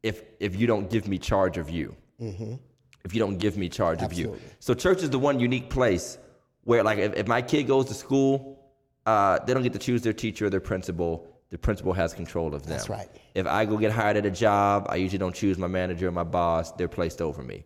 if 0.03 0.23
if 0.39 0.55
you 0.55 0.67
don't 0.67 0.89
give 0.89 1.07
me 1.07 1.17
charge 1.17 1.57
of 1.57 1.69
you. 1.69 1.95
If 3.05 3.13
you 3.13 3.19
don't 3.19 3.37
give 3.37 3.57
me 3.57 3.69
charge 3.69 4.01
of 4.03 4.13
you. 4.13 4.37
So 4.59 4.73
church 4.73 5.01
is 5.03 5.09
the 5.09 5.19
one 5.19 5.39
unique 5.39 5.69
place 5.69 6.17
where, 6.65 6.83
like, 6.83 6.99
if, 6.99 7.15
if 7.15 7.27
my 7.27 7.41
kid 7.41 7.63
goes 7.63 7.85
to 7.85 7.93
school, 7.93 8.59
uh, 9.05 9.39
they 9.45 9.53
don't 9.53 9.63
get 9.63 9.73
to 9.73 9.79
choose 9.79 10.01
their 10.01 10.13
teacher 10.13 10.45
or 10.47 10.49
their 10.51 10.59
principal. 10.59 11.27
The 11.49 11.57
principal 11.57 11.93
has 11.93 12.13
control 12.13 12.53
of 12.53 12.63
them. 12.63 12.71
That's 12.71 12.89
right. 12.89 13.09
If 13.33 13.47
I 13.47 13.65
go 13.65 13.77
get 13.77 13.91
hired 13.91 14.17
at 14.17 14.25
a 14.25 14.31
job, 14.31 14.85
I 14.89 14.97
usually 14.97 15.17
don't 15.17 15.33
choose 15.33 15.57
my 15.57 15.67
manager 15.67 16.07
or 16.07 16.11
my 16.11 16.23
boss. 16.23 16.71
They're 16.73 16.87
placed 16.87 17.21
over 17.21 17.41
me. 17.41 17.65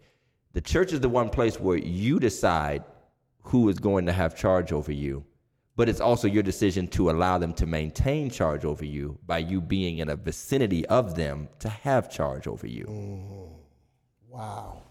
The 0.54 0.62
church 0.62 0.94
is 0.94 1.02
the 1.02 1.10
one 1.10 1.30
place 1.30 1.60
where 1.60 1.78
you 1.78 2.20
decide 2.20 2.84
who 3.40 3.68
is 3.68 3.80
going 3.80 4.06
to 4.06 4.14
have 4.14 4.38
charge 4.38 4.72
over 4.72 4.92
you, 4.92 5.26
but 5.76 5.90
it's 5.90 6.00
also 6.00 6.28
your 6.28 6.44
decision 6.44 6.88
to 6.90 7.10
allow 7.10 7.38
them 7.38 7.54
to 7.56 7.66
maintain 7.66 8.30
charge 8.30 8.64
over 8.64 8.86
you 8.86 9.18
by 9.26 9.40
you 9.40 9.60
being 9.60 9.98
in 9.98 10.10
a 10.10 10.16
vicinity 10.16 10.86
of 10.86 11.16
them 11.16 11.50
to 11.60 11.68
have 11.68 12.10
charge 12.10 12.48
over 12.48 12.68
you. 12.68 12.86
Mm-hmm. 12.86 13.54
Wow. 14.30 14.84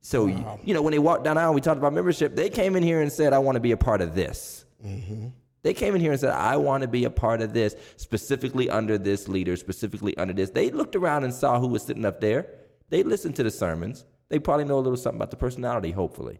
So, 0.00 0.26
you 0.26 0.74
know, 0.74 0.82
when 0.82 0.90
they 0.92 0.98
walked 0.98 1.24
down 1.24 1.38
aisle, 1.38 1.54
we 1.54 1.60
talked 1.60 1.78
about 1.78 1.92
membership. 1.92 2.34
They 2.34 2.50
came 2.50 2.74
in 2.76 2.82
here 2.82 3.00
and 3.00 3.12
said, 3.12 3.32
I 3.32 3.38
want 3.38 3.56
to 3.56 3.60
be 3.60 3.72
a 3.72 3.76
part 3.76 4.00
of 4.02 4.14
this. 4.14 4.64
Mm-hmm. 4.84 5.28
They 5.64 5.72
came 5.72 5.94
in 5.94 6.00
here 6.02 6.12
and 6.12 6.20
said, 6.20 6.34
I 6.34 6.58
want 6.58 6.82
to 6.82 6.88
be 6.88 7.04
a 7.04 7.10
part 7.10 7.40
of 7.40 7.54
this, 7.54 7.74
specifically 7.96 8.68
under 8.68 8.98
this 8.98 9.28
leader, 9.28 9.56
specifically 9.56 10.16
under 10.18 10.34
this. 10.34 10.50
They 10.50 10.70
looked 10.70 10.94
around 10.94 11.24
and 11.24 11.32
saw 11.32 11.58
who 11.58 11.68
was 11.68 11.82
sitting 11.82 12.04
up 12.04 12.20
there. 12.20 12.46
They 12.90 13.02
listened 13.02 13.34
to 13.36 13.42
the 13.42 13.50
sermons. 13.50 14.04
They 14.28 14.38
probably 14.38 14.66
know 14.66 14.76
a 14.76 14.80
little 14.80 14.98
something 14.98 15.18
about 15.18 15.30
the 15.30 15.38
personality, 15.38 15.90
hopefully. 15.90 16.38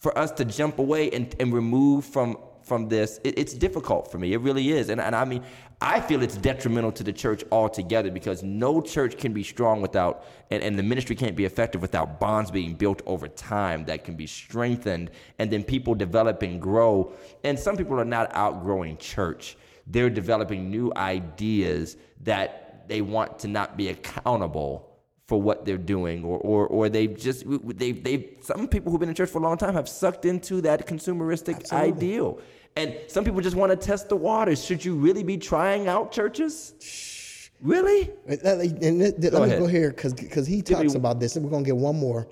For 0.00 0.16
us 0.16 0.30
to 0.32 0.46
jump 0.46 0.78
away 0.78 1.10
and, 1.10 1.34
and 1.38 1.52
remove 1.52 2.06
from 2.06 2.38
from 2.68 2.88
this, 2.88 3.18
it, 3.24 3.38
it's 3.38 3.54
difficult 3.54 4.10
for 4.10 4.18
me. 4.18 4.32
It 4.32 4.40
really 4.40 4.70
is. 4.70 4.90
And, 4.90 5.00
and 5.00 5.16
I 5.16 5.24
mean, 5.24 5.42
I 5.80 6.00
feel 6.00 6.22
it's 6.22 6.36
detrimental 6.36 6.92
to 6.92 7.02
the 7.02 7.12
church 7.12 7.42
altogether 7.50 8.10
because 8.10 8.42
no 8.42 8.80
church 8.80 9.16
can 9.16 9.32
be 9.32 9.42
strong 9.42 9.80
without, 9.80 10.24
and, 10.50 10.62
and 10.62 10.78
the 10.78 10.82
ministry 10.82 11.16
can't 11.16 11.36
be 11.36 11.44
effective 11.44 11.80
without 11.80 12.20
bonds 12.20 12.50
being 12.50 12.74
built 12.74 13.00
over 13.06 13.28
time 13.28 13.84
that 13.86 14.04
can 14.04 14.14
be 14.14 14.26
strengthened 14.26 15.10
and 15.38 15.50
then 15.50 15.64
people 15.64 15.94
develop 15.94 16.42
and 16.42 16.60
grow. 16.60 17.12
And 17.44 17.58
some 17.58 17.76
people 17.76 17.98
are 17.98 18.04
not 18.04 18.30
outgrowing 18.34 18.96
church, 18.98 19.56
they're 19.86 20.10
developing 20.10 20.70
new 20.70 20.92
ideas 20.96 21.96
that 22.22 22.86
they 22.88 23.00
want 23.00 23.38
to 23.40 23.48
not 23.48 23.76
be 23.76 23.88
accountable 23.88 24.88
for 25.28 25.40
what 25.40 25.66
they're 25.66 25.76
doing 25.76 26.24
or 26.24 26.38
or 26.38 26.66
or 26.66 26.88
they 26.88 27.06
just 27.06 27.44
they 27.78 27.92
they 27.92 28.30
some 28.40 28.66
people 28.66 28.90
who've 28.90 28.98
been 28.98 29.10
in 29.10 29.14
church 29.14 29.28
for 29.28 29.38
a 29.38 29.42
long 29.42 29.58
time 29.58 29.74
have 29.74 29.88
sucked 29.88 30.24
into 30.24 30.62
that 30.62 30.86
consumeristic 30.86 31.56
Absolutely. 31.56 31.92
ideal 31.92 32.40
and 32.78 32.96
some 33.08 33.24
people 33.24 33.40
just 33.40 33.56
want 33.56 33.70
to 33.70 33.76
test 33.76 34.08
the 34.08 34.16
waters 34.16 34.64
should 34.64 34.84
you 34.84 34.94
really 34.94 35.22
be 35.22 35.36
trying 35.36 35.88
out 35.88 36.12
churches 36.12 37.50
really 37.60 38.10
and 38.26 38.98
let 39.00 39.32
go 39.32 39.46
me 39.46 39.50
go 39.50 39.66
here 39.66 39.90
because 39.90 40.46
he 40.46 40.62
talks 40.62 40.94
about 40.94 41.18
this 41.20 41.36
and 41.36 41.44
we're 41.44 41.50
gonna 41.50 41.64
get 41.64 41.76
one 41.76 41.96
more 41.96 42.28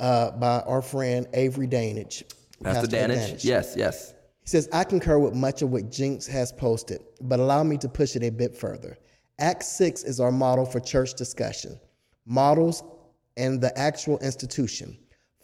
uh, 0.00 0.30
by 0.32 0.60
our 0.60 0.82
friend 0.82 1.26
avery 1.34 1.66
danage 1.66 2.24
Pastor 2.62 2.86
Danage. 2.86 3.44
Yes, 3.44 3.74
yes. 3.76 4.14
He 4.42 4.48
says, 4.48 4.68
I 4.72 4.84
concur 4.84 5.18
with 5.18 5.34
much 5.34 5.62
of 5.62 5.70
what 5.70 5.90
Jenks 5.90 6.26
has 6.26 6.52
posted, 6.52 7.00
but 7.20 7.40
allow 7.40 7.62
me 7.62 7.76
to 7.78 7.88
push 7.88 8.16
it 8.16 8.22
a 8.22 8.30
bit 8.30 8.56
further. 8.56 8.96
Acts 9.38 9.68
6 9.68 10.04
is 10.04 10.20
our 10.20 10.30
model 10.30 10.64
for 10.64 10.80
church 10.80 11.14
discussion 11.14 11.78
models, 12.26 12.82
and 13.36 13.60
the 13.60 13.76
actual 13.78 14.18
institution. 14.20 14.96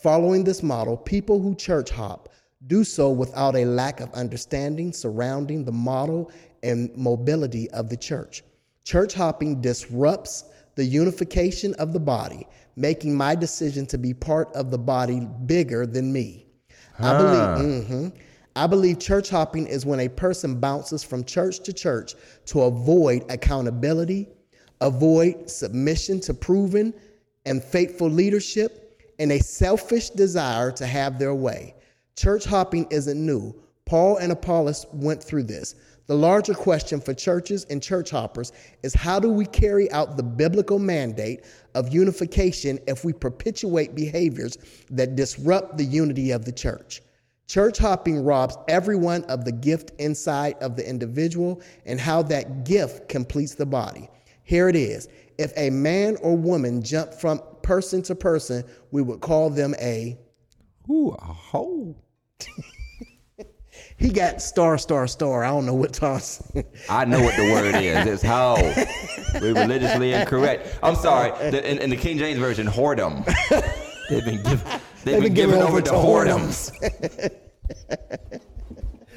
Following 0.02 0.44
this 0.44 0.62
model, 0.62 0.96
people 0.96 1.38
who 1.40 1.54
church 1.54 1.90
hop 1.90 2.30
do 2.66 2.84
so 2.84 3.10
without 3.10 3.56
a 3.56 3.64
lack 3.64 4.00
of 4.00 4.12
understanding 4.12 4.92
surrounding 4.92 5.64
the 5.64 5.72
model 5.72 6.30
and 6.62 6.94
mobility 6.96 7.70
of 7.70 7.88
the 7.88 7.96
church. 7.96 8.42
Church 8.84 9.14
hopping 9.14 9.60
disrupts 9.60 10.44
the 10.74 10.84
unification 10.84 11.74
of 11.74 11.92
the 11.92 12.00
body, 12.00 12.46
making 12.76 13.14
my 13.14 13.34
decision 13.34 13.86
to 13.86 13.98
be 13.98 14.14
part 14.14 14.52
of 14.54 14.70
the 14.70 14.78
body 14.78 15.26
bigger 15.46 15.86
than 15.86 16.12
me. 16.12 16.46
I 16.98 17.16
believe. 17.16 17.84
Mm-hmm, 17.84 18.08
I 18.56 18.66
believe 18.66 18.98
church 18.98 19.30
hopping 19.30 19.66
is 19.66 19.86
when 19.86 20.00
a 20.00 20.08
person 20.08 20.58
bounces 20.60 21.02
from 21.02 21.24
church 21.24 21.60
to 21.60 21.72
church 21.72 22.14
to 22.46 22.62
avoid 22.62 23.24
accountability, 23.30 24.28
avoid 24.80 25.48
submission 25.48 26.20
to 26.20 26.34
proven 26.34 26.92
and 27.46 27.62
faithful 27.62 28.10
leadership, 28.10 29.02
and 29.18 29.32
a 29.32 29.38
selfish 29.38 30.10
desire 30.10 30.70
to 30.72 30.86
have 30.86 31.18
their 31.18 31.34
way. 31.34 31.74
Church 32.20 32.44
hopping 32.44 32.86
isn't 32.90 33.24
new. 33.24 33.54
Paul 33.86 34.18
and 34.18 34.30
Apollos 34.30 34.84
went 34.92 35.24
through 35.24 35.44
this. 35.44 35.74
The 36.06 36.14
larger 36.14 36.52
question 36.52 37.00
for 37.00 37.14
churches 37.14 37.64
and 37.70 37.82
church 37.82 38.10
hoppers 38.10 38.52
is 38.82 38.92
how 38.92 39.18
do 39.18 39.30
we 39.30 39.46
carry 39.46 39.90
out 39.90 40.18
the 40.18 40.22
biblical 40.22 40.78
mandate 40.78 41.46
of 41.74 41.94
unification 41.94 42.78
if 42.86 43.06
we 43.06 43.14
perpetuate 43.14 43.94
behaviors 43.94 44.58
that 44.90 45.16
disrupt 45.16 45.78
the 45.78 45.84
unity 45.84 46.30
of 46.32 46.44
the 46.44 46.52
church? 46.52 47.00
Church 47.46 47.78
hopping 47.78 48.22
robs 48.22 48.54
everyone 48.68 49.24
of 49.24 49.46
the 49.46 49.52
gift 49.52 49.92
inside 49.98 50.56
of 50.60 50.76
the 50.76 50.86
individual 50.86 51.62
and 51.86 51.98
how 51.98 52.20
that 52.24 52.66
gift 52.66 53.08
completes 53.08 53.54
the 53.54 53.64
body. 53.64 54.10
Here 54.42 54.68
it 54.68 54.76
is. 54.76 55.08
If 55.38 55.54
a 55.56 55.70
man 55.70 56.18
or 56.20 56.36
woman 56.36 56.82
jump 56.82 57.14
from 57.14 57.40
person 57.62 58.02
to 58.02 58.14
person, 58.14 58.64
we 58.90 59.00
would 59.00 59.22
call 59.22 59.48
them 59.48 59.74
a 59.80 60.18
Ooh, 60.90 61.16
a 61.18 61.24
hoe. 61.24 61.96
He 63.96 64.10
got 64.10 64.40
star, 64.40 64.78
star, 64.78 65.06
star. 65.06 65.44
I 65.44 65.48
don't 65.48 65.66
know 65.66 65.74
what 65.74 65.92
toss. 65.92 66.42
I 66.88 67.04
know 67.04 67.20
what 67.22 67.36
the 67.36 67.52
word 67.52 67.74
is. 67.76 68.06
It's 68.06 68.22
hoe. 68.22 68.56
We're 69.40 69.54
religiously 69.54 70.12
incorrect. 70.12 70.78
I'm 70.82 70.96
sorry. 70.96 71.30
The, 71.50 71.70
in, 71.70 71.78
in, 71.78 71.90
the 71.90 71.96
King 71.96 72.18
James 72.18 72.38
version, 72.38 72.66
whoredom. 72.66 73.24
They've 74.08 74.24
been, 74.24 74.42
give, 74.42 74.64
they've, 74.64 74.80
they've 75.04 75.22
been, 75.22 75.34
given, 75.34 75.62
over, 75.62 75.78
over 75.78 75.82
to 75.82 75.90
whoredoms. 75.92 76.72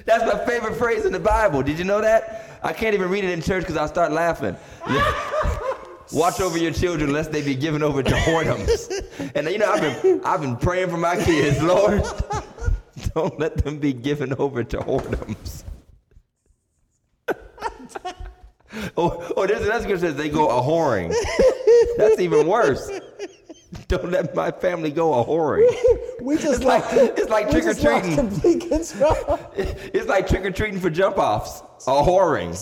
That's 0.06 0.26
my 0.26 0.46
favorite 0.46 0.76
phrase 0.76 1.06
in 1.06 1.14
the 1.14 1.20
Bible. 1.20 1.64
Did 1.64 1.80
you 1.80 1.86
know 1.86 2.02
that? 2.02 2.60
I 2.62 2.74
can't 2.74 2.94
even 2.94 3.10
read 3.10 3.24
it 3.24 3.32
in 3.32 3.42
church 3.42 3.64
because 3.64 3.78
I 3.78 3.86
start 3.88 4.12
laughing. 4.12 4.56
Watch 6.14 6.40
over 6.42 6.58
your 6.58 6.72
children 6.72 7.12
lest 7.12 7.32
they 7.32 7.42
be 7.42 7.56
given 7.56 7.82
over 7.82 8.04
to 8.04 8.12
whoredoms. 8.12 9.32
And 9.34 9.48
you 9.48 9.58
know, 9.58 9.72
I've 9.72 10.02
been 10.02 10.22
I've 10.24 10.42
been 10.42 10.58
praying 10.58 10.90
for 10.90 10.98
my 10.98 11.16
kids, 11.16 11.62
Lord. 11.64 12.04
Don't 13.16 13.40
let 13.40 13.64
them 13.64 13.80
be 13.80 13.94
given 13.94 14.34
over 14.34 14.64
to 14.64 14.78
whoredoms. 14.78 15.64
oh, 18.98 19.34
oh, 19.38 19.48
there's 19.48 19.62
another 19.62 19.84
scripture 19.84 20.08
says 20.08 20.16
they 20.16 20.30
go 20.30 20.50
a 20.50 20.62
whoring. 20.62 21.14
That's 21.98 22.20
even 22.20 22.48
worse. 22.48 22.90
Don't 23.88 24.12
let 24.12 24.36
my 24.36 24.52
family 24.52 24.92
go 24.92 25.14
a 25.14 25.26
whoring. 25.26 25.68
we 26.22 26.36
just 26.36 26.62
it's 26.62 26.64
like, 26.64 26.84
it's 26.92 27.30
like 27.30 27.50
trick 27.50 27.66
or 27.66 27.74
treating. 27.74 28.16
Complete 28.16 28.60
control. 28.70 29.40
It's 29.56 30.08
like 30.08 30.28
trick 30.28 30.46
or 30.46 30.52
treating 30.52 30.80
for 30.80 30.90
jump 30.90 31.18
offs. 31.18 31.62
A 31.88 31.92
whoring. 31.92 32.54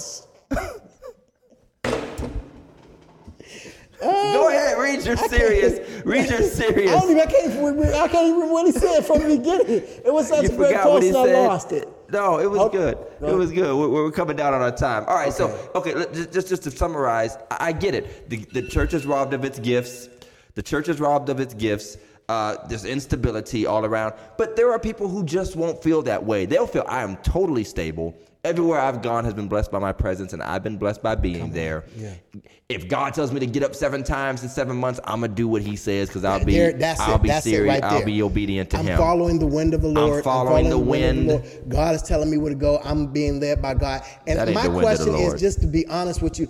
Go 4.01 4.49
ahead, 4.49 4.77
read 4.77 5.05
your 5.05 5.17
serious. 5.17 6.03
Read 6.03 6.29
your 6.29 6.41
serious. 6.41 6.91
I 6.95 6.99
don't 6.99 7.11
even. 7.11 7.21
I 7.21 7.25
can't. 7.25 7.95
I 7.95 8.07
can't 8.07 8.27
even 8.27 8.33
remember 8.35 8.53
what 8.53 8.65
he 8.65 8.71
said 8.71 9.05
from 9.05 9.19
the 9.19 9.37
beginning. 9.37 9.83
It 10.05 10.13
was 10.13 10.27
such 10.27 10.43
you 10.43 10.53
a 10.53 10.57
great 10.57 10.75
post, 10.77 11.07
and 11.07 11.17
I 11.17 11.47
lost 11.47 11.71
it. 11.71 11.87
No, 12.11 12.39
it 12.39 12.49
was 12.49 12.59
okay. 12.61 12.77
good. 12.77 12.97
It 13.21 13.35
was 13.35 13.51
good. 13.51 13.75
We're, 13.75 13.89
we're, 13.89 14.11
coming 14.11 14.35
down 14.35 14.53
on 14.53 14.61
our 14.61 14.75
time. 14.75 15.05
All 15.07 15.15
right. 15.15 15.29
Okay. 15.29 15.37
So, 15.37 15.71
okay, 15.75 16.25
just 16.31 16.49
just 16.49 16.63
to 16.63 16.71
summarize, 16.71 17.37
I 17.51 17.71
get 17.71 17.95
it. 17.95 18.29
The, 18.29 18.37
the 18.51 18.63
church 18.63 18.93
is 18.93 19.05
robbed 19.05 19.33
of 19.33 19.45
its 19.45 19.59
gifts. 19.59 20.09
The 20.55 20.63
church 20.63 20.89
is 20.89 20.99
robbed 20.99 21.29
of 21.29 21.39
its 21.39 21.53
gifts. 21.53 21.97
Uh, 22.27 22.55
there's 22.67 22.85
instability 22.85 23.65
all 23.65 23.85
around. 23.85 24.13
But 24.37 24.55
there 24.55 24.71
are 24.71 24.79
people 24.79 25.07
who 25.07 25.23
just 25.23 25.55
won't 25.55 25.81
feel 25.83 26.01
that 26.03 26.25
way. 26.25 26.45
They'll 26.45 26.67
feel 26.67 26.85
I 26.87 27.03
am 27.03 27.17
totally 27.17 27.63
stable. 27.63 28.15
Everywhere 28.43 28.79
I've 28.79 29.03
gone 29.03 29.23
has 29.25 29.35
been 29.35 29.47
blessed 29.47 29.71
by 29.71 29.77
my 29.77 29.91
presence, 29.91 30.33
and 30.33 30.41
I've 30.41 30.63
been 30.63 30.77
blessed 30.77 31.03
by 31.03 31.13
being 31.13 31.51
there. 31.51 31.83
Yeah. 31.95 32.15
If 32.69 32.87
God 32.87 33.13
tells 33.13 33.31
me 33.31 33.39
to 33.39 33.45
get 33.45 33.61
up 33.61 33.75
seven 33.75 34.03
times 34.03 34.41
in 34.41 34.49
seven 34.49 34.77
months, 34.77 34.99
I'm 35.03 35.21
gonna 35.21 35.33
do 35.33 35.47
what 35.47 35.61
He 35.61 35.75
says 35.75 36.07
because 36.07 36.23
I'll 36.23 36.43
be 36.43 36.53
there, 36.53 36.95
I'll 36.99 37.15
it. 37.15 37.21
be 37.21 37.27
that's 37.27 37.43
serious. 37.43 37.81
Right 37.81 37.83
I'll 37.83 38.03
be 38.03 38.23
obedient 38.23 38.71
to 38.71 38.77
Him. 38.77 38.87
I'm 38.87 38.97
Following 38.97 39.37
the 39.37 39.45
wind 39.45 39.75
of 39.75 39.83
the 39.83 39.89
Lord. 39.89 40.17
I'm 40.17 40.23
following, 40.23 40.65
I'm 40.65 40.71
following 40.71 40.85
the, 40.85 40.91
wind. 40.91 41.29
The 41.29 41.37
wind 41.37 41.69
God 41.71 41.93
is 41.93 42.01
telling 42.01 42.31
me 42.31 42.37
where 42.37 42.49
to 42.49 42.57
go. 42.57 42.79
I'm 42.83 43.07
being 43.13 43.39
led 43.39 43.61
by 43.61 43.75
God. 43.75 44.01
And 44.25 44.53
my 44.55 44.67
question 44.67 45.13
is 45.13 45.39
just 45.39 45.61
to 45.61 45.67
be 45.67 45.85
honest 45.87 46.23
with 46.23 46.39
you. 46.39 46.47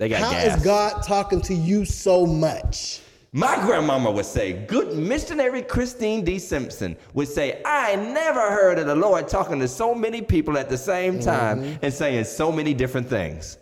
How 0.00 0.08
gas. 0.08 0.56
is 0.56 0.64
God 0.64 1.02
talking 1.02 1.42
to 1.42 1.54
you 1.54 1.84
so 1.84 2.24
much? 2.24 3.00
My 3.36 3.56
grandmama 3.56 4.12
would 4.12 4.26
say, 4.26 4.52
good 4.52 4.96
missionary 4.96 5.60
Christine 5.60 6.24
D. 6.24 6.38
Simpson 6.38 6.96
would 7.14 7.26
say, 7.26 7.60
I 7.64 7.96
never 7.96 8.40
heard 8.40 8.78
of 8.78 8.86
the 8.86 8.94
Lord 8.94 9.26
talking 9.26 9.58
to 9.58 9.66
so 9.66 9.92
many 9.92 10.22
people 10.22 10.56
at 10.56 10.68
the 10.68 10.78
same 10.78 11.18
time 11.18 11.60
mm-hmm. 11.60 11.84
and 11.84 11.92
saying 11.92 12.26
so 12.26 12.52
many 12.52 12.74
different 12.74 13.08
things. 13.08 13.58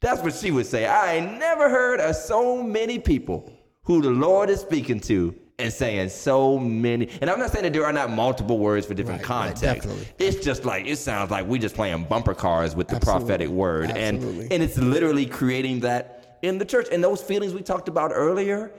That's 0.00 0.22
what 0.22 0.34
she 0.34 0.50
would 0.50 0.64
say. 0.64 0.86
I 0.86 1.20
never 1.20 1.68
heard 1.68 2.00
of 2.00 2.16
so 2.16 2.62
many 2.62 2.98
people 2.98 3.52
who 3.82 4.00
the 4.00 4.12
Lord 4.12 4.48
is 4.48 4.60
speaking 4.60 4.98
to 5.00 5.34
and 5.58 5.70
saying 5.70 6.08
so 6.08 6.58
many. 6.58 7.10
And 7.20 7.28
I'm 7.28 7.38
not 7.38 7.50
saying 7.50 7.64
that 7.64 7.74
there 7.74 7.84
are 7.84 7.92
not 7.92 8.10
multiple 8.10 8.58
words 8.58 8.86
for 8.86 8.94
different 8.94 9.20
right, 9.20 9.26
contexts. 9.26 9.92
Right, 9.92 10.14
it's 10.18 10.42
just 10.42 10.64
like 10.64 10.86
it 10.86 10.96
sounds 10.96 11.30
like 11.30 11.44
we're 11.44 11.60
just 11.60 11.74
playing 11.74 12.04
bumper 12.04 12.32
cars 12.32 12.74
with 12.74 12.88
the 12.88 12.96
Absolutely. 12.96 13.26
prophetic 13.26 13.48
word, 13.48 13.90
Absolutely. 13.90 14.44
and 14.44 14.52
and 14.52 14.62
it's 14.62 14.78
literally 14.78 15.26
creating 15.26 15.80
that 15.80 16.17
in 16.42 16.58
the 16.58 16.64
church. 16.64 16.88
And 16.90 17.02
those 17.02 17.22
feelings 17.22 17.54
we 17.54 17.62
talked 17.62 17.88
about 17.88 18.12
earlier, 18.14 18.72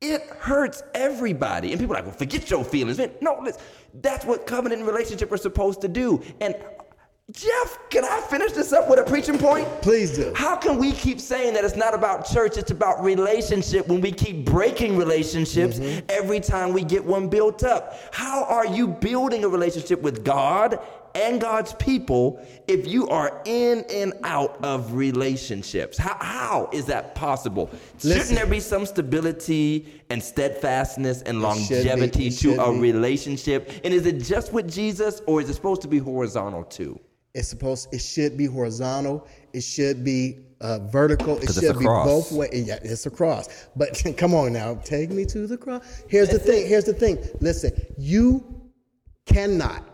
it 0.00 0.22
hurts 0.38 0.82
everybody. 0.94 1.72
And 1.72 1.80
people 1.80 1.94
are 1.94 1.98
like, 1.98 2.06
well, 2.06 2.16
forget 2.16 2.50
your 2.50 2.64
feelings. 2.64 2.98
Man, 2.98 3.10
no, 3.20 3.46
that's 3.94 4.24
what 4.24 4.46
covenant 4.46 4.80
and 4.80 4.90
relationship 4.90 5.30
are 5.32 5.36
supposed 5.36 5.80
to 5.82 5.88
do. 5.88 6.22
And 6.40 6.54
Jeff, 7.32 7.78
can 7.90 8.04
I 8.04 8.20
finish 8.22 8.52
this 8.52 8.72
up 8.72 8.88
with 8.90 8.98
a 8.98 9.04
preaching 9.04 9.38
point? 9.38 9.68
Please 9.82 10.16
do. 10.16 10.32
How 10.34 10.56
can 10.56 10.78
we 10.78 10.90
keep 10.90 11.20
saying 11.20 11.54
that 11.54 11.64
it's 11.64 11.76
not 11.76 11.94
about 11.94 12.26
church, 12.26 12.56
it's 12.56 12.72
about 12.72 13.04
relationship 13.04 13.86
when 13.86 14.00
we 14.00 14.10
keep 14.10 14.44
breaking 14.44 14.96
relationships 14.96 15.78
mm-hmm. 15.78 16.04
every 16.08 16.40
time 16.40 16.72
we 16.72 16.82
get 16.82 17.04
one 17.04 17.28
built 17.28 17.62
up? 17.62 17.94
How 18.12 18.44
are 18.44 18.66
you 18.66 18.88
building 18.88 19.44
a 19.44 19.48
relationship 19.48 20.02
with 20.02 20.24
God 20.24 20.80
and 21.14 21.40
God's 21.40 21.74
people 21.74 22.44
if 22.68 22.86
you 22.86 23.08
are 23.08 23.40
in 23.44 23.84
and 23.90 24.12
out 24.22 24.62
of 24.64 24.94
relationships? 24.94 25.98
How, 25.98 26.16
how 26.20 26.70
is 26.72 26.86
that 26.86 27.14
possible? 27.14 27.70
Listen, 28.02 28.10
Shouldn't 28.10 28.36
there 28.36 28.46
be 28.46 28.60
some 28.60 28.86
stability 28.86 30.02
and 30.10 30.22
steadfastness 30.22 31.22
and 31.22 31.42
longevity 31.42 32.30
to 32.30 32.60
a 32.62 32.72
be. 32.72 32.78
relationship? 32.78 33.70
And 33.84 33.92
is 33.92 34.06
it 34.06 34.22
just 34.22 34.52
with 34.52 34.70
Jesus 34.70 35.22
or 35.26 35.40
is 35.40 35.50
it 35.50 35.54
supposed 35.54 35.82
to 35.82 35.88
be 35.88 35.98
horizontal 35.98 36.64
too? 36.64 36.98
It's 37.34 37.48
supposed. 37.48 37.94
It 37.94 38.00
should 38.00 38.36
be 38.36 38.46
horizontal. 38.46 39.26
It 39.52 39.60
should 39.62 40.04
be 40.04 40.38
uh, 40.60 40.80
vertical. 40.80 41.38
It 41.38 41.52
should 41.52 41.78
be 41.78 41.84
both 41.84 42.32
ways. 42.32 42.66
Yeah, 42.66 42.78
it's 42.82 43.06
a 43.06 43.10
cross. 43.10 43.66
But 43.76 44.02
come 44.16 44.34
on 44.34 44.52
now, 44.52 44.74
take 44.84 45.10
me 45.10 45.24
to 45.26 45.46
the 45.46 45.56
cross. 45.56 46.02
Here's 46.08 46.28
the 46.28 46.38
thing. 46.38 46.66
Here's 46.66 46.84
the 46.84 46.92
thing. 46.92 47.18
Listen, 47.40 47.72
you 47.96 48.60
cannot 49.26 49.89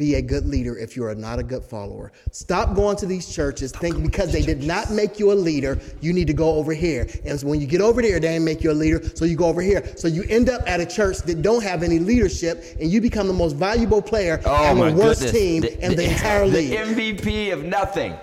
be 0.00 0.14
a 0.14 0.22
good 0.22 0.46
leader 0.46 0.78
if 0.78 0.96
you're 0.96 1.14
not 1.14 1.38
a 1.38 1.42
good 1.42 1.62
follower. 1.62 2.10
Stop 2.32 2.74
going 2.74 2.96
to 2.96 3.04
these 3.04 3.32
churches 3.32 3.70
thinking 3.70 4.02
because 4.02 4.32
they 4.32 4.40
did 4.40 4.62
not 4.62 4.90
make 4.90 5.18
you 5.18 5.30
a 5.30 5.34
leader, 5.34 5.78
you 6.00 6.14
need 6.14 6.26
to 6.26 6.32
go 6.32 6.54
over 6.54 6.72
here. 6.72 7.06
And 7.26 7.38
so 7.38 7.46
when 7.46 7.60
you 7.60 7.66
get 7.66 7.82
over 7.82 8.00
there, 8.00 8.18
they 8.18 8.28
didn't 8.28 8.46
make 8.46 8.64
you 8.64 8.70
a 8.70 8.72
leader, 8.72 9.02
so 9.14 9.26
you 9.26 9.36
go 9.36 9.44
over 9.44 9.60
here. 9.60 9.92
So 9.96 10.08
you 10.08 10.24
end 10.30 10.48
up 10.48 10.62
at 10.66 10.80
a 10.80 10.86
church 10.86 11.18
that 11.18 11.42
don't 11.42 11.62
have 11.62 11.82
any 11.82 11.98
leadership, 11.98 12.64
and 12.80 12.90
you 12.90 13.02
become 13.02 13.26
the 13.26 13.34
most 13.34 13.56
valuable 13.56 14.00
player 14.00 14.40
Oh 14.46 14.74
my 14.74 14.90
the 14.90 14.96
worst 14.96 15.20
goodness. 15.20 15.32
team 15.32 15.64
in 15.64 15.96
the 15.96 16.10
entire 16.10 16.46
league. 16.46 16.70
The 16.70 16.94
MVP 16.94 17.52
of 17.52 17.64
nothing. 17.64 18.14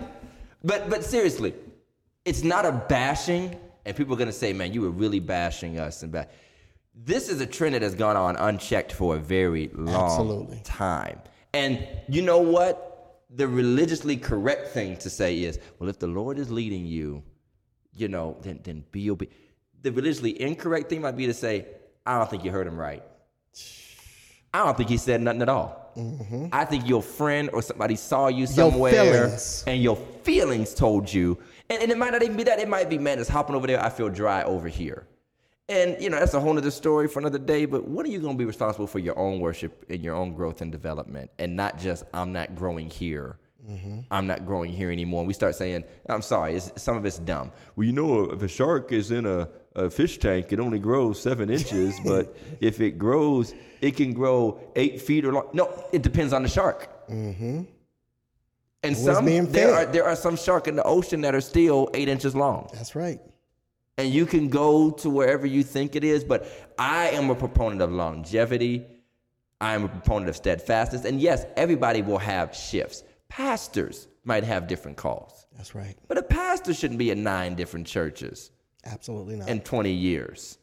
But 0.64 0.90
but 0.90 1.04
seriously, 1.04 1.54
it's 2.26 2.42
not 2.42 2.66
a 2.66 2.72
bashing, 2.72 3.56
and 3.86 3.96
people 3.96 4.16
are 4.16 4.18
gonna 4.18 4.32
say, 4.32 4.52
"Man, 4.52 4.74
you 4.74 4.82
were 4.82 4.90
really 4.90 5.20
bashing 5.20 5.78
us." 5.78 6.02
And 6.02 6.12
ba-. 6.12 6.28
this 6.96 7.30
is 7.30 7.40
a 7.40 7.46
trend 7.46 7.76
that 7.76 7.84
has 7.84 7.94
gone 7.94 8.18
on 8.18 8.36
unchecked 8.36 8.92
for 8.92 9.16
a 9.16 9.20
very 9.20 9.70
long 9.76 10.06
Absolutely. 10.06 10.62
time. 10.64 11.20
And 11.54 11.88
you 12.08 12.22
know 12.22 12.40
what? 12.40 13.24
The 13.30 13.48
religiously 13.48 14.18
correct 14.18 14.70
thing 14.70 14.98
to 14.98 15.10
say 15.10 15.44
is, 15.44 15.60
"Well, 15.80 15.90
if 15.90 16.00
the 16.00 16.08
Lord 16.08 16.40
is 16.40 16.50
leading 16.50 16.86
you, 16.86 17.24
you 17.96 18.08
know, 18.08 18.38
then 18.42 18.60
then 18.64 18.84
be 18.92 19.10
obedient." 19.10 19.40
The 19.82 19.92
religiously 19.92 20.40
incorrect 20.42 20.90
thing 20.90 21.02
might 21.02 21.18
be 21.18 21.26
to 21.26 21.34
say, 21.34 21.66
"I 22.06 22.18
don't 22.18 22.30
think 22.30 22.44
you 22.44 22.52
heard 22.52 22.68
him 22.68 22.78
right." 22.78 23.04
I 24.54 24.64
don't 24.64 24.78
think 24.78 24.90
he 24.90 24.98
said 24.98 25.22
nothing 25.22 25.42
at 25.42 25.50
all. 25.50 25.92
Mm-hmm. 25.98 26.48
I 26.52 26.64
think 26.66 26.88
your 26.88 27.02
friend 27.02 27.50
or 27.54 27.62
somebody 27.62 27.96
saw 27.96 28.28
you 28.28 28.46
somewhere 28.46 28.92
feelings. 28.92 29.64
and 29.68 29.82
your 29.82 29.98
feelings 30.24 30.74
told 30.74 31.12
you. 31.12 31.38
And, 31.70 31.82
and 31.82 31.92
it 31.92 31.98
might 31.98 32.12
not 32.12 32.24
even 32.24 32.38
be 32.38 32.44
that. 32.44 32.60
It 32.60 32.70
might 32.70 32.90
be, 32.90 32.98
man, 32.98 33.20
it's 33.20 33.30
hopping 33.30 33.56
over 33.56 33.68
there. 33.68 33.84
I 33.84 33.90
feel 33.90 34.10
dry 34.10 34.44
over 34.44 34.68
here. 34.68 35.08
And, 35.70 36.02
you 36.02 36.10
know, 36.10 36.20
that's 36.20 36.34
a 36.34 36.40
whole 36.40 36.58
other 36.58 36.72
story 36.72 37.08
for 37.08 37.20
another 37.20 37.40
day. 37.40 37.66
But 37.66 37.88
when 37.88 38.06
are 38.06 38.10
you 38.10 38.20
going 38.20 38.36
to 38.36 38.38
be 38.38 38.46
responsible 38.46 38.88
for 38.88 39.00
your 39.00 39.18
own 39.20 39.40
worship 39.40 39.86
and 39.90 40.02
your 40.02 40.16
own 40.16 40.34
growth 40.34 40.62
and 40.62 40.72
development? 40.72 41.30
And 41.40 41.56
not 41.56 41.78
just, 41.78 42.06
I'm 42.14 42.32
not 42.32 42.56
growing 42.56 42.90
here. 42.90 43.38
I'm 44.12 44.28
not 44.28 44.46
growing 44.46 44.72
here 44.72 44.92
anymore. 44.92 45.22
And 45.22 45.28
we 45.28 45.34
start 45.34 45.56
saying, 45.56 45.84
I'm 46.08 46.22
sorry, 46.22 46.58
some 46.60 46.96
of 46.96 47.06
it's 47.06 47.20
dumb. 47.20 47.52
Well, 47.76 47.86
you 47.86 47.92
know, 47.92 48.24
if 48.24 48.42
a 48.42 48.48
shark 48.48 48.94
is 48.94 49.12
in 49.12 49.26
a, 49.26 49.50
a 49.76 49.90
fish 49.90 50.20
tank, 50.20 50.54
it 50.54 50.60
only 50.60 50.80
grows 50.80 51.22
seven 51.22 51.50
inches. 51.50 52.00
but 52.06 52.36
if 52.62 52.80
it 52.80 52.92
grows, 52.92 53.54
it 53.82 53.98
can 53.98 54.14
grow 54.14 54.60
eight 54.78 55.02
feet 55.02 55.26
or 55.26 55.34
long. 55.34 55.50
No, 55.52 55.86
it 55.92 56.02
depends 56.02 56.32
on 56.32 56.44
the 56.44 56.50
shark. 56.50 57.10
Mm-hmm. 57.10 57.64
And 58.84 58.96
some 58.96 59.26
there 59.52 59.74
are 59.74 59.86
there 59.86 60.06
are 60.06 60.16
some 60.16 60.38
shark 60.38 60.68
in 60.68 60.76
the 60.76 60.84
ocean 60.84 61.20
that 61.22 61.36
are 61.36 61.42
still 61.42 61.90
eight 61.94 62.08
inches 62.08 62.36
long 62.36 62.70
That's 62.74 62.96
right. 62.96 63.20
And 63.98 64.14
you 64.14 64.26
can 64.26 64.48
go 64.50 64.92
to 64.92 65.10
wherever 65.10 65.46
you 65.48 65.64
think 65.64 65.96
it 65.96 66.04
is. 66.04 66.24
But 66.24 66.48
I 66.78 67.10
am 67.10 67.30
a 67.30 67.36
proponent 67.36 67.82
of 67.82 67.92
longevity. 67.92 68.86
I 69.60 69.74
am 69.74 69.86
a 69.86 69.88
proponent 69.88 70.30
of 70.30 70.36
steadfastness. 70.36 71.06
And 71.06 71.20
yes, 71.20 71.46
everybody 71.56 72.02
will 72.02 72.20
have 72.20 72.56
shifts. 72.56 73.04
Pastors 73.30 74.08
might 74.24 74.44
have 74.44 74.68
different 74.68 74.98
calls, 74.98 75.46
That's 75.56 75.74
right. 75.74 75.96
but 76.08 76.18
a 76.18 76.24
pastor 76.24 76.74
shouldn't 76.74 77.00
be 77.00 77.12
in 77.12 77.24
nine 77.24 77.56
different 77.56 77.88
churches 77.88 78.52
Absolutely 78.86 79.36
not. 79.38 79.50
in 79.50 79.62
20 79.62 79.92
years. 79.92 80.58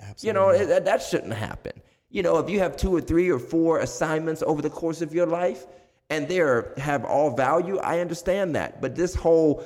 Absolutely. 0.00 0.26
You 0.26 0.32
know, 0.32 0.66
that, 0.66 0.84
that 0.86 1.02
shouldn't 1.02 1.32
happen. 1.34 1.72
You 2.10 2.22
know, 2.22 2.38
if 2.38 2.50
you 2.50 2.58
have 2.58 2.76
two 2.76 2.94
or 2.94 3.00
three 3.00 3.30
or 3.30 3.38
four 3.38 3.78
assignments 3.78 4.42
over 4.42 4.60
the 4.60 4.70
course 4.70 5.00
of 5.00 5.14
your 5.14 5.26
life 5.26 5.66
and 6.10 6.26
they 6.28 6.40
are, 6.40 6.74
have 6.76 7.04
all 7.04 7.34
value, 7.34 7.78
I 7.78 8.00
understand 8.00 8.56
that. 8.56 8.80
But 8.82 8.94
this 8.96 9.14
whole, 9.14 9.62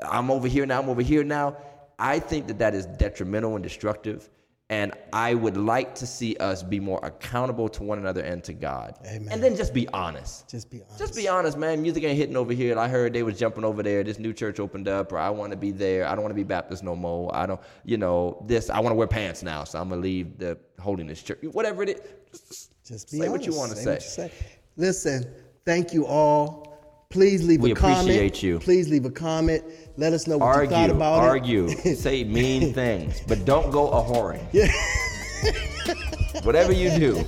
I'm 0.00 0.30
over 0.30 0.46
here 0.46 0.66
now, 0.66 0.80
I'm 0.80 0.88
over 0.88 1.02
here 1.02 1.24
now, 1.24 1.56
I 2.00 2.18
think 2.18 2.46
that 2.48 2.58
that 2.58 2.74
is 2.74 2.86
detrimental 2.86 3.54
and 3.54 3.62
destructive. 3.62 4.30
And 4.70 4.92
I 5.12 5.34
would 5.34 5.56
like 5.56 5.96
to 5.96 6.06
see 6.06 6.36
us 6.36 6.62
be 6.62 6.78
more 6.78 7.00
accountable 7.02 7.68
to 7.70 7.82
one 7.82 7.98
another 7.98 8.20
and 8.20 8.42
to 8.44 8.52
God. 8.52 8.94
Amen. 9.04 9.26
And 9.32 9.42
then 9.42 9.56
just 9.56 9.74
be 9.74 9.88
honest. 9.88 10.48
Just 10.48 10.70
be 10.70 10.80
honest. 10.82 10.98
Just 11.00 11.16
be 11.16 11.26
honest, 11.26 11.58
man. 11.58 11.82
Music 11.82 12.04
ain't 12.04 12.16
hitting 12.16 12.36
over 12.36 12.52
here. 12.52 12.78
I 12.78 12.86
heard 12.86 13.12
they 13.12 13.24
was 13.24 13.36
jumping 13.36 13.64
over 13.64 13.82
there. 13.82 14.04
This 14.04 14.20
new 14.20 14.32
church 14.32 14.60
opened 14.60 14.86
up, 14.86 15.10
or 15.10 15.18
I 15.18 15.28
want 15.28 15.50
to 15.50 15.56
be 15.58 15.72
there. 15.72 16.06
I 16.06 16.10
don't 16.14 16.22
want 16.22 16.30
to 16.30 16.36
be 16.36 16.44
Baptist 16.44 16.84
no 16.84 16.94
more. 16.94 17.34
I 17.34 17.46
don't, 17.46 17.60
you 17.84 17.96
know, 17.96 18.40
this. 18.46 18.70
I 18.70 18.78
want 18.78 18.92
to 18.92 18.96
wear 18.96 19.08
pants 19.08 19.42
now, 19.42 19.64
so 19.64 19.80
I'm 19.80 19.88
gonna 19.88 20.00
leave 20.02 20.38
the 20.38 20.56
holiness 20.78 21.20
church. 21.20 21.40
Whatever 21.50 21.82
it 21.82 21.88
is, 21.88 22.00
just, 22.30 22.70
Just 22.86 23.10
be 23.10 23.18
say 23.18 23.26
honest. 23.26 23.32
what 23.32 23.46
you 23.52 23.58
want 23.58 23.70
to 23.72 23.76
Say 23.76 23.82
say. 23.82 23.90
what 23.90 24.02
you 24.04 24.08
say. 24.08 24.32
Listen, 24.76 25.34
thank 25.64 25.92
you 25.92 26.06
all. 26.06 26.68
Please 27.10 27.44
leave 27.44 27.60
We 27.60 27.72
a 27.72 27.74
comment. 27.74 28.06
We 28.06 28.14
appreciate 28.14 28.40
you. 28.40 28.60
Please 28.60 28.88
leave 28.88 29.04
a 29.04 29.10
comment. 29.10 29.64
Let 30.00 30.14
us 30.14 30.26
know 30.26 30.38
what 30.38 30.62
you 30.62 30.66
thought 30.70 30.80
Argue, 30.80 30.94
about 30.96 31.20
argue, 31.20 31.64
it. 31.66 31.76
Argue, 31.76 31.94
say 31.94 32.24
mean 32.24 32.72
things, 32.72 33.20
but 33.28 33.44
don't 33.44 33.70
go 33.70 33.90
a 33.90 34.02
whoring. 34.02 34.40
Whatever 36.42 36.72
you 36.72 36.88
do, 36.98 37.22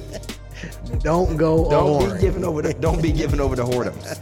Don't 1.00 1.36
go 1.36 1.68
Don't 1.68 2.02
on. 2.02 2.14
be 2.16 2.20
giving 2.22 2.44
over 2.44 2.62
the 2.62 2.72
don't 2.72 3.02
be 3.02 3.12
giving 3.12 3.40
over 3.40 3.56
the 3.56 3.62
whoredoms. 3.62 4.18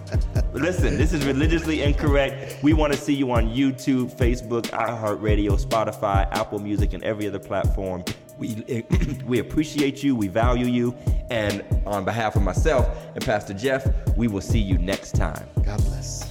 Listen, 0.53 0.97
this 0.97 1.13
is 1.13 1.25
religiously 1.25 1.83
incorrect. 1.83 2.61
We 2.61 2.73
want 2.73 2.93
to 2.93 2.99
see 2.99 3.15
you 3.15 3.31
on 3.31 3.51
YouTube, 3.51 4.13
Facebook, 4.17 4.63
iHeartRadio, 4.63 5.65
Spotify, 5.65 6.29
Apple 6.33 6.59
Music, 6.59 6.93
and 6.93 7.05
every 7.05 7.29
other 7.29 7.39
platform. 7.39 8.03
We 8.37 8.85
we 9.27 9.39
appreciate 9.39 10.03
you, 10.03 10.17
we 10.17 10.27
value 10.27 10.67
you, 10.67 10.93
and 11.31 11.63
on 11.87 12.05
behalf 12.05 12.35
of 12.35 12.43
myself 12.43 12.89
and 13.15 13.25
Pastor 13.25 13.55
Jeff, 13.55 13.87
we 14.17 14.27
will 14.27 14.41
see 14.41 14.59
you 14.59 14.77
next 14.77 15.15
time. 15.15 15.47
God 15.63 15.81
bless. 15.85 16.29